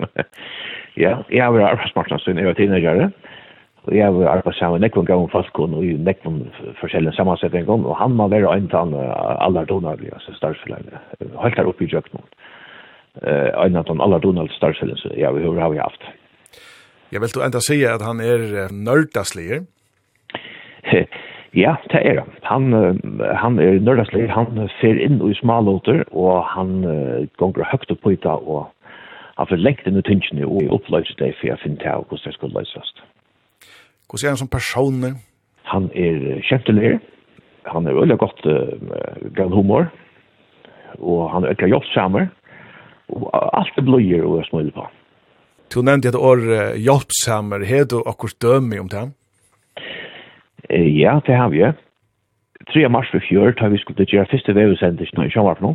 ja, 1.04 1.12
jeg 1.30 1.44
har 1.44 1.52
vært 1.52 1.76
arbeidsmarknaden, 1.76 2.24
siden 2.24 2.40
jeg 2.40 2.48
var 2.48 2.58
tidligere 2.58 2.96
gjør. 2.96 3.12
Og 3.86 3.94
jeg 3.94 4.06
har 4.06 4.28
arbeidet 4.32 4.58
sammen 4.58 4.80
med 4.80 4.88
nekvann 4.88 5.06
gav 5.06 5.28
falskon 5.30 5.74
og 5.78 5.84
i 5.86 5.94
forskjellige 6.80 7.14
sammansetninger, 7.14 7.70
og 7.70 7.96
han 8.00 8.16
må 8.18 8.26
være 8.28 8.56
en 8.56 8.66
av 8.74 8.94
aller 9.46 9.64
donarlige, 9.64 10.14
altså 10.14 10.34
starfellene, 10.34 10.98
helt 11.42 11.58
her 11.58 11.70
oppe 11.70 11.84
i 11.84 11.90
Jøknum. 11.92 12.24
En 13.22 13.76
av 13.76 13.92
aller 13.94 14.18
donarlige 14.18 14.58
starfellene, 14.58 14.98
så 14.98 15.12
jeg 15.14 15.30
har 15.62 15.70
vi 15.70 15.78
haft. 15.78 16.10
Jeg 17.12 17.22
vil 17.22 17.42
enda 17.46 17.62
si 17.62 17.84
at 17.86 18.02
han 18.02 18.20
er 18.20 18.68
nørdasliger. 18.72 19.66
Ja, 21.56 21.76
det 21.88 22.02
er 22.04 22.18
han. 22.20 22.32
Han, 22.42 23.20
han 23.40 23.58
er 23.58 23.78
nørdasliger, 23.80 24.28
han 24.28 24.66
fer 24.76 24.98
inn 25.00 25.22
i 25.24 25.32
smalåter, 25.38 26.02
og 26.12 26.42
han 26.52 26.82
gonger 27.40 27.64
høyt 27.70 27.94
opp 27.94 28.02
på 28.04 28.12
og 28.26 28.66
han 29.36 29.48
får 29.48 29.62
lengt 29.62 29.86
inn 29.88 29.96
i 29.96 30.04
tyngene 30.04 30.44
og 30.48 30.68
oppløser 30.76 31.16
det 31.16 31.34
for 31.38 31.48
jeg 31.48 31.62
finner 31.62 31.80
til 31.80 32.04
hvordan 32.10 32.24
det 32.26 32.34
skal 32.36 32.52
løses. 32.56 32.92
Hvordan 34.06 34.26
er 34.26 34.34
han 34.34 34.42
som 34.42 34.48
person? 34.48 35.04
Han 35.72 35.88
er 35.94 36.40
kjentelig, 36.46 36.98
han 37.66 37.86
er 37.86 37.96
veldig 37.98 38.18
godt 38.18 38.44
uh, 38.46 39.30
gav 39.34 39.50
humor, 39.50 39.88
og 40.98 41.30
han 41.32 41.44
er 41.44 41.56
ikke 41.56 41.70
jobbsamer, 41.72 42.28
og 43.08 43.26
alt 43.34 43.78
er 43.78 43.86
bløyer 43.86 44.22
og 44.22 44.38
er 44.40 44.48
smøyde 44.50 44.74
på. 44.76 44.86
Du 45.74 45.82
nevnte 45.82 46.12
et 46.12 46.18
år 46.18 46.44
uh, 46.46 46.78
jobbsamer, 46.78 47.66
har 47.66 47.90
du 47.90 47.98
akkurat 48.06 48.38
dømme 48.42 48.80
om 48.80 48.88
det? 48.94 49.08
Uh, 50.70 50.86
ja, 50.86 51.18
det 51.26 51.34
har 51.34 51.50
vi. 51.50 51.66
3. 52.72 52.88
mars 52.88 53.10
for 53.10 53.22
fjør, 53.28 53.54
da 53.58 53.68
vi 53.70 53.78
skulle 53.78 54.06
gjøre 54.06 54.30
første 54.30 54.54
vevusendelsen 54.54 55.22
i 55.22 55.30
Sjønvarpnå, 55.30 55.74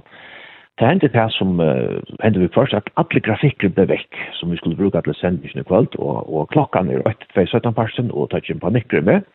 Det 0.79 0.87
hendte 0.87 1.11
det 1.13 1.27
som 1.35 1.59
uh, 1.59 1.99
hendte 2.23 2.39
vi 2.39 2.49
først, 2.53 2.73
at 2.73 2.89
alle 2.97 3.21
grafikker 3.21 3.69
ble 3.75 3.87
vekk, 3.91 4.19
som 4.39 4.51
vi 4.51 4.57
skulle 4.57 4.79
bruke 4.79 5.01
til 5.05 5.17
sendingen 5.19 5.61
i 5.61 5.67
kveld, 5.67 5.97
og, 5.99 6.29
og 6.33 6.49
klokken 6.53 6.89
er 6.89 7.03
8-2-17 7.35 7.75
parsen, 7.77 8.11
og 8.11 8.29
tar 8.31 8.41
ikke 8.41 8.55
en 8.57 8.63
panikker 8.65 9.01
med. 9.01 9.27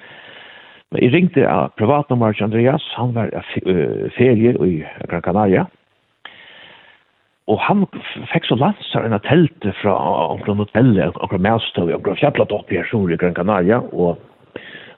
Men 0.90 1.02
jeg 1.02 1.12
ringte 1.12 1.48
av 1.48 1.74
privatnummer 1.78 2.32
til 2.32 2.48
Andreas, 2.48 2.86
han 2.96 3.14
var 3.14 3.30
uh, 3.36 4.06
ferie 4.16 4.56
i 4.56 4.78
Gran 5.10 5.22
Canaria, 5.22 5.66
og 7.46 7.60
han 7.62 7.84
fikk 8.32 8.48
så 8.48 8.56
lanser 8.58 9.04
en 9.06 9.14
telt 9.22 9.66
fra 9.80 9.94
omkring 10.32 10.58
hotellet, 10.58 11.14
omkring 11.22 11.44
Melstøy, 11.46 11.92
omkring 11.94 12.18
fjallet 12.18 12.54
opp 12.54 12.72
i 12.72 12.80
Hersor 12.80 13.12
i 13.12 13.18
Gran 13.20 13.36
Canaria, 13.38 13.78
og, 13.92 14.18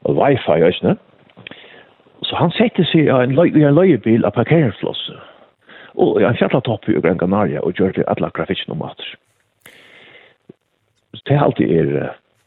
og 0.09 0.17
wifi 0.17 0.57
i 0.57 0.65
Øsne. 0.71 0.97
Så 2.25 2.37
han 2.41 2.55
sette 2.57 2.85
seg 2.89 3.05
i 3.05 3.13
en, 3.13 3.37
løy, 3.37 3.53
i 3.53 3.67
en 3.69 3.77
løyebil 3.77 4.25
av 4.25 4.33
parkeringsflosset, 4.39 5.21
og 5.99 6.21
jeg 6.23 6.39
fjallet 6.41 6.65
topp 6.67 6.89
i 6.89 7.01
Gran 7.03 7.21
Canaria 7.21 7.63
og 7.65 7.79
gjør 7.79 7.97
det 7.99 8.07
alle 8.13 8.31
grafikken 8.37 8.75
om 8.77 8.85
at 8.87 9.05
det 11.27 11.35
er 11.37 11.45
alltid 11.45 11.73
er 11.79 11.89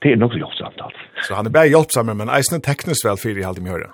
det 0.02 0.12
er 0.12 0.18
nok 0.18 0.34
så 0.34 0.40
hjelpsamt 0.42 0.80
alt. 0.82 1.02
Så 1.28 1.36
han 1.38 1.46
er 1.46 1.54
bare 1.54 1.70
hjelpsamme 1.70 2.16
men 2.18 2.32
eisen 2.34 2.58
er 2.58 2.64
teknisk 2.66 3.06
vel 3.06 3.20
fyrir 3.22 3.42
i 3.42 3.46
halvdime 3.46 3.70
høyre? 3.70 3.92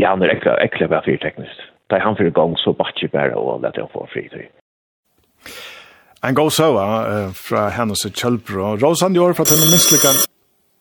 Ja, 0.00 0.14
han 0.14 0.22
er 0.24 0.32
ekle, 0.32 0.54
ekle 0.64 0.88
vel 0.92 1.04
fyrir 1.04 1.20
teknisk. 1.24 1.64
Da 1.90 2.00
han 2.00 2.16
fyrir 2.16 2.32
gang 2.36 2.56
så 2.60 2.72
bare 2.76 3.08
bare 3.12 3.36
og 3.36 3.60
lette 3.64 3.84
han 3.84 3.92
få 3.92 4.06
fri 4.12 4.28
fritid. 4.30 4.48
En 6.24 6.34
god 6.34 6.50
søva 6.50 6.86
uh, 7.04 7.28
fra 7.36 7.68
hennes 7.76 8.06
kjølbro. 8.20 8.76
Rosan 8.82 9.14
Jår 9.14 9.36
fra 9.36 9.44
Tønne 9.44 9.68
Minslikan 9.68 10.16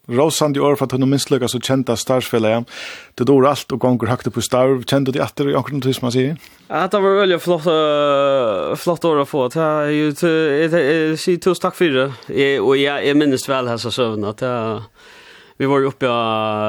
Rosandi 0.08 0.62
år 0.62 0.78
for 0.78 0.86
at 0.86 0.94
hun 0.94 1.06
har 1.06 1.10
minstløkket 1.10 1.54
så 1.54 1.60
kjente 1.64 1.96
starsfellet. 1.98 2.70
Det 3.18 3.26
dår 3.28 3.48
alt 3.50 3.74
og 3.74 3.82
gonger 3.82 4.12
hakte 4.12 4.34
på 4.34 4.44
starv. 4.46 4.84
Kjente 4.86 5.10
du 5.10 5.18
det 5.18 5.24
etter 5.26 5.50
i 5.50 5.56
akkurat 5.58 5.86
tid 5.86 5.98
som 5.98 6.08
man 6.08 6.14
sier? 6.16 6.36
Ja, 6.70 6.86
det 6.92 7.02
var 7.02 7.20
veldig 7.22 7.40
flott, 7.42 7.66
uh, 7.70 8.76
flott 8.78 9.06
år 9.10 9.24
å 9.24 9.28
få. 9.30 9.48
Jeg 9.56 10.14
sier 10.20 11.42
tusen 11.42 11.64
takk 11.64 11.78
for 11.78 11.98
det. 11.98 12.10
Og 12.62 12.76
jeg 12.78 13.18
minnes 13.18 13.50
vel 13.50 13.72
hessa 13.74 13.94
søvn 13.94 14.28
at 14.30 14.46
jeg... 14.46 14.82
Vi 15.56 15.70
var 15.72 15.80
ju 15.80 15.88
uppe 15.88 16.08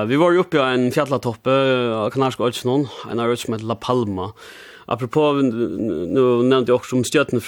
vi 0.06 0.16
var 0.16 0.30
ju 0.30 0.38
uppe 0.38 0.60
en 0.62 0.92
fjallatoppe 0.94 1.50
av 1.90 2.10
Kanarska 2.14 2.44
Ötsnon, 2.46 2.84
en 3.10 3.18
av 3.18 3.34
som 3.34 3.56
heter 3.56 3.66
La 3.66 3.74
Palma. 3.74 4.28
Apropå 4.86 5.32
nu 5.32 6.42
nämnde 6.42 6.70
jag 6.70 6.76
också 6.76 6.96
om 6.96 7.02
till 7.02 7.40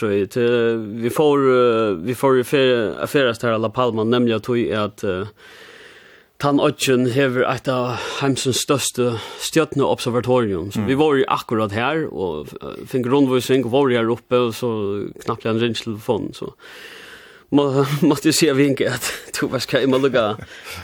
Vi 0.79 1.11
får 1.11 1.95
vi 1.95 2.15
får 2.15 2.35
ju 2.35 2.95
affärast 3.01 3.43
här 3.43 3.55
i 3.55 3.59
La 3.59 3.71
Palma, 3.71 4.05
nämligen 4.05 4.37
att 4.77 5.05
Tan 6.39 6.61
Otjen 6.63 7.09
hever 7.11 7.43
et 7.51 7.67
av 7.67 7.97
heimsens 8.21 8.61
største 8.63 9.17
observatorium. 9.91 10.69
Så 10.71 10.85
mm. 10.85 10.87
vi 10.87 10.97
var 11.01 11.17
jo 11.19 11.25
akkurat 11.35 11.75
her, 11.75 12.05
og 12.15 12.53
uh, 12.63 12.77
fikk 12.87 13.09
rundvisning, 13.11 13.67
var 13.73 13.91
her 13.99 14.13
oppe, 14.15 14.39
og 14.47 14.55
så 14.55 14.71
knappt 15.25 15.49
en 15.51 15.59
rinselfon. 15.59 16.31
Så 16.39 16.53
må 17.51 17.87
måste 18.03 18.29
ju 18.29 18.33
se 18.33 18.53
vinka 18.53 18.93
att 18.95 19.13
du 19.41 19.47
vad 19.47 19.63
ska 19.63 19.81
jag 19.81 20.03
lugga. 20.03 20.37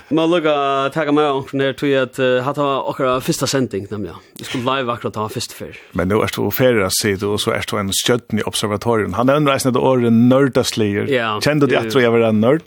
må 0.08 0.26
lugga 0.26 0.90
ta 0.94 1.12
mig 1.12 1.26
om 1.26 1.44
från 1.44 1.60
här 1.60 1.72
till 1.72 1.98
att 1.98 2.44
hata 2.44 2.78
och 2.80 3.24
första 3.24 3.46
sändning 3.46 3.86
nämligen. 3.90 4.16
vi 4.38 4.44
skulle 4.44 4.76
live 4.76 4.92
akkurat 4.92 5.14
ta 5.14 5.28
först 5.28 5.52
för. 5.52 5.76
Men 5.92 6.08
nu 6.08 6.14
är 6.14 6.44
det 6.44 6.50
färra 6.50 6.90
se 6.90 7.16
då 7.16 7.38
så 7.38 7.50
är 7.50 7.64
det 7.70 7.78
en 7.78 7.92
stödn 7.92 8.38
i 8.38 8.42
observatorium. 8.42 9.12
Han 9.12 9.28
är 9.28 9.34
en 9.34 9.44
det 9.44 9.78
år 9.78 10.10
en. 10.10 11.06
Ja, 11.06 11.40
Kände 11.40 11.66
du 11.66 11.76
att 11.76 11.94
jag 11.94 12.10
var 12.10 12.20
en 12.20 12.40
nörd? 12.40 12.62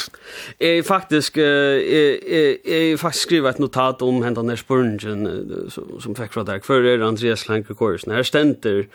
Jag 0.58 0.86
faktiskt 0.86 1.38
jag 1.38 3.00
faktiskt 3.00 3.24
skriva 3.24 3.50
ett 3.50 3.60
notat 3.60 4.02
om 4.02 4.24
hända 4.24 4.42
när 4.42 4.56
Spurgeon 4.56 5.70
som 6.00 6.16
fick 6.16 6.34
från 6.34 6.46
där 6.46 6.60
för 6.60 7.00
Andreas 7.00 7.48
Lanker 7.48 7.74
Kors. 7.74 8.06
När 8.06 8.24
ständer 8.24 8.88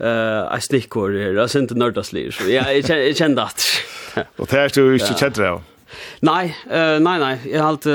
eh 0.00 0.52
uh, 0.52 0.58
stickor 0.58 1.12
här. 1.12 1.32
Jag 1.32 1.50
inte 1.56 1.74
nördaslir 1.74 2.30
så 2.30 2.50
jag 2.50 2.82
jag 2.88 3.16
kände 3.16 3.42
att. 3.42 3.62
Och 4.36 4.46
det 4.50 4.56
här 4.56 4.68
står 4.68 4.84
ju 4.84 4.92
inte 4.92 5.14
känner 5.14 5.44
jag. 5.44 5.60
Nej, 6.20 6.56
eh 6.70 7.00
nej 7.00 7.18
nej, 7.18 7.40
jag 7.44 7.62
har 7.62 7.68
allt 7.68 7.86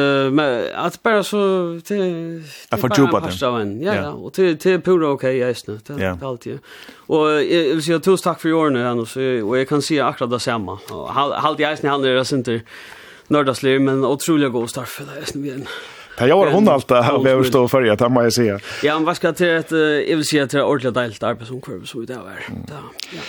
att 0.76 1.04
bara 1.04 1.24
så 1.24 1.80
till 1.86 2.44
Jag 2.70 2.80
får 2.80 2.98
jobba 2.98 3.20
den. 3.20 3.82
Ja, 3.82 3.96
ja, 3.96 4.10
och 4.10 4.34
till 4.34 4.58
till 4.58 4.82
pura 4.82 5.08
okej 5.10 5.38
jag 5.38 5.50
är 5.50 5.54
Det 5.88 6.04
är 6.04 6.26
allt 6.26 6.46
ju. 6.46 6.60
Och 6.96 7.30
jag 7.30 7.74
vill 7.74 7.84
säga 7.84 8.00
tusen 8.00 8.24
tack 8.24 8.42
för 8.42 8.50
i 8.50 8.70
nu 8.70 8.88
ändå 8.88 9.06
så 9.06 9.20
och 9.44 9.58
jag 9.58 9.70
kan 9.70 9.82
se 9.82 10.00
akkurat 10.00 10.32
det 10.32 10.40
samma. 10.40 10.80
Halt 11.34 11.60
jag 11.60 11.78
snö 11.78 11.90
han 11.90 12.06
är 12.06 12.34
inte 12.36 12.62
nördaslir 13.28 13.80
men 13.80 14.06
otroligt 14.06 14.52
god 14.52 14.70
start 14.70 14.88
för 14.88 15.04
det 15.06 15.12
är 15.12 15.38
igen. 15.46 15.68
Ja, 16.22 16.28
jag 16.28 16.38
var 16.38 16.52
hon 16.52 16.68
allt 16.68 16.92
att 16.92 17.24
behöver 17.24 17.44
stå 17.44 17.68
för 17.68 17.82
det, 17.82 17.98
kan 17.98 18.14
måste 18.14 18.32
säga. 18.32 18.60
Ja, 18.84 18.94
men 18.94 19.06
vad 19.06 19.16
ska 19.16 19.34
till 19.34 19.58
att 19.58 19.72
jag 19.72 20.16
vill 20.16 20.26
säga 20.26 20.48
till 20.48 20.62
ordentligt 20.62 20.94
delt 20.94 21.24
arbete 21.24 21.46
så 21.86 22.00
det 22.02 22.14
är. 22.14 22.20
Ja. 22.68 23.20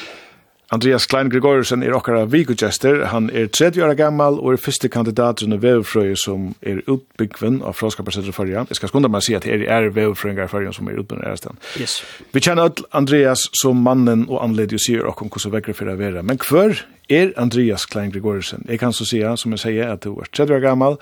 Andreas 0.72 1.06
Klein 1.06 1.28
Gregorsen 1.30 1.82
er 1.82 1.92
okkara 1.92 2.24
vikugester. 2.24 3.02
Han 3.12 3.26
er 3.30 3.50
30 3.52 3.82
år 3.84 3.92
gammal 3.92 4.38
og 4.40 4.54
er 4.54 4.60
fyrste 4.60 4.88
kandidat 4.88 5.42
under 5.44 5.60
vevfrøy 5.60 6.14
som 6.16 6.54
er 6.62 6.80
utbyggven 6.88 7.58
av 7.60 7.76
Fråskaparsettet 7.76 8.32
Førja. 8.32 8.64
Jeg 8.70 8.78
skal 8.78 8.88
skunda 8.88 9.10
meg 9.12 9.20
å 9.20 9.26
si 9.26 9.36
at 9.36 9.44
det 9.44 9.68
er 9.68 9.90
vevfrøyngar 9.92 10.48
Førja 10.48 10.72
som 10.72 10.88
er 10.88 10.96
utbyggven 10.96 11.26
av 11.26 11.34
Ærstein. 11.34 11.60
Yes. 11.76 11.98
Vi 12.32 12.40
kjenner 12.40 12.70
all 12.70 12.86
Andreas 13.02 13.50
som 13.60 13.84
mannen 13.84 14.24
og 14.30 14.40
anledig 14.40 14.80
og 14.80 14.84
sier 14.86 15.12
okkom 15.12 15.28
hvordan 15.34 15.58
vekker 15.58 15.76
for 15.76 15.92
å 15.92 15.98
være. 16.00 16.24
Men 16.24 16.40
hver 16.40 16.80
er 17.12 17.34
Andreas 17.36 17.84
Klein 17.84 18.14
Gregorsen? 18.14 18.64
Jeg 18.64 18.80
kan 18.80 18.96
så 18.96 19.04
si, 19.04 19.20
som 19.20 19.52
jeg 19.52 19.64
sier, 19.66 19.92
at 19.92 20.08
du 20.08 20.16
er 20.16 20.32
30 20.32 20.56
år 20.56 20.64
gammal. 20.64 20.96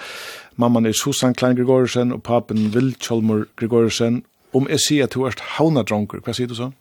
Mamman 0.61 0.85
er 0.87 0.93
Susan 0.93 1.33
Klein 1.33 1.57
Gregorsen 1.57 2.13
og 2.13 2.23
papen 2.27 2.69
Vil 2.75 2.93
Kjolmur 3.01 3.47
Gregorsen. 3.57 4.21
Om 4.53 4.67
jeg 4.69 4.83
sier 4.85 5.07
at 5.07 5.15
du 5.15 5.25
er 5.25 5.37
havnadronker, 5.57 6.21
hva 6.27 6.35
sier 6.37 6.51
du 6.51 6.57
så? 6.59 6.73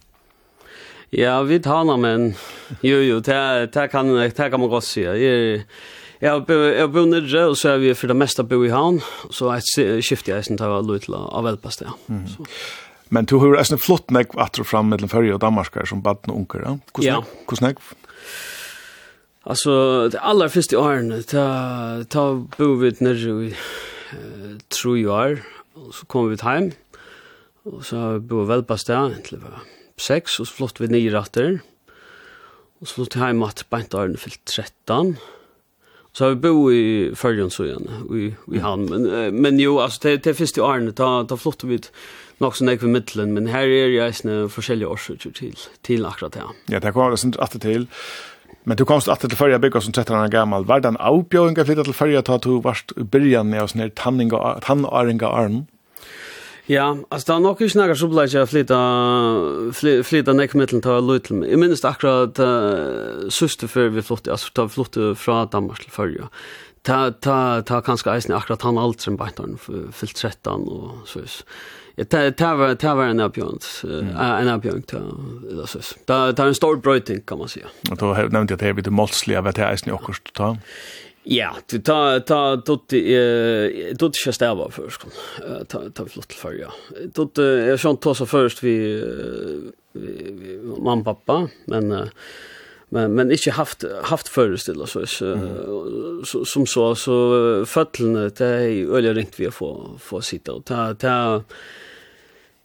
Ja, 1.15 1.37
vi 1.47 1.61
talar 1.63 1.97
men 1.97 2.33
jo 2.85 2.99
jo, 3.01 3.21
det 3.23 3.87
kan 3.93 4.11
det 4.11 4.35
kan 4.35 4.59
man 4.59 4.69
godt 4.69 4.85
si. 4.85 5.01
Jeg 5.05 5.63
jeg 6.19 6.43
jeg 6.49 6.91
bor 6.91 7.07
nede 7.07 7.45
og 7.47 7.55
så 7.57 7.69
er 7.69 7.77
vi 7.79 7.93
for 7.93 8.11
det 8.11 8.17
meste 8.17 8.43
bo 8.43 8.59
i 8.65 8.69
havn, 8.69 8.99
så 9.31 9.53
jeg 9.55 10.03
skifter 10.03 10.35
jeg 10.35 10.45
sent 10.45 10.61
av 10.61 10.83
Lutla 10.85 11.23
av 11.31 11.47
Velpast 11.47 11.81
ja. 11.81 11.95
Så. 12.27 12.45
Men 13.09 13.25
du 13.25 13.39
har 13.39 13.55
en 13.57 13.79
flott 13.79 14.11
nek 14.11 14.35
atter 14.37 14.63
fram 14.63 14.91
mellom 14.91 15.09
Førje 15.09 15.33
og 15.33 15.41
Danmark 15.41 15.79
som 15.87 16.03
barn 16.03 16.19
og 16.27 16.35
unger, 16.35 16.65
ja. 16.67 16.75
Hvordan? 16.93 17.25
Hvordan? 17.47 17.79
Alltså 19.49 20.09
det 20.09 20.19
allra 20.19 20.49
första 20.49 20.79
åren 20.79 21.23
ta 21.23 22.03
ta 22.09 22.45
bo 22.57 22.75
vid 22.75 23.01
när 23.01 23.13
vi 23.13 23.55
tror 24.67 24.97
ju 24.97 25.09
är 25.09 25.43
och 25.73 25.95
så 25.95 26.05
kom 26.05 26.29
vi 26.29 26.37
hem 26.41 26.71
och 27.63 27.85
så 27.85 28.19
bo 28.19 28.43
väl 28.43 28.63
på 28.63 28.77
stan 28.77 29.15
till 29.23 29.37
var 29.37 29.59
sex 29.97 30.39
och 30.39 30.47
så 30.47 30.53
flott 30.53 30.81
vi 30.81 30.87
nio 30.87 31.13
ratter 31.13 31.59
och 32.79 32.87
så 32.87 32.93
flott 32.93 33.13
hem 33.13 33.43
att 33.43 33.69
bänt 33.69 33.93
åren 33.93 34.17
fyllt 34.17 34.45
13 34.45 35.15
Så 36.13 36.25
har 36.25 36.29
vi 36.29 36.35
bo 36.35 36.71
i 36.71 37.11
Färjön 37.15 37.49
så 37.49 37.65
igen, 37.65 37.89
i, 38.11 38.35
i 38.55 38.59
har 38.59 38.77
Men, 38.77 39.41
men 39.41 39.59
jo, 39.59 39.79
alltså 39.79 39.99
det, 40.01 40.23
det 40.23 40.33
finns 40.33 40.57
åren, 40.57 40.93
ta, 40.93 41.25
ta 41.29 41.37
flott 41.37 41.63
vi 41.63 41.79
nok 42.39 42.55
så 42.55 42.65
nekve 42.65 42.87
middelen, 42.87 43.33
men 43.35 43.47
her 43.47 43.67
er 43.67 43.93
jeg 43.93 44.15
sånne 44.15 44.49
forskjellige 44.49 44.87
årsøkjer 44.87 45.31
til, 45.35 45.55
til 45.83 46.05
akkurat 46.07 46.33
det. 46.33 46.45
Ja, 46.71 46.79
det 46.79 46.93
kommer 46.93 47.09
det 47.11 47.19
sin 47.19 47.33
til. 47.59 47.87
Men 48.63 48.77
du 48.77 48.85
komst 48.85 49.09
att 49.09 49.19
til 49.19 49.37
førja 49.37 49.57
bygga 49.59 49.81
som 49.81 49.93
13 49.93 50.15
år 50.15 50.27
gammal. 50.27 50.67
Var 50.67 50.79
den 50.79 50.97
avbjøringa 50.99 51.63
flytta 51.65 51.83
til 51.83 51.93
førja 51.93 52.21
til 52.21 52.33
at 52.33 52.43
du 52.43 52.61
varst 52.61 52.93
byrjan 52.95 53.53
av 53.53 53.67
sånne 53.71 53.89
tannåringa 53.95 55.27
arm? 55.27 55.67
Ja, 56.69 56.93
altså 57.09 57.25
det 57.25 57.33
var 57.33 57.39
nok 57.41 57.61
ikke 57.65 57.79
nægget 57.79 57.97
så 57.97 58.07
blei 58.11 58.27
jeg 58.29 58.49
flytta, 58.51 58.79
flytta 60.05 60.35
nekkmiddelen 60.37 60.83
til 60.85 60.99
å 60.99 61.01
løyte 61.01 61.33
meg. 61.33 61.49
Jeg 61.49 61.61
minnes 61.63 61.81
akkurat 61.87 62.37
uh, 62.37 63.25
søster 63.33 63.71
før 63.71 63.89
vi 63.95 64.03
flyttet, 64.05 64.29
altså 64.35 64.51
da 64.53 64.67
vi 64.67 64.75
flyttet 64.75 65.17
fra 65.17 65.39
Danmark 65.49 65.81
til 65.81 65.95
førja. 65.95 66.29
Ta, 66.85 67.09
ta, 67.25 67.37
ta 67.65 67.81
kanskje 67.81 68.13
eisen 68.13 68.37
akkurat 68.37 68.67
han 68.67 68.77
alt 68.77 69.01
som 69.01 69.17
beintan, 69.17 69.57
fyllt 69.57 70.21
13 70.21 70.69
og 70.69 71.09
vis. 71.15 71.41
Det 72.07 72.37
det 72.37 72.55
var 72.55 72.75
det 72.75 72.95
var 72.95 73.05
en 73.05 73.19
uppjönt. 73.19 73.81
En 73.83 74.47
uppjönt 74.47 74.93
då 75.51 75.67
så. 75.67 75.79
Det 76.05 76.31
det 76.31 76.43
en 76.43 76.55
stor 76.55 76.75
brøyting, 76.75 77.21
kan 77.21 77.37
man 77.37 77.47
säga. 77.47 77.65
Och 77.91 77.97
då 77.97 78.13
nämnde 78.13 78.53
jag 78.53 78.59
det 78.59 78.73
blir 78.73 78.83
det 78.83 78.91
målsliga 78.91 79.41
vet 79.41 79.57
jag 79.57 79.71
är 79.71 79.91
också 79.93 80.13
då. 80.33 80.57
Ja, 81.23 81.55
du 81.69 81.79
ta 81.79 82.19
ta 82.19 82.57
tot 82.57 82.93
eh 82.93 83.95
tot 83.97 84.15
ska 84.15 84.31
stäva 84.31 84.71
först. 84.71 85.01
Ta 85.67 85.89
ta 85.89 86.05
flott 86.05 86.33
för 86.33 86.53
ja. 86.53 86.71
Tot 87.13 87.37
är 87.37 87.77
sånt 87.77 88.01
tossa 88.01 88.25
först 88.25 88.63
vi 88.63 89.03
mamma 90.77 91.03
pappa 91.03 91.47
men 91.65 92.09
men 92.89 93.13
men 93.13 93.31
inte 93.31 93.51
haft 93.51 93.83
haft 94.03 94.27
förestilla 94.27 94.85
så 94.85 95.05
så 96.25 96.45
som 96.45 96.65
så 96.65 96.95
så 96.95 97.65
fötterna 97.65 98.29
det 98.29 98.45
är 98.45 98.95
öliga 98.95 99.13
ringt 99.13 99.39
vi 99.39 99.51
får 99.51 99.97
få 99.99 100.21
sitta 100.21 100.53
och 100.53 100.65
ta 100.65 100.93
ta 100.93 101.43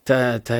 ta 0.04 0.38
ta 0.38 0.54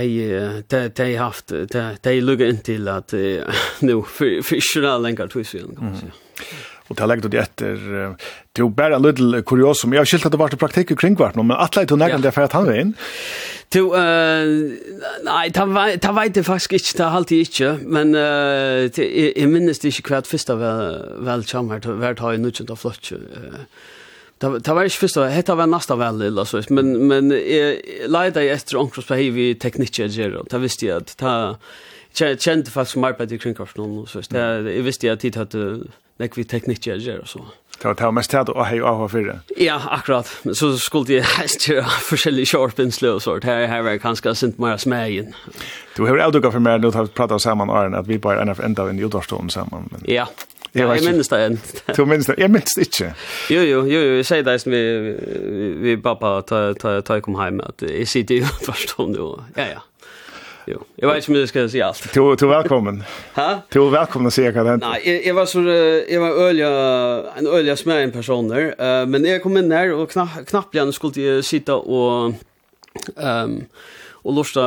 ta 0.69 0.89
ta 0.89 1.17
haft 1.19 1.53
ta 1.73 1.91
ta 2.03 2.11
lugga 2.11 2.47
in 2.49 2.59
till 2.59 2.89
att 2.89 3.13
nu 3.81 4.03
för 4.03 4.43
fiskarna 4.43 4.99
länkar 4.99 5.27
till 5.27 5.45
sig 5.45 5.61
kan 5.61 5.85
man 5.85 5.97
säga. 5.97 6.13
Och 6.89 6.97
det 6.97 7.07
lägger 7.07 7.29
det 7.29 7.39
efter 7.39 7.67
det 8.53 8.63
är 8.63 8.69
bara 8.69 8.99
little 8.99 9.43
som, 9.75 9.93
Jag 9.93 10.01
har 10.01 10.05
skilt 10.05 10.27
att 10.27 10.33
det 10.33 10.39
var 10.39 10.49
praktik 10.49 10.99
kring 11.01 11.15
vart 11.15 11.35
men 11.35 11.51
att 11.51 11.77
lite 11.77 11.97
någon 11.97 12.23
det 12.23 12.33
för 12.33 12.43
att 12.43 12.53
han 12.53 12.67
vem. 12.67 12.95
Till 13.69 13.83
eh 13.83 14.45
nej, 15.25 15.53
ta 15.53 15.97
ta 16.01 16.13
vet 16.13 16.35
det 16.35 16.45
faktiskt 16.45 16.73
inte 16.73 16.99
ta 16.99 17.05
halt 17.05 17.33
inte 17.33 17.79
men 17.83 18.15
eh 18.15 19.01
i 19.43 19.47
minst 19.47 19.83
det 19.83 19.89
är 19.89 20.03
kvart 20.03 20.27
första 20.27 20.55
väl 20.55 21.03
väl 21.19 21.45
chammer 21.45 21.81
vart 21.87 22.19
har 22.19 22.33
ju 22.33 22.39
något 22.39 22.71
av 22.71 22.77
flott. 22.77 23.13
Eh 23.13 23.61
Det 24.43 24.75
var 24.75 24.85
ikke 24.85 25.05
først, 25.05 25.21
det 25.47 25.57
var 25.57 25.69
nesten 25.71 25.99
veldig, 25.99 26.31
altså, 26.39 26.61
men, 26.75 26.95
men 27.09 27.31
jeg 27.33 28.09
leide 28.11 28.43
jeg 28.43 28.59
etter 28.59 28.81
omkring 28.81 29.07
på 29.07 29.19
hiv 29.21 29.39
i 29.39 29.51
teknikker, 29.55 30.11
det 30.51 30.61
visste 30.61 30.89
jeg 30.89 31.05
at 31.05 31.15
det 32.19 32.33
kjente 32.43 32.71
faktisk 32.71 32.99
som 32.99 33.07
arbeid 33.09 33.33
i 33.33 33.39
kringkorsen, 33.41 34.01
så 34.11 34.25
jeg 34.27 34.85
visste 34.85 35.11
at 35.11 35.23
tid 35.23 35.39
hadde 35.39 35.69
nekve 36.23 36.45
teknikk 36.47 36.87
jeg 36.87 37.03
gjør, 37.07 37.23
og 37.25 37.31
så. 37.31 37.45
Det 37.75 37.89
var 37.89 37.97
det 37.99 38.11
mest 38.15 38.31
tid 38.31 38.51
å 38.55 38.65
hei 38.69 38.79
av 38.87 39.03
fyrre? 39.11 39.41
Ja, 39.59 39.81
akkurat. 39.97 40.31
Så 40.55 40.71
skulle 40.79 41.17
jeg 41.19 41.27
helst 41.35 41.67
gjøre 41.67 41.91
forskjellige 42.07 42.53
kjørpinsle 42.55 43.17
og 43.17 43.23
sånt. 43.25 43.47
Her, 43.49 43.67
her 43.69 43.83
var 43.83 43.97
jeg 43.97 44.03
kanskje 44.05 44.35
sint 44.39 44.61
mer 44.63 44.79
smegen. 44.81 45.35
Du 45.97 46.05
har 46.07 46.23
avdukket 46.29 46.55
for 46.55 46.63
meg, 46.65 46.81
nå 46.81 46.93
har 46.95 47.09
vi 47.09 47.17
pratet 47.19 47.43
sammen, 47.43 47.73
Arne, 47.75 47.99
at 47.99 48.09
vi 48.09 48.21
bare 48.23 48.47
er 48.47 48.63
enda 48.63 48.87
av 48.87 48.93
en 48.93 49.03
utvarstånden 49.03 49.51
sammen. 49.53 49.91
Men... 49.91 50.07
Ja, 50.11 50.29
Jag 50.75 50.97
jeg 50.97 51.05
minnes 51.07 51.29
det 51.29 51.39
enn. 51.47 51.61
Du 51.97 52.05
minnes 52.05 52.27
det? 52.27 52.35
Jeg 52.39 52.51
minnes 52.51 52.75
det 52.75 52.87
ikke. 52.89 53.15
Jo, 53.51 53.61
jo, 53.61 53.81
jo, 53.87 54.01
jo. 54.01 54.15
Jeg 54.19 54.27
sier 54.27 54.43
det 54.43 54.61
som 54.61 54.73
vi, 54.73 54.83
vi 55.85 55.97
pappa 56.03 56.41
tar, 56.47 56.73
tar, 56.81 57.01
tar 57.07 57.21
kom 57.23 57.39
hjem, 57.39 57.61
at 57.63 57.85
jeg 57.87 58.09
sitter 58.09 58.43
jo 58.43 58.55
først 58.69 58.97
hånd, 58.99 59.17
jo. 59.17 59.37
Ja, 59.57 59.69
ja. 59.77 59.85
Jo. 60.67 60.79
jag 60.97 61.09
vet 61.09 61.17
inte 61.17 61.33
om 61.33 61.39
jag 61.39 61.49
ska 61.49 61.69
säga 61.69 61.87
allt. 61.87 62.15
Du, 62.15 62.37
du 62.37 62.47
er 62.47 62.49
välkommen. 62.49 63.05
Hæ? 63.35 63.57
Du 63.69 63.87
är 63.87 63.91
välkommen 63.91 64.27
att 64.27 64.35
se 64.35 64.51
vad 64.51 64.65
det 64.65 64.71
hender. 64.71 64.89
Nej, 64.89 65.23
jag, 65.27 65.35
var 65.35 65.47
så, 65.47 65.59
jag 66.09 66.21
var 66.21 66.49
ölja 66.49 66.69
en 67.37 67.47
ölja 67.47 67.77
med 67.85 68.05
en 68.05 68.13
personer, 68.13 68.67
uh, 68.67 69.07
men 69.07 69.25
jag 69.25 69.43
kom 69.43 69.57
inn 69.57 69.73
och 69.93 70.11
knappt 70.11 70.49
knapp, 70.49 70.75
igen 70.75 70.93
skulle 70.93 71.43
sitta 71.43 71.75
och 71.75 72.35
ehm 73.17 73.51
um, 73.51 73.65
och 74.25 74.33
lusta, 74.33 74.63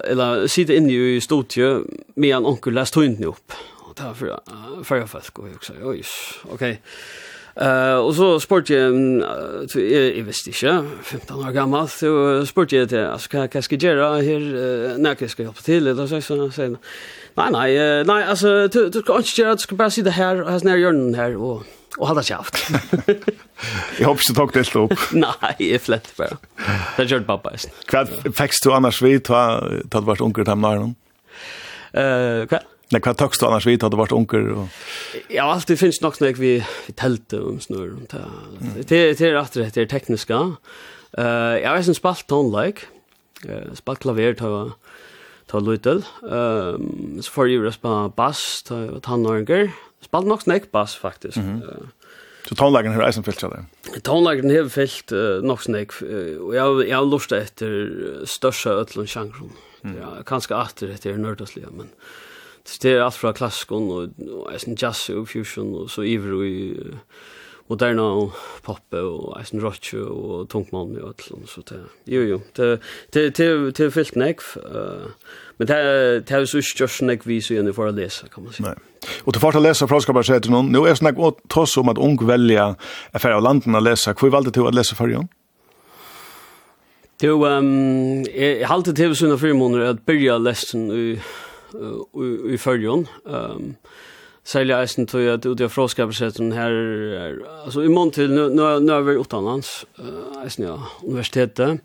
eller 0.00 0.46
sitta 0.46 0.72
inne 0.74 0.92
i 0.92 1.20
studio 1.20 1.84
med 2.14 2.36
en 2.36 2.46
onkel 2.46 2.74
läst 2.74 2.94
hunden 2.94 3.24
upp 3.24 3.52
ta 3.98 4.14
för 4.14 4.40
för 4.84 4.96
jag 4.96 5.10
fast 5.10 5.30
går 5.30 5.48
också. 5.54 5.72
Oj. 5.82 6.04
Okej. 6.50 6.82
Eh 7.60 7.94
och 7.94 8.14
så 8.14 8.40
sport 8.40 8.70
jag 8.70 8.92
så 9.70 9.78
är 9.78 10.10
investisha 10.10 10.86
15 11.02 11.46
år 11.46 11.52
gammal 11.52 11.88
så 11.88 12.46
sport 12.46 12.72
jag 12.72 12.88
det 12.88 13.12
alltså 13.12 13.28
kan 13.28 13.48
kan 13.48 13.62
ska 13.62 13.76
göra 13.76 14.20
här 14.20 14.98
när 14.98 15.16
jag 15.18 15.30
ska 15.30 15.42
hjälpa 15.42 15.60
till 15.60 15.86
eller 15.86 16.06
så 16.06 16.20
så 16.20 16.50
så. 16.50 16.62
Nej 17.34 17.50
nej 17.50 18.04
nej 18.04 18.24
alltså 18.24 18.68
du 18.68 18.88
du 18.88 19.00
ska 19.00 19.16
inte 19.16 19.40
göra 19.40 19.54
du 19.54 19.58
ska 19.58 19.74
bara 19.74 19.90
sitta 19.90 20.10
här 20.10 20.42
och 20.42 20.50
has 20.52 20.64
när 20.64 20.76
gör 20.76 21.16
här 21.16 21.36
och 21.36 21.62
och 21.98 22.08
hålla 22.08 22.22
käft. 22.22 22.70
jag 23.98 24.08
hoppas 24.08 24.26
du 24.26 24.34
tog 24.34 24.52
det 24.52 24.74
upp. 24.74 24.98
Nej, 25.12 25.74
är 25.74 25.78
flätt 25.78 26.16
bara. 26.16 26.36
Det 26.96 27.04
gör 27.04 27.20
pappa. 27.20 27.52
Kvart 27.86 28.08
fäxt 28.36 28.64
du 28.64 28.72
annars 28.72 29.02
vid 29.02 29.24
ta 29.24 29.68
ta 29.90 30.00
vart 30.00 30.20
onkel 30.20 30.44
tamnar 30.44 30.76
någon. 30.76 30.94
Eh, 31.92 32.46
kvart 32.46 32.62
Nej, 32.90 33.02
vad 33.04 33.16
tog 33.16 33.30
du 33.40 33.46
annars 33.46 33.66
vid 33.66 33.82
hade 33.82 33.96
varit 33.96 34.12
onkel 34.12 34.50
och 34.50 34.68
Ja, 35.28 35.42
alltid 35.42 35.78
finns 35.78 36.00
nog 36.00 36.16
snack 36.16 36.38
vi 36.38 36.64
tält 36.94 37.32
och 37.32 37.62
snur. 37.62 37.92
och 37.92 38.08
det 38.88 39.18
det 39.18 39.20
är 39.20 39.32
rätt 39.32 39.74
det 39.74 39.76
är 39.76 39.86
tekniska. 39.86 40.56
Eh, 41.18 41.24
jag 41.62 41.70
har 41.70 41.82
sen 41.82 41.94
spalt 41.94 42.26
tonlike. 42.26 42.86
Eh, 43.48 43.74
spalt 43.74 43.98
klaver 43.98 44.34
tar 44.34 44.72
ta 45.46 45.60
lutel. 45.60 46.04
Ehm 46.30 47.22
så 47.22 47.30
får 47.30 47.48
ju 47.48 47.64
respa 47.64 48.08
bass 48.16 48.62
ta 48.62 49.00
tanorger. 49.00 49.70
Spalt 50.00 50.26
nog 50.26 50.42
snack 50.42 50.70
bass 50.70 50.96
faktiskt. 50.96 51.36
Mm 51.36 51.60
-hmm. 51.60 51.88
Så 52.48 52.54
tonlagen 52.54 52.92
har 52.92 53.02
eisen 53.02 53.24
fyllt 53.24 53.40
seg 53.40 53.52
Tonlagen 54.02 54.50
har 54.50 54.68
fyllt 54.68 55.12
uh, 55.12 55.42
nok 55.42 55.62
snakk, 55.62 56.02
uh, 56.02 56.40
og 56.40 56.54
jeg, 56.54 56.88
jeg 56.88 56.96
har 56.96 57.04
lurt 57.04 57.32
etter 57.32 58.24
største 58.24 58.70
øtlund 58.70 59.08
sjangren. 59.08 59.52
Mm. 59.82 59.96
Ja, 60.00 60.22
kanskje 60.22 60.56
etter 60.56 60.96
det 61.02 61.18
nørdaslige, 61.18 61.66
men... 61.70 61.86
Uh, 61.86 62.27
Så 62.68 62.78
det 62.82 62.90
är 62.90 63.00
allt 63.00 63.14
från 63.14 63.34
klassikon 63.34 63.90
och, 63.90 64.08
och 64.32 64.52
eisen 64.52 64.76
jazz 64.78 65.08
och 65.08 65.28
fusion 65.28 65.74
och 65.74 65.90
så 65.90 66.04
iver 66.04 66.32
och 66.32 66.42
uh, 66.42 66.94
moderna 67.66 68.02
och 68.02 68.32
pop 68.62 68.94
och 68.94 69.40
eisen 69.40 69.60
rock 69.60 69.94
och 69.94 70.48
tunkmalm 70.48 70.96
och 70.96 71.08
allt 71.08 71.48
så 71.48 71.60
det. 71.60 71.80
Jo 72.04 72.22
jo, 72.22 72.40
det 72.56 72.80
det 73.12 73.30
det 73.36 73.70
det 73.70 73.90
fyllt 73.90 74.14
näck. 74.14 74.40
Uh, 74.56 75.08
men 75.56 75.66
det 75.66 76.20
det 76.20 76.34
är 76.34 76.44
så 76.44 76.60
just 76.80 77.02
näck 77.02 77.20
vi 77.26 77.40
så 77.40 77.54
inne 77.54 77.72
för 77.72 77.86
att 77.86 77.94
läsa 77.94 78.28
kan 78.28 78.44
man 78.44 78.52
säga. 78.52 78.68
Nej. 78.68 78.78
Och 79.24 79.32
till 79.32 79.40
första 79.40 79.60
läsa 79.60 79.88
från 79.88 80.24
säga 80.24 80.40
till 80.40 80.50
någon, 80.50 80.72
nu 80.72 80.78
är 80.78 80.94
snack 80.94 81.18
åt 81.18 81.48
toss 81.48 81.76
om 81.76 81.88
att 81.88 81.98
ung 81.98 82.26
välja 82.26 82.76
affär 83.12 83.30
av 83.30 83.42
landen 83.42 83.74
att 83.74 83.82
läsa. 83.82 84.14
Hur 84.20 84.30
valde 84.30 84.50
du 84.50 84.66
att 84.66 84.74
läsa 84.74 84.94
förrjon? 84.94 85.28
Du, 87.20 87.30
um, 87.30 88.24
jeg 88.30 88.66
halte 88.70 88.92
til 88.94 89.16
sånne 89.18 89.38
fire 89.38 89.54
måneder 89.58 89.88
at 89.90 90.04
byrja 90.06 90.36
lesten 90.38 90.90
i 90.94 91.16
i, 92.14 92.54
i 92.54 92.58
följon. 92.58 93.06
Um, 93.24 93.74
Sälja 94.48 94.80
eisen 94.82 95.06
tog 95.06 95.20
jag 95.20 95.46
ut 95.46 95.60
i 95.60 95.68
fråskar 95.68 96.52
här 96.52 97.42
alltså 97.64 97.84
i 97.84 97.88
mån 97.88 98.10
till 98.10 98.30
nu, 98.30 98.48
nu, 98.48 98.80
nu 98.80 98.92
är 98.92 99.00
vi 99.00 99.20
utanlands 99.20 99.86
uh, 99.98 100.42
eisen 100.44 100.64
ja, 100.64 100.88
universitetet. 101.02 101.80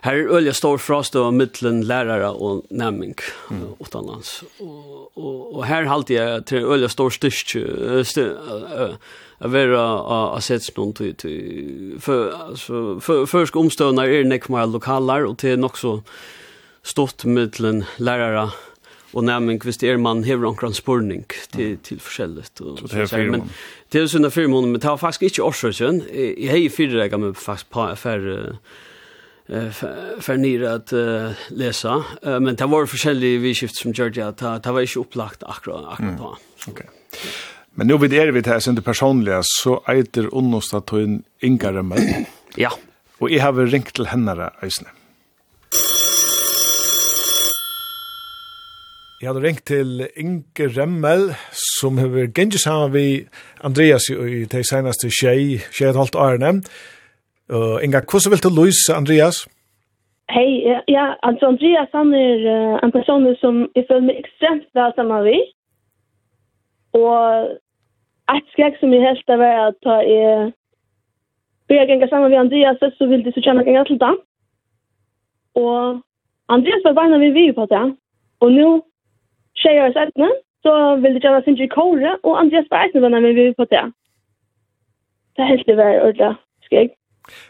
Här 0.00 0.14
är 0.14 0.28
öliga 0.28 0.52
stor 0.52 0.78
frast 0.78 1.16
av 1.16 1.34
mittlen 1.34 1.86
lärare 1.86 2.28
och 2.28 2.62
nämning 2.70 3.14
mm. 3.50 3.62
uh, 3.62 3.68
utanlands. 3.80 4.44
Och, 4.58 5.18
och, 5.18 5.54
och 5.54 5.64
här 5.64 5.82
halte 5.82 6.14
jag 6.14 6.46
till 6.46 6.64
öliga 6.64 6.88
stor 6.88 7.10
styrst 7.10 7.56
uh, 7.56 8.02
styr, 8.02 8.36
uh, 8.80 8.94
att 9.38 9.50
vara 9.50 9.80
av 10.00 10.40
sätts 10.40 10.76
någon 10.76 10.92
till, 10.92 11.14
till 11.14 11.96
för, 12.00 12.32
alltså, 12.32 13.00
för, 13.00 13.26
försk 13.26 13.56
omstövnar 13.56 14.04
är 14.04 14.22
det 14.22 14.28
nekmar 14.28 14.66
lokaler 14.66 15.24
och 15.24 15.38
till 15.38 15.64
också 15.64 16.02
stått 16.82 17.24
mittlen 17.24 17.84
lärare 17.96 18.50
och 19.16 19.24
när 19.24 19.40
man 19.40 19.58
kvist 19.58 19.82
är 19.82 19.96
man 19.96 20.24
har 20.24 20.36
någon 20.36 20.74
spårning 20.74 21.24
till 21.50 21.78
till 21.78 22.00
förskället 22.00 22.60
och 22.60 22.90
så 22.90 22.96
här 22.96 23.30
men 23.30 23.42
det 23.88 23.98
är 23.98 24.06
såna 24.06 24.30
fyra 24.30 24.48
månader 24.48 24.72
men 24.72 24.80
ta 24.80 24.98
faktiskt 24.98 25.22
inte 25.22 25.42
årsrön 25.42 26.02
i 26.12 26.48
har 26.48 26.56
ju 26.56 26.70
fyra 26.70 26.98
dagar 26.98 27.18
med 27.18 27.36
fast 27.36 27.70
på 27.70 27.80
affär 27.80 28.20
för 30.20 30.36
nere 30.36 30.74
att 30.74 30.92
uh, 30.92 31.30
läsa 31.48 31.94
uh, 32.26 32.40
men 32.40 32.56
det 32.56 32.66
var 32.66 32.86
förskälliga 32.86 33.40
vi 33.40 33.54
skift 33.54 33.76
som 33.76 33.92
Georgia 33.92 34.32
ta 34.32 34.58
ta 34.58 34.72
var 34.72 34.80
inte 34.80 34.98
upplagt 34.98 35.42
akkurat 35.42 35.84
akkurat 35.92 36.20
mm. 36.20 36.20
okej 36.20 36.72
okay. 36.72 36.86
Men 37.74 37.86
nu 37.86 37.98
vid 37.98 38.12
er 38.12 38.32
vi 38.32 38.40
det 38.40 38.50
her 38.50 38.60
sin 38.60 38.82
personliga, 38.82 39.42
så 39.44 39.82
eiter 39.88 40.34
unnosta 40.34 40.80
ta 40.80 41.00
en 41.00 41.24
inga 41.40 41.82
menn. 41.82 42.26
ja. 42.56 42.70
Og 43.20 43.30
jag 43.30 43.42
har 43.42 43.52
ringt 43.52 43.94
til 43.94 44.06
henne 44.06 44.50
eisne. 44.62 44.88
Jeg 49.26 49.34
hadde 49.34 49.48
ringt 49.48 49.66
til 49.66 49.88
Inge 50.22 50.64
Remmel, 50.76 51.22
som 51.78 51.98
har 51.98 52.08
gengjert 52.36 52.62
sammen 52.64 52.92
med 52.92 53.26
Andreas 53.68 54.04
i 54.10 54.44
de 54.54 54.60
seneste 54.70 55.10
tjei, 55.18 55.58
tjei 55.74 55.88
et 55.90 55.98
halvt 55.98 56.14
årene. 56.26 56.50
Uh, 57.50 57.76
Inge, 57.84 58.06
hvordan 58.10 58.30
vil 58.32 58.44
du 58.46 58.50
løse 58.60 58.94
Andreas? 59.00 59.36
Hei, 60.36 60.50
ja, 60.70 60.78
ja, 60.96 61.06
altså 61.26 61.44
Andreas 61.52 61.90
han 61.98 62.14
er 62.14 62.38
uh, 62.54 62.78
en 62.84 62.94
person 62.98 63.26
som 63.42 63.54
jeg 63.74 63.84
føler 63.90 64.06
meg 64.06 64.22
ekstremt 64.22 64.70
vel 64.78 64.94
sammen 64.94 65.26
med. 65.26 65.42
Og 67.02 67.12
et 68.36 68.48
skrek 68.54 68.78
som 68.78 68.94
jeg 68.94 69.06
helst 69.08 69.34
av 69.34 69.42
er 69.50 69.58
at 69.68 69.82
ta 69.82 70.00
i 70.06 70.18
bør 71.66 71.90
jeg 71.90 72.10
sammen 72.10 72.30
med 72.30 72.44
Andreas, 72.46 72.78
så 72.98 73.04
vil 73.10 73.26
de 73.26 73.34
så 73.34 73.42
kjenne 73.42 73.66
ganger 73.66 73.90
til 73.90 73.98
det. 74.04 74.16
Og 75.66 75.78
Andreas 76.54 76.86
var 76.86 77.00
bare 77.00 77.10
når 77.10 77.26
vi 77.26 77.48
var 77.50 77.56
på 77.58 77.72
det. 77.74 77.86
Og 78.44 78.52
nå 78.52 78.85
tjejer 79.56 79.88
oss 79.88 79.94
sättna. 79.94 80.28
Så 80.62 80.96
ville 80.96 81.20
jag 81.22 81.44
syns 81.44 81.60
i 81.60 81.68
kåre, 81.68 82.18
och 82.22 82.40
Andreas 82.40 82.66
var 82.70 82.78
ägna 82.78 83.08
när 83.08 83.20
vi 83.20 83.46
var 83.46 83.54
på 83.54 83.64
det. 83.64 83.92
Det 85.34 85.42
är 85.42 85.46
helt 85.46 85.66
det 85.66 85.74
var 85.74 86.00
ordentligt 86.00 86.38
skräck. 86.64 86.90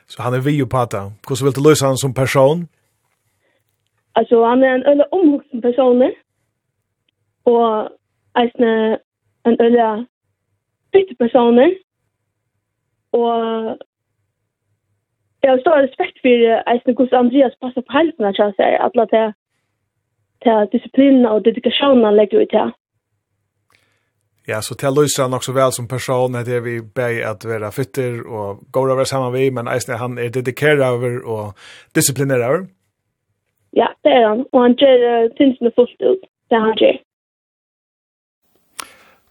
Så 0.06 0.22
han 0.22 0.34
är 0.34 0.40
vi 0.40 0.52
ju 0.56 0.66
på 0.66 0.86
det. 0.90 1.04
Hur 1.28 1.44
vill 1.44 1.52
du 1.52 1.68
lösa 1.68 1.86
han 1.86 1.96
som 1.96 2.14
person? 2.14 2.68
Alltså 4.12 4.44
han 4.44 4.62
är 4.62 4.74
en 4.74 4.82
öle 4.82 5.04
omhusen 5.10 5.62
person. 5.62 6.12
Och 7.42 7.88
ägna 8.34 8.98
en 9.42 9.60
öle 9.60 10.06
bytte 10.92 11.14
person, 11.14 11.74
Och 13.10 13.34
jag 15.40 15.50
har 15.50 15.58
stor 15.58 15.82
respekt 15.82 16.20
för 16.20 16.28
ägna 16.28 16.94
hur 17.10 17.14
Andreas 17.14 17.58
passar 17.58 17.82
på 17.82 17.92
hälften 17.92 18.26
att 18.26 18.38
jag 18.38 18.54
säger 18.54 18.78
att 18.78 19.10
det 19.10 19.32
til 20.44 20.68
disiplinen 20.72 21.26
og 21.26 21.44
dedikationen 21.44 22.14
legger 22.16 22.42
ut 22.42 22.52
til. 22.54 22.74
Ja, 24.48 24.60
så 24.62 24.76
til 24.78 24.94
Lysa 24.94 25.24
han 25.26 25.34
også 25.34 25.52
vel 25.52 25.72
som 25.74 25.88
person 25.90 26.34
er 26.38 26.44
det 26.46 26.60
vi 26.64 26.78
ber 26.80 27.18
at 27.30 27.42
være 27.48 27.72
fytter 27.72 28.20
og 28.26 28.60
går 28.72 28.92
over 28.94 29.04
sammen 29.04 29.32
vi, 29.34 29.50
men 29.50 29.68
eisen 29.68 29.98
han 29.98 30.18
er 30.18 30.30
dedikeret 30.30 30.82
over 30.86 31.18
og 31.24 31.54
disiplineret 31.94 32.44
over. 32.44 32.66
Ja, 33.76 33.86
det 34.04 34.12
er 34.12 34.28
han, 34.28 34.44
og 34.52 34.62
han 34.62 34.76
gjør 34.78 35.02
uh, 35.24 35.30
tingene 35.36 35.72
fullt 35.74 36.00
ut, 36.00 36.22
det 36.50 36.60
han 36.62 36.78
gjør. 36.78 37.00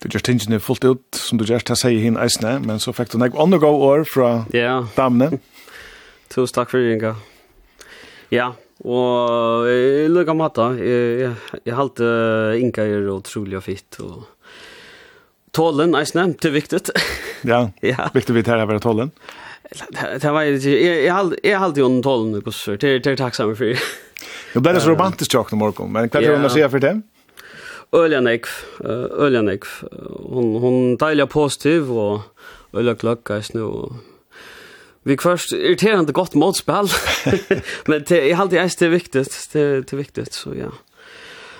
Du 0.03 0.09
gjør 0.11 0.25
tingene 0.27 0.59
fullt 0.59 0.83
ut, 0.83 1.05
som 1.15 1.39
du 1.39 1.45
gjør, 1.47 1.63
til 1.63 1.77
å 1.77 1.79
si 1.79 1.95
henne 2.03 2.21
eisene, 2.21 2.59
men 2.67 2.83
så 2.83 2.91
fikk 2.93 3.13
du 3.13 3.17
nek 3.17 3.39
undergå 3.39 3.71
år 3.87 4.03
fra 4.11 4.33
ja. 4.53 4.83
damene. 4.97 5.39
Tusen 6.33 6.59
takk 6.59 6.75
for 6.75 6.83
det, 6.83 6.99
Inga. 6.99 7.15
Ja, 8.35 8.51
Og 8.83 9.69
jeg 9.69 10.11
lukker 10.11 10.35
mat 10.35 10.57
da. 10.57 10.69
Jeg, 10.75 11.19
jeg, 11.21 11.61
jeg 11.63 11.77
halte 11.77 12.09
Inka 12.59 12.83
er 12.83 13.07
utrolig 13.13 13.57
og 13.59 13.63
fitt. 13.63 13.99
Og 14.03 14.25
tålen, 15.55 15.95
jeg 15.95 16.09
eisne, 16.09 16.27
det 16.35 16.51
er 16.51 16.55
viktig. 16.57 16.81
ja, 17.51 17.67
ja. 17.85 18.09
viktig 18.13 18.35
vidt 18.35 18.51
her 18.51 18.59
er 18.59 18.67
å 18.67 18.73
være 18.73 18.83
tålen. 18.83 19.13
Det 20.21 20.31
var 20.31 20.43
inte 20.43 20.69
jag 20.69 21.03
jag 21.03 21.35
jag 21.43 21.59
hade 21.59 21.79
ju 21.79 21.85
en 21.85 22.03
tålen 22.03 22.31
nu 22.31 22.51
så 22.51 22.71
det 22.79 22.99
det 22.99 23.11
är 23.11 23.15
tacksam 23.15 23.55
för. 23.55 23.79
Det 24.53 24.59
blir 24.59 24.79
så 24.79 24.89
romantiskt 24.89 25.33
jag 25.33 25.51
när 25.51 25.57
morgon 25.57 25.91
men 25.91 26.09
kan 26.09 26.23
du 26.23 26.49
säga 26.49 26.69
för 26.69 26.79
det? 26.79 27.01
Öljanek 27.91 28.45
Öljanek 29.17 29.63
hon 30.29 30.55
hon 30.55 30.97
täljer 30.97 31.25
positiv 31.25 31.91
och 31.91 32.21
ölla 32.73 32.95
klocka 32.95 33.41
nu 33.53 33.61
och 33.61 33.93
Vi 35.07 35.17
först 35.17 35.51
irriterande 35.51 36.11
gott 36.11 36.33
motspel. 36.33 36.87
Men 37.85 38.03
det 38.07 38.31
är 38.31 38.35
alltid 38.35 38.59
är 38.59 38.79
det 38.79 38.87
viktigt, 38.87 39.49
det 39.51 39.59
är 39.59 39.95
viktigt 39.95 40.33
så 40.33 40.55
ja. 40.55 40.71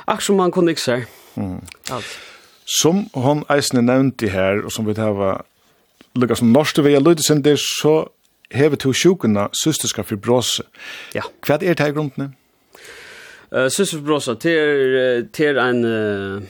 Ach 0.05 0.21
som 0.21 0.35
man 0.35 0.51
kunde 0.51 0.71
inte 0.71 1.05
Mm. 1.35 1.61
Allt. 1.89 2.05
Som 2.65 3.09
hon 3.13 3.43
eisne 3.49 3.81
nevnti 3.81 4.27
her, 4.31 4.63
og 4.65 4.71
som 4.71 4.85
vi 4.87 4.93
hava 4.95 5.41
lukka 6.15 6.35
som 6.39 6.53
norske 6.53 6.81
vei 6.81 6.95
lydesindir, 6.95 7.59
så 7.59 8.07
hever 8.51 8.79
to 8.79 8.93
sjukuna 8.93 9.49
systerska 9.53 10.03
fibrose. 10.03 10.63
Ja. 11.13 11.27
Hva 11.45 11.59
er 11.59 11.75
det 11.75 11.83
her 11.83 11.91
grunnene? 11.91 12.31
Uh, 13.51 13.67
systiska 13.67 13.99
fibrose, 13.99 14.37
det 14.41 14.55
er, 14.55 15.27
det 15.37 15.49
er 15.49 15.59
en, 15.65 15.83
uh, 15.85 16.41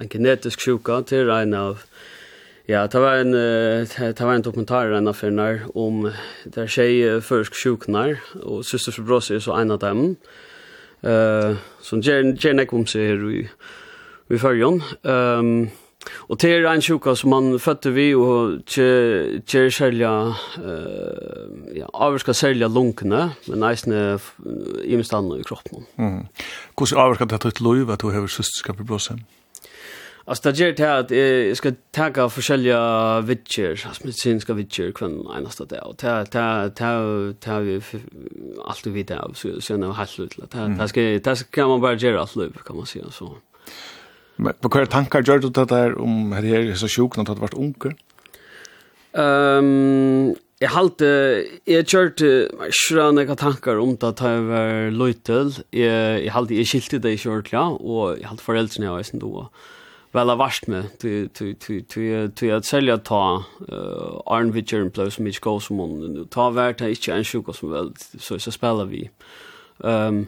en 0.00 0.08
genetisk 0.08 0.64
sjuka, 0.64 1.02
det 1.04 1.20
er 1.20 1.34
en 1.36 1.54
av 1.54 1.84
Ja, 2.70 2.86
det 2.86 3.00
var 3.00 3.14
en 3.14 3.32
det 3.32 4.20
var 4.20 4.34
en 4.34 4.42
dokumentar 4.42 4.92
en 4.92 5.08
affär 5.08 5.62
om 5.74 6.12
där 6.44 6.66
tjej 6.66 7.20
försk 7.20 7.54
sjuknar 7.54 8.18
och 8.42 8.66
syster 8.66 8.92
för 8.92 9.02
är 9.34 9.38
så 9.38 9.52
en 9.52 9.70
av 9.70 9.78
dem. 9.78 10.16
Eh 11.00 11.54
som 11.80 12.00
Jen 12.00 12.36
Jen 12.36 12.66
kom 12.66 12.86
så 12.86 12.98
här 12.98 13.16
vi 13.16 13.48
i 14.28 14.38
förjon. 14.38 14.82
Ehm 15.02 15.68
och 16.28 16.38
det 16.38 16.52
är 16.52 16.64
en 16.64 16.82
sjuka 16.82 17.16
som 17.16 17.30
man 17.30 17.58
födde 17.58 17.90
vi 17.90 18.14
och 18.14 18.60
tjej 19.46 19.70
sälja 19.70 20.34
eh 20.56 20.64
uh, 20.64 21.78
ja, 21.78 21.86
avska 21.92 22.34
sälja 22.34 22.68
lunkne 22.68 23.30
men 23.46 23.60
nästan 24.96 25.32
i 25.32 25.40
i 25.40 25.44
kroppen. 25.44 25.84
Mm. 25.96 26.26
Hur 26.78 26.86
ska 26.86 26.96
avska 26.96 27.24
det 27.24 27.34
att 27.34 27.60
lov 27.60 27.90
att 27.90 28.00
du 28.00 28.06
har 28.06 28.26
systerskap 28.26 28.80
i 28.80 28.82
blåsen? 28.82 29.24
Alltså 30.24 30.50
det 30.50 30.58
gör 30.58 30.72
det 30.72 30.98
att 30.98 31.10
jag 31.10 31.56
ska 31.56 31.72
tagga 31.90 32.28
forskjelliga 32.28 33.20
vitcher, 33.20 33.86
alltså 33.86 34.04
medicinska 34.04 34.52
vitcher 34.52 34.92
kvann 34.92 35.26
enaste 35.36 35.64
det 35.64 35.80
och 35.80 35.96
ta 35.96 36.24
ta 36.24 36.68
ta 36.68 37.32
ta 37.40 37.58
vi 37.58 37.80
allt 38.64 38.86
vi 38.86 38.90
vet 38.90 39.10
av 39.10 39.32
så 39.34 39.60
sen 39.60 39.82
har 39.82 39.92
halt 39.92 40.20
ut. 40.20 40.36
Det 40.52 40.88
ska 40.88 41.00
det 41.00 41.36
ska 41.36 41.68
man 41.68 41.80
bara 41.80 41.94
göra 41.94 42.20
allt 42.20 42.36
löp 42.36 42.64
kan 42.64 42.76
man 42.76 42.86
säga 42.86 43.10
så. 43.10 43.36
Men 44.36 44.54
på 44.60 44.68
kvar 44.68 44.86
tankar 44.86 45.22
gör 45.22 45.38
du 45.38 45.48
det 45.48 45.64
där 45.64 45.98
om 45.98 46.32
här 46.32 46.44
är 46.44 46.74
så 46.74 46.88
sjuk 46.88 47.14
sjukt 47.14 47.26
du 47.26 47.32
har 47.32 47.36
varit 47.36 47.54
onkel? 47.54 47.92
Ehm 49.12 50.34
Jeg 50.60 50.74
halte, 50.74 51.06
jeg 51.64 51.86
kjørte 51.88 52.26
skjønne 52.76 53.22
hva 53.24 53.32
tankar 53.40 53.78
om 53.80 53.94
det 53.96 54.10
da 54.18 54.32
jeg 54.34 54.42
var 54.44 54.90
løytel. 54.92 55.54
Jeg, 55.72 56.18
jeg 56.26 56.32
halte, 56.34 56.58
jeg 56.58 56.68
skilte 56.68 56.98
det 57.00 57.14
ikke 57.16 57.30
ordentlig, 57.32 57.62
og 57.80 58.18
jeg 58.20 58.28
halte 58.28 58.44
foreldrene 58.44 58.84
jeg 58.84 58.92
var 58.92 59.00
i 59.00 59.08
sin 59.08 59.22
doa. 59.22 59.46
Og 59.46 59.79
väl 60.12 60.36
vart 60.36 60.66
med. 60.66 60.98
Till 60.98 61.28
till 61.28 61.56
till 61.56 61.84
till 61.84 62.32
till 62.34 62.54
att 62.54 62.64
sälja 62.64 62.98
ta 62.98 63.44
eh 63.68 64.20
Arnwitcher 64.26 64.80
and 64.80 64.92
Plus 64.92 65.18
Mitch 65.18 65.40
Gosmon 65.40 66.28
ta 66.30 66.50
vart 66.50 66.80
är 66.80 66.88
inte 66.88 67.12
en 67.12 67.24
sjuk 67.24 67.56
som 67.56 67.70
väl 67.70 67.92
så 68.18 68.38
så 68.38 68.50
spelar 68.50 68.84
vi. 68.84 69.10
Ehm 69.84 70.26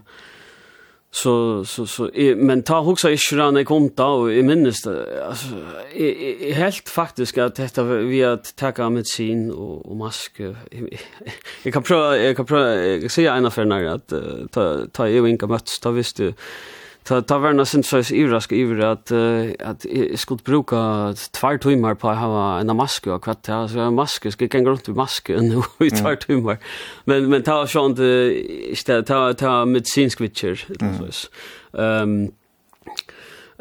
så 1.14 1.64
så 1.64 1.86
så 1.86 2.10
men 2.36 2.62
ta 2.62 2.80
huxa 2.80 3.10
i 3.10 3.16
sjuran 3.16 3.64
konta 3.64 4.06
och 4.06 4.32
i 4.32 4.42
minnes 4.42 4.86
alltså 4.86 5.46
är 5.94 6.52
helt 6.52 6.88
faktiskt 6.88 7.38
att 7.38 7.54
detta 7.54 7.82
vi 7.82 8.24
att 8.24 8.56
ta 8.56 8.90
med 8.90 9.06
sin 9.06 9.50
och 9.50 9.86
och 9.86 9.96
mask. 9.96 10.40
Jag 11.62 11.74
kan 11.74 11.82
prova 11.82 12.18
jag 12.18 12.36
kan 12.36 12.46
prova 12.46 13.08
se 13.08 13.26
en 13.26 13.46
affär 13.46 13.64
när 13.64 13.84
att 13.84 14.12
ta 14.50 14.86
ta 14.92 15.08
ju 15.08 15.28
inga 15.28 15.46
möts. 15.46 15.80
Ta 15.80 15.90
visst 15.90 16.16
du 16.16 16.34
ta 17.04 17.20
ta 17.20 17.38
var 17.38 17.52
nästan 17.52 17.82
så 17.82 18.14
i 18.14 18.22
över 18.62 18.78
att 18.78 19.12
att 19.60 19.84
jag 19.84 20.18
skulle 20.18 20.40
bruka 20.44 21.14
tvær 21.32 21.58
timmar 21.58 21.94
på 21.94 22.08
hava 22.08 22.34
ha 22.34 22.60
en 22.60 22.76
maske 22.76 23.10
og 23.10 23.22
kvatt 23.22 23.48
ja 23.48 23.68
så 23.68 23.80
en 23.80 23.94
maske 23.94 24.30
ska 24.30 24.48
kan 24.48 24.64
gå 24.64 24.70
runt 24.70 24.88
med 24.88 24.96
maske 24.96 25.40
no 25.40 25.64
i 25.80 25.90
tvær 25.90 26.14
timmar. 26.14 26.58
Men 27.04 27.30
men 27.30 27.42
ta 27.42 27.66
sånt 27.66 27.98
stad 28.74 29.06
ta 29.06 29.32
ta 29.32 29.64
medicinsk 29.64 30.20
witcher 30.20 30.56
så. 30.56 31.28
Ehm 31.78 32.32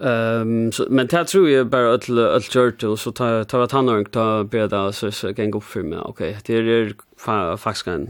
Ehm 0.02 0.42
um, 0.42 0.72
så 0.72 0.88
men 0.90 1.08
det 1.08 1.28
tror 1.28 1.50
jag 1.50 1.68
bara 1.68 1.94
att 1.94 2.10
att 2.10 2.44
kört 2.44 2.84
och 2.84 3.00
så 3.00 3.12
tar 3.12 3.44
tar 3.44 3.60
att 3.60 3.72
han 3.72 3.88
har 3.88 4.04
ta 4.04 4.44
bäda 4.44 4.92
så 4.92 5.12
så 5.12 5.34
kan 5.34 5.52
gå 5.52 5.62
för 5.62 5.84
mig. 5.84 6.00
Okej, 6.00 6.38
det 6.46 6.54
är 6.54 7.58
faktiskt 7.58 7.88
en 7.88 8.10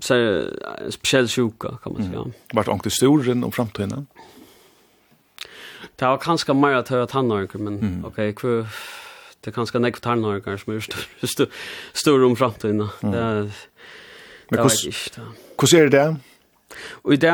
så 0.00 0.42
speciell 0.90 1.28
sjuka 1.28 1.68
kan 1.82 1.92
man 1.92 2.02
säga. 2.02 2.18
Mm. 2.18 2.32
Vart 2.52 2.68
onkel 2.68 2.92
Storen 2.92 3.44
om 3.44 3.52
framtiden? 3.52 4.06
Det 5.98 6.08
var 6.08 6.18
kanskje 6.18 6.54
mer 6.54 6.80
at 6.80 6.88
høyre 6.88 7.06
tannarker, 7.06 7.58
men 7.62 7.78
mm. 7.80 8.04
ok, 8.08 8.18
hva... 8.40 8.56
det 9.42 9.50
er 9.50 9.54
kanskje 9.56 9.80
nekve 9.82 10.00
tannarker 10.02 10.56
som 10.56 10.72
er 10.72 10.82
større 10.86 11.26
st 11.26 11.48
st 11.98 12.12
om 12.14 12.36
fremtiden. 12.38 12.84
Mm. 13.02 13.12
Det, 13.12 13.22
det, 13.22 13.54
det 14.50 14.58
var 14.58 14.76
ikke. 14.86 15.24
Hvordan 15.58 15.80
er 15.80 15.88
det? 15.90 16.16
Og 17.02 17.12
i 17.12 17.16
det, 17.16 17.32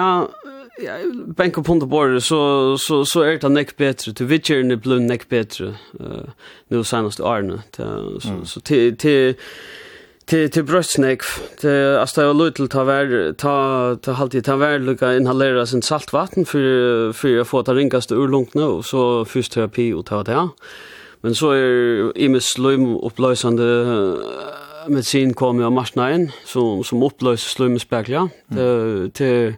ja, 0.83 0.97
benk 1.37 1.59
og 1.59 1.65
punkt 1.65 1.85
og 1.85 1.91
bordet, 1.93 2.23
så, 2.23 2.41
så, 2.81 3.05
så 3.05 3.27
er 3.27 3.37
det 3.43 3.51
nekve 3.53 3.77
bedre. 3.79 4.13
Til 4.13 4.31
vidtjerne 4.31 4.79
ble 4.81 4.99
nekve 5.05 5.29
bedre 5.37 5.75
uh, 6.01 6.33
nå 6.73 6.83
seneste 6.83 7.25
årene. 7.25 7.61
Så, 7.77 7.85
mm. 7.85 8.21
så, 8.21 8.39
så 8.45 8.61
til, 8.61 8.97
til 8.97 9.37
till 10.29 10.51
till 10.51 10.65
bröstnäck 10.65 11.23
till 11.61 11.97
asta 11.97 12.23
jag 12.23 12.37
lutel 12.37 12.69
ta 12.69 12.85
vär 12.85 13.33
ta 13.33 13.97
ta 14.03 14.13
halvtid 14.13 14.45
ta 14.45 14.57
vär 14.57 14.79
lucka 14.79 15.17
inhalera 15.17 15.67
sin 15.67 15.83
saltvatten 15.83 16.45
för 16.45 17.13
för 17.13 17.41
att 17.41 17.49
få 17.49 17.63
ta 17.63 17.75
ringaste 17.75 18.15
ur 18.15 18.29
långt 18.29 18.55
nu 18.55 18.83
så 18.83 19.25
fysioterapi 19.25 19.93
och 19.93 20.07
ta 20.07 20.23
det. 20.23 20.49
Men 21.21 21.35
så 21.35 21.51
är 21.51 22.19
i 22.19 22.29
med 22.29 22.43
slum 22.43 22.97
upplösande 22.97 23.65
medicin 24.87 25.35
kommer 25.35 25.63
jag 25.63 25.73
marsnain 25.73 26.33
som 26.45 26.85
som 26.85 27.03
upplöser 27.03 27.81
ja. 28.09 28.29
till 28.49 29.11
till 29.11 29.55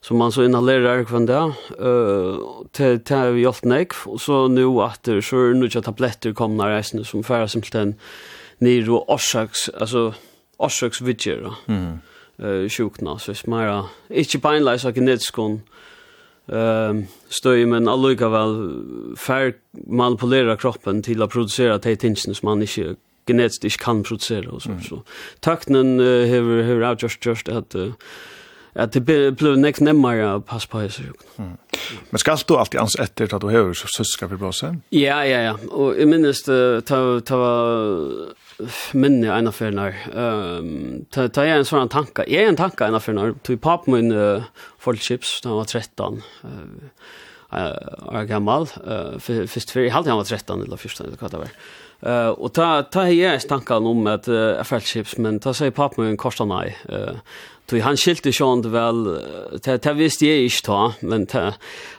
som 0.00 0.16
man 0.16 0.32
så 0.32 0.44
inhalerar 0.44 1.04
kvar 1.04 1.20
där 1.20 1.46
eh 1.78 2.38
till 2.72 3.04
till 3.04 3.38
hjälpnäck 3.38 3.92
och 4.06 4.20
så 4.20 4.48
nu 4.48 4.64
åter 4.64 5.20
så 5.20 5.36
nu 5.36 5.68
tabletter 5.68 6.32
kommer 6.32 6.76
nästan 6.76 7.04
som 7.04 7.24
färra 7.24 7.48
simpelt 7.48 7.96
nere 8.60 8.90
och 8.90 9.14
orsaks, 9.14 9.68
alltså 9.68 10.14
orsaks 10.58 11.00
vidger, 11.00 11.54
mm. 11.66 11.98
Eh 12.38 12.68
sjukna, 12.68 13.18
så 13.18 13.32
hvis 13.32 13.46
man 13.46 13.64
er 13.66 13.88
ikke 14.10 14.38
beinleis 14.38 14.84
av 14.84 14.92
genetiskon, 14.94 15.62
ehm 16.48 17.06
stöj 17.28 17.64
men 17.66 17.88
alluka 17.88 18.28
väl 18.28 18.54
fär 19.16 19.52
manipulera 19.72 20.56
kroppen 20.56 21.02
till 21.02 21.22
att 21.22 21.30
producera 21.30 21.78
de 21.78 21.96
tingene 21.96 22.34
som 22.34 22.46
man 22.46 22.62
inte 22.62 22.96
genetiskt 23.26 23.82
kan 23.82 24.02
producera 24.02 24.50
och 24.50 24.62
så. 24.62 24.70
Mm. 24.70 24.82
så 24.82 25.02
takten 25.40 26.00
uh, 26.00 26.84
har 26.84 26.96
just 27.02 27.26
just 27.26 27.48
att 27.48 27.74
uh, 27.74 27.92
att 28.72 28.92
det 28.92 29.00
blir 29.00 29.56
näst 29.56 29.80
nemmare 29.80 30.34
att 30.34 30.46
passa 30.46 30.68
på 30.68 30.88
sig. 30.88 31.04
Mm. 31.36 31.56
Men 32.10 32.18
ska 32.18 32.36
du 32.46 32.56
alltid 32.56 32.80
ans 32.80 32.96
efter 32.98 33.34
att 33.34 33.40
du 33.40 33.46
har 33.46 33.72
så 33.72 33.88
syska 33.88 34.28
för 34.28 34.36
bra 34.36 34.52
sen? 34.52 34.82
Ja, 34.88 35.26
ja, 35.26 35.40
ja. 35.40 35.58
Och 35.70 35.96
i 35.96 36.06
minst 36.06 36.46
ta 36.86 37.20
ta 37.20 37.40
minne 38.92 39.32
en 39.32 39.48
affär 39.48 39.70
när 39.70 39.94
ehm 40.16 41.04
ta 41.10 41.28
ta 41.28 41.44
en 41.44 41.64
sån 41.64 41.88
tanke. 41.88 42.24
Jag 42.28 42.42
är 42.42 42.48
en 42.48 42.56
tanke 42.56 42.84
en 42.84 42.94
affär 42.94 43.12
när 43.12 43.34
Du 43.42 43.56
pappa 43.56 43.90
min 43.90 44.12
uh, 44.12 44.42
chips 44.98 45.40
då 45.42 45.54
var 45.54 45.64
13. 45.64 46.22
Uh, 46.44 46.50
år 47.52 48.26
gammal, 48.28 48.66
først 49.20 49.72
fyrir, 49.72 49.88
jeg 49.88 49.94
halte 49.94 50.12
han 50.12 50.20
var 50.20 50.28
13 50.28 50.64
eller 50.66 50.76
14 50.76 51.06
eller 51.06 51.20
hva 51.20 51.30
det 51.32 51.44
var. 51.46 51.54
Uh, 51.98 52.30
og 52.38 52.52
ta, 52.54 52.84
ta 52.86 53.08
hei 53.08 53.16
jeg 53.18 53.42
stankan 53.42 53.86
om 53.90 54.04
at 54.06 54.28
uh, 54.30 54.60
FL-chips, 54.62 55.16
men 55.18 55.40
ta 55.42 55.50
sier 55.56 55.74
pappen 55.74 56.04
min 56.06 56.18
korsa 56.20 56.44
nei. 56.46 56.68
Uh, 56.86 57.18
Tui 57.68 57.82
han 57.84 57.98
skilte 58.00 58.30
sjånd 58.32 58.64
vel, 58.72 59.02
det, 59.60 59.74
det 59.84 59.92
visste 59.98 60.24
jeg 60.24 60.46
ikke 60.46 60.62
ta, 60.64 60.76
men 61.04 61.26
ta 61.28 61.42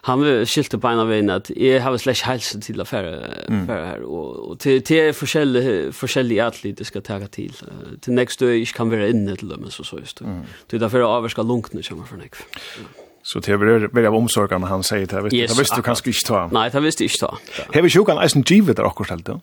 han 0.08 0.24
skilte 0.50 0.80
på 0.82 0.90
en 0.90 1.02
av 1.04 1.12
veien 1.12 1.30
at 1.30 1.52
jeg 1.54 1.84
har 1.86 1.98
slett 2.02 2.24
helse 2.26 2.58
til 2.66 2.82
affære, 2.82 3.12
mm. 3.52 3.68
her, 3.70 4.08
og, 4.08 4.40
og 4.48 4.56
til, 4.64 4.80
til 4.82 5.12
er 5.12 5.14
forskjellige, 5.14 5.92
forskjellige 5.94 6.48
atlet 6.48 6.80
det 6.80 6.88
skal 6.90 7.06
tega 7.06 7.30
til. 7.30 7.54
Til 8.02 8.18
nekst 8.18 8.42
du 8.42 8.48
ikke 8.50 8.80
kan 8.80 8.96
være 8.96 9.12
inne 9.14 9.38
til 9.38 9.52
dem, 9.52 9.68
så 9.70 9.86
så 9.86 10.00
just. 10.02 10.24
Mm. 10.26 10.42
Tui 10.72 10.80
derfor 10.82 11.06
avverska 11.06 11.46
lunkene 11.46 11.86
kommer 11.86 12.10
for 12.10 12.24
nek. 12.24 12.40
Mm. 12.80 13.09
Så 13.24 13.40
det 13.40 13.54
er 13.54 13.58
väl 13.58 14.06
av 14.08 14.16
omsorgene 14.16 14.68
han 14.68 14.84
säger 14.84 15.08
det. 15.08 15.36
Yes, 15.36 15.52
det 15.52 15.60
visste 15.60 15.76
du 15.76 15.82
kanske 15.82 16.10
inte 16.10 16.28
ta. 16.28 16.50
Nej, 16.52 16.70
det 16.72 16.80
visste 16.80 17.04
inte 17.04 17.18
ta. 17.20 17.38
Har 17.74 17.82
vi 17.82 17.90
sjukan 17.90 18.18
eisen 18.18 18.44
givet 18.48 18.78
der 18.78 18.84
också 18.84 19.04
helt 19.04 19.26
då? 19.26 19.40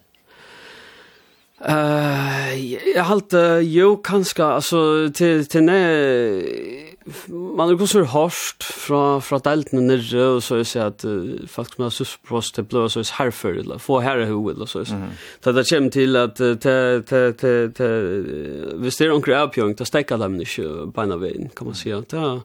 Eh, 1.65 2.75
jag 2.95 3.05
halt 3.05 3.33
jo 3.63 3.97
kanske 3.97 4.45
alltså 4.45 5.11
till 5.15 5.47
till 5.47 5.63
när 5.63 6.43
man 7.57 7.77
går 7.77 7.87
så 7.87 8.03
hårt 8.05 8.63
från 8.63 9.23
från 9.23 9.41
delten 9.41 9.87
ner 9.87 10.17
och 10.17 10.45
så 10.45 10.57
jag 10.57 10.67
det 10.73 10.87
att 10.87 11.05
faktiskt 11.51 11.79
med 11.79 11.93
sus 11.93 12.19
prost 12.29 12.55
till 12.55 12.65
blå 12.65 12.89
så 12.89 13.01
är 13.01 13.19
härför 13.19 13.53
eller 13.53 13.79
få 13.79 14.01
här 14.01 14.19
hur 14.19 14.51
eller 14.51 14.67
så. 14.67 14.85
Så 14.85 15.53
det 15.53 15.71
kommer 15.71 15.91
till 15.91 16.17
att 16.17 16.37
te 16.37 16.57
te 16.57 17.33
te 17.33 17.69
te 17.69 17.89
visst 18.75 19.01
är 19.01 19.13
onkel 19.13 19.35
Alpjung 19.35 19.77
att 19.79 19.89
stäcka 19.89 20.17
dem 20.17 20.41
inte 20.41 20.93
på 20.95 21.01
en 21.01 21.21
väg 21.21 21.51
kan 21.55 21.67
man 21.67 21.75
säga. 21.75 22.03
Ja. 22.11 22.41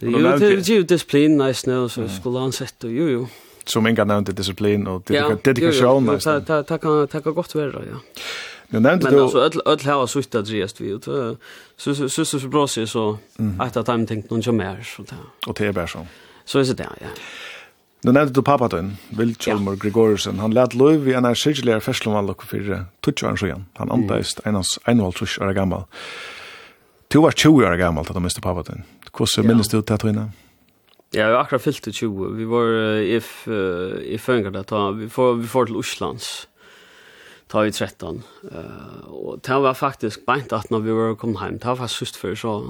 Jo, 0.00 0.18
det 0.18 0.46
är 0.46 0.70
ju 0.70 0.82
disciplin 0.82 1.38
nice 1.38 1.70
nu 1.70 1.88
så 1.88 2.08
skulle 2.08 2.38
han 2.38 2.52
sett 2.52 2.84
och 2.84 2.90
jo 2.90 3.08
jo. 3.08 3.26
Som 3.64 3.86
inga 3.86 4.04
nevnte 4.04 4.32
disiplin 4.32 4.86
og 4.86 5.02
dedikasjon, 5.44 6.06
nice. 6.06 6.30
Ja, 6.30 6.38
det 6.38 6.68
det 6.68 6.80
kan 6.80 7.06
det 7.12 7.22
kan 7.22 7.34
godt 7.34 7.54
være, 7.54 7.82
ja. 7.90 7.98
Men 8.68 8.82
nevnte 8.82 9.10
du 9.10 9.16
Men 9.16 9.24
altså, 9.24 9.60
öll 9.66 9.80
her 9.84 9.94
var 9.94 10.06
sutt 10.06 10.34
att 10.34 10.50
rest 10.50 10.80
vi 10.80 10.88
ut. 10.88 11.04
Så 11.76 11.94
så 11.94 12.08
så 12.08 12.24
så 12.24 12.48
bra 12.48 12.66
sig 12.66 12.86
så 12.86 13.18
att 13.58 13.76
att 13.76 13.86
han 13.86 14.06
tänkt 14.06 14.30
någon 14.30 14.42
som 14.42 14.56
mer 14.56 14.82
så 14.96 15.02
där. 15.02 15.18
Och 15.46 15.54
det 15.58 15.66
är 15.66 15.72
bara 15.72 15.86
så. 15.86 16.06
Så 16.44 16.58
är 16.58 16.64
det 16.64 16.74
där 16.74 16.92
ja. 17.00 17.08
Nu 18.02 18.12
nevnte 18.12 18.34
du 18.34 18.42
pappa 18.42 18.68
din, 18.68 18.96
Vil 19.08 19.34
Kjolmur 19.36 19.72
ja. 19.72 19.78
Gregorisen. 19.82 20.38
Han 20.38 20.54
lät 20.54 20.74
lov 20.74 21.08
i 21.08 21.14
en 21.14 21.24
av 21.24 21.34
sirkeligere 21.34 21.80
festlomallokk 21.80 22.42
for 22.42 22.84
20 23.02 23.26
år 23.26 23.36
siden. 23.36 23.64
Han 23.74 23.90
antaist 23.90 24.40
mm. 24.44 24.54
einans 24.54 24.78
21 24.86 25.40
år 25.40 25.52
gammel. 25.52 25.82
Du 27.08 27.18
var 27.18 27.30
20 27.30 27.66
år 27.66 27.76
gammel 27.76 28.04
da 28.04 28.14
du 28.14 28.20
miste 28.20 28.40
pappa 28.40 28.62
din. 28.62 28.84
Hvordan 29.18 29.44
ja. 29.44 29.50
minnes 29.50 29.70
du 29.70 29.80
til 29.82 29.98
Tøyna? 29.98 30.28
Ja, 31.16 31.24
vi 31.24 31.32
har 31.32 31.40
akkurat 31.40 31.64
fyllt 31.64 31.82
til 31.88 31.94
20. 32.04 32.34
Vi 32.36 32.46
var 32.48 32.74
if, 33.00 33.30
uh, 33.48 33.96
i 34.04 34.18
Føringer 34.20 34.52
da, 34.54 34.62
ta, 34.68 34.90
vi, 34.94 35.08
får, 35.10 35.38
vi 35.40 35.48
får 35.48 35.70
til 35.70 35.78
Oslands, 35.80 36.28
ta 37.48 37.64
vi 37.64 37.72
13. 37.72 38.20
Uh, 38.44 39.06
og 39.08 39.40
det 39.46 39.56
var 39.64 39.78
faktisk 39.78 40.26
beint 40.28 40.52
at 40.52 40.68
når 40.70 40.84
vi 40.84 40.98
var 40.98 41.16
kommet 41.18 41.42
hjem, 41.42 41.58
det 41.62 41.70
var 41.70 41.80
faktisk 41.80 42.04
sust 42.04 42.20
før, 42.20 42.36
så 42.36 42.60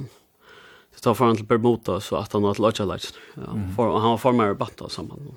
Så 0.98 1.02
tar 1.04 1.14
foran 1.14 1.36
til 1.36 1.46
Bermuda, 1.46 2.00
så 2.02 2.16
at 2.18 2.32
han 2.32 2.42
var 2.42 2.56
til 2.56 2.64
Lodja 2.64 2.84
Leitsen. 2.84 3.18
Ja, 3.36 3.52
mm. 3.54 3.68
for, 3.76 4.00
han 4.00 4.10
var 4.10 4.16
formere 4.18 4.54
batta 4.58 4.88
sammen. 4.90 5.36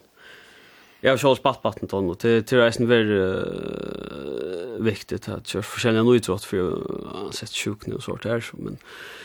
Jeg 1.03 1.11
har 1.11 1.17
ikke 1.17 1.37
spatt 1.37 1.61
Batten 1.61 1.87
til 1.87 2.09
og 2.09 2.17
til, 2.17 2.43
til 2.43 2.61
reisen 2.61 2.89
var 2.89 3.05
uh, 3.05 4.81
viktig, 4.81 5.19
at 5.21 5.27
jeg 5.27 5.59
har 5.59 5.65
forskjellige 5.65 6.03
nøytrott, 6.03 6.45
for 6.45 6.57
jeg 6.57 7.11
har 7.13 7.31
sett 7.37 7.53
sjuk 7.53 7.85
og 7.91 8.01
sånt 8.01 8.25
her, 8.25 8.41
men... 8.57 8.79
Uh, 8.79 9.21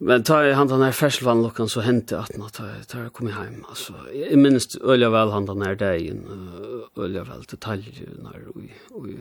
Men 0.00 0.22
ta 0.22 0.44
i 0.44 0.52
han 0.52 0.68
den 0.68 0.82
här 0.82 0.92
färselvann 0.92 1.42
luckan 1.42 1.68
så 1.68 1.80
hände 1.80 2.18
att 2.18 2.36
när 2.36 2.48
ta 2.48 2.64
ta 2.86 2.98
jag 2.98 3.12
kom 3.12 3.26
hem 3.26 3.64
alltså 3.68 3.92
jag 4.14 4.38
minns 4.38 4.76
ölja 4.76 5.10
väl 5.10 5.30
han 5.30 5.46
den 5.46 5.62
här 5.62 5.74
dagen 5.74 6.50
ölja 6.96 7.24
väl 7.24 7.42
detaljer 7.42 8.08
när 8.22 8.42
och 8.90 9.08
vi 9.08 9.18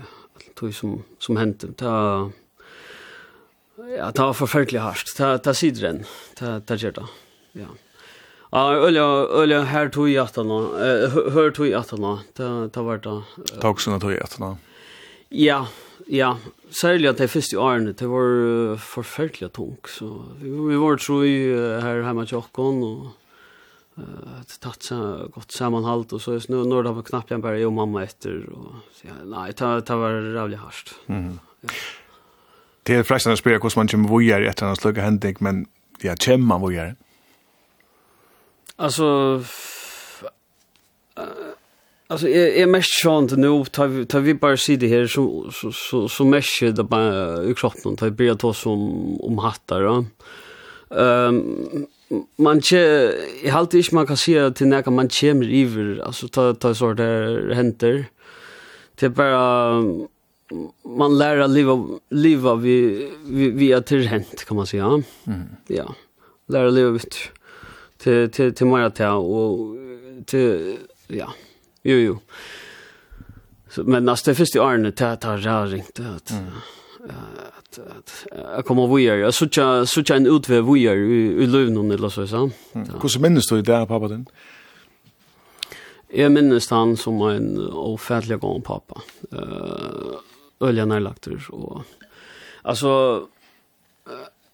tog 0.55 0.73
som 0.73 1.03
som 1.19 1.37
hände 1.37 1.67
ta 1.73 2.31
ja 3.97 4.11
ta 4.11 4.33
förfärligt 4.33 4.81
harst 4.81 5.17
ta 5.17 5.37
ta 5.37 5.53
sidren 5.53 6.03
ta 6.35 6.59
ta 6.59 6.75
gör 6.75 6.91
det 6.91 7.05
ja. 7.51 7.67
Ja, 8.51 8.73
ölja, 8.73 9.03
ölja, 9.41 9.61
här 9.61 9.89
tog 9.89 10.09
jag 10.09 10.23
att 10.23 10.35
nå, 10.35 10.77
hör 11.29 11.51
tog 11.51 11.67
jag 11.67 11.79
att 11.79 11.91
nå, 11.91 12.19
ta 12.71 12.83
var 12.83 12.97
det. 12.97 13.61
Tog 13.61 13.81
såna 13.81 13.99
tog 13.99 14.11
jag 14.11 14.23
att 14.23 14.39
nå. 14.39 14.57
Ja, 15.29 15.67
ja, 16.05 16.37
Særlig 16.71 17.09
at 17.09 17.21
det 17.21 17.29
første 17.31 17.59
årene, 17.59 17.93
det 17.95 18.07
var 18.11 18.33
uh, 18.73 18.79
forferdelig 18.79 19.51
tung. 19.55 19.77
Så 19.87 20.09
vi, 20.41 20.49
vi 20.49 20.79
var 20.79 20.99
tro 20.99 21.21
i 21.23 21.37
uh, 21.53 21.77
her 21.83 22.01
hjemme 22.03 22.25
til 22.27 22.41
Åkken, 22.41 22.81
og 22.83 24.01
uh, 24.01 24.41
det 24.43 24.59
tatt 24.63 24.89
seg 24.89 25.31
godt 25.35 25.55
sammenhalt, 25.55 26.13
og 26.13 26.21
så 26.21 26.35
er 26.35 26.43
det 26.43 26.65
når 26.67 26.89
det 26.89 26.95
var 26.97 27.07
knappt 27.07 27.31
igjen 27.31 27.45
bare 27.45 27.61
jeg 27.61 27.69
og 27.69 27.77
mamma 27.77 28.03
etter, 28.03 28.41
og 28.51 28.81
så, 28.91 29.07
ja, 29.07 29.15
nei, 29.23 29.47
det, 29.53 29.71
det 29.87 29.99
var 30.03 30.19
rævlig 30.35 30.59
hardt. 30.59 30.93
Mm 31.07 31.23
-hmm. 31.23 31.39
ja. 31.63 31.69
Det 32.87 32.95
er 32.95 33.03
forresten 33.03 33.35
å 33.35 33.39
spørre 33.39 33.59
hvordan 33.59 33.79
man 33.81 33.87
kommer 33.87 34.09
vujer 34.09 34.43
etter 34.47 34.69
en 34.69 34.75
slukke 34.75 35.01
hending, 35.01 35.37
men 35.43 35.65
ja, 36.03 36.15
kommer 36.15 36.47
man 36.47 36.61
vujer? 36.61 36.95
Altså, 38.77 39.41
Alltså 42.09 42.27
är 42.27 42.47
är 42.47 42.67
mest 42.67 43.01
sånt 43.01 43.37
nu 43.37 43.65
tar 43.65 44.05
tar 44.05 44.19
vi 44.19 44.33
bara 44.33 44.57
se 44.57 44.75
det 44.75 44.87
här 44.87 45.07
så 45.07 45.51
så 45.51 45.71
så 45.71 46.09
så 46.09 46.25
mest 46.25 46.59
det 46.61 46.83
bara 46.83 47.43
i 47.43 47.53
kroppen 47.53 47.95
tar 47.95 48.09
vi 48.09 48.35
ta 48.35 48.53
som 48.53 48.81
om 49.21 49.37
hattar 49.37 49.81
då. 49.81 50.05
Ehm 50.95 51.87
man 52.37 52.61
che 52.61 53.11
i 53.43 53.49
halt 53.49 53.73
ich 53.73 53.91
man 53.91 54.07
kan 54.07 54.17
se 54.17 54.51
till 54.51 54.67
när 54.67 54.89
man 54.89 55.09
kommer 55.09 55.63
över 55.63 56.05
alltså 56.05 56.27
ta 56.27 56.53
ta 56.53 56.73
så 56.73 56.93
där 56.93 57.53
händer. 57.53 58.05
Det 58.95 59.09
bara 59.09 59.83
man 60.83 61.17
lär 61.17 61.37
att 61.37 61.49
leva 61.49 61.99
leva 62.09 62.55
vi 62.55 63.09
vi 63.25 63.51
vi 63.51 63.71
är 63.71 63.81
till 63.81 64.07
hänt 64.07 64.45
kan 64.47 64.57
man 64.57 64.67
säga. 64.67 64.85
Mm. 64.85 65.41
Ja. 65.67 65.95
Lära 66.47 66.69
leva 66.69 66.99
till 67.97 68.29
till 68.29 68.53
till 68.53 68.67
mer 68.67 68.89
till 68.89 69.05
och 69.05 69.75
till 70.25 70.77
ja. 71.07 71.33
Jo, 71.83 71.97
jo. 71.97 72.19
Så, 73.69 73.83
men 73.83 74.05
nästa 74.05 74.35
första 74.35 74.63
året, 74.63 74.97
det 74.97 75.23
har 75.23 75.37
jag 75.37 75.73
ringt 75.73 75.99
att 75.99 76.31
mm. 76.31 76.45
att 77.57 77.79
att 77.97 78.25
jag 78.55 78.65
kommer 78.65 78.95
vidare. 78.95 79.19
Jag 79.19 79.33
så 79.33 79.45
söker 79.85 80.15
en 80.15 80.27
utväg 80.27 80.63
vidare 80.63 80.97
i, 80.97 81.43
i 81.43 81.47
Lövnon 81.47 81.91
eller 81.91 82.09
så 82.09 82.27
så. 82.27 82.49
Hur 83.01 83.09
så 83.09 83.19
minns 83.19 83.47
du 83.47 83.55
det 83.55 83.71
där 83.71 83.85
pappa 83.85 84.07
den? 84.07 84.25
Jag 86.07 86.31
minns 86.31 86.69
han 86.69 86.97
som 86.97 87.21
en 87.21 87.69
ofärdlig 87.73 88.39
gång 88.39 88.61
pappa. 88.61 89.01
Eh 89.31 89.37
uh, 89.37 90.19
öljan 90.59 90.91
och 91.49 91.81
alltså 92.61 93.21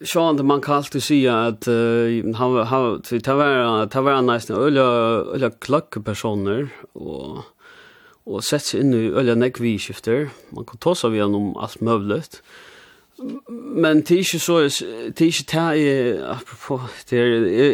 Sean 0.06 0.46
man 0.46 0.62
kan 0.62 0.76
alltid 0.76 1.04
säga 1.04 1.40
att 1.40 1.68
uh, 1.68 2.36
han 2.36 2.56
han 2.56 3.02
det 3.10 3.28
var 3.28 3.86
det 3.86 4.02
var 4.02 4.22
nästan 4.22 4.58
öliga 4.58 4.84
öliga 4.84 5.52
klocka 5.52 6.02
personer 6.02 6.70
och 6.94 7.38
och 8.26 8.44
sätts 8.44 8.76
in 8.76 8.94
i 8.94 9.08
öliga 9.08 9.36
näkvi. 9.36 9.80
Man 10.50 10.66
kan 10.66 10.78
ta 10.78 10.96
sig 10.96 11.10
via 11.10 11.26
om 11.26 11.58
as 11.58 11.80
möjligt. 11.80 12.44
Men 13.76 14.02
det 14.02 14.12
är 14.12 14.18
inte 14.18 14.40
så, 14.40 14.60
det 14.60 15.22
är 15.22 15.26
inte 15.26 15.70
det 15.70 15.78
i 15.78 16.20
apropå, 16.24 16.82
det 17.10 17.18
är, 17.18 17.26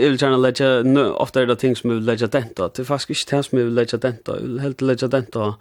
jag 0.01 0.09
vill 0.09 0.21
gärna 0.21 0.37
lägga, 0.37 0.83
nu, 0.83 1.05
ofta 1.05 1.41
är 1.41 1.45
det 1.45 1.55
ting 1.55 1.75
som 1.75 1.89
jag 1.89 1.95
vill 1.95 2.05
lägga 2.05 2.27
denta, 2.27 2.67
det 2.67 2.89
är 2.89 2.91
inte 2.91 3.35
det 3.35 3.43
som 3.43 3.57
jag 3.57 3.65
vill 3.65 3.73
lägga 3.73 3.97
denta, 3.97 4.39
jag 4.41 4.61
helt 4.61 4.81
lägga 4.81 5.07
denta, 5.07 5.55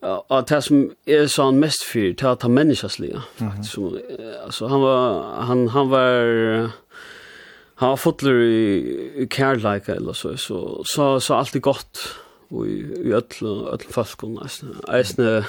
Og 0.00 0.44
det 0.48 0.60
som 0.64 0.84
er 1.06 1.42
han 1.42 1.58
mest 1.58 1.82
fyr, 1.90 2.12
det 2.14 2.22
er 2.22 2.36
at 2.36 2.42
han 2.42 2.54
menneskeslige, 2.54 3.20
faktisk. 3.38 3.78
Mm 3.78 3.84
-hmm. 3.86 4.68
Han 4.68 4.82
var, 4.82 5.40
han, 5.44 5.68
han 5.68 5.90
var, 5.90 6.22
han 7.74 7.88
var 7.88 7.96
fotler 7.96 8.32
i, 8.32 8.78
i 9.22 9.26
kærleika, 9.26 9.92
eller 9.92 10.12
så, 10.12 10.36
så, 10.36 10.84
så, 10.94 11.20
så 11.20 11.34
alt 11.34 11.56
er 11.56 11.60
godt, 11.60 12.20
og 12.50 12.66
i, 12.68 12.80
i 12.80 13.12
öll, 13.12 13.44
ødel 13.72 13.92
falskon, 13.92 14.38
eisne, 14.42 14.68
eisne, 14.98 15.44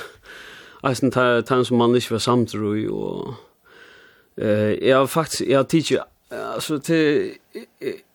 eisne, 0.88 1.12
ta, 1.12 1.42
ta 1.42 1.64
som 1.64 1.78
man 1.78 1.96
ikke 1.96 2.12
var 2.12 2.18
samt 2.18 2.50
samtrui, 2.50 2.88
og, 2.88 3.34
eh, 4.38 4.88
jeg 4.88 4.98
har 4.98 5.06
faktisk, 5.06 5.50
jeg 5.50 5.58
har 5.58 5.64
tidsi, 5.64 5.96
altså, 6.32 6.78
til, 6.78 7.32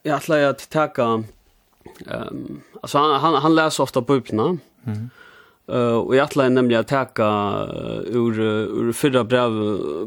jeg 0.05 0.15
atleir 0.15 0.49
at 0.49 0.67
taka, 0.71 1.03
um, 1.03 2.63
altså, 2.83 2.99
han, 2.99 3.21
han, 3.21 3.43
han 3.43 3.55
leser 3.55 3.83
ofta 3.83 4.01
bøypina, 4.01 4.43
mhm, 4.43 4.61
mm 4.85 5.11
Uh, 5.65 6.05
og 6.05 6.11
jeg 6.13 6.25
atlein 6.27 6.59
nemlig 6.59 6.77
å 6.77 6.85
teka 6.85 7.29
ur, 8.13 8.37
ur 8.37 8.91
fyrra 8.93 9.23
brev 9.25 9.55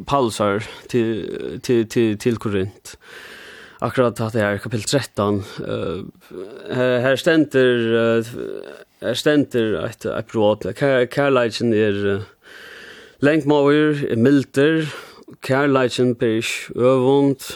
Paulsar 0.05 0.61
til, 0.91 1.25
til, 1.65 1.88
til, 1.89 2.13
til 2.21 2.38
Korint. 2.38 2.93
Akkurat 3.81 4.17
at 4.21 4.34
det 4.34 4.41
er 4.41 4.61
kapill 4.61 4.85
13. 4.85 5.41
Uh, 5.61 6.05
her, 6.73 6.99
her 7.03 7.17
stender, 7.17 7.84
uh, 8.21 8.31
her 9.01 9.17
stender 9.17 9.79
et, 9.85 10.05
et 10.05 10.31
brot. 10.31 10.65
Kærleitjen 10.77 11.73
er 11.77 11.99
uh, 12.15 12.55
lengmaver, 13.21 14.01
er 14.09 14.17
milder, 14.17 14.88
kærleitjen 15.45 16.15
per 16.17 16.39
ikke 16.39 16.73
øvund, 16.75 17.51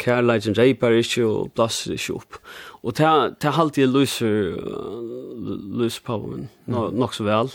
kærleitjen 0.00 0.56
reipar 0.58 0.96
ikke 0.96 1.24
og 1.24 1.52
blasser 1.56 1.96
ikke 1.96 2.18
opp. 2.20 2.40
Og 2.86 2.94
ta 2.94 3.30
ta 3.40 3.50
halt 3.56 3.78
i 3.78 3.86
Lucy 3.86 4.54
Lucy 5.78 6.00
No 6.66 6.90
nok 6.90 7.14
så 7.14 7.24
vel 7.26 7.50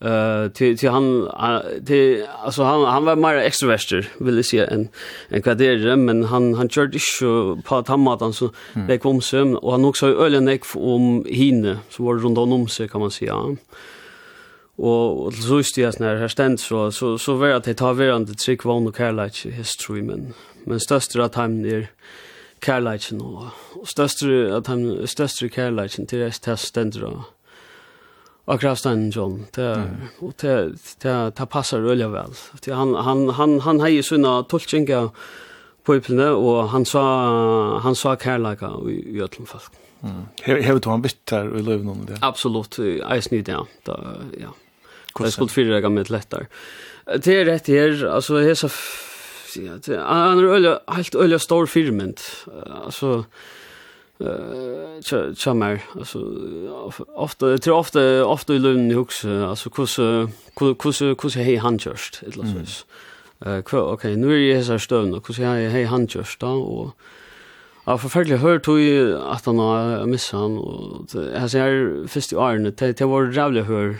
Eh 0.00 0.44
uh, 0.44 0.48
till 0.52 0.78
till 0.78 0.90
han 0.90 1.28
till 1.86 2.26
alltså 2.44 2.62
han 2.62 2.84
han 2.84 3.04
var 3.04 3.16
mer 3.16 3.34
extroverter 3.34 4.08
vill 4.20 4.36
jag 4.36 4.44
säga 4.44 4.66
en 4.66 4.88
en 5.30 5.42
kvader 5.42 5.96
men 5.96 6.24
han 6.24 6.54
han 6.54 6.68
körde 6.68 6.98
inte 6.98 7.62
på 7.68 7.82
tammatan 7.82 8.32
så 8.32 8.50
mm. 8.74 8.86
det 8.86 8.98
kom 8.98 9.20
sömn 9.20 9.56
och 9.56 9.72
han 9.72 9.84
också 9.84 10.28
nek 10.40 10.62
om 10.74 11.24
hine 11.26 11.78
så 11.90 12.02
var 12.02 12.14
det 12.14 12.22
runt 12.22 12.38
om 12.38 12.68
seg 12.68 12.90
kan 12.90 13.00
man 13.00 13.10
säga 13.10 13.34
og 14.78 15.32
til 15.34 15.42
så 15.42 15.58
styrir 15.66 15.90
sånn 15.90 16.06
her, 16.06 16.20
her 16.22 16.30
stendt 16.30 16.62
så, 16.62 16.90
så, 16.94 17.16
så 17.18 17.34
var 17.34 17.48
det 17.48 17.56
at 17.56 17.66
jeg 17.66 17.78
tar 17.80 17.96
verandre 17.98 18.36
trygg 18.38 18.62
vann 18.64 18.86
og 18.86 18.94
kærleik 18.94 19.40
history, 19.50 20.04
men, 20.06 20.34
men 20.66 20.78
største 20.78 21.18
av 21.24 21.32
timen 21.34 21.66
er 21.66 21.88
kærleiken 22.60 23.20
och 23.20 23.46
och 23.80 23.88
største, 23.88 24.56
att 24.56 24.66
han 24.66 25.06
störst 25.06 25.50
kærleiken 25.50 26.06
till 26.06 26.18
det 26.18 26.48
er 26.48 26.56
ständer 26.56 27.04
och 27.04 27.22
och 28.44 28.60
kraftan 28.60 29.10
John 29.10 29.46
det 29.56 29.90
och 30.20 30.32
det 30.40 30.72
det 31.02 31.30
ta 31.36 31.46
passar 31.46 31.78
ølla 31.78 32.08
väl 32.08 32.34
till 32.60 32.74
han 32.74 32.94
han 32.94 33.28
han 33.28 33.60
han 33.60 33.80
heier 33.80 34.02
såna 34.02 34.42
tolkinga 34.42 35.10
på 35.84 36.00
plena 36.00 36.32
och 36.32 36.68
han 36.68 36.84
sa 36.84 37.78
han 37.82 37.94
sa 37.94 38.16
kærleika 38.16 38.66
i 38.88 39.20
öllum 39.20 39.46
folk. 39.46 39.72
Mm. 40.02 40.26
Hevur 40.42 40.80
du 40.80 40.90
han 40.90 41.02
bitter 41.02 41.48
við 41.50 41.66
lívnum 41.66 41.86
någon 41.86 42.06
det? 42.06 42.18
Absolutt, 42.22 42.78
I 42.78 43.20
nýtt 43.32 43.46
down. 43.46 43.66
Da 43.86 43.96
ja. 44.38 44.52
Kvað 45.16 45.32
skuld 45.34 45.50
fyrir 45.50 45.78
eg 45.78 45.88
med 45.90 46.10
lettar. 46.10 46.46
Det 47.08 47.34
er 47.34 47.46
rett 47.48 47.66
her, 47.66 48.04
altså 48.06 48.42
hesa 48.44 48.68
han 49.56 50.38
er 50.38 50.54
øyla, 50.54 50.78
helt 50.96 51.14
øyla 51.14 51.38
stor 51.38 51.66
firment, 51.66 52.20
altså, 52.84 53.22
uh, 54.20 55.54
mer 55.54 55.78
alltså 55.96 56.18
ofta 57.14 57.46
det 57.46 57.62
tror 57.62 57.78
ofta 57.78 58.24
ofta 58.24 58.54
i 58.54 58.58
lønnen 58.58 58.90
i 58.90 58.94
hos, 58.94 59.22
hur 59.64 61.22
hos 61.22 61.34
hej 61.34 61.56
han 61.56 61.78
kjørst, 61.78 62.22
et 62.26 62.34
så 62.34 62.84
eh 63.46 63.62
kvar 63.62 63.92
okej 63.92 64.16
nu 64.16 64.50
är 64.50 64.56
det 64.56 64.64
så 64.64 64.78
stön 64.78 65.14
och 65.14 65.28
hur 65.28 65.44
hei 65.44 65.68
hej 65.68 65.84
han 65.84 66.06
just 66.06 66.40
då 66.40 66.48
och 66.48 66.94
Ja, 67.88 67.96
forferdelig 67.96 68.38
hørt 68.38 68.62
tog 68.62 68.80
at 69.32 69.46
han 69.46 69.58
har 69.58 70.06
misset 70.06 70.36
han, 70.36 70.58
og 70.58 71.06
jeg 71.14 71.50
ser 71.50 72.06
først 72.06 72.32
i 72.32 72.36
årene, 72.36 72.70
det 72.70 73.00
var 73.00 73.30
rævlig 73.32 73.64
hør, 73.64 73.94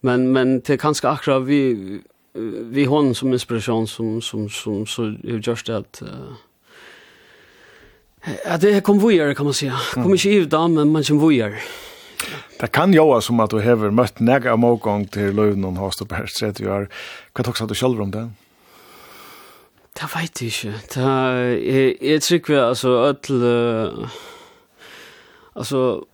men, 0.00 0.28
men 0.28 0.54
det 0.60 0.70
er 0.70 0.80
kanskje 0.80 1.08
akkurat 1.08 1.44
vi, 1.46 2.00
vi 2.72 2.84
hon 2.84 3.14
som 3.14 3.32
inspiration 3.32 3.86
som 3.86 4.22
som 4.22 4.48
som 4.48 4.86
så 4.86 5.02
hur 5.02 5.40
just 5.46 5.68
att 5.68 6.02
Ja, 8.44 8.56
det 8.56 8.80
kom 8.80 8.98
vujer, 8.98 9.34
kan 9.34 9.44
man 9.44 9.54
säga. 9.54 9.76
Kommer 9.94 10.10
inte 10.10 10.28
i 10.28 10.44
där 10.44 10.68
men 10.68 10.92
man 10.92 11.04
som 11.04 11.18
vujer. 11.18 11.62
Det 12.60 12.66
kan 12.66 12.92
ju 12.92 12.98
vara 12.98 13.20
som 13.20 13.40
att 13.40 13.50
du 13.50 13.56
har 13.56 13.90
mött 13.90 14.20
några 14.20 14.52
av 14.52 14.58
mågång 14.58 15.06
till 15.06 15.34
Löven 15.34 15.64
och 15.64 15.72
Hast 15.72 16.00
och 16.00 16.06
Bergs 16.06 16.42
rätt 16.42 16.56
du 16.56 16.68
har 16.68 16.88
kan 17.32 17.46
också 17.48 17.64
att 17.64 17.68
du 17.68 17.74
själv 17.74 18.00
om 18.00 18.10
det. 18.10 18.30
Det 19.94 20.08
vet 20.14 20.42
jeg 20.42 20.48
ikke. 20.48 20.72
Det 20.94 21.02
er, 21.02 21.36
jeg, 21.62 21.96
jeg 22.02 22.22
tror 22.22 22.36
ikke, 22.36 22.62
altså, 22.62 22.88
ødel, 22.88 24.08
altså, 25.54 26.04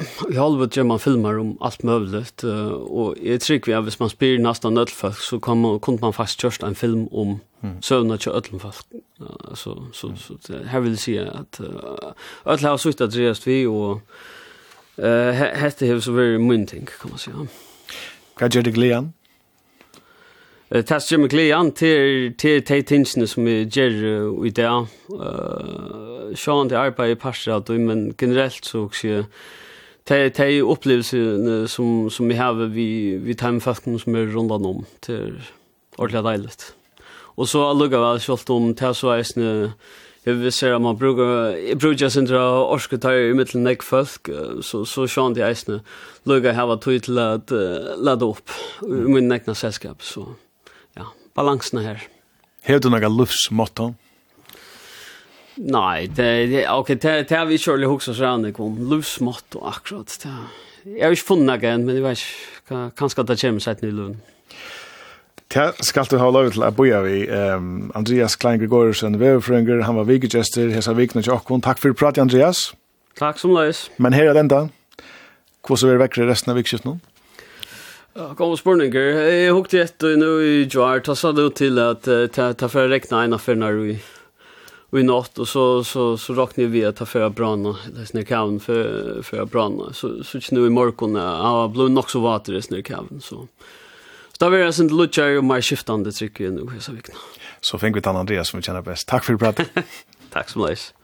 i 0.00 0.36
halvet 0.38 0.72
gjør 0.72 0.86
man 0.88 1.00
filmer 1.00 1.38
om 1.40 1.56
alt 1.60 1.84
mulig, 1.84 2.24
og 2.44 3.16
jeg 3.22 3.40
tror 3.40 3.58
vi 3.66 3.72
at 3.76 3.82
hvis 3.84 4.00
man 4.00 4.08
spyr 4.08 4.38
nesten 4.40 4.78
ødelfolk, 4.78 5.20
så 5.20 5.38
kan 5.38 5.60
man, 5.60 5.80
kunne 5.80 5.98
man 6.00 6.12
faktisk 6.16 6.46
kjørst 6.46 6.64
en 6.64 6.74
film 6.74 7.08
om 7.12 7.40
mm. 7.60 7.82
søvnet 7.82 8.20
til 8.20 8.32
ødelfolk. 8.32 8.86
Så, 9.54 9.76
så, 9.92 10.12
så, 10.16 10.36
så 10.40 10.62
her 10.70 10.80
vil 10.80 10.96
jeg 10.96 10.98
si 10.98 11.16
at 11.16 11.60
ødel 12.46 12.66
har 12.66 12.76
suttet 12.76 13.04
at 13.04 13.14
dreist 13.14 13.46
vi, 13.46 13.66
og 13.66 14.00
uh, 14.98 15.30
hette 15.60 15.86
har 15.86 16.00
så 16.00 16.12
vært 16.16 16.40
min 16.40 16.66
ting, 16.66 16.88
kan 16.88 17.12
man 17.12 17.20
si. 17.20 17.34
Hva 18.38 18.48
gjør 18.48 18.64
det 18.70 18.74
gleden? 18.74 19.12
Det 20.72 20.86
tas 20.86 21.12
ju 21.12 21.18
med 21.18 21.30
glädjen 21.30 21.72
til, 21.72 22.34
til 22.38 22.62
till 22.62 22.84
tinsen 22.84 23.26
som 23.26 23.44
vi 23.44 23.64
gör 23.64 24.46
i 24.46 24.50
dag. 24.50 24.86
Eh, 25.10 26.36
Sean 26.36 26.68
det 26.68 26.78
arbetar 26.78 27.04
i 27.04 27.14
passet 27.14 27.68
men 27.68 28.14
generelt 28.18 28.64
så 28.64 28.84
också 28.84 29.24
te 30.04 30.30
te 30.30 30.60
upplevelsen 30.62 31.68
som 31.68 32.10
som 32.10 32.28
vi 32.28 32.34
har 32.34 32.54
vi 32.66 33.16
vi 33.16 33.34
tar 33.34 33.52
med 33.52 33.62
faktum 33.62 33.98
som 33.98 34.14
är 34.14 34.26
runt 34.26 34.52
om 34.52 34.84
till 35.00 35.40
ordentligt 35.96 36.24
deiligt. 36.24 36.74
Och 37.34 37.48
så 37.48 37.68
alluga 37.68 38.00
väl 38.00 38.20
skolt 38.20 38.50
om 38.50 38.74
te 38.74 38.94
så 38.94 39.10
är 39.10 39.22
snö 39.22 39.70
Jag 40.24 40.34
vill 40.34 40.52
säga 40.52 40.78
man 40.78 40.96
brukar 40.96 41.56
jag 41.68 41.78
brukar 41.78 42.08
sen 42.08 42.24
dra 42.24 42.74
orska 42.74 42.98
tar 42.98 43.12
i 43.12 43.34
mitten 43.34 43.64
näck 43.64 43.82
folk 43.82 44.28
så 44.62 44.84
så 44.84 45.08
sjön 45.08 45.34
det 45.34 45.50
isne 45.50 45.80
lugga 46.22 46.52
har 46.52 46.66
varit 46.66 46.82
tog 46.82 47.02
till 47.02 47.18
att 47.18 47.50
ladda 47.96 48.26
upp 48.26 48.50
min 48.82 49.28
näckna 49.28 49.54
sällskap 49.54 50.02
så 50.02 50.26
ja 50.94 51.06
balansen 51.34 51.84
här. 51.84 52.02
Helt 52.62 52.84
några 52.84 53.08
luftsmotton. 53.08 53.94
Nei, 55.56 56.06
det 56.06 56.48
det 56.50 56.66
ok, 56.70 56.88
det 56.88 57.28
det 57.28 57.36
har 57.36 57.46
vi 57.46 57.58
Shirley 57.58 57.86
Hooks 57.86 58.08
och 58.08 58.16
såna 58.16 58.52
om 58.58 58.90
loose 58.90 59.24
motto 59.24 59.60
akkurat. 59.64 60.18
Det. 60.22 61.02
Har 61.02 61.10
ikke 61.10 61.26
funnet 61.26 61.62
igen, 61.62 61.84
men 61.84 61.94
jeg 61.94 62.02
vet 62.02 62.18
ikke, 62.18 62.90
kanskje 62.96 63.22
det 63.22 63.40
kommer 63.40 63.60
sig 63.60 63.76
nu 63.82 63.90
lønn. 63.90 64.16
Det 65.52 65.84
skal 65.84 66.08
du 66.08 66.16
ha 66.16 66.30
lov 66.30 66.50
til 66.54 66.64
å 66.64 66.70
boja 66.72 67.02
vi. 67.04 67.26
Um, 67.28 67.90
Andreas 67.94 68.36
Klein 68.36 68.58
Gregorsen, 68.58 69.18
Veverfrønger, 69.20 69.82
han 69.84 69.96
var 69.96 70.08
vikegester, 70.08 70.70
hesa 70.72 70.94
vikna 70.96 71.20
til 71.22 71.34
Akkon. 71.34 71.60
Takk 71.60 71.78
for 71.78 71.92
prat, 71.92 72.18
Andreas. 72.18 72.72
Takk 73.20 73.38
som 73.38 73.52
løs. 73.52 73.90
Men 73.98 74.16
her 74.16 74.30
er 74.30 74.38
den 74.38 74.48
da. 74.48 74.62
Hvordan 75.60 75.82
så 75.82 75.92
er 75.92 76.00
vekkere 76.00 76.30
resten 76.30 76.54
av 76.54 76.56
vikskiften 76.56 76.94
nå? 76.94 76.96
Ja, 78.16 78.32
kom 78.36 78.54
og 78.54 78.58
spørninger. 78.58 79.20
Jeg 79.28 79.52
hukte 79.52 79.84
etter 79.84 80.16
nå 80.16 80.32
i 80.40 80.54
Jar, 80.64 81.04
ta 81.04 81.14
sa 81.14 81.34
du 81.36 81.44
til 81.52 81.78
at 81.80 82.08
ta, 82.08 82.50
ta 82.56 82.72
for 82.72 82.86
å 82.86 82.90
rekne 82.90 83.20
en 83.26 83.36
av 83.36 83.44
fyrna 83.44 83.70
i 83.92 83.98
Och 84.92 85.00
i 85.00 85.02
natt 85.02 85.38
och 85.38 85.48
så 85.48 85.84
så 85.84 86.16
så 86.16 86.34
räknar 86.34 86.64
vi 86.64 86.84
att 86.84 86.96
ta 86.96 87.06
för 87.06 87.28
branna, 87.28 87.76
det 87.94 88.06
snö 88.06 88.24
kan 88.24 88.60
för 88.60 89.22
för 89.22 89.44
branna. 89.44 89.92
Så 89.92 90.24
så 90.24 90.40
nu 90.50 90.66
i 90.66 90.70
morgon 90.70 91.14
ja, 91.14 91.68
blå 91.68 91.88
nog 91.88 92.10
så 92.10 92.20
vatten 92.20 92.54
det 92.54 92.62
snö 92.62 92.82
kan 92.82 93.20
så. 93.22 93.48
Så 94.38 94.50
där 94.50 94.52
är 94.56 94.64
det 94.64 94.72
sen 94.72 94.88
lucha 94.88 95.24
och 95.38 95.44
my 95.44 95.62
shift 95.62 95.90
on 95.90 96.02
det 96.02 96.12
tycker 96.12 96.44
jag 96.44 96.54
nu 96.54 96.80
så 96.80 96.92
vikna. 96.92 97.14
Så 97.60 97.78
fäng 97.78 97.92
vi 97.94 98.00
till 98.00 98.10
Andreas 98.10 98.48
som 98.48 98.58
vi 98.58 98.62
känner 98.62 98.82
bäst. 98.82 99.08
Tack 99.08 99.24
för 99.24 99.36
pratet. 99.36 99.68
Tack 100.30 100.48
så 100.48 100.58
mycket. 100.58 100.94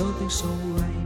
something 0.00 0.30
so 0.30 0.46
right. 0.48 0.99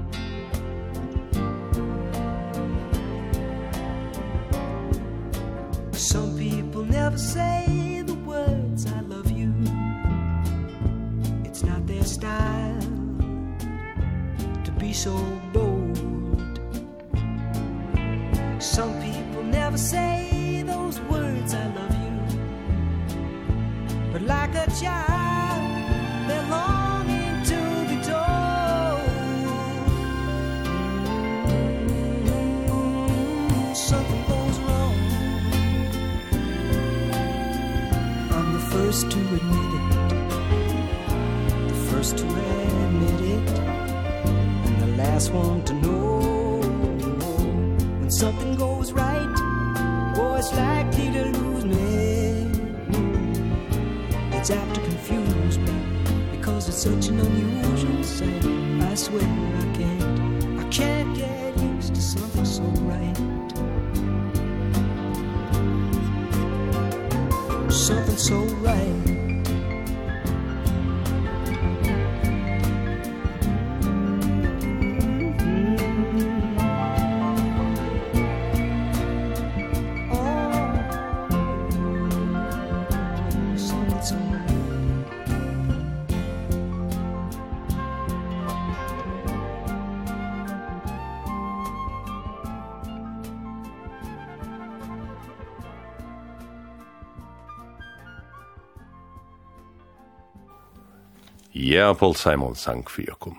ja, 101.74 101.92
Paul 101.98 102.14
Simon 102.18 102.54
sang 102.58 102.84
for 102.88 103.04
jokum. 103.04 103.38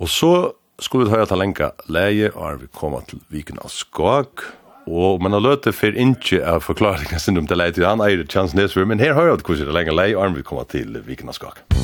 Og 0.00 0.08
så 0.08 0.32
skulle 0.80 1.06
vi 1.06 1.14
høre 1.14 1.28
ta 1.28 1.36
lenka 1.36 1.72
leie, 1.92 2.30
og 2.32 2.62
vi 2.62 2.70
koma 2.72 3.02
til 3.08 3.20
viken 3.32 3.60
av 3.62 3.72
skog, 3.74 4.46
og 4.90 5.20
man 5.22 5.36
har 5.36 5.44
løte 5.44 5.74
for 5.76 5.94
ikke 5.94 6.40
av 6.46 6.64
forklaringen 6.64 7.20
sin 7.20 7.38
om 7.38 7.46
det 7.46 7.58
leie 7.58 7.76
til 7.76 7.86
han 7.86 8.02
eier 8.04 8.24
Chans 8.26 8.56
Nesvur, 8.56 8.88
men 8.88 9.02
her 9.02 9.14
hører 9.14 9.36
vi 9.36 9.44
hvordan 9.44 9.70
det 9.70 9.76
lenka 9.76 9.94
leie, 9.94 10.16
og 10.16 10.38
vi 10.38 10.46
koma 10.46 10.66
til 10.68 10.98
viken 11.06 11.30
av 11.30 11.38
skog. 11.38 11.79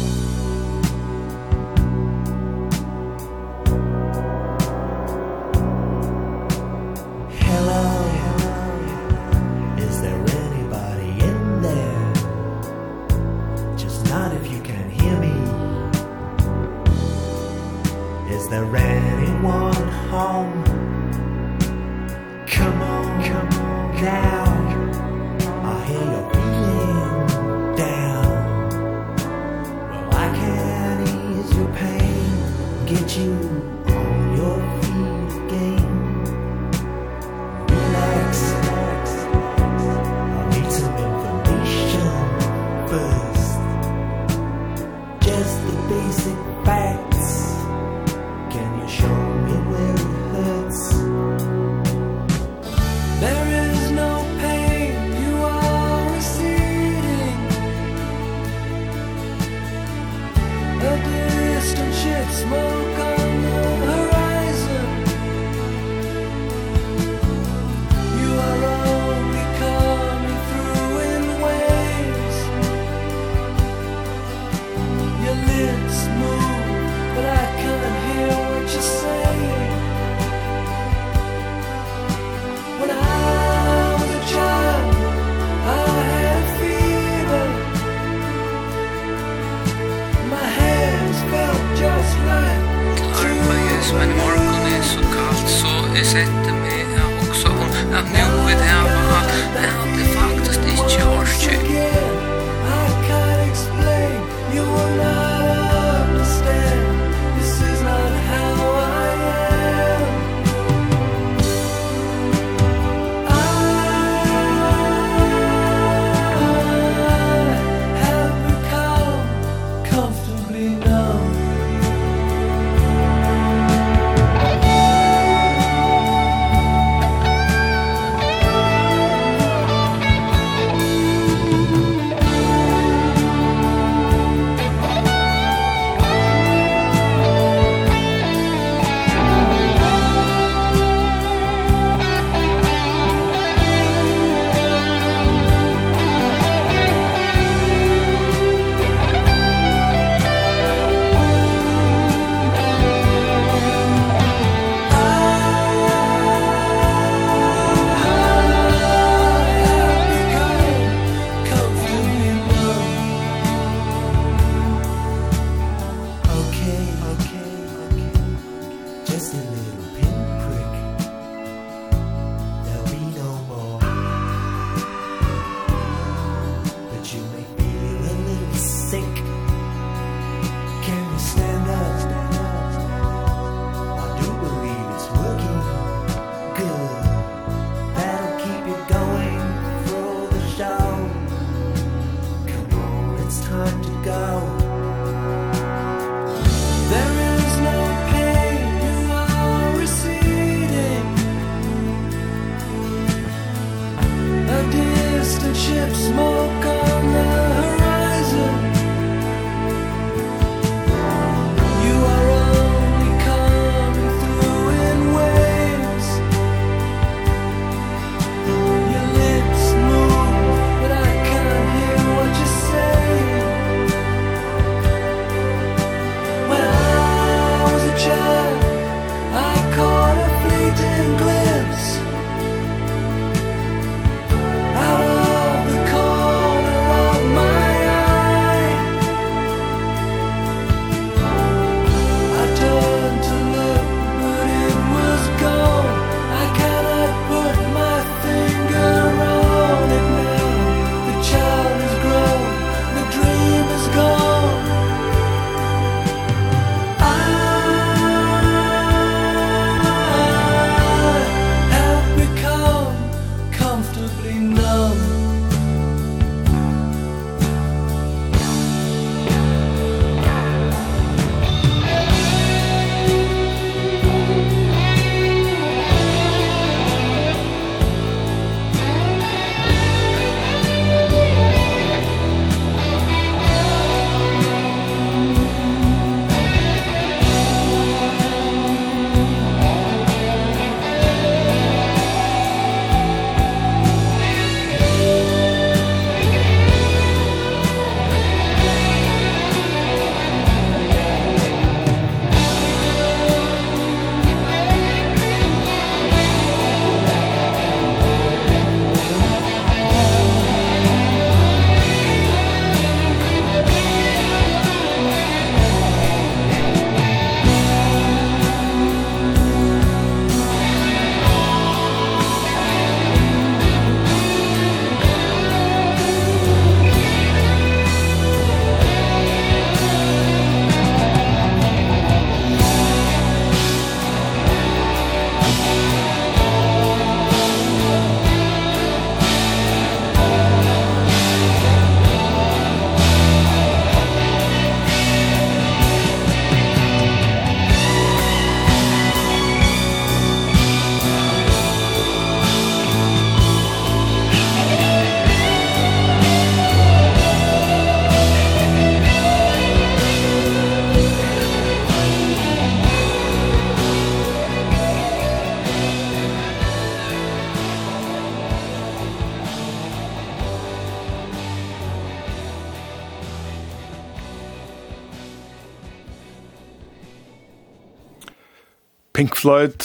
Floyd 379.47 379.85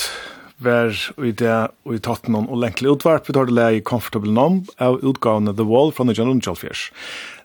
var 0.58 0.96
i 1.22 1.30
det 1.38 1.56
og 1.86 1.94
i 1.94 2.00
Tottenham 2.02 2.48
og 2.50 2.64
lenkelig 2.64 2.96
utvarp 2.96 3.28
vi 3.30 3.36
tar 3.38 3.46
det 3.46 3.54
leie 3.54 3.84
Comfortable 3.86 4.34
Numb 4.34 4.72
av 4.82 4.98
utgavene 5.06 5.54
The 5.54 5.68
Wall 5.70 5.94
fra 5.94 6.08
1912. 6.08 6.88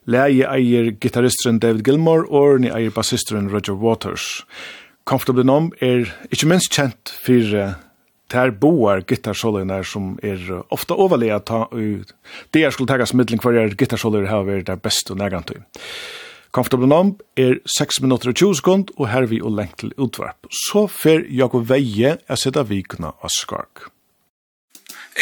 Leie 0.09 0.49
eier 0.49 0.89
gitarristeren 0.97 1.61
David 1.61 1.85
Gilmore 1.85 2.25
og 2.33 2.63
ni 2.65 2.71
eier 2.73 2.95
bassisteren 2.97 3.51
Roger 3.53 3.77
Waters. 3.77 4.47
Comfortable 5.05 5.45
Numb 5.45 5.77
er 5.85 6.09
ikke 6.33 6.49
minst 6.49 6.73
kjent 6.73 7.13
for 7.21 7.77
Tær 8.33 8.55
boar 8.65 9.05
gitarsolene 9.05 9.83
som 9.85 10.15
er 10.25 10.41
ofta 10.73 10.97
overlega 10.97 11.43
ta 11.45 11.67
ut. 11.69 12.17
Det 12.49 12.65
er 12.65 12.73
skulle 12.73 12.89
tagas 12.89 13.13
middling 13.13 13.45
hver 13.45 13.77
gitarsoler 13.77 14.25
har 14.33 14.49
vært 14.49 14.73
der 14.73 14.81
best 14.81 15.13
og 15.13 15.21
negantøy. 15.21 15.61
Comfortable 16.55 16.89
Numb 16.91 17.21
er 17.37 17.59
6 17.79 18.01
minutter 18.05 18.31
og 18.31 18.39
20 18.39 18.61
sekund, 18.61 18.95
og 18.97 19.11
her 19.11 19.27
vi 19.31 19.41
og 19.43 19.57
lengt 19.57 19.79
til 19.83 19.93
utvarp. 19.99 20.49
Så 20.51 20.87
fer 20.91 21.27
Jakob 21.31 21.67
Veie 21.69 22.17
er 22.17 22.41
sida 22.41 22.65
vikna 22.67 23.15
av 23.17 23.33
skark. 23.33 23.91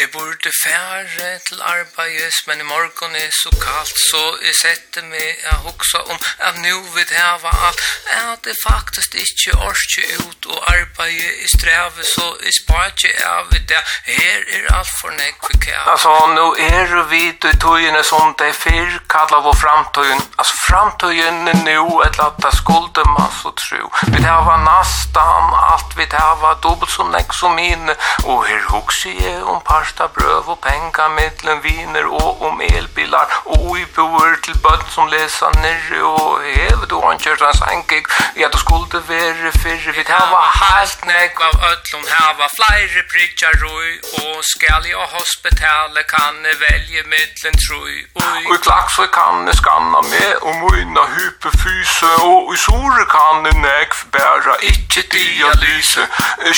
Jeg 0.01 0.07
burde 0.11 0.51
fære 0.63 1.39
til 1.47 1.59
arbeides, 1.61 2.37
men 2.47 2.59
i 2.59 2.63
morgen 2.63 3.15
er 3.15 3.31
så 3.41 3.49
kaldt, 3.65 3.97
så 4.09 4.21
jeg 4.45 4.55
setter 4.63 5.03
meg 5.11 5.29
og 5.51 5.57
hoksa 5.67 5.99
om 6.11 6.17
at 6.47 6.57
nå 6.65 6.75
vil 6.95 7.11
hava 7.15 7.51
alt. 7.67 7.83
At 8.31 8.43
det 8.47 8.55
faktisk 8.69 9.15
ikke 9.23 9.57
orske 9.67 10.03
ut 10.25 10.49
og 10.53 10.59
arbeide 10.73 11.31
i 11.45 11.47
streve, 11.55 12.03
så 12.15 12.25
jeg 12.43 12.53
spar 12.59 12.89
ikke 12.91 13.13
av 13.37 13.53
det. 13.71 13.81
Her 14.17 14.39
er 14.57 14.67
alt 14.77 14.91
for 14.99 15.15
nek 15.21 15.39
for 15.45 15.55
kjær. 15.63 15.87
Altså, 15.93 16.11
nå 16.37 16.45
er 16.67 16.91
vi 17.13 17.21
i 17.31 17.55
tøyene 17.63 18.03
som 18.11 18.35
det 18.39 18.51
er 18.51 18.59
fyr 18.63 18.99
kallar 19.15 19.45
vår 19.47 19.57
framtøyen. 19.63 20.21
Altså, 20.39 20.59
framtøyen 20.67 21.47
er 21.53 21.63
nå 21.69 21.87
et 22.07 22.19
latta 22.19 22.51
skulde 22.59 23.07
man 23.15 23.31
så 23.39 23.55
tro. 23.63 23.81
Vi 24.11 24.27
hava 24.27 24.59
nastan 24.67 25.55
alt, 25.71 25.95
vi 25.95 26.09
hava 26.11 26.57
dubbelt 26.67 26.91
som 26.91 27.15
nek 27.15 27.31
som 27.39 27.55
mine, 27.55 27.95
og 28.27 28.43
her 28.49 28.63
hoksa 28.75 29.15
jeg 29.23 29.39
om 29.43 29.63
par 29.63 29.84
kvarsta 29.85 30.07
brøv 30.07 30.49
og 30.49 30.59
penga 30.61 31.07
mittlen 31.07 31.63
viner 31.63 32.05
og 32.05 32.41
om 32.41 32.61
elbilar. 32.61 33.27
Og 33.45 33.77
i 33.79 33.85
bor 33.95 34.35
til 34.43 34.57
bøtt 34.63 34.87
som 34.95 35.07
lesa 35.13 35.49
nirri 35.61 36.01
og 36.01 36.41
hevet 36.43 36.91
og 36.91 37.03
han 37.07 37.19
kjørt 37.21 37.43
hans 37.45 37.61
enkik 37.73 38.07
ja, 38.41 38.47
du 38.53 38.57
skulle 38.57 39.01
være 39.07 39.51
fyrre 39.61 39.91
vi 39.97 40.03
hava 40.07 40.41
halt 40.59 41.05
nek 41.09 41.41
av 41.47 41.55
ötlun 41.71 42.07
hava 42.09 42.47
flere 42.57 43.03
pritjar 43.11 43.55
roi 43.63 43.91
og 44.21 44.41
skal 44.51 44.87
jeg 44.89 45.07
hospitale 45.15 46.03
kan 46.09 46.41
jeg 46.47 46.59
velje 46.63 47.03
mittlen 47.13 47.57
troi 47.65 47.95
og 48.21 48.51
i 48.55 48.59
klaks 48.67 48.99
vi 49.01 49.07
kan 49.17 49.47
jeg 49.47 49.59
skanna 49.61 50.01
med 50.11 50.31
og 50.41 50.55
møyna 50.63 51.05
hypefyse 51.15 52.11
og 52.29 52.53
i 52.55 52.59
sore 52.65 53.05
kan 53.15 53.47
jeg 53.49 53.61
nek 53.63 53.97
bæra 54.15 54.57
ikkje 54.71 55.05
dialyse 55.15 56.07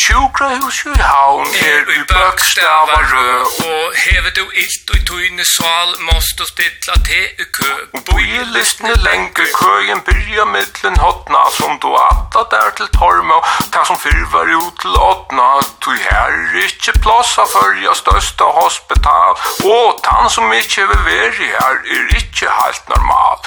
sjukra 0.06 0.50
hos 0.64 0.82
i 0.94 0.98
haun 1.12 1.54
er 1.72 1.96
i 1.98 2.02
bøkstavar 2.14 3.17
brø 3.18 3.38
Og 3.68 3.94
hevet 4.04 4.36
du 4.36 4.46
ilt 4.64 4.92
og 4.92 4.98
i 4.98 5.04
tøyne 5.10 5.46
sval 5.56 5.94
Måst 6.10 6.40
du 6.40 6.46
stilla 6.52 6.96
te 7.08 7.22
i 7.44 7.46
kø 7.58 7.72
Bøylistene 8.10 8.96
lenger 9.08 9.50
køyen 9.60 10.02
byrja 10.08 10.46
middelen 10.54 10.98
hotna 11.04 11.44
Som 11.58 11.80
du 11.84 11.90
atta 12.02 12.44
der 12.54 12.70
til 12.80 12.90
torma 12.98 13.40
Ta 13.74 13.86
som 13.90 14.00
fyrvar 14.06 14.52
ut 14.58 14.80
til 14.82 14.96
åtna. 15.12 15.48
Du 15.86 15.92
her 15.92 16.34
er 16.38 16.58
ikkje 16.66 16.94
plassa 17.04 17.46
fyrja 17.54 17.94
størsta 18.02 18.50
hospital 18.60 19.34
Og 19.76 20.02
tan 20.08 20.30
som 20.36 20.54
ikkje 20.62 20.88
vil 20.92 21.04
veri 21.10 21.50
her 21.56 21.78
er 21.96 22.16
ikkje 22.20 22.50
helt 22.60 22.90
normal. 22.94 23.38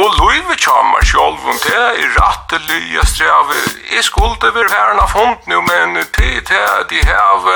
Og 0.00 0.16
luive 0.18 0.56
kjamar 0.64 1.04
sjolvun 1.10 1.60
te 1.62 1.82
i 2.02 2.06
rattelige 2.18 3.04
lya 3.18 3.38
I 3.98 4.02
skulde 4.02 4.50
vi 4.54 4.64
verna 4.74 5.06
fund 5.06 5.46
nu 5.46 5.60
men 5.68 5.98
te 6.16 6.30
te 6.48 6.62
de 6.90 7.00
heve 7.10 7.54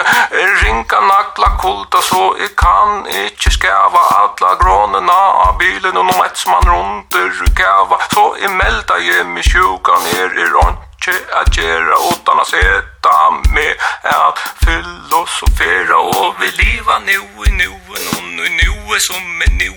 Rinka 0.62 1.01
nakla 1.01 1.57
kulta 1.59 2.02
så 2.02 2.22
jeg 2.40 2.51
kan 2.56 3.06
ikke 3.24 3.51
skava 3.51 4.02
alla 4.20 4.55
grånena 4.60 5.18
av 5.47 5.59
bilen 5.59 5.97
og 6.01 6.06
noe 6.10 6.28
som 6.35 6.55
man 6.55 6.68
runder 6.70 7.40
gava 7.59 7.98
så 8.12 8.26
jeg 8.43 8.52
melda 8.60 9.01
jeg 9.02 9.26
mig 9.26 9.47
sjuka 9.51 9.98
ner 10.06 10.39
i 10.39 10.48
rønke 10.55 11.16
at 11.40 11.51
gjera 11.56 11.98
utan 12.10 12.43
å 12.43 12.47
seta 12.48 13.16
med 13.55 13.86
at 14.14 14.43
filosofera 14.64 16.02
og 16.14 16.35
vi 16.40 16.52
liva 16.62 16.98
nu 16.98 17.18
i 17.47 17.51
nu 17.51 17.68
och 17.68 18.51
nu 18.51 18.77
gode 18.89 19.01
som 19.01 19.43
er 19.43 19.51
nu 19.51 19.74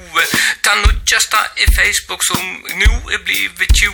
Ta 0.63 0.75
nudjasta 0.75 1.37
i 1.57 1.65
Facebook 1.77 2.23
som 2.23 2.37
nu 2.81 2.91
er 3.13 3.19
blivit 3.25 3.73
20 3.75 3.93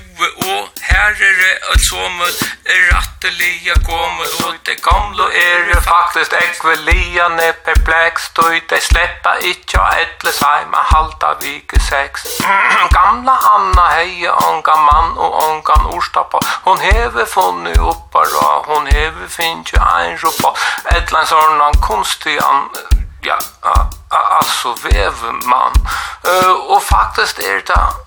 Og 0.49 0.69
her 0.81 1.09
er 1.27 1.33
det 1.41 1.53
alt 1.69 1.85
som 1.89 2.21
er 2.21 2.81
rattelige 2.93 3.73
gommel 3.85 4.29
Og 4.45 4.53
det 4.65 4.77
gamle 4.89 5.23
er 5.23 5.73
det 5.73 5.83
faktisk 5.83 6.33
ekvelian 6.41 7.39
er 7.39 7.51
perplex 7.65 8.29
Tøy 8.35 8.59
det 8.69 8.81
sleppa 8.89 9.33
ikkja 9.51 9.83
etle 10.03 10.33
seg 10.41 10.67
med 10.73 10.83
halta 10.91 11.33
vike 11.41 11.79
sex 11.89 12.27
Gamla 12.97 13.37
Anna 13.55 13.85
heie 13.95 14.31
onga 14.49 14.75
mann 14.87 15.17
og 15.17 15.31
ongan 15.47 15.89
orstappa 15.95 16.43
Hon 16.67 16.81
heve 16.89 17.25
funni 17.33 17.73
uppara 17.91 18.49
Hon 18.69 18.87
heve 18.93 19.29
finnje 19.29 19.81
ein 19.95 20.17
ropa 20.23 20.53
Etlan 20.97 21.25
sånn 21.33 21.81
konstian 21.89 22.69
Ja, 23.25 23.39
ja 23.63 24.06
altså 24.37 24.75
vevemann. 24.83 25.73
Uh, 26.27 26.51
och 26.51 26.83
faktiskt 26.83 27.39
är 27.39 27.53
det 27.53 28.06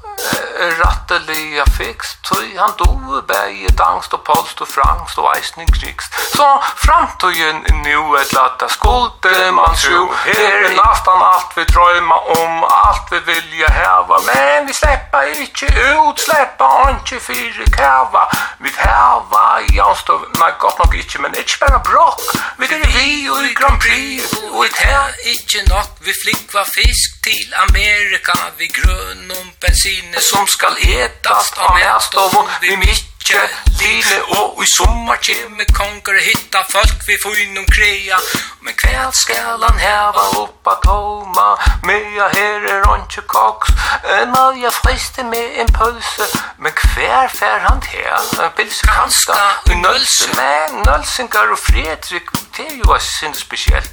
ratteliga 0.81 1.65
fix 1.77 2.17
tui 2.29 2.57
han 2.57 2.73
dove 2.79 3.23
bæg 3.23 3.63
i 3.69 3.75
dangst 3.83 4.15
og 4.15 4.25
polst 4.29 4.61
og 4.61 4.69
frangst 4.69 5.19
og 5.19 5.31
eisen 5.37 5.63
i 5.63 5.95
så 6.37 6.49
framtøyen 6.85 7.65
nu 7.85 8.15
et 8.15 8.33
latta 8.33 8.69
skulde 8.69 9.53
man 9.53 9.75
tro 9.83 10.01
her 10.25 10.65
er 10.67 10.75
nastan 10.77 11.23
alt 11.33 11.57
vi 11.57 11.65
drøyma 11.75 12.19
om 12.41 12.65
alt 12.87 13.13
vi 13.13 13.19
vilja 13.31 13.69
hava. 13.71 14.21
Men 14.29 14.69
vi 14.69 14.75
sleppa 14.75 15.23
ikkje 15.45 15.69
ut 16.05 16.21
sleppa 16.21 16.69
anki 16.87 17.19
fyre 17.27 17.67
kava. 17.77 18.25
Vi 18.59 18.73
hava 18.77 19.45
i 19.73 19.81
anstov 19.89 20.27
nei 20.41 20.51
gott 20.63 20.79
nok 20.83 20.95
ikkje 21.03 21.23
men 21.25 21.37
ikkje 21.43 21.61
bare 21.65 21.81
brokk. 21.91 22.25
Vi 22.59 22.69
er 22.77 22.85
vi 22.85 23.29
og 23.33 23.45
i 23.49 23.55
Grand 23.61 23.81
Prix. 23.83 24.37
Og 24.51 24.67
i 24.67 24.73
det 24.79 25.35
ikkje 25.35 25.67
nok 25.69 26.01
vi 26.07 26.15
flikva 26.23 26.65
fisk 26.69 27.21
til 27.27 27.55
Amerika. 27.67 28.37
Vi 28.59 28.71
grønn 28.81 29.31
om 29.39 29.53
bensin 29.63 30.10
skinne 30.11 30.21
som 30.21 30.47
skal 30.47 30.77
etast 30.79 31.59
av 31.59 31.75
mästovon 31.75 32.49
vi 32.61 32.77
mykje 32.77 33.41
lille 33.81 34.19
og 34.39 34.63
i 34.63 34.67
sommar 34.67 35.19
kjemme 35.23 35.65
konger 35.65 36.19
hitta 36.25 36.65
folk 36.71 37.07
vi 37.07 37.17
får 37.23 37.39
innom 37.39 37.65
krea. 37.65 38.19
Men 38.61 38.75
kväll 38.75 39.13
skal 39.13 39.63
han 39.63 39.79
heva 39.79 40.43
upp 40.43 40.67
att 40.67 40.83
komma 40.83 41.59
mya 41.83 42.29
här 42.29 42.65
är 42.65 43.27
koks 43.27 43.69
en 44.05 44.35
av 44.35 44.59
jeg 44.59 44.73
friste 44.73 45.25
med 45.25 45.61
en 45.61 45.73
pulse 45.73 46.27
men 46.59 46.73
hver 46.73 47.29
fer 47.29 47.59
han 47.69 47.81
til 47.81 48.07
en 48.45 48.51
pils 48.57 48.81
kansta 48.81 49.39
i 49.71 49.75
nølse 49.75 50.29
men 50.37 50.83
nölsingar 50.87 51.53
og 51.53 51.59
fredrik 51.59 52.31
det 52.57 52.67
er 52.67 52.77
jo 52.77 52.99
sin 52.99 53.35
spesielt. 53.35 53.91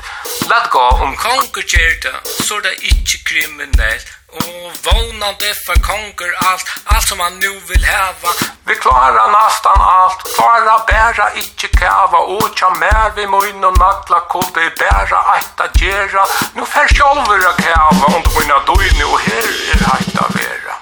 Lad 0.49 0.69
gå 0.69 0.79
om 0.79 1.15
konger 1.15 1.63
kjerta 1.71 2.13
så 2.47 2.59
det 2.59 2.75
är 2.91 3.25
kriminellt 3.25 4.16
Og 4.27 4.71
vånande 4.85 5.51
for 5.65 5.79
konger 5.89 6.31
alt, 6.49 6.67
alt 6.93 7.07
som 7.09 7.19
han 7.19 7.37
nu 7.43 7.51
vil 7.69 7.83
heva. 7.91 8.31
Vi 8.67 8.75
klarar 8.75 9.31
nastan 9.31 9.79
alt, 9.97 10.19
bara 10.39 10.75
bæra 10.89 11.27
ikkje 11.41 11.69
kava. 11.79 12.19
og 12.35 12.55
tja 12.57 12.69
mer 12.81 13.15
vi 13.15 13.25
mun 13.25 13.63
og 13.63 13.77
nagla 13.79 14.19
kodde, 14.33 14.65
bära 14.79 15.19
att 15.35 15.59
agera. 15.65 16.25
Nu 16.55 16.65
fer 16.65 16.87
sjolver 16.95 17.47
a 17.51 17.53
kava, 17.63 18.05
om 18.15 18.21
du 18.23 18.29
mina 18.39 18.59
døyne, 18.67 19.05
og 19.13 19.19
her 19.19 19.51
är 19.71 19.83
hajta 19.89 20.25
vera. 20.35 20.75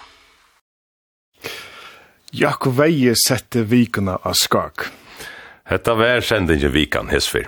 Jakob 2.31 2.73
Veie 2.77 3.13
sette 3.27 3.61
vikuna 3.61 4.17
av 4.23 4.33
skak. 4.33 4.89
Hetta 5.65 5.93
vær 5.93 6.21
sendingen 6.21 6.73
vikan 6.73 7.09
hesfyr. 7.09 7.47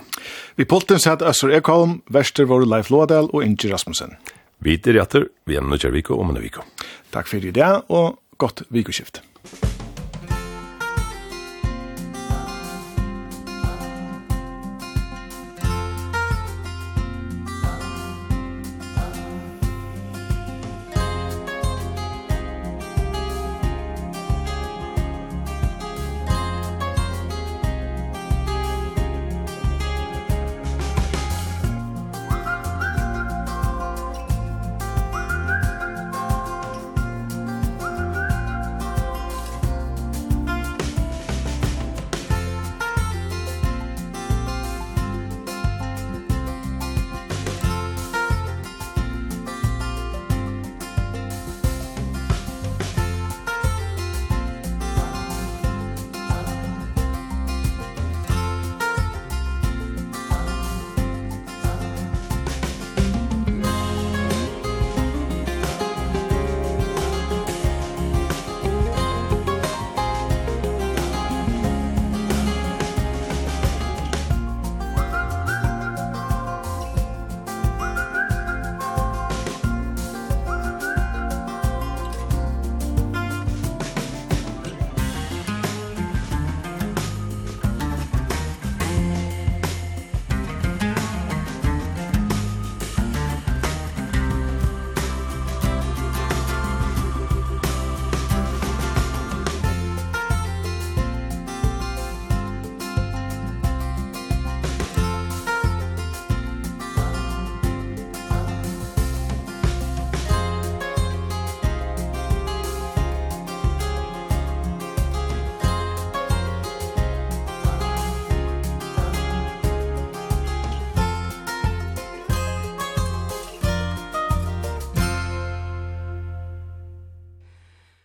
Vi 0.56 0.66
polten 0.66 1.00
sett 1.00 1.22
Øssur 1.22 1.52
Ekholm, 1.54 2.02
Vester 2.10 2.46
vår 2.46 2.66
Leif 2.66 2.90
Lodal 2.90 3.30
og 3.34 3.44
Inge 3.44 3.74
Rasmussen. 3.74 4.18
Vi 4.64 4.74
er 4.74 5.02
etter, 5.02 5.28
vi 5.46 5.56
er 5.56 5.62
nødvendig 5.62 5.94
viko 5.94 6.18
om 6.20 6.32
en 6.34 6.42
viko. 6.42 6.64
Takk 7.14 7.30
for 7.30 7.44
i 7.46 7.54
dag, 7.54 7.86
og 7.94 8.20
godt 8.42 8.64
vikoskift. 8.74 9.22